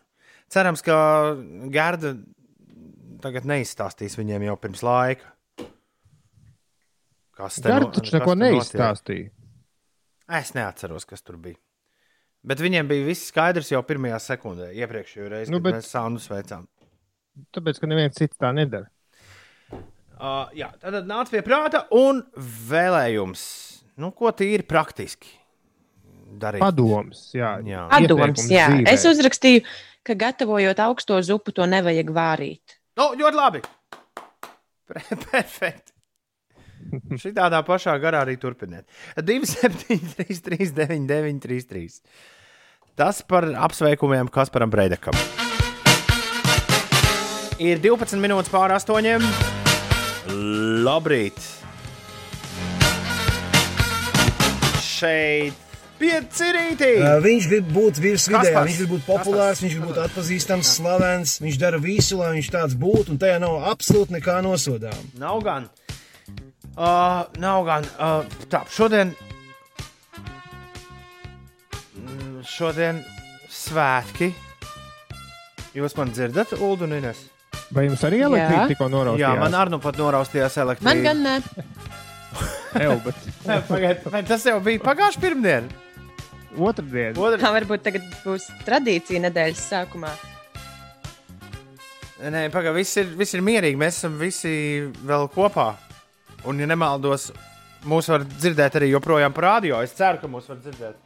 Cerams, 0.53 0.85
ka 0.85 0.99
Gerda 1.73 2.15
tagad 3.25 3.49
neizstāstīs 3.49 4.15
viņiem 4.21 4.47
jau 4.47 4.57
pirms 4.61 4.85
laika. 4.87 5.33
Kas 7.39 7.59
te 7.63 7.69
Gar 7.71 7.85
no- 7.87 7.91
taču 7.95 8.17
neko 8.19 8.37
neizstāstīja. 8.39 9.33
Es 10.29 10.53
neatceros, 10.57 11.07
kas 11.09 11.25
tur 11.25 11.39
bija. 11.41 11.57
Bet 12.45 12.61
viņiem 12.63 12.87
bija 12.89 13.07
viss 13.07 13.31
skaidrs 13.33 13.73
jau 13.73 13.81
pirmajā 13.87 14.19
sekundē, 14.23 14.69
iepriekšējā 14.77 15.31
reizē, 15.33 15.51
Nu, 15.53 15.59
kad 15.59 15.73
bet- 15.73 15.79
mēs 15.81 15.91
sānu 15.91 16.21
sveicām. 16.23 16.69
Tāpēc, 17.55 17.81
ka 17.81 17.87
neviens 17.91 18.17
cits 18.19 18.37
tā 18.39 18.53
nedara. 18.55 18.89
Uh, 20.19 20.49
jā, 20.59 20.73
tad 20.83 21.07
nāc 21.07 21.31
pie 21.31 21.43
prāta 21.47 21.85
un 21.95 22.25
vēlējums. 22.35 23.43
Nu, 24.03 24.11
ko 24.15 24.31
tīri 24.35 24.67
praktiski 24.67 25.31
darīt? 26.39 26.63
Padoms, 26.63 27.29
jā. 27.35 27.53
Jā. 27.67 27.85
Padoms, 27.93 28.47
jā. 28.51 28.67
dzīvē. 28.71 28.91
Es 28.91 29.07
uzrakstīju, 29.07 29.63
ka 30.07 30.17
gatavojot 30.19 30.83
augsto 30.83 31.21
zupu, 31.23 31.55
to 31.55 31.67
nevajag 31.71 32.11
vārīt. 32.15 32.79
Nu, 32.99 33.13
ļoti 33.19 33.39
labi. 33.39 33.63
Perfekti. 35.31 35.98
Šī 37.21 37.35
tādā 37.37 37.61
pašā 37.67 37.95
garā 38.03 38.25
arī 38.27 38.39
turpiniet. 38.41 38.87
273, 39.17 40.73
9933. 40.77 42.01
Tas 42.99 43.23
par 43.23 43.47
apsveikumiem 43.69 44.31
Kasparam 44.35 44.71
Breidekam. 44.73 45.15
Ir 47.59 47.81
12 47.83 48.19
minūtes 48.23 48.51
pār 48.55 48.75
astoņiem. 48.75 49.25
Labrīt! 50.87 51.39
Šeit 54.83 55.69
pieci 55.99 56.49
rītī! 56.55 56.91
Uh, 56.99 57.17
viņš 57.23 57.49
grib 57.51 57.71
būt 57.75 57.99
virsvidējā, 58.03 58.53
Kaspars. 58.53 58.69
viņš 58.71 58.79
grib 58.83 58.93
būt 58.95 59.05
populārs, 59.09 59.63
viņš 59.65 59.75
grib 59.75 59.89
būt 59.91 60.01
atpazīstams, 60.05 60.71
slavens. 60.79 61.37
Viņš 61.43 61.59
dara 61.61 61.81
visu, 61.83 62.19
lai 62.21 62.33
viņš 62.37 62.51
tāds 62.55 62.79
būtu, 62.79 63.15
un 63.15 63.21
tajā 63.23 63.41
nav 63.43 63.59
absolūti 63.73 64.19
nekā 64.19 64.39
nosodām. 64.47 65.11
Nav 65.19 65.43
gan. 65.47 65.69
Uh, 66.79 67.25
nav 67.43 67.65
gan. 67.67 67.87
Uh, 67.99 68.23
tā, 68.53 68.61
šodien. 68.71 69.11
Mm, 71.99 72.43
Šodien 72.47 73.01
svētki. 73.51 74.31
Jūs 75.75 75.97
man 75.99 76.13
dzirdat, 76.15 76.55
Ulu 76.59 76.87
un 76.87 76.95
Ines? 77.01 77.25
Vai 77.75 77.85
jums 77.89 78.01
arī 78.07 78.23
elektrība 78.25 78.69
tikko 78.71 78.87
noraustījās? 78.93 79.35
Jā, 79.35 79.43
man 79.43 79.57
arī 79.59 79.75
nu 79.75 79.81
pat 79.83 79.99
noraustījās 80.01 80.55
Man 80.57 80.69
elektrība. 80.69 81.03
gan 81.05 81.21
ne. 81.27 81.35
Ew, 82.87 82.95
bet... 83.05 83.27
Pagaid, 83.73 84.07
bet 84.07 84.31
tas 84.31 84.47
jau 84.49 84.57
bija 84.65 84.81
pagājušā 84.87 85.23
pirmdiena. 85.23 85.85
Otradien. 86.59 87.19
Tā 87.43 87.51
varbūt 87.55 87.85
tagad 87.85 88.07
būs 88.25 88.47
tradīcija 88.67 89.21
nedēļas 89.27 89.67
sākumā. 89.75 90.15
Nē, 92.19 92.47
pagaidi, 92.51 92.75
viss, 92.81 92.97
ir- 92.99 93.13
viss 93.19 93.37
ir 93.37 93.45
mierīgi. 93.47 93.79
Mēs 93.79 94.01
esam 94.01 94.17
visi 94.19 94.51
vēl 95.07 95.29
kopā. 95.35 95.69
Un, 96.47 96.61
ja 96.63 96.69
nemaldos, 96.71 97.33
mūs 97.89 98.09
var 98.13 98.25
dzirdēt 98.29 98.79
arī 98.79 98.93
joprojām 98.93 99.35
par 99.35 99.49
radio. 99.49 99.81
Es 99.83 99.95
ceru, 99.99 100.21
ka 100.23 100.31
mūs 100.31 100.47
var 100.51 100.61
dzirdēt. 100.63 100.97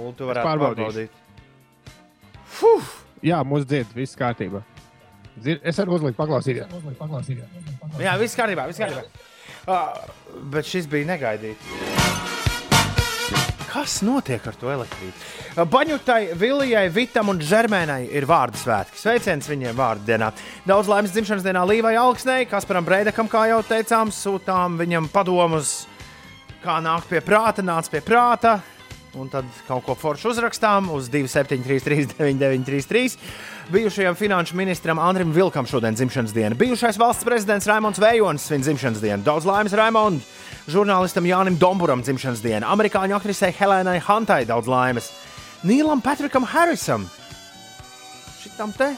Un 0.00 0.14
tu 0.18 0.28
varētu 0.28 0.48
pārbaudīt. 0.50 1.20
Jā, 3.24 3.40
mūsu 3.46 3.68
dzird, 3.70 3.94
viss 3.96 4.18
kārtībā. 4.18 4.60
Dzird, 5.38 5.62
es 5.66 5.78
varu 5.80 5.96
uzlikt, 5.96 6.18
paklausīties. 6.18 6.68
Jā, 8.02 8.16
viss 8.20 8.36
kārtībā, 8.38 8.68
viss 8.70 8.82
kārtībā. 8.82 9.06
Uh, 9.64 10.42
bet 10.52 10.68
šis 10.68 10.90
bija 10.90 11.08
negaidīts. 11.14 12.43
Kas 13.74 13.96
notiek 14.06 14.44
ar 14.46 14.54
to 14.54 14.68
elektrību? 14.70 15.64
Baņutai, 15.66 16.36
Vilijai, 16.38 16.84
Vitam 16.94 17.32
un 17.32 17.40
Zermēnai 17.42 18.04
ir 18.14 18.22
vārdu 18.30 18.60
svētki. 18.60 19.00
Sveiciens 19.00 19.48
viņiem 19.50 19.74
vārdu 19.74 20.06
dienā. 20.06 20.28
Daudz 20.62 20.86
laimes 20.92 21.10
dzimšanas 21.10 21.42
dienā 21.42 21.64
Līvai 21.66 21.96
Alksnei, 21.98 22.46
Kasparam 22.46 22.86
Breidekam, 22.86 23.26
kā 23.26 23.48
jau 23.50 23.58
teicām, 23.66 24.12
sūtām 24.14 24.78
viņam 24.78 25.08
padomus, 25.10 25.88
kā 26.62 26.78
nākt 26.86 27.10
pie 27.10 27.18
prāta, 27.26 27.66
nāc 27.66 27.90
pie 27.90 27.98
prāta. 28.04 28.60
Un 29.18 29.26
tad 29.30 29.50
kaut 29.66 29.82
ko 29.88 29.98
foršu 29.98 30.30
uzrakstām 30.30 30.92
uz 30.94 31.10
273, 31.10 32.14
9933. 32.14 33.18
Bijušajam 33.74 34.14
finanšu 34.18 34.54
ministram 34.58 35.02
Andrim 35.02 35.34
Vilkam 35.34 35.66
šodien 35.66 35.98
dzimšanas 35.98 36.34
diena. 36.34 36.54
Bijušais 36.58 36.98
valsts 36.98 37.26
prezidents 37.26 37.66
Raimons 37.66 37.98
Vējonis 37.98 38.46
svin 38.46 38.62
dzimšanas 38.62 39.02
dienu. 39.02 39.22
Daudz 39.26 39.50
laimes 39.50 39.74
Raimond! 39.74 40.22
Žurnālistam 40.64 41.26
Jānim 41.28 41.58
Domburam 41.60 42.00
dzimšanas 42.00 42.40
diena. 42.40 42.70
Amerikāņu 42.72 43.16
aktrisei 43.18 43.52
Helēnai 43.52 43.98
Hantai 44.06 44.44
daudz 44.48 44.70
laimes. 44.70 45.10
Nīlam 45.64 46.00
Patrikam 46.04 46.46
Harrisam! 46.48 47.04
Šitam 48.40 48.72
te! 48.76 48.94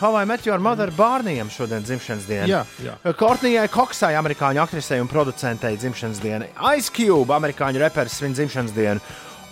How 0.00 0.16
I 0.18 0.24
Met 0.26 0.42
Your 0.46 0.58
Mother 0.58 0.90
Bārnijam 0.90 1.46
šodien 1.54 1.84
dzimšanas 1.86 2.24
diena. 2.26 2.46
Jā, 2.50 2.62
jā. 2.82 2.96
Kortnijai 3.14 3.68
Koksai, 3.70 4.16
amerikāņu 4.18 4.58
aktrisei 4.64 4.98
un 4.98 5.06
producentei 5.10 5.76
dzimšanas 5.78 6.18
diena. 6.18 6.48
Ice 6.74 6.90
Cube, 6.90 7.30
amerikāņu 7.36 7.78
reperis, 7.78 8.16
svin 8.18 8.34
dzimšanas 8.34 8.74
dienu. 8.74 9.02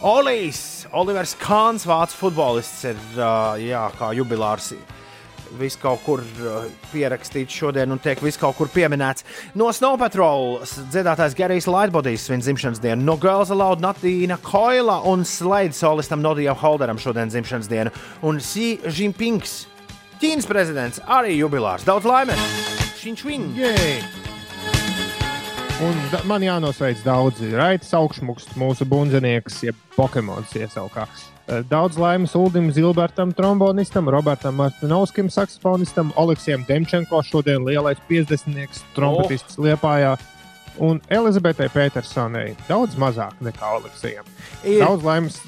Olijs, 0.02 0.88
Olivers 0.96 1.36
Kāns, 1.38 1.86
vācu 1.86 2.18
futbolists, 2.24 2.82
ir 2.90 2.98
uh, 3.20 3.54
jā, 3.62 3.84
kā 4.00 4.10
jubilārs. 4.18 4.72
Viss 5.58 5.78
kaut 5.80 6.04
kur 6.04 6.20
uh, 6.22 6.68
pierakstīts 6.92 7.56
šodien, 7.62 7.90
un 7.90 7.98
tiek 8.02 8.20
viss 8.22 8.38
kaut 8.40 8.54
kur 8.58 8.70
pieminēts. 8.70 9.26
No 9.58 9.72
Snow 9.74 9.98
Patrol 9.98 10.60
dziedātājs 10.92 11.34
Gerijs 11.38 11.66
Lightbodies 11.70 12.28
svin 12.28 12.44
dzimšanas 12.44 12.82
dienu, 12.82 13.02
no 13.06 13.16
Girls 13.20 13.50
Aloud 13.50 13.82
Natīna 13.82 14.38
Koila 14.44 15.00
un 15.10 15.26
Slade 15.26 15.74
solistam 15.76 16.22
Nodijam 16.22 16.58
Holderam 16.60 17.00
šodien 17.02 17.32
dzimšanas 17.32 17.70
dienu, 17.70 17.94
un 18.22 18.38
Xi 18.44 18.76
Jinpings, 18.86 19.64
Ķīnas 20.20 20.44
prezidents, 20.44 21.00
arī 21.08 21.38
jubilārs. 21.38 21.86
Daudz 21.88 22.04
laimes! 22.04 22.40
Šinčving! 23.00 23.54
Jej! 23.56 24.02
Un 25.80 25.96
da, 26.12 26.18
man 26.28 26.44
jānosveic 26.44 27.00
daudzi. 27.00 27.54
Raitas 27.56 27.94
augšmuksts, 27.96 28.52
mūsu 28.60 28.84
bundzinieks, 28.84 29.62
jeb 29.64 29.78
Pokemons 29.94 30.52
iesaukā. 30.60 31.06
Eh, 31.50 31.62
Daudz 31.70 31.98
laimes 31.98 32.34
Uldim 32.38 32.70
Zilbertam, 32.72 33.32
trombonistam, 33.34 34.08
Robertam 34.08 34.54
Martinovskim, 34.54 35.30
saksofonistam, 35.30 36.12
Oleksijam 36.16 36.62
Demčenko, 36.68 37.22
šodien 37.26 37.64
lielais 37.66 37.98
50-nieks, 38.10 38.84
trompetists 38.94 39.58
oh. 39.58 39.64
Liepājā. 39.66 40.12
Un 40.80 41.00
Elizabetei 41.10 41.66
Petersonai 41.74 42.52
daudz 42.68 42.94
mazāk 42.96 43.34
nekā 43.42 43.72
Oleksijam. 43.80 44.28
Ir- 44.62 44.78
Daudz 44.84 45.02
laimes 45.04 45.40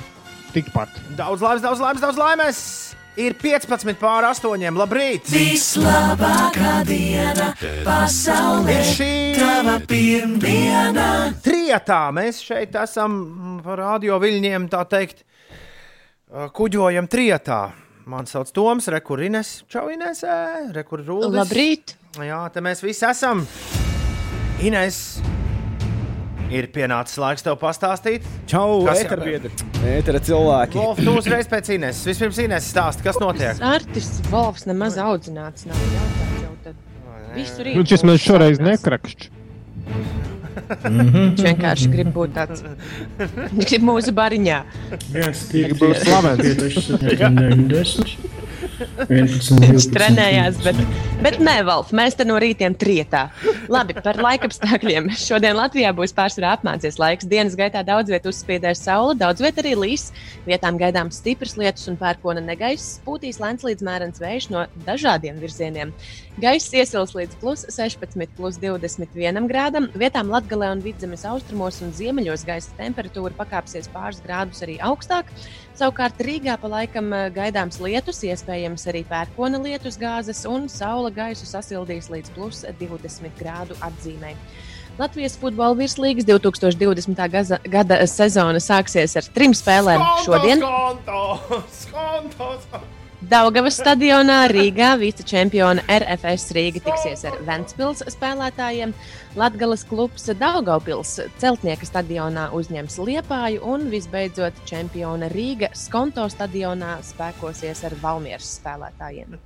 tikpat. 0.52 0.90
Daudz 1.16 1.40
laimes, 1.44 1.62
daudz 1.62 1.80
laimes, 1.80 2.02
daudz 2.02 2.18
laimes! 2.20 2.64
Ir 3.12 3.34
15 3.36 3.98
pār 4.00 4.24
8. 4.24 4.62
Labrīt! 4.72 5.26
Vislabākā 5.28 6.78
diena 6.88 7.50
pasaulē. 7.84 8.72
Ir 8.78 8.86
šī 8.88 9.10
Tava 9.36 9.74
pirmdiena. 9.88 11.08
Trijotā 11.44 12.06
mēs 12.16 12.40
šeit 12.42 12.74
esam 12.80 13.60
par 13.64 13.78
radio 13.84 14.16
viļņiem, 14.22 14.66
tā 14.72 14.80
teikt, 14.88 15.22
kuģojam 16.32 17.08
trijotā. 17.12 17.60
Man 18.08 18.26
sauc 18.26 18.50
Toms, 18.50 18.88
Rekurines, 18.90 19.60
Čau, 19.70 19.86
Ines, 19.92 20.24
Rekurīnas. 20.74 21.28
Labrīt! 21.36 21.94
Jā, 22.18 22.40
te 22.52 22.60
mēs 22.64 22.82
visi 22.82 23.04
esam. 23.06 23.44
Ines, 24.62 24.96
ir 26.52 26.66
pienācis 26.74 27.20
laiks 27.22 27.44
tev 27.46 27.56
pastāstīt. 27.60 28.26
Čau, 28.50 28.82
Kas- 28.88 29.04
ēterbiedri, 29.04 29.52
ētera 29.94 30.20
cilvēki. 30.24 30.80
Wolf, 30.80 30.98
tu 30.98 31.14
uzreiz 31.20 31.46
pēc 31.50 31.70
Ines. 31.76 32.02
Vispirms 32.08 32.40
Ines 32.42 32.66
stāsti, 32.74 33.06
kas 33.06 33.20
notiek. 33.22 33.62
Artists 33.62 34.20
Volfs 34.32 34.66
nemaz 34.66 34.98
audzināts 35.00 35.68
nav. 35.70 35.78
Jautājums 35.94 36.42
jau 36.42 36.56
tad. 36.66 36.74
Visu 37.36 37.64
rītu. 37.64 37.78
Nu, 37.78 37.86
šis 37.88 38.02
mēs 38.08 38.26
šoreiz 38.26 38.60
nekrakšķi. 38.60 39.30
Viņš 40.84 41.42
vienkārši 41.46 41.90
grib 41.92 42.12
būt 42.14 42.34
tāds. 42.36 42.64
Viņš 43.18 43.68
grib 43.70 43.86
mūsu 43.88 44.14
bariņā. 44.16 44.60
Viens 45.14 45.44
Tikai 45.52 45.78
būs 45.80 46.02
slavens. 46.04 46.90
90. 47.02 48.16
11, 48.82 49.60
Viņš 49.62 49.86
12. 49.88 49.92
trenējās, 49.94 50.58
bet, 50.64 50.78
bet 51.24 51.38
nē, 51.42 51.58
Valf, 51.66 51.92
mēs 51.96 52.16
te 52.18 52.26
no 52.28 52.38
rītiem 52.42 52.74
trietā. 52.78 53.24
Labi, 53.72 53.96
par 53.98 54.18
laikapstākļiem. 54.22 55.10
Šodien 55.18 55.56
Latvijā 55.58 55.92
būs 55.96 56.14
pārsvarā 56.16 56.54
apmācies 56.56 56.98
laiks. 57.00 57.28
Dienas 57.28 57.56
gaitā 57.58 57.84
daudz 57.86 58.12
vietu 58.12 58.32
uzspīdēs 58.32 58.84
saule, 58.86 59.16
daudz 59.18 59.44
vietu 59.44 59.64
arī 59.64 59.74
līs. 59.78 60.08
Vietām 60.48 60.80
gaidāms 60.80 61.20
stiprs 61.22 61.56
lietus 61.60 61.88
un 61.92 61.98
pērkona 62.00 62.42
negaiss. 62.44 62.98
Pūtīs 63.06 63.40
lēns 63.42 63.66
līdz 63.66 63.86
mērens 63.86 64.22
vējš 64.22 64.50
no 64.54 64.66
dažādiem 64.88 65.40
virzieniem. 65.42 65.94
Gaiss 66.40 66.72
iesils 66.72 67.12
līdz 67.12 67.36
plus 67.42 67.66
16, 67.68 68.30
plus 68.38 68.56
21 68.60 69.48
grādam. 69.50 69.90
Vietām 69.92 70.32
Latgalē 70.32 70.70
un 70.72 70.80
Vidzemes 70.84 71.26
austrumos 71.28 71.82
un 71.84 71.92
ziemeļos 71.92 72.46
gaisa 72.48 72.72
temperatūra 72.78 73.36
pakāpsies 73.36 73.90
pāris 73.92 74.22
grādus 74.24 74.64
arī 74.64 74.78
augstāk. 74.80 75.28
Savukārt 75.72 76.20
Rīgā 76.20 76.58
pa 76.60 76.68
laikam 76.68 77.08
eh, 77.16 77.28
gaidāms 77.32 77.80
lietus, 77.80 78.20
iespējams 78.28 78.84
arī 78.92 79.00
pērkona 79.08 79.60
lietus 79.62 79.96
gāzes, 80.00 80.44
un 80.48 80.68
saule 80.68 81.08
gaisu 81.16 81.48
sasildīs 81.48 82.10
līdz 82.12 82.34
plus 82.36 82.62
20 82.80 83.32
grādu 83.40 83.78
atzīmē. 83.80 84.34
Latvijas 85.00 85.38
futbola 85.40 85.72
virslīgas 85.78 86.28
2020. 86.28 87.22
Gaza, 87.32 87.58
gada 87.64 88.02
sezona 88.04 88.60
sāksies 88.60 89.16
ar 89.16 89.30
trim 89.32 89.56
spēlēm 89.56 90.04
šodien. 90.26 90.60
Skontos, 90.60 91.86
skontos. 91.86 93.00
Daugavas 93.22 93.76
stadionā 93.78 94.48
Rīgā 94.50 94.96
vicečempiona 94.98 95.84
RFS 95.86 96.50
Rīga 96.56 96.80
tiksies 96.82 97.20
ar 97.28 97.36
Ventspils 97.46 98.00
spēlētājiem. 98.10 98.90
Latgales 99.38 99.84
klubs 99.86 100.26
Daugavpils 100.40 101.12
celtnieka 101.38 101.86
stadionā 101.86 102.48
uzņems 102.58 102.96
Liepāju 102.98 103.62
un 103.74 103.84
visbeidzot 103.92 104.58
čempiona 104.66 105.28
Rīga 105.30 105.70
Skonto 105.78 106.24
stadionā 106.34 106.96
spēkosies 107.06 107.84
ar 107.86 107.94
Valmieras 108.02 108.56
spēlētājiem. 108.58 109.36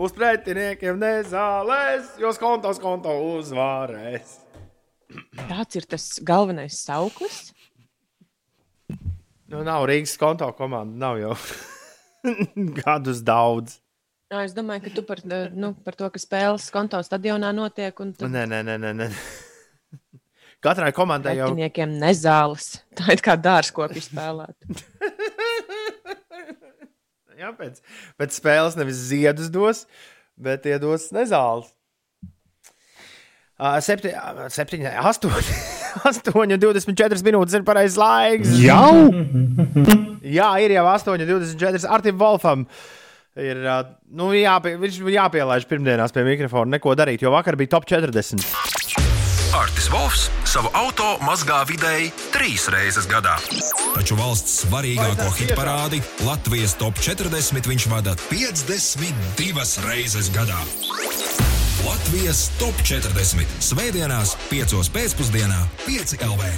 Būs 0.00 0.16
pretiniekiem 0.16 0.96
nezālēs, 1.02 2.14
jo 2.22 2.32
skontos 2.32 2.80
konto 2.80 3.12
uzvarēs. 3.34 4.38
Tāds 5.42 5.76
ir 5.76 5.84
tas 5.90 6.06
galvenais 6.24 6.80
sauklis. 6.86 7.50
Nu, 9.50 9.60
nav 9.60 9.84
Rīgas 9.92 10.16
konto 10.16 10.48
komanda, 10.56 10.96
nav 11.04 11.20
jau 11.20 11.36
gadus 12.80 13.22
daudz. 13.24 13.78
Jā, 14.30 14.44
Es 14.46 14.52
domāju, 14.54 14.84
ka 14.86 14.90
tu 14.94 15.02
par, 15.06 15.18
eh, 15.26 15.48
nu, 15.58 15.72
par 15.84 15.96
to, 15.98 16.06
ka 16.12 16.20
spēles 16.22 16.68
Skonto 16.70 17.00
stadionā 17.02 17.50
notiek 17.56 17.96
un 18.02 18.12
tad 18.14 18.30
Nē, 18.30 18.44
nē, 18.46 18.60
nē, 18.66 18.76
nē. 18.78 18.92
nē. 19.00 19.08
Katrai 20.64 20.92
komandai 20.94 21.34
jau 21.38 21.48
pretiniekiem 21.48 21.96
nezāles. 21.98 22.68
Tā 22.98 23.16
ir 23.16 23.22
kā 23.24 23.34
dārzkopju 23.40 24.02
spēlēt. 24.04 24.68
jā, 27.40 27.50
pēc, 27.58 27.80
pēc 28.20 28.38
spēles 28.38 28.76
nevis 28.78 29.02
ziedus 29.10 29.50
dos, 29.50 29.86
bet 30.38 30.68
iedos 30.68 31.08
nezāles. 31.16 31.72
Uh, 33.60 33.76
septi, 33.84 34.08
ā, 34.16 34.46
septiņi, 34.48 34.88
astoņi, 35.10 35.56
astoņi, 36.08 36.56
24 36.62 37.26
minūtes 37.26 37.58
ir 37.58 37.66
pareizais 37.66 37.98
laiks. 38.00 38.54
Jau? 38.56 39.10
Jā, 40.38 40.54
ir 40.64 40.72
jau 40.78 40.86
8, 40.88 41.20
24. 41.28 41.84
Artim 41.92 42.16
Wolfam 42.20 42.64
ir 43.36 43.60
ā, 43.68 43.82
nu, 44.16 44.30
jāpie, 44.32 44.78
viņš 44.80 45.00
jāpielaiž 45.12 45.68
pirmdienās 45.68 46.16
pie 46.16 46.24
mikrofona, 46.24 46.78
neko 46.78 46.96
darīt, 46.96 47.20
jo 47.24 47.34
vakar 47.36 47.60
bija 47.60 47.74
top 47.76 47.88
40. 47.90 48.48
Artis 49.60 49.90
Volfs 49.92 50.28
savu 50.48 50.70
auto 50.78 51.16
mazgā 51.26 51.60
vidēji 51.68 52.12
trīs 52.32 52.68
reizes 52.72 53.08
gadā. 53.10 53.36
Taču 53.96 54.16
valsts 54.16 54.62
svarīgāko 54.64 55.28
hitparādi 55.36 56.00
Latvijas 56.24 56.78
top 56.80 56.96
40 57.02 57.68
viņš 57.68 57.88
vada 57.92 58.16
52 58.30 59.88
reizes 59.88 60.32
gadā. 60.32 60.60
Latvijas 61.86 62.50
top 62.58 62.76
40. 62.84 63.46
Svētdienās, 63.64 64.34
5. 64.50 64.74
pēcpusdienā, 64.92 65.60
5 65.86 66.18
LV. 66.26 66.50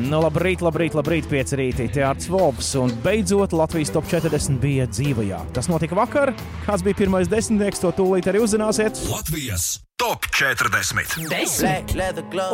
Nu, 0.00 0.20
labrīt, 0.22 0.62
labrīt, 0.64 0.94
labrīt, 0.96 1.26
pieci 1.28 1.58
rītī. 1.58 1.88
Te 1.92 2.04
Arts 2.06 2.30
Volfs 2.30 2.70
un 2.80 2.94
beidzot 3.04 3.52
Latvijas 3.56 3.92
top 3.94 4.06
40 4.08 4.62
bija 4.62 4.86
dzīvajā. 4.88 5.42
Tas 5.56 5.68
notika 5.72 5.98
vakar. 5.98 6.32
Kāds 6.64 6.86
bija 6.86 7.02
pirmais 7.02 7.30
desmitnieks, 7.30 7.82
to 7.82 7.92
tūlīt 7.98 8.30
arī 8.30 8.44
uzzināsiet. 8.46 9.00
Latvijas 9.10 9.74
top 10.00 10.24
40. 10.32 11.20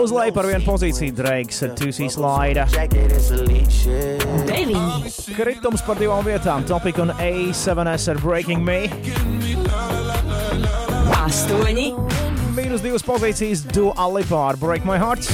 Uz 0.03 0.11
leju 0.11 0.33
par 0.35 0.49
vienu 0.51 0.67
pozīciju 0.67 1.15
Dreigs 1.15 1.61
ar 1.63 1.77
Tūsīs 1.79 2.17
Laida. 2.19 2.65
Kritums 5.37 5.85
par 5.87 6.01
divām 6.01 6.27
vietām- 6.27 6.67
Topik 6.71 6.99
un 6.99 7.15
A7S 7.15 8.09
ar 8.11 8.19
Breaking 8.19 8.67
Me. 8.67 8.91
Astoņi, 11.23 11.95
Mīnus 12.59 12.83
divas 12.83 13.07
pozīcijas 13.07 13.63
Dua 13.71 14.09
Lipa 14.11 14.49
ar 14.49 14.57
Break 14.57 14.85
My 14.85 14.99
Heart. 14.99 15.31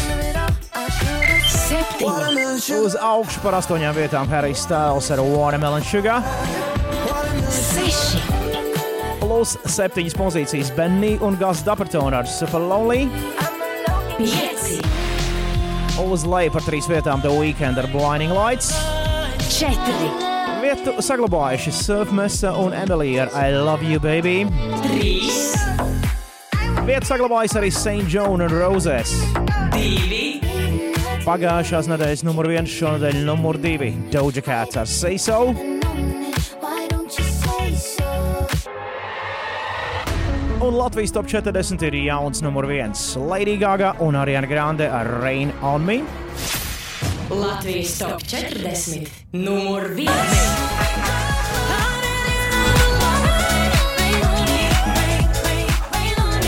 septiņi, 1.48 2.84
Uz 2.84 2.94
augšu 2.94 3.40
par 3.43 3.55
astoņām 3.55 3.94
vietām 3.97 4.28
Harry 4.28 4.55
Styles 4.55 5.10
ar 5.10 5.18
Watermelon 5.18 5.82
Sugar. 5.82 6.22
Plus 9.43 9.56
septiņas 9.74 10.14
pozīcijas 10.14 10.69
Benny 10.77 11.16
un 11.27 11.35
Gas 11.35 11.64
Dapertona 11.66 12.20
ar 12.20 12.28
Super 12.31 12.62
Lonely. 12.62 13.09
Uz 15.98 16.23
leju 16.31 16.52
par 16.55 16.62
trīs 16.62 16.86
vietām 16.86 17.24
The 17.24 17.32
Weekend 17.35 17.81
ar 17.82 17.89
Blinding 17.90 18.31
Lights. 18.36 18.70
četri, 19.48 20.12
Vietu 20.62 20.94
saglabājuši 21.02 21.74
Surfmesa 21.74 22.55
un 22.55 22.70
Emilija 22.85 23.27
ar 23.27 23.35
I 23.35 23.59
Love 23.59 23.82
You 23.82 23.98
Baby. 23.98 24.47
trīs, 24.86 25.59
Vietu 26.86 27.10
saglabājusi 27.10 27.59
arī 27.64 27.73
St. 27.74 28.06
John 28.06 28.47
un 28.47 28.47
Roses. 28.47 29.10
divi, 29.74 30.39
Pagājušās 31.27 31.90
nedēļas 31.90 32.23
numur 32.23 32.47
viens, 32.47 32.70
šonadēļ 32.70 33.24
numur 33.27 33.59
divi- 33.59 33.90
Doja 34.14 34.40
Cat 34.40 34.77
ar 34.77 34.86
Say 34.86 35.19
Un 40.62 40.76
Latvijas 40.78 41.10
top 41.10 41.26
40 41.26 41.82
ir 41.89 41.94
jauns 42.05 42.39
numur 42.43 42.68
viens- 42.70 43.16
Lady 43.30 43.56
Gaga 43.59 43.97
un 43.98 44.14
Ariana 44.14 44.47
Grande 44.47 44.86
ar 44.86 45.06
Rain 45.20 45.51
on 45.60 45.84
Me. 45.84 46.02
Latvijas 47.30 47.98
top 47.98 48.22
40, 48.22 49.09
numur 49.32 49.89
viens. 49.97 50.39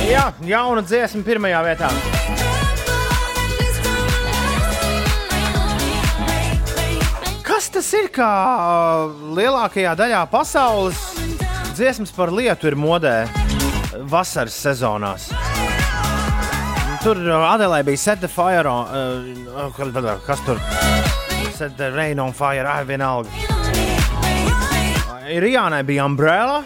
Jā, 0.07 0.33
jauna 0.47 0.83
dziesma 0.83 1.23
pirmajā 1.27 1.65
vietā. 1.67 1.91
Kas 7.43 7.69
tas 7.69 7.93
ir? 7.95 8.13
Kā 8.15 8.31
lielākajā 9.35 9.97
daļā 9.99 10.31
pasaules 10.31 11.03
dziesmas 11.75 12.15
par 12.15 12.31
lietu 12.31 12.71
ir 12.71 12.77
modē 12.77 13.44
vasaras 14.03 14.55
sezonās. 14.55 15.29
Tur 17.05 17.19
Adelē 17.19 17.83
bija 17.85 18.17
the 18.17 18.29
Fire 18.29 18.69
on, 18.69 18.87
uh, 19.47 20.19
kas 20.27 20.41
tur? 20.47 20.59
The 21.77 21.91
Rain 21.93 22.19
on 22.19 22.33
Fire, 22.33 22.67
ah, 22.67 22.83
vienalga. 22.85 23.29
Ir 25.29 25.43
Jānai 25.43 25.83
bija 25.85 26.05
Umbrella, 26.05 26.63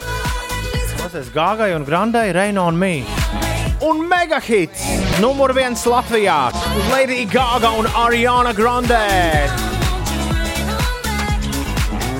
tas 0.98 1.28
Gāgai 1.34 1.74
un 1.76 1.84
Grandai 1.84 2.32
Rain 2.32 2.58
on 2.58 2.78
Me. 2.78 3.04
Un 3.80 4.08
mega 4.08 4.40
hits 4.40 4.82
numur 5.20 5.52
viens 5.54 5.84
Latvijā- 5.86 6.50
Lady 6.92 7.24
Gaga 7.24 7.70
un 7.78 7.86
Ariana 7.86 8.52
Grande. 8.52 8.98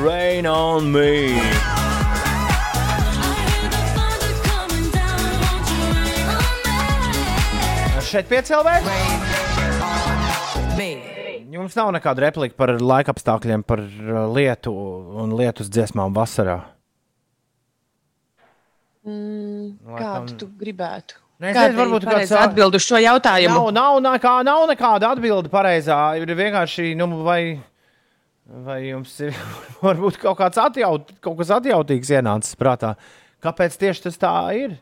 Rain 0.02 0.46
on 0.46 0.92
me. 0.92 1.77
Šeit 8.08 8.28
piecēlē. 8.30 8.78
Jums 11.58 11.74
nav 11.76 11.90
nekāda 11.96 12.22
replika 12.28 12.54
par 12.56 12.70
laika 12.80 13.12
apstākļiem, 13.14 13.64
par 13.66 13.80
uh, 13.82 14.18
lietu 14.32 14.70
un 15.18 15.32
lietus 15.36 15.68
dziesmām 15.72 16.12
vasarā. 16.16 16.58
Mm, 19.08 19.72
Laikam- 19.88 20.02
kādu 20.04 20.36
tu 20.42 20.48
gribētu? 20.60 21.16
Nē, 21.38 21.50
es 21.52 21.56
Kāda 21.56 21.70
nezinu, 21.72 21.80
varbūt 21.82 22.06
kāds- 22.08 22.32
atbild 22.36 22.74
uz 22.74 22.82
šo 22.84 22.98
jautājumu? 23.02 23.68
Nav, 23.72 23.98
nav, 24.02 24.18
nekā, 24.18 24.34
nav 24.44 24.64
nekāda 24.70 25.12
atbilde 25.14 25.48
pareizā. 25.52 25.98
Ir 26.20 26.32
vienkārši, 26.34 26.96
nu, 26.98 27.06
vai, 27.24 27.60
vai 28.46 28.80
jums 28.88 29.14
ir 29.20 29.32
varbūt 29.86 30.18
kaut, 30.18 30.38
kāds 30.40 30.58
atjaut, 30.62 31.12
kaut 31.20 31.38
kas 31.38 31.52
atjautīgs 31.58 32.10
ienācis 32.18 32.58
prātā. 32.58 32.94
Kāpēc 33.42 33.76
tieši 33.78 34.02
tas 34.08 34.18
tā 34.18 34.34
ir? 34.58 34.78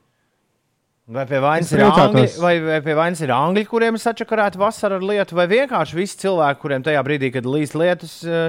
Vai 1.06 1.22
pie 1.22 1.38
vainas 1.38 1.68
ir 1.70 1.84
angļi, 1.86 2.22
vai, 2.42 2.54
vai 2.64 2.76
pie 2.82 2.94
vainas 2.98 3.20
ir 3.22 3.30
angļi, 3.30 3.62
kuriem 3.70 3.94
ir 3.94 4.02
sačakarēta 4.02 4.58
vasara 4.58 4.96
ar 4.98 5.04
lietu, 5.06 5.36
vai 5.38 5.44
vienkārši 5.52 5.94
visi 5.94 6.18
cilvēki, 6.24 6.58
kuriem 6.64 6.82
tajā 6.86 7.02
brīdī, 7.06 7.30
kad 7.36 7.46
līst 7.46 7.76
lietus, 7.78 8.16
uh, 8.26 8.48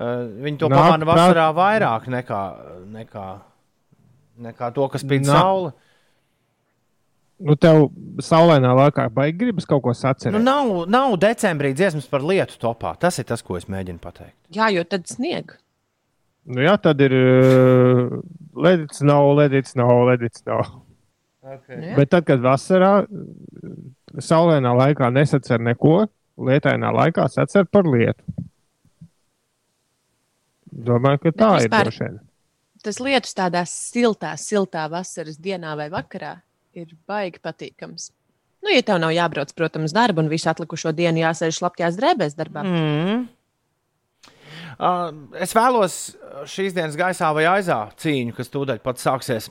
uh, 0.00 0.22
viņi 0.46 0.62
to 0.62 0.70
pamana 0.72 1.08
vasarā 1.08 1.50
vairāk 1.56 2.06
nekā, 2.14 2.38
nekā, 2.94 3.26
nekā 4.46 4.70
to, 4.78 4.86
kas 4.94 5.04
spīd 5.04 5.28
saule. 5.28 5.74
Nu, 7.44 7.58
tev 7.60 7.90
saulainā 8.24 8.72
laikā 8.78 9.10
baigi 9.12 9.36
gribas 9.42 9.68
kaut 9.68 9.84
ko 9.84 9.92
sacerēt. 9.92 10.32
Nu, 10.32 10.40
nav, 10.40 10.72
nav 10.88 11.18
decembrī 11.20 11.74
dziesmas 11.76 12.08
par 12.08 12.24
lietu 12.24 12.56
topā. 12.62 12.94
Tas 12.96 13.20
ir 13.20 13.28
tas, 13.28 13.44
ko 13.44 13.60
es 13.60 13.68
mēģinu 13.68 14.00
pateikt. 14.00 14.38
Jā, 14.56 14.70
jo 14.72 14.86
tad 14.88 15.04
snieg. 15.12 15.52
Nu, 16.48 16.64
jā, 16.64 16.78
tad 16.80 17.04
ir 17.04 17.12
uh, 17.20 18.16
ledits, 18.56 19.04
nav 19.04 19.28
ledits, 19.36 19.76
nav 19.76 20.06
ledits. 20.08 20.40
Nav. 20.48 20.85
Okay. 21.46 21.76
Nu. 21.78 21.94
Bet 21.94 22.10
tad, 22.10 22.26
kad 22.26 22.42
vasarā 22.42 22.92
uh, 23.04 23.74
saulainā 24.18 24.72
laikā 24.74 25.12
nesacer 25.14 25.62
neko, 25.62 26.08
lietainā 26.36 26.90
laikā 26.94 27.28
sacer 27.30 27.68
par 27.70 27.86
lietu. 27.86 28.24
Domāju, 30.66 31.22
ka 31.22 31.32
tā 31.32 31.50
ir 31.60 31.68
vispār- 31.68 31.86
droši 31.86 32.02
vien. 32.04 32.18
Tas 32.82 32.98
lietus 33.02 33.34
tādā 33.34 33.62
siltā, 33.66 34.34
siltā 34.38 34.84
vasaras 34.90 35.38
dienā 35.42 35.72
vai 35.78 35.88
vakarā 35.90 36.36
ir 36.76 36.92
baigi 37.08 37.40
patīkams. 37.42 38.10
Nu, 38.62 38.72
ja 38.74 38.82
tev 38.82 38.98
nav 38.98 39.14
jābrauc, 39.14 39.52
protams, 39.56 39.94
darba 39.94 40.22
un 40.22 40.30
visu 40.30 40.50
atlikušo 40.50 40.92
dienu 40.94 41.22
jāsēž 41.22 41.60
slapjās 41.60 41.98
drēbēs 41.98 42.34
darbā. 42.38 42.64
Mm. 42.66 43.26
Uh, 44.76 45.14
es 45.40 45.54
vēlos 45.56 46.16
šīs 46.50 46.74
dienas 46.76 46.98
gaisā 46.98 47.30
vai 47.32 47.46
aizā 47.48 47.78
cīņu, 48.02 48.34
kas 48.36 48.50
tūdaļ 48.52 48.82
pat 48.84 49.00
sāksies. 49.00 49.48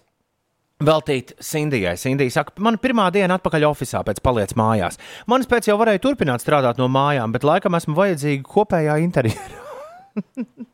Veltīt 0.83 1.31
Sindijai. 1.39 1.95
Sindija 1.95 2.33
saka, 2.35 2.51
man 2.59 2.75
pirmā 2.83 3.07
diena 3.15 3.37
atpakaļ 3.39 3.63
oficiālā, 3.69 4.03
pēc 4.09 4.19
paliec 4.23 4.51
mājās. 4.59 4.99
Manis 5.31 5.47
pēc 5.47 5.69
jau 5.69 5.77
varēja 5.79 6.01
turpināt 6.03 6.43
strādāt 6.43 6.81
no 6.81 6.89
mājām, 6.91 7.31
bet 7.31 7.47
laikam 7.47 7.77
esmu 7.79 7.95
vajadzīga 7.95 8.43
kopējā 8.43 8.97
interjerā. 9.05 9.61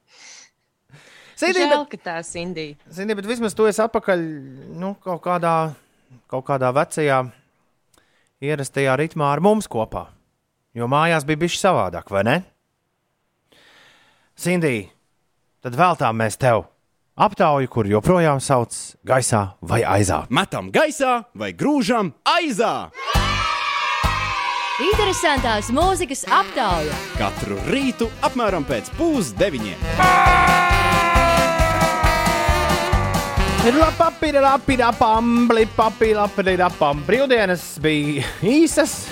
Sindija, 1.41 1.67
Žēl, 1.69 1.85
ka 1.89 1.97
tā 2.01 2.15
ir 2.21 2.41
Indija. 2.41 2.89
Zini, 2.93 3.17
bet 3.17 3.29
vismaz 3.29 3.53
tu 3.57 3.65
esi 3.69 3.81
atpakaļ 3.81 4.25
nu, 4.81 4.95
kaut, 5.01 5.21
kādā, 5.25 5.53
kaut 6.29 6.45
kādā 6.49 6.73
vecajā, 6.73 7.21
ierastajā 8.41 8.97
ritmā 9.01 9.29
ar 9.33 9.41
mums 9.41 9.69
kopā. 9.69 10.07
Jo 10.77 10.89
mājās 10.89 11.25
bija 11.29 11.41
bijis 11.41 11.61
savādāk, 11.61 12.09
vai 12.13 12.25
ne? 12.25 12.35
Sindija, 14.37 14.89
tad 15.61 15.77
veltām 15.77 16.17
mēs 16.21 16.41
tev 16.41 16.70
aptauju, 17.15 17.69
kur 17.71 17.87
joprojām 17.89 18.39
sauc 18.43 18.75
gaisā 19.07 19.51
vai 19.61 19.81
aizā. 19.83 20.23
Metam 20.29 20.71
gaisā 20.71 21.23
vai 21.35 21.51
grūžam 21.53 22.13
aizā! 22.27 22.91
Interesantās 24.81 25.67
mūzikas 25.69 26.23
aptauja. 26.25 26.95
Katru 27.19 27.59
rītu 27.69 28.07
apmēram 28.25 28.65
pēc 28.65 28.89
pusdeviņiem. 28.97 29.77
Brīvdienas 37.05 37.67
bija 37.83 38.25
īsas, 38.41 39.03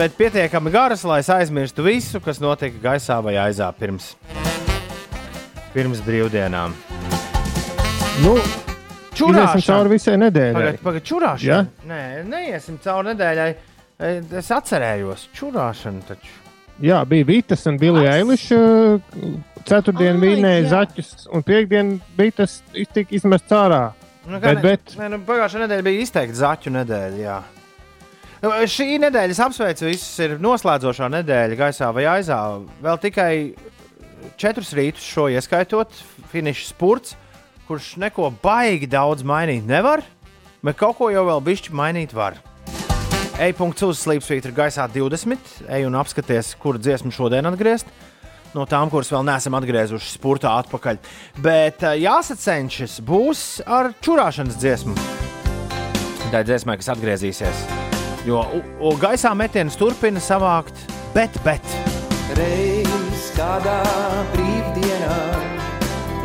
bet 0.00 0.16
pietiekami 0.16 0.72
garas, 0.72 1.04
lai 1.04 1.20
es 1.20 1.28
aizmirstu 1.28 1.84
visu, 1.84 2.22
kas 2.24 2.40
notika 2.40 2.80
gaisā 2.80 3.20
vai 3.20 3.36
aizā 3.44 3.68
pirms, 3.76 4.14
pirms 5.76 6.00
brīvdienām. 6.06 6.72
Nu, 8.24 8.32
Čurāšana. 9.16 9.56
Iesim 9.56 9.64
cauri 9.64 9.92
visai 9.94 10.14
nedēļai. 10.20 10.56
Pagaidiet, 10.56 10.82
pagaidiet, 10.84 11.06
čurāšana. 11.08 11.46
Ja? 11.48 11.60
Nē, 11.88 12.00
neiesim 12.28 12.76
cauri 12.84 13.12
nedēļai. 13.14 13.46
E, 13.96 14.10
Es 14.40 14.50
atcerējos, 14.52 15.28
čurāšana 15.36 16.02
taču. 16.08 16.32
Jā, 16.84 16.98
bija 17.08 17.24
Vītas 17.24 17.62
un 17.70 17.78
Bilija 17.80 18.12
Eiliša. 18.18 18.58
Ceturtdien 19.66 20.18
Ai, 20.18 20.20
vinēja 20.20 20.58
jā. 20.60 20.66
zaķus, 20.74 21.12
un 21.32 21.44
piekdien 21.48 21.94
bija 22.18 22.34
tas 22.42 22.58
tika 22.74 23.06
izmests 23.16 23.54
ārā. 23.56 23.86
Nu, 24.26 24.36
Bet, 24.42 24.58
ne- 24.58 24.62
bet 24.66 24.92
Nē, 24.98 25.08
nu, 25.14 25.20
pagājušā 25.24 25.62
nedēļa 25.64 25.86
bija 25.86 26.02
izteikti 26.04 26.36
zaķu 26.42 26.74
nedēļa. 26.76 27.22
Jā. 27.22 27.38
Nu, 28.42 28.50
šī 28.68 28.90
nedēļa, 29.06 29.32
es 29.32 29.40
apsveicu 29.40 29.88
visus, 29.88 30.12
ir 30.20 30.36
noslēdzošā 30.44 31.08
nedēļa 31.16 31.56
gaisā 31.56 31.88
vai 31.96 32.04
aizā. 32.18 32.36
Vēl 32.84 33.00
tikai 33.00 33.32
četrus 34.40 34.72
rītus 34.76 35.04
šo 35.06 35.28
ieskaitot, 35.32 35.92
finiša 36.32 36.68
spurts, 36.70 37.14
kurš 37.68 37.96
neko 38.00 38.30
baigi 38.42 38.86
daudz 38.90 39.24
mainīt 39.26 39.66
nevar, 39.66 40.02
bet 40.62 40.76
kaut 40.78 40.98
ko 40.98 41.10
jau 41.10 41.24
vēl 41.28 41.42
bišķi 41.48 41.74
mainīt 41.76 42.14
var. 42.16 42.38
E-punkts 43.42 43.84
uz 43.84 43.98
Sleepsvītra 44.00 44.52
gaisā 44.56 44.86
20, 44.88 45.66
ej 45.68 45.84
un 45.84 45.96
apskaties, 46.00 46.54
kuru 46.62 46.80
dziesmu 46.80 47.12
šodien 47.12 47.44
atgriezt. 47.50 47.90
No 48.56 48.64
tām, 48.64 48.88
kuras 48.88 49.10
vēl 49.12 49.26
neesam 49.28 49.52
atgriezuši 49.58 50.14
spurtā 50.14 50.54
atpakaļ. 50.62 50.96
Bet 51.44 51.82
eh, 51.84 51.98
jāsacenšas 52.06 52.94
būs 53.04 53.42
ar 53.68 53.90
čurāšanas 54.00 54.56
dziesmu. 54.62 54.94
Tā 56.32 56.40
ir 56.40 56.48
dziesma, 56.48 56.78
kas 56.80 56.88
atgriezīsies. 56.94 57.60
Jo 58.26 58.40
u- 58.56 58.64
u- 58.88 58.96
gaisā 58.98 59.34
metienus 59.36 59.76
turpina 59.78 60.22
savākt, 60.24 60.86
bet, 61.14 61.36
bet. 61.44 61.62
Reiz 62.40 62.85
kādā 63.36 63.80
brīvdienā 64.32 65.16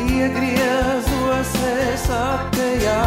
iegriezos 0.00 1.52
es 1.68 2.06
apējā, 2.16 3.02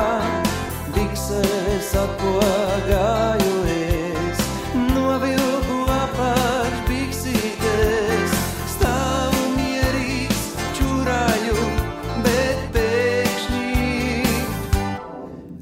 bikses 0.94 1.90
atpogāju 2.04 3.56
es, 3.74 4.44
novilku 4.92 5.80
apakš 5.96 6.78
biksītes, 6.92 8.38
stāvu 8.76 9.42
mierīgs, 9.58 10.46
čurāju, 10.78 11.58
bet 12.28 12.58
pēkšņi 12.78 14.40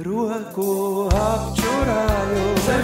roku 0.04 0.72
apčurāju. 1.08 1.53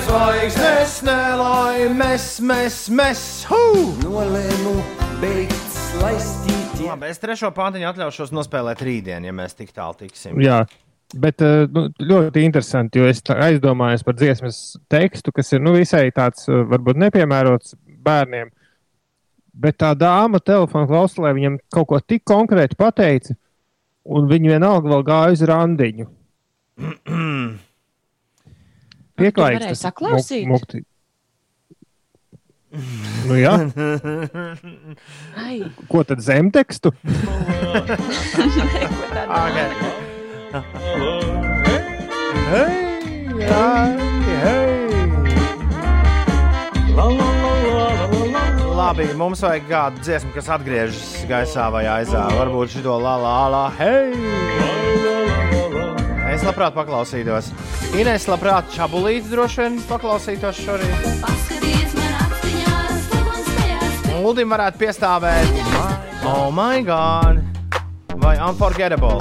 Zvaigznes 0.10 0.94
nelaimes, 1.06 2.24
mēs, 2.42 2.78
mēs, 2.90 3.20
hu! 3.46 3.60
Nolēmu 4.02 4.72
beigt 5.22 5.76
slaistīt. 5.76 6.80
Labi, 6.82 7.12
es 7.14 7.22
trešo 7.22 7.52
pāntiņu 7.54 7.86
atļaušos 7.92 8.34
nospēlēt 8.34 8.82
rītdien, 8.88 9.28
ja 9.30 9.34
mēs 9.38 9.54
tik 9.60 9.70
tālu 9.70 9.94
tiksim. 10.00 10.42
Jā, 10.42 10.64
bet 11.14 11.46
eh, 11.46 11.68
nu, 11.70 11.86
ļoti 12.02 12.42
interesanti, 12.42 13.04
jo 13.04 13.06
es 13.06 13.22
aizdomājos 13.22 14.08
par 14.08 14.18
dziesmas 14.18 14.64
tekstu, 14.90 15.36
kas 15.36 15.54
ir 15.54 15.62
nu, 15.62 15.76
visai 15.78 16.08
tāds, 16.18 16.50
eh, 16.50 16.66
varbūt 16.74 17.04
nepiemērots 17.06 17.78
bērniem. 18.10 18.50
Bet 19.62 19.78
tā 19.86 19.94
dāma 19.94 20.42
telefona 20.42 20.90
klausulē 20.90 21.38
viņam 21.38 21.62
kaut 21.70 21.92
ko 21.94 22.02
tik 22.02 22.26
konkrēti 22.34 22.82
pateica, 22.82 23.38
un 24.10 24.26
viņa 24.34 24.58
vienalga 24.58 24.96
vēl 24.98 25.10
gāja 25.14 25.38
uz 25.38 25.50
randiņu. 25.54 26.14
Pieklājīgs. 29.20 29.60
varēji 29.60 29.76
tas 29.76 29.84
saklausīt? 29.88 30.46
muk- 30.48 30.64
mukti. 30.64 30.84
Nu, 33.26 33.34
jā. 33.34 33.56
Ai. 35.42 35.56
Ko 35.90 36.04
tad 36.06 36.22
zemtekstu? 36.22 36.92
Labi, 48.80 49.06
mums 49.20 49.42
vajag 49.44 49.66
kādu 49.70 50.02
dziesmu, 50.04 50.32
kas 50.34 50.50
atgriežas 50.56 51.04
gaisā 51.30 51.68
vai 51.74 51.84
aizā. 51.92 52.26
Varbūt 52.34 52.74
šito 52.78 52.96
la 53.04 53.16
la 53.22 53.36
la, 53.54 53.64
hei! 53.78 55.19
Es 56.40 56.46
labprāt 56.48 56.72
paklausītos. 56.72 57.50
Ines 58.00 58.24
labprāt 58.32 58.70
čabulīti 58.72 59.28
droši 59.28 59.60
vien 59.60 59.74
paklausītos 59.90 60.62
šorīt. 60.64 61.04
Uldim 64.24 64.56
varētu 64.56 64.80
piestāvēt. 64.80 65.60
Oh 66.24 66.48
my 66.48 66.80
god! 66.88 67.44
Vai 68.24 68.38
unforgettable? 68.40 69.20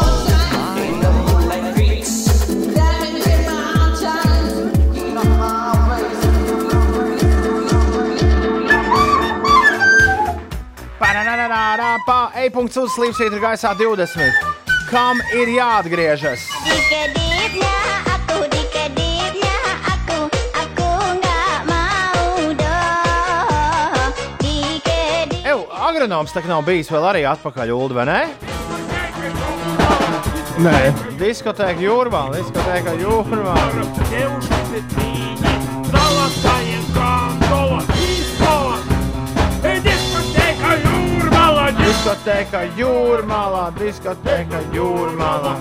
Pa, 12.06 12.20
E-punkts 12.40 12.78
uz 12.78 12.94
slīpsvītra 12.94 13.42
gaisā 13.42 13.74
20. 13.76 14.47
Kam 14.88 15.18
ir 15.36 15.50
jāatgriežas? 15.52 16.46
Ew, 25.48 25.60
agronoms 25.72 26.32
tā 26.32 26.40
kā 26.40 26.48
nav 26.48 26.64
bijis 26.64 26.88
vēl 26.92 27.04
arī 27.10 27.22
atpakaļ, 27.28 27.74
Ulu, 27.76 28.00
vai 28.00 28.08
ne? 28.08 28.18
Nē, 30.64 30.80
Diskotēka 31.20 31.84
jūrmā, 31.84 32.24
diskotēka 32.34 32.96
jūrmā. 33.04 33.56
Diskotēka 41.98 42.60
jūrmālā, 42.78 43.62
diskotēka 43.74 44.60
jūrmālā. 44.70 45.54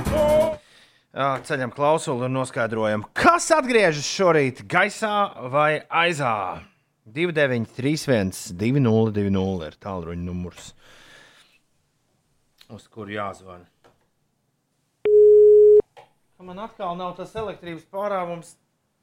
Ceļam 1.48 1.72
klausuli 1.74 2.28
un 2.28 2.36
noskaidrojam, 2.38 3.08
kas 3.18 3.48
atgriežas 3.56 4.06
šorīt 4.06 4.62
gaisā 4.70 5.16
vai 5.50 5.80
aizā. 5.90 6.62
2931, 7.10 8.54
2020 8.54 9.66
ir 9.66 9.80
tālruņa 9.82 10.28
numurs, 10.28 10.70
uz 12.70 12.86
kuru 12.86 13.18
jāzvana. 13.18 13.66
Ka 16.38 16.46
Man 16.46 16.62
atkal 16.70 16.94
nav 17.02 17.18
tas 17.18 17.34
elektrības 17.34 17.90
pārāvums, 17.90 18.54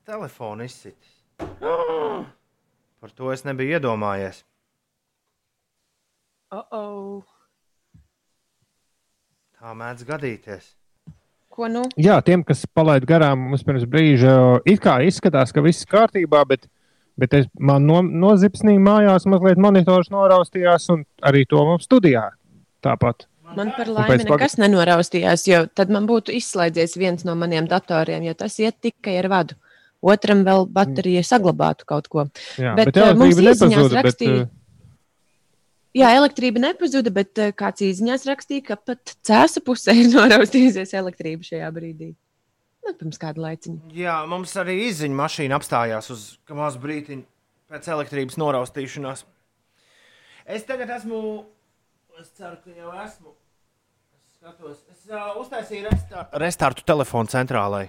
telefona 0.06 0.70
izsitis. 0.70 1.18
Par 1.58 3.18
to 3.18 3.34
es 3.34 3.42
nebiju 3.42 3.80
iedomājies. 3.80 4.44
Uh 6.54 6.62
-oh. 6.70 7.22
Tā 9.58 9.74
mēdz 9.74 10.04
gadīties. 10.06 10.64
Ko 11.48 11.68
nu? 11.68 11.82
Jā, 11.96 12.20
tiem, 12.22 12.44
kas 12.44 12.66
palaid 12.66 13.06
garām 13.06 13.48
mums 13.50 13.62
pirms 13.62 13.86
brīža, 13.86 14.60
it 14.66 14.80
kā 14.82 14.98
izskatās, 15.06 15.52
ka 15.54 15.62
viss 15.62 15.82
ir 15.82 15.88
kārtībā, 15.88 16.42
bet, 16.46 16.66
bet 17.16 17.34
es, 17.34 17.46
man 17.58 17.86
no, 17.86 18.02
nozipsnīja 18.02 18.82
mājās, 18.82 19.26
mazliet 19.30 19.58
monitors 19.58 20.10
noraustījās, 20.10 20.88
un 20.90 21.04
arī 21.22 21.44
to 21.46 21.62
mums 21.64 21.86
studijā 21.86 22.30
tāpat. 22.82 23.26
Man 23.54 23.70
par 23.76 23.86
laimi 23.86 24.10
pēc 24.10 24.26
pag- 24.26 24.40
nekas 24.40 24.58
nenoraustījās, 24.58 25.46
jo 25.46 25.66
tad 25.74 25.90
man 25.94 26.08
būtu 26.10 26.34
izslēdzies 26.34 26.98
viens 26.98 27.24
no 27.24 27.34
maniem 27.38 27.68
datoriem, 27.70 28.26
jo 28.26 28.34
tas 28.34 28.58
iet 28.58 28.80
tikai 28.82 29.18
ar 29.22 29.30
vadu. 29.30 29.54
Otram 30.04 30.42
vēl 30.44 30.66
baterija 30.68 31.22
saglabātu 31.24 31.86
kaut 31.86 32.08
ko. 32.12 32.26
Jā, 32.60 32.74
bet, 32.76 32.90
bet 32.90 32.96
eh, 33.00 33.14
mums 33.14 33.38
īsiņās 33.38 33.62
nepazuda, 33.62 33.94
bet, 33.94 34.04
rakstīja, 34.04 34.42
eh, 34.42 34.48
Jā, 35.94 36.08
elektrība 36.18 36.58
nepazuda, 36.58 37.12
bet 37.14 37.38
eh, 37.38 37.52
kāds 37.54 37.84
īsiņās 37.86 38.26
rakstīja, 38.26 38.64
ka 38.72 38.76
pat 38.90 39.14
cēsu 39.26 39.62
pusē 39.62 39.94
ir 39.94 40.10
noraustījusies 40.16 40.94
elektrība 40.98 41.46
šajā 41.46 41.68
brīdī. 41.76 42.10
Nu, 42.84 42.92
pirms 42.98 43.20
kāda 43.20 43.40
laiciņa. 43.40 43.92
Jā, 43.96 44.16
mums 44.28 44.52
arī 44.60 44.74
izziņa 44.88 45.16
mašīna 45.16 45.56
apstājās 45.56 46.10
uz 46.12 46.24
mazu 46.52 46.82
brīdiņu 46.82 47.24
pēc 47.72 47.86
elektrības 47.94 48.36
noraustīšanās. 48.42 49.24
Es 50.44 50.66
tagad 50.68 50.90
esmu, 50.98 51.20
es 52.20 52.28
ceru, 52.36 52.58
ka 52.60 52.74
jau 52.74 52.90
esmu. 53.06 53.32
Es 54.18 54.36
skatos, 54.36 54.82
es 54.92 55.06
uh, 55.08 55.30
uztaisīju 55.40 55.86
restar 55.86 56.42
restartu 56.42 56.84
telefonu 56.84 57.32
centrālai. 57.32 57.86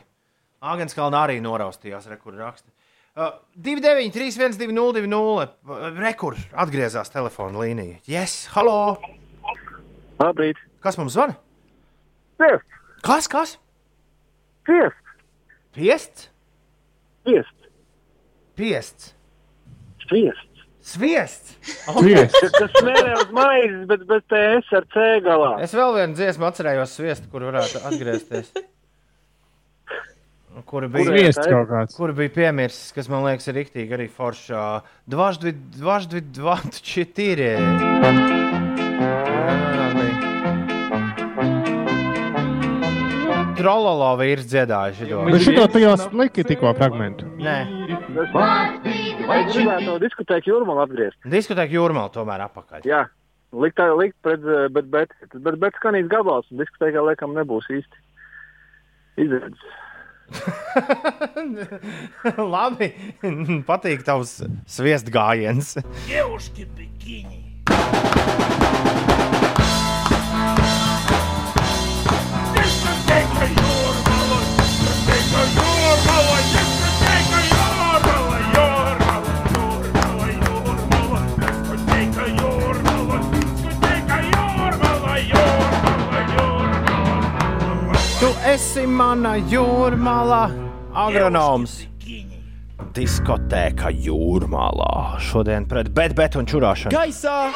Āgenskalna 0.65 1.25
arī 1.25 1.41
noraustījās, 1.43 2.07
re, 2.07 2.21
kur 2.21 2.37
raksta. 2.39 2.71
Uh, 3.15 3.31
293, 3.55 4.31
1202, 4.35 5.45
rekur 6.03 6.35
atgriezās 6.51 7.07
telefona 7.13 7.61
līnija. 7.61 8.01
Yes, 8.11 8.49
halo! 8.51 8.97
Labrīt! 10.19 10.59
Kas 10.83 10.99
mums 10.99 11.15
zvana? 11.15 11.37
Piest! 12.35 12.75
Kas, 13.07 13.29
kas? 13.31 13.53
Piest! 14.67 14.99
Piests? 15.77 16.27
Piest! 17.23 17.69
Piests. 18.59 19.13
Sviest! 20.03 20.51
Sviests! 20.83 21.55
Tas 22.35 22.51
tas 22.59 22.75
smērē 22.81 23.15
uz 23.21 23.31
maizes, 23.33 23.87
bet 23.89 24.03
bez 24.11 24.27
TS 24.27 24.75
ar 24.75 24.91
C 24.91 25.07
galā. 25.23 25.53
Es 25.63 25.71
vēl 25.79 25.95
vienu 26.01 26.19
dziesmu 26.19 26.51
atcerējos, 26.51 26.99
sviestu, 26.99 27.31
kur 27.31 27.47
varētu 27.47 27.79
atgriezties. 27.87 28.51
Kura 30.63 30.87
bija, 30.87 31.03
Sviests 31.11 31.49
kaut 31.51 31.67
kāds. 31.69 31.97
kura 31.97 32.13
bija 32.15 32.31
piemirsis, 32.31 32.93
kas 32.95 33.09
man 33.11 33.25
liekas, 33.27 33.47
ir 33.51 33.57
rīktīgi 33.59 33.97
arī 33.97 34.07
foršā. 34.07 34.63
Dvaždvi, 35.11 35.51
dvaždvi, 35.81 36.21
dvaždvi, 36.39 36.85
četiri. 36.93 37.51
trololo 43.55 44.09
vīrs 44.19 44.45
dziedāja 44.49 44.93
šo. 44.97 45.21
Bet 45.29 45.43
šito 45.45 45.65
tu 45.71 45.81
jau 45.81 45.95
sliki 45.99 46.43
tikko 46.47 46.73
fragmentu. 46.77 47.27
Nē, 47.41 47.57
Vai 49.25 49.39
gribētu 49.49 49.85
to 49.87 49.95
diskotēku 50.03 50.51
jūrmā 50.51 50.75
atgriezt? 50.83 51.17
diskotēka 51.31 51.73
jūrmā 51.73 52.03
tomēr 52.13 52.43
apakaļ. 52.45 52.85
Jā, 52.87 53.05
likt 53.55 53.79
likt 53.99 54.15
pret, 54.23 54.43
eh, 54.45 54.67
bet, 54.71 54.89
bet, 54.93 55.15
bet, 55.33 55.57
bet 55.59 55.79
skanīs 55.79 56.07
gabals, 56.11 56.45
un 56.51 56.61
diskotēkā 56.61 57.01
laikam 57.09 57.33
nebūs 57.35 57.67
īsti 57.73 59.25
izredzes. 59.25 59.65
Labi, 62.55 62.89
patīk 63.67 64.05
tavs 64.07 64.39
sviestgājiens. 64.77 65.75
Jeuški 66.09 66.65
bikini! 66.77 67.41
Esi 88.55 88.85
mana 88.87 89.33
jūrmālā, 89.51 90.45
agronoms. 90.95 91.73
Diskotēka 92.95 93.89
jūrmālā. 93.91 95.19
Šodien 95.27 95.65
pret 95.67 95.89
bet, 95.95 96.13
bet 96.15 96.37
un 96.39 96.47
čurāšanu. 96.47 96.93
Gaisā 96.95 97.49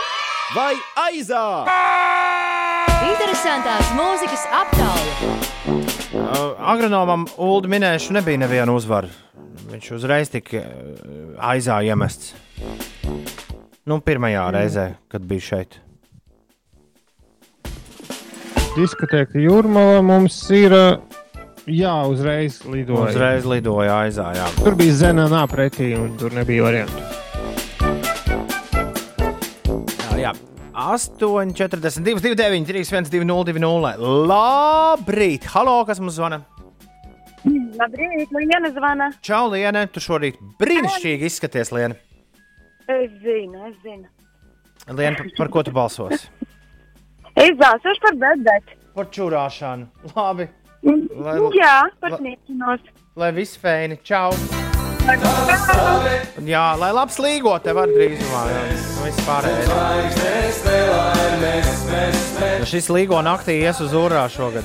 vai 0.57 0.73
aizā? 1.05 1.45
Interesantās 3.13 3.93
mūzikas 3.95 4.43
aptauja. 4.59 5.33
Uh, 6.19 6.59
agronomam 6.73 7.27
Ulu 7.37 7.71
minēšu, 7.71 8.17
nebija 8.19 8.43
neviena 8.43 8.75
uzvara. 8.75 9.07
Viņš 9.71 9.91
uzreiz 10.01 10.33
tika 10.35 10.65
uh, 10.65 10.71
aizā 11.53 11.79
iemests. 11.87 12.33
Nu, 13.87 14.01
pirmajā 14.03 14.49
reizē, 14.51 14.89
kad 15.07 15.23
bija 15.23 15.47
šeit. 15.53 15.79
Diskotēka 18.75 19.41
jūrmālā 19.41 20.01
mums 20.05 20.35
ir. 20.53 20.73
Jā, 21.69 21.93
uzreiz 22.09 22.59
lidoja. 22.69 23.09
Uzreiz 23.09 23.47
lidoja 23.49 23.95
aizā. 24.05 24.27
Jā. 24.37 24.45
Tur 24.59 24.77
bija 24.77 24.93
zenā 24.99 25.41
pretī, 25.49 25.91
un 25.97 26.13
tur 26.21 26.33
nebija 26.37 26.65
variantu. 26.65 27.01
Jā, 30.13 30.19
jā. 30.21 30.33
8, 30.79 31.53
42, 31.57 32.03
29, 32.05 32.69
3, 32.69 32.85
1, 32.93 33.09
2, 33.11 33.25
0, 33.27 33.47
2, 33.49 33.61
0. 33.65 33.93
Labrīt! 34.29 35.49
Halo, 35.53 35.81
kas 35.89 36.01
mums 36.01 36.17
zvana? 36.17 36.43
Labrīt, 37.79 38.29
Liena 38.35 38.71
zvana. 38.75 39.09
Čau, 39.25 39.47
Liene! 39.53 39.87
Tu 39.91 40.01
šorīt 40.03 40.37
brīnišķīgi 40.61 41.27
izskaties, 41.29 41.73
Liene. 41.75 41.97
Es 42.89 43.11
zinu, 43.25 43.65
es 43.69 43.75
zinu. 43.83 44.07
Liene, 44.89 45.17
par, 45.17 45.33
par 45.37 45.51
ko 45.53 45.65
tu 45.65 45.73
balsosi? 45.75 46.29
Es 47.39 47.51
balsošu 47.59 48.01
par 48.05 48.15
bebēt. 48.23 48.73
Par 48.95 49.05
čurāšanu. 49.15 49.87
Labi. 50.15 50.47
Lai, 50.83 51.35
Jā, 51.59 51.75
par 52.01 52.11
la- 52.11 52.17
sniedzinos. 52.19 52.79
lai 53.15 53.31
viss 53.35 53.57
fēni. 53.59 53.97
Čau! 54.03 54.31
Jā, 56.45 56.65
lai 56.79 56.91
labs 56.93 57.17
līgo 57.19 57.55
tev 57.63 57.77
ar 57.81 57.87
drīzumā. 57.95 58.41
Jā, 58.51 58.61
Nu, 58.99 59.05
viss 59.05 59.21
pārējais. 59.27 59.67
Nu, 62.59 62.65
šis 62.65 62.89
līgo 62.93 63.19
naktī 63.25 63.59
ies 63.63 63.79
uz 63.81 63.91
urā 63.93 64.27
šogad. 64.29 64.63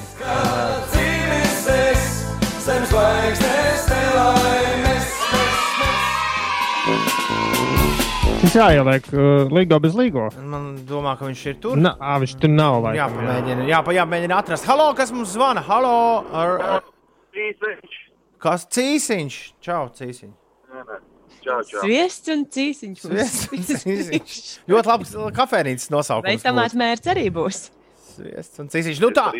Tas 8.44 8.52
jāieliek 8.58 9.06
uh, 9.16 9.46
līgo 9.56 9.78
bez 9.80 9.94
līgo. 9.96 10.26
Man 10.36 10.74
domā, 10.84 11.14
ka 11.16 11.24
viņš 11.24 11.44
ir 11.48 11.54
tur. 11.62 11.78
Nā, 11.80 11.94
ā, 11.96 12.18
viņš 12.20 12.34
tur 12.42 12.50
nav. 12.52 12.74
laikam, 12.84 12.98
jā. 12.98 13.06
Jāpamēģina, 13.06 13.64
jāpa, 13.70 13.94
jāpamēģina 13.96 14.40
atrast. 14.42 14.66
Halo, 14.68 14.90
kas 14.98 15.12
mums 15.16 15.30
zvana? 15.32 15.62
Halo! 15.64 15.92
Ar, 16.28 16.52
ar, 16.74 16.82
kas 18.44 18.66
cīsiņš? 18.76 19.38
Čau, 19.64 19.86
cīsiņš. 19.96 20.34
Čau, 21.46 21.56
Sviests 21.70 22.34
un 22.36 22.44
cīsiņš. 22.52 23.06
Sviests 23.06 23.48
un 23.48 23.64
cīsiņš. 23.70 24.36
Ļoti 24.74 24.92
labs 24.92 25.16
kafejnīcas 25.40 25.88
nosaukums. 25.96 26.28
Vai 26.28 26.36
tamāt 26.44 26.76
mērķis 26.84 27.14
arī 27.16 27.30
būs? 27.32 27.62
Sviests 28.12 28.60
un 28.60 28.68
cīsiņš. 28.76 29.00
Nu 29.06 29.14
tā. 29.16 29.30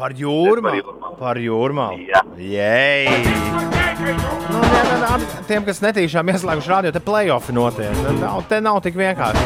Par 0.00 0.14
jūrmālu. 0.16 0.94
Par 1.18 1.36
jūrmālu. 1.36 2.06
Jā, 2.08 2.22
Jei. 2.40 3.04
nu, 3.20 3.34
jā, 3.76 3.90
nu, 4.08 4.22
nu, 4.48 4.60
jā, 4.64 4.84
jā. 4.96 5.18
Tiem, 5.44 5.66
kas 5.66 5.82
netīšām 5.84 6.30
ieslēguši 6.32 6.70
rādio, 6.72 6.92
te 6.94 7.02
playoffs 7.04 7.52
notiek. 7.52 7.92
Te 8.06 8.14
nav, 8.16 8.40
te 8.48 8.62
nav 8.64 8.80
tik 8.86 8.96
vienkārši. 8.96 9.44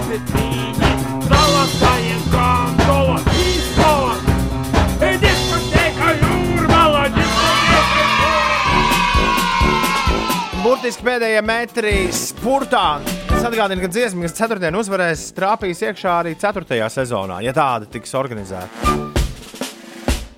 Burtiski 10.65 11.05
pēdējie 11.05 11.43
metri 11.45 11.97
spurtā. 12.15 13.01
Es 13.35 13.43
atgādinu, 13.43 13.83
ka 13.83 13.91
dziesma, 13.91 14.23
kas 14.29 14.39
ceturtdien 14.39 14.79
uzvarēs, 14.79 15.27
trāpīs 15.35 15.83
iekšā 15.83 16.21
arī 16.23 16.39
ceturtajā 16.39 16.87
sezonā, 16.95 17.43
ja 17.45 17.53
tāda 17.57 17.91
tiks 17.91 18.15
organizēta. 18.17 19.04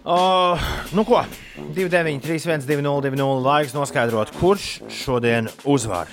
Uh, 0.06 0.60
nu 0.94 1.02
ko, 1.04 1.24
29, 1.74 2.20
3, 2.22 2.46
1, 2.46 2.66
2, 2.66 2.82
0, 2.82 3.00
2, 3.02 3.16
0. 3.16 3.40
Laiks 3.42 3.72
noskaidrot, 3.74 4.30
kurš 4.38 4.66
šodien 4.86 5.48
uzvar 5.66 6.06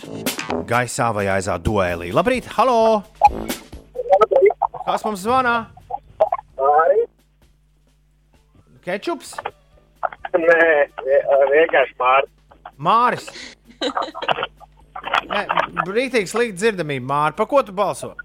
gaisā 0.66 1.12
vai 1.14 1.28
aizā 1.30 1.60
duelī. 1.62 2.10
Labrīt, 2.10 2.48
halo! 2.56 3.04
Kas 4.88 5.06
mums 5.06 5.22
zvana? 5.22 5.70
Kečups? 8.82 9.36
Nē, 10.42 10.66
vienkārši 11.54 11.94
pār. 12.02 12.26
Māris. 12.82 13.30
Nē, 15.30 15.46
brītīgi 15.86 16.34
slikti 16.34 16.58
dzirdamība, 16.64 17.12
Mārta. 17.14 17.44
Pa 17.44 17.46
ko 17.46 17.62
tu 17.62 17.78
balso? 17.78 18.16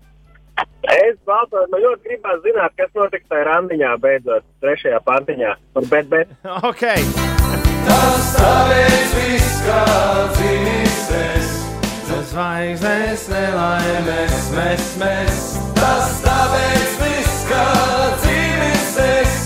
Es 0.88 1.16
balsoju, 1.28 1.66
man 1.72 1.82
ļoti 1.82 2.06
gribētu 2.06 2.44
zināt, 2.46 2.74
kas 2.78 2.90
notiks 2.96 3.28
tajā 3.30 3.44
randiņā 3.48 3.90
beidzot, 4.02 4.46
trešajā 4.64 5.00
pantiņā. 5.06 5.54
Bet, 5.90 6.08
bet. 6.10 6.32
Ok. 6.70 6.84
Tas 7.88 8.30
tāpēc 8.36 9.14
viss 9.18 9.60
kā 9.66 9.82
dzīves. 10.36 11.54
Zvaigznes 12.28 13.22
nelaimes, 13.32 14.48
mēs, 14.52 14.88
mēs. 15.00 15.44
Tas 15.78 16.18
tāpēc 16.24 16.98
viss 17.02 17.44
kā 17.48 17.68
dzīves. 18.22 19.38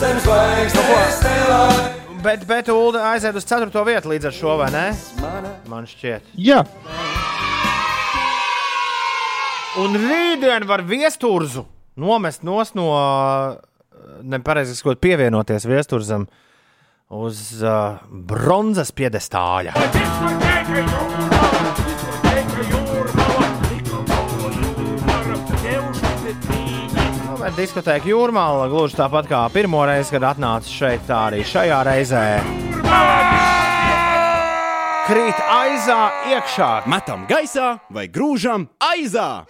Zem 0.00 0.22
zvaigznes 0.24 1.20
nelaimes. 1.26 2.00
Bet, 2.22 2.46
bet 2.46 2.68
Ulu 2.70 3.00
aiziet 3.02 3.34
uz 3.34 3.46
4. 3.50 3.84
vietu 3.86 4.12
līdz 4.14 4.30
ar 4.30 4.36
šo, 4.36 4.56
vai 4.60 4.70
ne? 4.70 4.86
Man 5.70 5.88
šķiet. 5.90 6.32
Jā. 6.38 6.62
Un 9.80 9.94
rītdien 9.96 10.66
var 10.68 10.82
viesturzu 10.84 11.62
nomest 11.96 12.42
no, 12.44 12.58
nepareizi 14.20 14.74
sakot, 14.76 15.00
pievienoties 15.00 15.64
viesturzam 15.64 16.26
uz 17.12 17.62
uh, 17.64 18.00
bronzas 18.08 18.92
piedestāļa. 18.92 19.72
Bet 27.42 27.56
diskotēka 27.58 28.12
jūrmāla 28.12 28.68
gluži 28.70 29.00
tāpat 29.00 29.28
kā 29.32 29.40
pirmo 29.56 29.86
reizi, 29.88 30.12
kad 30.14 30.28
atnāca 30.34 30.68
šeit, 30.68 31.08
tā 31.08 31.24
arī 31.30 31.42
šajā 31.48 31.80
reizē. 31.88 32.26
Krīt 32.84 33.51
aizā 35.82 36.30
iekšā. 36.30 36.86
Metam 36.86 37.24
gaisā 37.26 37.80
vai 37.90 38.04
grūžam 38.06 38.68
aizā. 38.78 39.42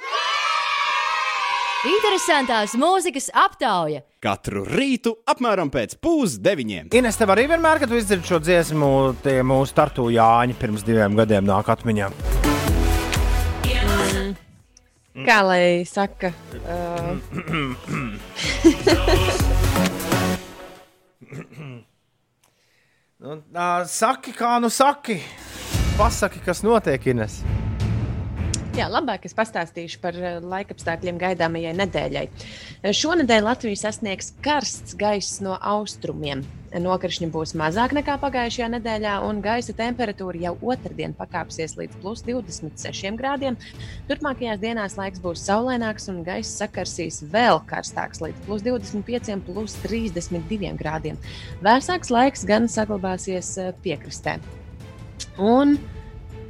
Interesantās 1.84 2.72
mūzikas 2.78 3.28
aptauja. 3.36 4.00
Katru 4.22 4.62
rītu 4.64 5.12
apmēram 5.28 5.68
pēc 5.68 5.98
pusdeviņiem. 6.00 6.88
Ines, 6.96 7.18
tev 7.20 7.34
arī 7.34 7.44
vienmēr, 7.50 7.82
kad 7.82 7.92
tu 7.92 7.98
izdzirdi 8.00 8.24
šo 8.30 8.38
dziesmu, 8.40 8.88
tie 9.20 9.42
mūsu 9.44 9.74
startu 9.74 10.08
Jāņi 10.14 10.56
pirms 10.56 10.86
diviem 10.88 11.18
gadiem 11.20 11.44
nāk 11.44 11.68
atmiņā. 11.74 12.08
Kā 15.26 15.38
lai 15.44 15.84
saka? 15.84 16.32
Uh, 16.64 17.20
Nu, 23.22 23.36
ā, 23.54 23.84
saki, 23.86 24.32
kā 24.34 24.56
nu 24.58 24.66
saki. 24.72 25.20
Pasaki, 26.02 26.40
kas 26.42 26.64
notiek, 26.66 27.04
Ines. 27.06 27.36
Jā, 28.74 28.88
labāk 28.90 29.22
es 29.28 29.36
pastāstīšu 29.38 30.00
par 30.02 30.16
eh, 30.18 30.40
laikapstākļiem 30.42 31.18
gaidāmajai 31.20 31.74
nedēļai. 31.78 32.22
Eh, 32.26 32.88
Šonadēļ 32.98 33.44
Latviju 33.46 33.78
sasniegs 33.78 34.32
karsts 34.42 34.96
gaiss 34.98 35.38
no 35.46 35.54
austrumiem. 35.54 36.42
Nokrišņi 36.74 37.28
būs 37.30 37.52
mazāk 37.60 37.94
nekā 37.94 38.16
pagājušajā 38.18 38.66
nedēļā, 38.72 39.12
un 39.28 39.38
gaisa 39.44 39.76
temperatūra 39.78 40.40
jau 40.42 40.52
otrdien 40.72 41.14
pakāpsies 41.14 41.76
līdz 41.78 42.00
plus 42.02 42.24
26 42.26 43.12
grādiem. 43.20 43.60
Turpmākajās 44.10 44.58
dienās 44.64 44.98
laiks 44.98 45.22
būs 45.22 45.44
saulaināks, 45.46 46.08
un 46.10 46.24
gaisa 46.26 46.64
sakarsīs 46.64 47.20
vēl 47.30 47.62
karstāks 47.70 48.24
līdz 48.24 48.42
plus 48.48 48.66
25, 48.66 49.38
plus 49.46 49.78
32 49.86 50.74
grādiem. 50.82 51.22
Vēsāks 51.62 52.10
laiks 52.10 52.42
gan 52.50 52.66
saglabāsies 52.66 53.52
eh, 53.62 53.70
piekrastē. 53.86 54.40
Un 55.40 55.78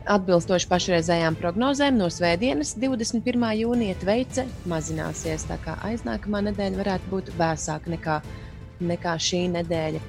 Atbilstoši 0.02 0.66
pašreizējām 0.66 1.36
prognozēm, 1.38 1.94
no 1.94 2.08
Svētdienas, 2.10 2.74
21. 2.80 3.44
jūnija, 3.60 3.94
tveice 4.00 4.46
mazināsies. 4.66 5.44
Tā 5.46 5.58
kā 5.62 5.76
aiznākamā 5.86 6.40
nedēļa 6.48 6.80
varētu 6.80 7.10
būt 7.12 7.30
vēsāka 7.38 7.92
nekā, 7.92 8.16
nekā 8.82 9.16
šī 9.22 9.44
nedēļa. 9.52 10.02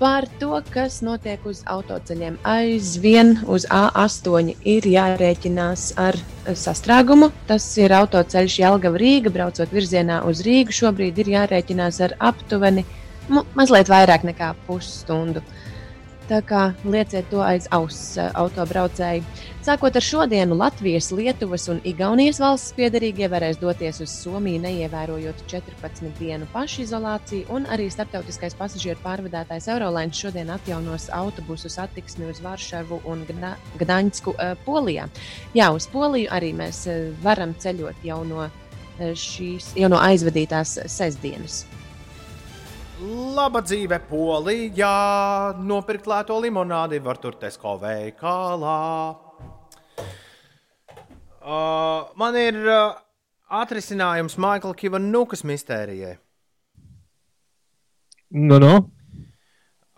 Par 0.00 0.26
to, 0.40 0.56
kas 0.74 0.98
notiek 1.06 1.44
uz 1.46 1.60
autoceļiem, 1.70 2.40
aizvien 2.50 3.36
uz 3.46 3.66
A8 3.70 4.50
ir 4.66 4.88
jārēķinās 4.90 5.84
ar 6.02 6.18
sastrēgumu. 6.50 7.30
Tas 7.46 7.68
ir 7.78 7.94
autoceļš 7.94 8.58
Jālgava 8.64 8.98
Rīga, 8.98 9.30
braucot 9.34 9.70
virzienā 9.70 10.22
uz 10.26 10.42
Rīgu. 10.46 10.74
Šobrīd 10.74 11.20
ir 11.22 11.30
jārēķinās 11.36 12.00
ar 12.08 12.16
aptuveni 12.32 12.82
mu, 13.28 13.44
mazliet 13.54 13.92
vairāk 13.92 14.26
nekā 14.26 14.54
pusstundu. 14.66 15.44
Tā 16.24 16.38
kā 16.40 16.70
lieciet 16.88 17.26
to 17.28 17.42
aiz 17.44 17.66
auss 17.74 18.14
eh, 18.16 18.30
autobraucēji. 18.40 19.20
Sākot 19.64 19.96
ar 19.96 20.04
šodienu, 20.04 20.56
Latvijas, 20.56 21.10
Lietuvas 21.12 21.66
un 21.72 21.82
Igaunijas 21.84 22.40
valsts 22.40 22.72
piedarīgie 22.76 23.28
varēs 23.32 23.58
doties 23.60 24.00
uz 24.00 24.14
Somiju, 24.22 24.62
neievērojot 24.64 25.42
14 25.52 26.16
dienu 26.16 26.48
pašizolāciju, 26.54 27.44
un 27.52 27.68
arī 27.72 27.90
starptautiskais 27.92 28.56
pasažieru 28.56 29.00
pārvadātājs 29.04 29.68
Eurolēns 29.76 30.24
šodien 30.24 30.52
atjaunos 30.56 31.10
autobusu 31.12 31.68
satiksmi 31.72 32.30
uz 32.32 32.40
Varšavu 32.44 33.02
un 33.04 33.28
Gna- 33.28 33.58
Gdaņsku, 33.84 34.36
eh, 34.38 34.56
Polijā. 34.64 35.10
Jā, 35.52 35.68
uz 35.76 35.90
Poliju 35.92 36.32
arī 36.32 36.54
mēs 36.56 36.86
eh, 36.88 37.12
varam 37.20 37.52
ceļot 37.52 38.00
jau 38.04 38.22
no, 38.24 38.48
šīs, 38.96 39.74
jau 39.76 39.92
no 39.92 40.00
aizvadītās 40.00 40.78
sestdienas. 40.88 41.66
Laba 43.04 43.60
dzīve 43.60 43.98
Polijā, 44.08 44.90
nopirkt 45.60 46.06
lēto 46.08 46.38
limonādi 46.40 47.00
var 47.04 47.18
tur 47.20 47.34
Tesko 47.36 47.74
veikalā. 47.82 48.76
Uh, 51.44 52.08
man 52.16 52.38
ir 52.40 52.56
uh, 52.62 52.94
atrisinājums 53.60 54.38
Maikla 54.40 54.72
Kivanukas 54.78 55.44
mistērijai. 55.44 56.14
Nu, 58.40 58.56
nu. 58.62 58.72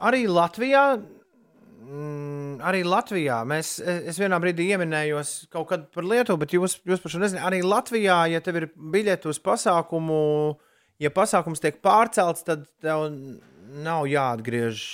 Arī 0.02 0.26
Latvijā, 0.26 0.84
mm, 0.98 2.58
arī 2.66 2.82
Latvijā 2.84 3.38
mēs, 3.46 3.76
es 3.86 4.18
vienā 4.18 4.40
brīdī 4.42 4.66
ieminējos 4.74 5.36
kaut 5.54 5.70
kad 5.70 5.86
par 5.94 6.10
Lietuvu, 6.10 6.42
bet 6.42 6.58
jūs, 6.58 6.80
jūs 6.82 7.04
par 7.04 7.14
šo 7.14 7.22
nezināt. 7.22 7.46
Arī 7.52 7.62
Latvijā, 7.62 8.24
ja 8.34 8.42
tev 8.42 8.64
ir 8.64 8.72
biļete 8.74 9.30
uz 9.30 9.38
pasākumu, 9.38 10.24
ja 11.02 11.12
pasākums 11.14 11.62
tiek 11.62 11.81
pārcelts, 11.85 12.47
tad 12.47 12.66
tev 12.82 13.09
nav 13.85 14.06
jāatgriež 14.10 14.85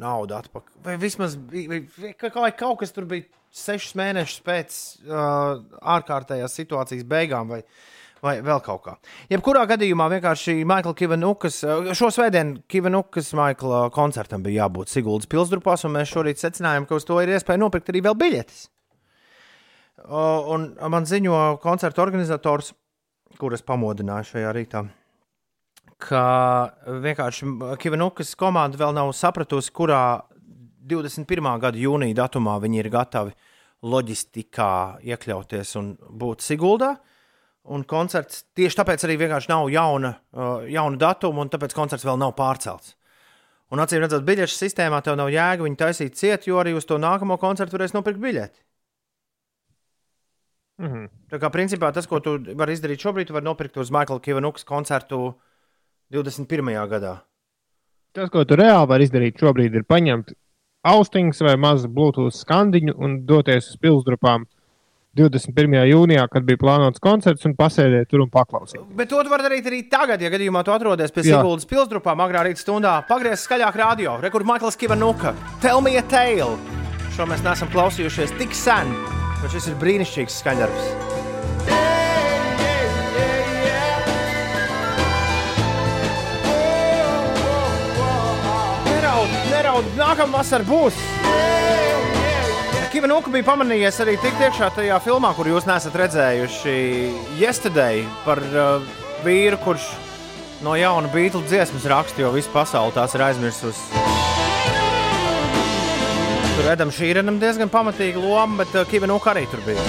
nauda 0.00 0.40
atpakaļ. 0.40 0.80
Vai 0.86 0.96
vismaz 1.00 1.36
vai, 1.36 1.82
vai, 1.98 2.50
kaut 2.56 2.80
kas 2.82 2.94
tur 2.96 3.08
bija 3.10 3.26
sešus 3.54 3.96
mēnešus 3.98 4.42
pēc 4.46 4.76
uh, 5.06 5.62
ārkārtējās 5.96 6.60
situācijas 6.62 7.08
beigām. 7.08 7.50
Vai, 7.56 7.64
Vai 8.20 8.34
vēl 8.44 8.58
kaut 8.60 8.82
kā. 8.84 8.92
Jebkurā 9.32 9.62
gadījumā 9.64 10.04
vienkārši 10.12 10.58
Maikla 10.68 10.92
Kivanukas, 10.92 11.62
uh, 11.64 11.86
šo 11.96 12.10
svētdienu 12.12 12.58
Kivanukas 12.68 13.30
Maikla 13.32 13.86
koncertam 13.94 14.44
bija 14.44 14.66
jābūt 14.66 14.92
Siguldas 14.92 15.30
pilsdrupās, 15.32 15.86
un 15.88 15.94
mēs 15.94 16.12
šorīt 16.12 16.42
secinājām, 16.42 16.84
ka 16.84 16.98
uz 16.98 17.08
to 17.08 17.16
ir 17.24 17.32
iespēja 17.32 17.62
nopirkt 17.62 17.88
arī 17.88 18.04
vēl 18.04 18.18
biļetes. 18.20 18.66
Uh, 18.66 18.90
Un 20.10 20.70
man 20.88 21.08
ziņo 21.08 21.60
koncerta 21.62 22.02
organizators, 22.02 22.72
kuras 23.40 23.64
pamodināju 23.64 24.30
šajā 24.34 24.52
rītā, 24.56 24.84
ka 26.00 26.24
vienkārši 27.04 27.48
Kivanukas 27.80 28.34
komanda 28.38 28.80
vēl 28.80 28.94
nav 28.96 29.12
sapratusi, 29.16 29.72
kurā 29.76 30.02
21. 30.90 31.50
gada 31.62 31.78
jūnija 31.78 32.16
datumā 32.24 32.56
viņi 32.62 32.82
ir 32.82 32.90
gatavi 32.92 33.34
loģistikā 33.86 34.72
iekļauties 35.12 35.74
un 35.80 35.94
būt 36.20 36.44
Siguldā. 36.44 36.94
Un 37.70 37.84
koncerts 37.84 38.46
tieši 38.56 38.78
tāpēc 38.80 39.04
arī 39.04 39.18
vienkārši 39.20 39.50
nav 39.52 39.68
jauna, 39.70 40.14
uh, 40.32 40.64
jauna 40.68 40.96
datuma, 41.00 41.44
un 41.44 41.52
tāpēc 41.52 41.76
koncerts 41.76 42.06
vēl 42.08 42.18
nav 42.20 42.32
pārcelts. 42.38 42.94
Un 43.70 43.82
acīm 43.84 44.00
redzot, 44.02 44.24
biļešu 44.26 44.56
sistēmā 44.56 44.98
tev 45.04 45.18
nav 45.20 45.28
jēga 45.30 45.62
viņu 45.62 45.78
taisīt 45.78 46.16
ciet, 46.18 46.48
jo 46.48 46.58
arī 46.58 46.72
uz 46.74 46.88
to 46.88 46.98
nākamo 46.98 47.36
koncertu 47.38 47.76
varēs 47.76 47.94
nopirkt 47.94 48.18
biļeti. 48.22 48.64
Mhm. 50.80 51.04
Tā 51.30 51.38
kā 51.38 51.50
principā 51.52 51.92
tas, 51.92 52.08
ko 52.08 52.18
tu 52.24 52.38
vari 52.56 52.74
izdarīt 52.74 53.04
šobrīd, 53.04 53.28
tu 53.28 53.36
vari 53.36 53.46
nopirkt 53.46 53.76
uz 53.78 53.92
Maikla 53.92 54.18
Kivanukas 54.24 54.64
koncertu 54.64 55.34
21. 56.10 56.70
gadā. 56.90 57.18
Tas, 58.10 58.30
ko 58.30 58.42
tu 58.44 58.56
reāli 58.58 58.88
vari 58.90 59.06
izdarīt 59.06 59.38
šobrīd, 59.38 59.76
ir 59.78 59.86
paņemt 59.86 60.32
austiņas 60.90 61.44
vai 61.46 61.58
mazu 61.60 61.90
Bluetooth 61.92 62.34
skandiņu 62.34 62.96
un 62.98 63.20
doties 63.28 63.70
uz 63.70 63.78
pilsdrupām 63.78 64.48
21. 65.18 65.74
jūnijā, 65.90 66.24
kad 66.30 66.46
bija 66.46 66.58
plānots 66.60 67.02
koncerts, 67.02 67.46
un 67.46 67.56
pasēdēt 67.58 68.10
tur 68.10 68.22
un 68.24 68.30
paklausīt. 68.30 68.82
Bet 68.98 69.10
to 69.10 69.22
tu 69.22 69.32
vari 69.32 69.46
darīt 69.46 69.66
arī 69.66 69.80
tagad, 69.90 70.22
ja 70.22 70.30
gadījumā 70.30 70.62
tu 70.66 70.74
atrodies 70.74 71.14
pie. 71.14 71.26
Siguldas 71.26 71.66
pilsdrupā, 71.70 72.14
agrā 72.26 72.46
rīta 72.46 72.62
stundā. 72.62 72.94
Pagriez 73.10 73.42
skaļāk 73.46 73.78
radio, 73.82 74.16
rekur 74.22 74.46
Maikls 74.46 74.78
Kivanuka. 74.78 75.34
Tell 75.62 75.82
me 75.82 75.96
a 75.98 76.06
tale! 76.06 76.54
Šo 77.16 77.26
mēs 77.26 77.42
neesam 77.46 77.70
klausījušies 77.74 78.38
tik 78.38 78.54
sen, 78.54 78.94
bet 79.42 79.50
šis 79.50 79.72
ir 79.72 79.80
brīnišķīgs 79.82 80.42
skaņdarbs. 80.44 81.09
Neraud, 89.70 89.90
nākamā 89.94 90.40
vasara 90.40 90.66
būs! 90.66 90.96
Kiva 92.90 93.06
Nuka 93.06 93.30
bija 93.30 93.46
pamanījies 93.46 94.00
arī 94.02 94.16
tik 94.18 94.40
iekšā 94.42 94.66
tajā 94.74 94.96
filmā, 95.04 95.28
kur 95.36 95.46
jūs 95.46 95.62
neesat 95.68 95.94
redzējuši 95.94 96.72
Yesterday 97.38 98.00
par 98.24 98.40
uh, 98.50 98.88
vīru, 99.22 99.60
kurš 99.62 99.84
no 100.66 100.74
jauna 100.74 101.06
beigtu 101.12 101.38
dziesmas 101.44 101.86
raksta, 101.86 102.18
jo 102.24 102.32
visu 102.34 102.50
pasauli 102.50 102.96
tās 102.96 103.14
ir 103.14 103.22
aizmirsusi. 103.28 104.02
Tur 106.56 106.72
Edam 106.72 106.90
Šīrenam 106.90 107.38
diezgan 107.38 107.70
pamatīga 107.70 108.18
loma, 108.18 108.64
bet 108.64 108.74
uh, 108.74 108.82
Kiva 108.90 109.06
Nuka 109.06 109.30
arī 109.36 109.46
tur 109.54 109.62
bija. 109.68 109.86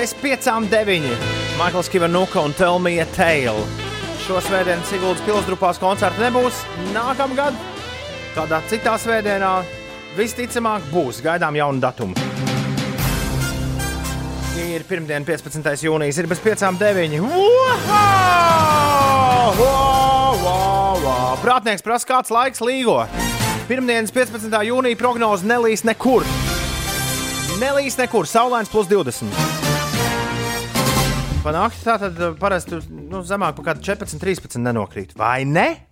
Bez 0.00 0.16
piecām 0.24 0.72
deviņi. 0.72 1.14
Maikls 1.60 1.92
Kivanuka 1.92 2.40
un 2.40 2.56
Tell 2.56 2.80
Me 2.80 2.96
a 3.04 3.08
Tale. 3.12 3.89
Šo 4.30 4.38
svētdienu 4.46 4.84
Siguldas 4.86 5.22
pilsdrupās 5.26 5.78
koncerta 5.82 6.22
nebūs. 6.22 6.60
Nākamgad, 6.94 7.56
kādā 8.36 8.60
citā 8.70 8.92
svētdienā, 9.02 9.48
visticamāk 10.14 10.84
būs. 10.92 11.18
Gaidām 11.24 11.56
jaunu 11.58 11.82
datumu. 11.82 12.14
Ir 14.54 14.84
pirmdiena, 14.86 15.26
15. 15.26 15.66
jūnijas, 15.82 16.20
ir 16.22 16.30
bez 16.30 16.38
piecām 16.44 16.78
deviņi. 16.78 17.18
Uha! 17.26 18.04
Wow, 19.58 20.38
wow, 20.44 21.02
wow. 21.02 21.34
Prātnieks 21.42 21.82
prasa, 21.82 22.06
kāds 22.12 22.30
laiks 22.30 22.62
līgo. 22.62 23.00
Pirmdienas 23.66 24.14
15. 24.14 24.46
jūnija 24.70 25.00
prognoze 25.00 25.42
nelīs 25.50 25.82
nekur. 25.82 26.22
Nelīs 27.58 27.98
nekur, 27.98 28.30
saulains 28.30 28.70
plus 28.70 28.86
20. 28.94 29.59
Panākt 31.40 31.78
tā 31.80 31.94
tad 31.96 32.18
uh, 32.20 32.34
parasti 32.36 32.76
nu, 32.92 33.22
zemāk 33.24 33.54
par 33.56 33.70
kādu 33.70 33.80
14, 33.86 34.18
13 34.20 34.60
nenokrīt. 34.60 35.14
Vai 35.16 35.46
ne? 35.48 35.86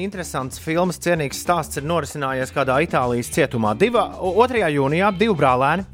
Interesants 0.00 0.58
filmas 0.58 0.98
cienīgs 0.98 1.38
stāsts 1.44 1.78
ir 1.78 1.86
norisinājies 1.86 2.50
kādā 2.56 2.80
Itālijas 2.82 3.30
cietumā. 3.30 3.76
Diva, 3.78 4.08
2. 4.18 4.64
jūnijā 4.74 5.12
divi 5.14 5.36
brālēni 5.38 5.86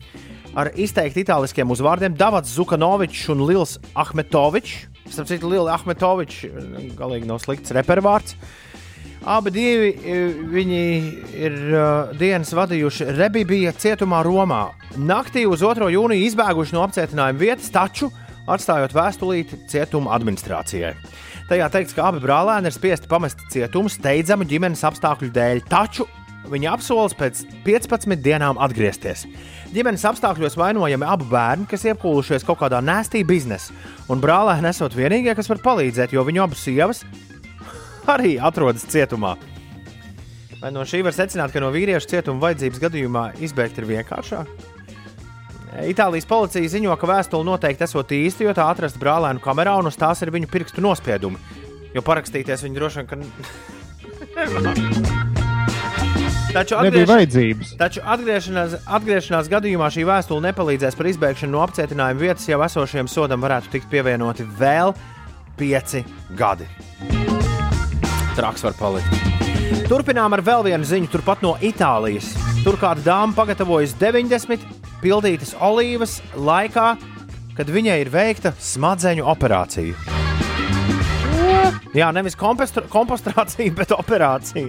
ar 0.57 0.71
izteikti 0.81 1.27
itāliskiem 1.27 1.69
uzvārdiem- 1.75 2.17
Dārvids 2.23 2.57
Zukanovičs 2.57 3.27
un 3.35 3.45
Lils 3.45 3.77
Ahmetovičs. 3.93 4.87
Starp 5.13 5.29
citu, 5.29 5.51
Lils 5.53 5.69
Ahmetovičs 5.75 6.97
galīgi 6.97 7.29
nav 7.29 7.43
slikts 7.45 7.77
repervārds. 7.77 8.33
Abi 9.27 9.51
divi 9.51 9.89
e, 9.91 10.19
viņi 10.55 10.83
ir 11.35 11.55
uh, 11.75 12.13
dienas 12.15 12.53
vadījuši 12.55 13.09
Rebībija 13.17 13.73
cietumā 13.75 14.21
Romā. 14.23 14.69
Naktī 15.03 15.43
uz 15.51 15.65
2. 15.67 15.89
jūniju 15.91 16.29
izbēguši 16.29 16.77
no 16.77 16.85
apcietinājuma 16.87 17.41
vietas, 17.41 17.73
taču 17.75 18.13
atstājot 18.47 18.95
vēstulīti 18.95 19.59
cietuma 19.73 20.15
administrācijai. 20.15 20.95
Tajā 21.51 21.67
teikts, 21.75 21.97
ka 21.99 22.07
abi 22.07 22.23
brālēni 22.23 22.71
ir 22.71 22.77
spiesti 22.77 23.11
pamest 23.11 23.43
cietumu 23.51 23.91
steidzamu 23.91 24.47
ģimenes 24.47 24.87
apstākļu 24.87 25.33
dēļ, 25.35 25.65
taču 25.75 26.07
viņi 26.47 26.71
apsolas 26.71 27.19
pēc 27.19 27.43
15 27.67 28.23
dienām 28.23 28.63
atgriezties. 28.63 29.27
Ģimenes 29.75 30.07
apstākļos 30.07 30.55
vainojami 30.55 31.11
abi 31.11 31.27
bērni, 31.35 31.67
kas 31.67 31.83
iepūlušies 31.91 32.47
kaut 32.47 32.63
kādā 32.63 32.79
nēstī 32.79 33.27
biznesa, 33.27 33.75
un 34.07 34.23
brālēni 34.23 34.71
esot 34.71 34.95
vienīgie, 34.95 35.35
kas 35.35 35.51
var 35.51 35.65
palīdzēt, 35.67 36.15
jo 36.15 36.23
viņu 36.27 36.47
abas 36.47 36.63
sievas 36.63 37.03
arī 38.11 38.37
atrodas 38.43 38.87
cietumā. 38.91 39.37
Vai 40.61 40.71
no 40.73 40.87
šī 40.89 41.03
var 41.05 41.15
secināt, 41.17 41.53
ka 41.53 41.61
no 41.61 41.69
vīriešu 41.75 42.09
cietuma 42.15 42.43
vajadzības 42.47 42.83
gadījumā 42.87 43.25
izbēgt 43.45 43.79
ir 43.81 43.89
vienkāršāk? 43.91 44.47
Itālijas 45.85 46.25
policija 46.29 46.73
ziņo, 46.73 46.95
ka 46.97 47.09
vēstule 47.11 47.45
noteikti 47.45 47.85
esot 47.85 48.15
īsta, 48.17 48.47
jo 48.47 48.53
tā 48.57 48.65
atrasta 48.73 49.01
brālēnu 49.03 49.43
kamerā 49.45 49.77
un 49.77 49.91
uz 49.91 49.99
tās 50.01 50.23
ir 50.25 50.33
viņu 50.33 50.49
pirkstu 50.53 50.81
nospiedumi. 50.85 51.37
Jo 51.93 52.01
parakstīties 52.07 52.65
viņi 52.65 52.79
droši 52.79 52.97
vien 53.03 53.09
ka. 53.11 53.17
Taču, 56.57 56.79
atgriež... 56.81 57.09
vajadzības. 57.11 57.75
Taču 57.77 58.01
atgriešanās, 58.15 58.79
atgriešanās 58.99 59.51
gadījumā 59.53 59.91
šī 59.93 60.07
vēstule 60.09 60.47
nepalīdzēs 60.49 60.97
par 60.97 61.11
izbēgšanu 61.13 61.53
no 61.53 61.61
apcietinājuma 61.67 62.23
vietas, 62.23 62.49
jau 62.49 62.63
esošajam 62.65 63.13
sodam 63.13 63.45
varētu 63.45 63.75
tikt 63.77 63.93
pievienoti 63.93 64.49
vēl 64.57 64.97
pieci 65.61 66.05
gadi. 66.39 66.69
Traks 68.37 68.65
var 68.67 68.75
palikt. 68.77 69.09
Turpinām 69.89 70.35
ar 70.37 70.43
vēl 70.45 70.67
vienu 70.67 70.85
ziņu, 70.85 71.09
turpat 71.09 71.41
no 71.45 71.55
Itālijas. 71.65 72.35
Tur 72.67 72.77
kāda 72.81 73.01
dāma 73.07 73.33
pagatavojas 73.37 73.95
90 74.01 74.61
pildītas 75.01 75.55
olīvas 75.63 76.19
laikā, 76.37 76.91
kad 77.57 77.73
viņai 77.73 77.97
ir 78.03 78.11
veikta 78.13 78.53
smadzeņu 78.61 79.25
operācija. 79.33 79.97
Jā, 81.97 82.11
nevis 82.13 82.37
kompostr- 82.37 82.85
kompostrācija, 82.93 83.73
bet 83.79 83.97
operācija. 83.97 84.69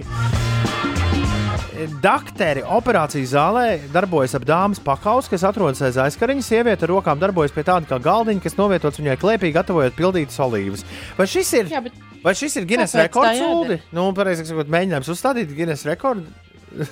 Dakteri 2.02 2.64
operācijas 2.64 3.34
zālē 3.36 3.66
darbojas 3.92 4.34
ap 4.34 4.46
dāmas 4.48 4.80
pakauts, 4.82 5.28
kas 5.30 5.44
atrodas 5.46 5.84
aiz 5.84 6.00
aizkariņa. 6.08 6.42
Sieviete 6.42 6.88
ar 6.88 6.94
rokām 6.96 7.20
darbojas 7.20 7.52
pie 7.54 7.62
tāda 7.68 7.86
kā 7.86 8.00
galdiņa, 8.02 8.42
kas 8.42 8.56
novietots 8.58 8.98
viņai 8.98 9.18
klēpī, 9.20 9.52
gatavojot 9.54 9.94
pildītas 9.98 10.40
olīvas. 10.42 10.86
Vai 11.20 11.28
šis 11.30 11.52
ir, 11.60 11.70
Jā, 11.76 11.84
bet 11.84 12.07
vai 12.24 12.34
šis 12.38 12.56
ir 12.60 12.66
Guinness 12.68 12.94
Kāpēc 12.94 13.00
tā 13.00 13.06
rekords? 13.08 13.40
Uldi? 13.48 13.78
Nu, 13.96 14.06
pareizi 14.16 14.44
sakot, 14.48 14.68
mēģinājums 14.74 15.10
uzstādīt 15.14 15.54
Guinness 15.56 15.86
rekordu. 15.88 16.26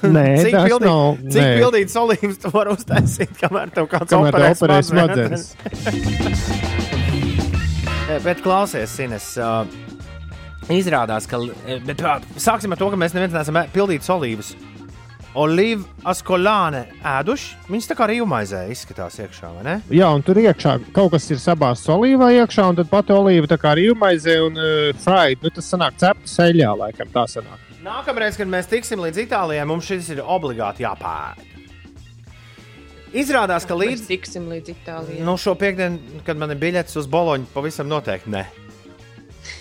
Nē, 0.08 0.22
cik 0.42 0.54
pildīt, 0.56 0.86
nav- 0.88 1.18
cik 1.28 1.42
nē. 1.42 1.50
pildītas 1.60 1.96
olīvas 2.00 2.38
tu 2.40 2.52
vari 2.54 2.72
uztaisīt, 2.72 3.34
kamēr 3.42 3.74
tev 3.76 3.90
kāds 3.92 4.08
Kamēr 4.14 4.32
operē 4.32 4.52
operē 4.56 4.78
smadzenes? 4.88 5.50
Eh, 8.06 8.20
Bet 8.22 8.38
klausies, 8.38 8.92
Sines. 8.94 9.32
Uh, 9.34 9.66
izrādās, 10.70 11.26
ka. 11.26 11.40
eh, 11.66 11.80
Bet, 11.82 11.98
uh, 12.06 12.20
sāksim 12.38 12.70
ar 12.70 12.78
to, 12.78 12.86
ka 12.92 12.98
mēs 13.02 13.16
neviens 13.16 13.34
neesam 13.34 13.58
ē- 13.58 13.66
pildījuši 13.74 14.12
olīvas. 14.14 14.52
Olīva 15.36 15.84
askolāne 16.08 16.86
ēduši. 17.04 17.50
Viņas 17.68 17.90
tā 17.90 17.96
kā 17.98 18.08
rīvmaizē 18.08 18.62
izskatās 18.72 19.18
iekšā, 19.20 19.50
vai 19.58 19.64
ne? 19.66 19.74
Jā, 19.92 20.08
un 20.16 20.24
tur 20.24 20.40
iekšā 20.40 20.78
kaut 20.96 21.12
kas 21.12 21.28
ir 21.30 21.42
sabāzts 21.42 21.90
olīvā 21.92 22.30
iekšā, 22.38 22.70
un 22.72 22.78
tad 22.78 22.88
pati 22.92 23.12
olīva 23.12 23.50
tā 23.50 23.58
kā 23.60 23.74
rīvmaize 23.76 24.38
un 24.46 24.56
uh, 24.56 24.90
fried. 25.04 25.44
Nu, 25.44 25.52
tas 25.52 25.68
sanāk 25.72 25.98
cepta 26.00 26.32
ceļā, 26.32 26.72
laikam 26.80 27.12
tā 27.12 27.26
sanāk. 27.30 27.60
Nākamreiz, 27.84 28.38
kad 28.40 28.48
mēs 28.50 28.70
tiksim 28.70 29.04
līdz 29.04 29.26
Itālijai, 29.26 29.68
mums 29.68 29.86
šis 29.86 30.08
ir 30.16 30.24
obligāti 30.24 30.86
jāpēta. 30.86 31.52
Izrādās, 33.16 33.64
ka 33.68 33.76
līdz. 33.76 34.00
Mēs 34.00 34.08
tiksim 34.08 34.48
līdz 34.50 34.72
Itālijai. 34.72 35.24
Nu, 35.24 35.36
šo 35.40 35.54
piekdienu, 35.58 36.22
kad 36.26 36.40
man 36.40 36.52
ir 36.52 36.58
biļets 36.60 36.98
uz 36.98 37.06
Boloņu, 37.12 37.46
pavisam 37.54 37.88
noteikti 37.92 38.32
ne. 38.34 38.46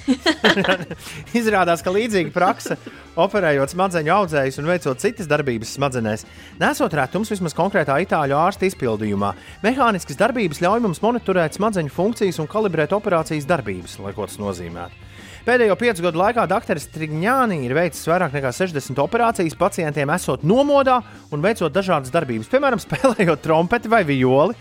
Izrādās, 1.39 1.81
ka 1.85 1.93
līdzīga 1.93 2.33
praksa, 2.35 2.77
operējot 3.19 3.73
smadzeņu 3.73 4.13
audzējus 4.15 4.59
un 4.61 4.69
veicot 4.69 5.01
citas 5.01 5.29
darbības 5.29 5.73
smadzenēs, 5.77 6.25
nesot 6.61 6.93
rētums 6.97 7.31
vismaz 7.33 7.55
konkrētā 7.57 7.97
itāļu 8.05 8.37
ārsta 8.37 8.69
izpildījumā. 8.69 9.33
Mehāniskas 9.65 10.19
darbības 10.19 10.61
ļauj 10.63 10.85
mums 10.85 11.01
monitorēt 11.05 11.57
smadzeņu 11.57 11.93
funkcijas 11.95 12.41
un 12.43 12.51
kalibrēt 12.51 12.95
operācijas 12.95 13.49
darbības, 13.49 13.99
lai 14.03 14.13
ko 14.15 14.29
tas 14.29 14.39
nozīmētu. 14.41 15.05
Pēdējo 15.45 15.75
piecu 15.77 16.01
gadu 16.07 16.17
laikā 16.17 16.47
dr. 16.49 16.79
Strigņāni 16.81 17.59
ir 17.67 17.75
veicis 17.77 18.07
vairāk 18.09 18.33
nekā 18.33 18.49
60 18.49 18.97
operācijas 19.03 19.53
pacientiem, 19.59 20.09
esot 20.15 20.41
nomodā 20.41 20.95
un 21.29 21.43
veicot 21.43 21.73
dažādas 21.73 22.13
darbības, 22.13 22.49
piemēram, 22.49 22.81
spēlējot 22.85 23.43
trompeti 23.45 23.91
vai 23.91 24.01
violi. 24.07 24.57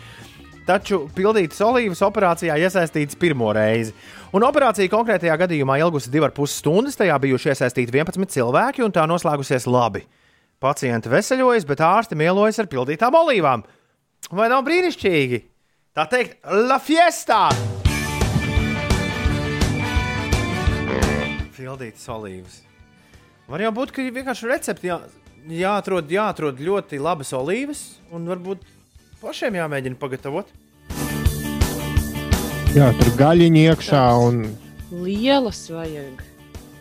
Taču 0.65 1.03
pildītas 1.13 1.61
olīvas 1.65 2.01
operācijā 2.05 2.55
iesaistīts 2.61 3.19
pirmo 3.21 3.51
reizi. 3.57 3.93
Un 4.35 4.43
operācija 4.43 4.91
konkrētajā 4.91 5.35
gadījumā 5.45 5.77
ilgusi 5.79 6.11
2,5 6.11 6.51
stundas. 6.51 6.97
Tajā 6.99 7.15
bijuši 7.23 7.53
iesaistīti 7.53 7.93
11 7.95 8.33
cilvēki, 8.35 8.83
un 8.83 8.91
tā 8.91 9.05
noslēgusies 9.07 9.69
labi. 9.71 10.01
Pacienti 10.59 11.13
veseļojas, 11.13 11.67
bet 11.69 11.83
ārsti 11.87 12.19
mielojas 12.19 12.59
ar 12.59 12.67
pildītām 12.73 13.15
olīvām. 13.15 13.63
Vai 14.35 14.49
nav 14.51 14.65
brīnišķīgi? 14.67 15.39
Tā 15.95 16.09
teikt, 16.11 16.41
la 16.51 16.81
fiesta! 16.83 17.45
Pildītas 21.55 22.11
olīvas. 22.11 22.59
Var 23.47 23.67
jau 23.69 23.73
būt, 23.79 23.95
ka 23.95 24.09
vienkārši 24.19 24.51
recepti 24.51 24.91
jā, 24.91 24.99
jāatrod, 25.63 26.11
jāatrod 26.11 26.59
ļoti 26.59 26.99
labas 26.99 27.31
olīvas, 27.39 27.87
un 28.11 28.27
varbūt 28.35 28.67
pašiem 29.23 29.63
jāmēģina 29.63 30.03
pagatavot. 30.03 30.51
Jā, 32.75 32.89
tur 32.99 33.13
gaļiņi 33.19 33.61
iekšā 33.71 34.03
un 34.19 34.39
Lielas 35.05 35.61
vajag. 35.71 36.23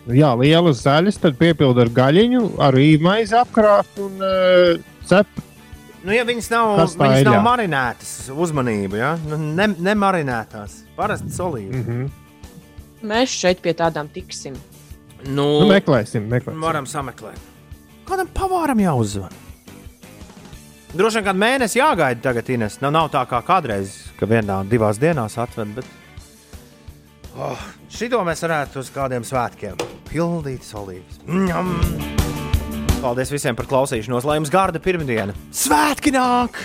jā, 0.10 0.30
lielas 0.40 0.82
zaļas, 0.84 1.20
tad 1.22 1.38
piepilda 1.38 1.86
ar 1.86 1.91
gaļiņu, 1.94 2.41
ar 2.61 2.78
īmaizi 2.82 3.36
apkrāpt 3.38 3.99
un 4.02 4.18
uh, 4.26 4.82
cep. 5.10 5.30
Nu, 6.03 6.11
ja 6.11 6.26
viņas 6.28 6.49
nav, 6.52 6.74
viņas 6.98 7.24
nav 7.28 7.38
jā? 7.38 7.44
marinētas, 7.45 8.11
uzmanību, 8.34 8.98
ja? 8.99 9.14
nu, 9.30 9.38
ne, 9.56 9.70
nemarinētās. 9.91 10.82
Parasti 10.98 11.32
solītas. 11.32 11.86
Mm 11.86 11.86
-hmm. 11.88 13.07
Mēs 13.14 13.38
šeit 13.40 13.61
pie 13.61 13.74
tādām 13.74 14.10
tiksim. 14.11 14.57
Nu, 15.24 15.45
Nu, 15.61 15.70
meklēsim, 15.70 16.28
meklēsim. 16.28 16.60
Varam 16.61 16.86
sameklēt. 16.86 17.40
Kādam 18.10 18.28
pavāram 18.34 18.80
jāuzzvan? 18.80 19.32
Droši 20.94 21.18
vien 21.18 21.26
kādu 21.26 21.40
mēnesi 21.40 21.80
jāgaida 21.80 22.22
tagad, 22.22 22.49
Ines. 22.49 22.82
Nav, 22.82 22.91
nav 22.91 23.10
tā 23.10 23.24
kā 23.26 23.40
kādreiz, 23.41 23.95
ka 24.24 24.30
vienā, 24.32 24.62
divās 24.70 25.00
dienās 25.02 25.36
atved. 25.41 25.76
Bet... 25.76 25.91
Oh, 27.34 27.60
šito 27.91 28.22
mēs 28.24 28.44
varētu 28.45 28.80
uz 28.84 28.91
kādiem 28.94 29.26
svētkiem 29.28 29.80
pildīt 30.08 30.66
solības. 30.68 31.20
Njam! 31.28 31.74
Paldies 33.04 33.34
visiem 33.34 33.58
par 33.58 33.68
klausīšanos, 33.68 34.24
lai 34.24 34.38
jums 34.40 34.54
garda 34.54 34.80
pirmdiena. 34.80 35.36
Svētki 35.52 36.14
nāk! 36.16 36.62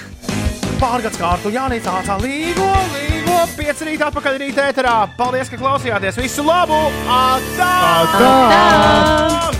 Pārgads 0.78 1.18
kārtu 1.18 1.51
Jānis 1.51 1.82
Cācā 1.82 2.20
līgo, 2.22 2.68
līgo, 2.94 3.40
pieci 3.59 3.89
rīt 3.89 4.05
atpakaļ 4.06 4.39
rītā 4.44 4.68
ēterā. 4.70 4.97
Paldies, 5.18 5.51
ka 5.51 5.59
klausījāties! 5.59 6.22
Visu 6.22 6.47
labu! 6.47 6.85
Atā! 7.10 7.72
Atā! 8.05 9.57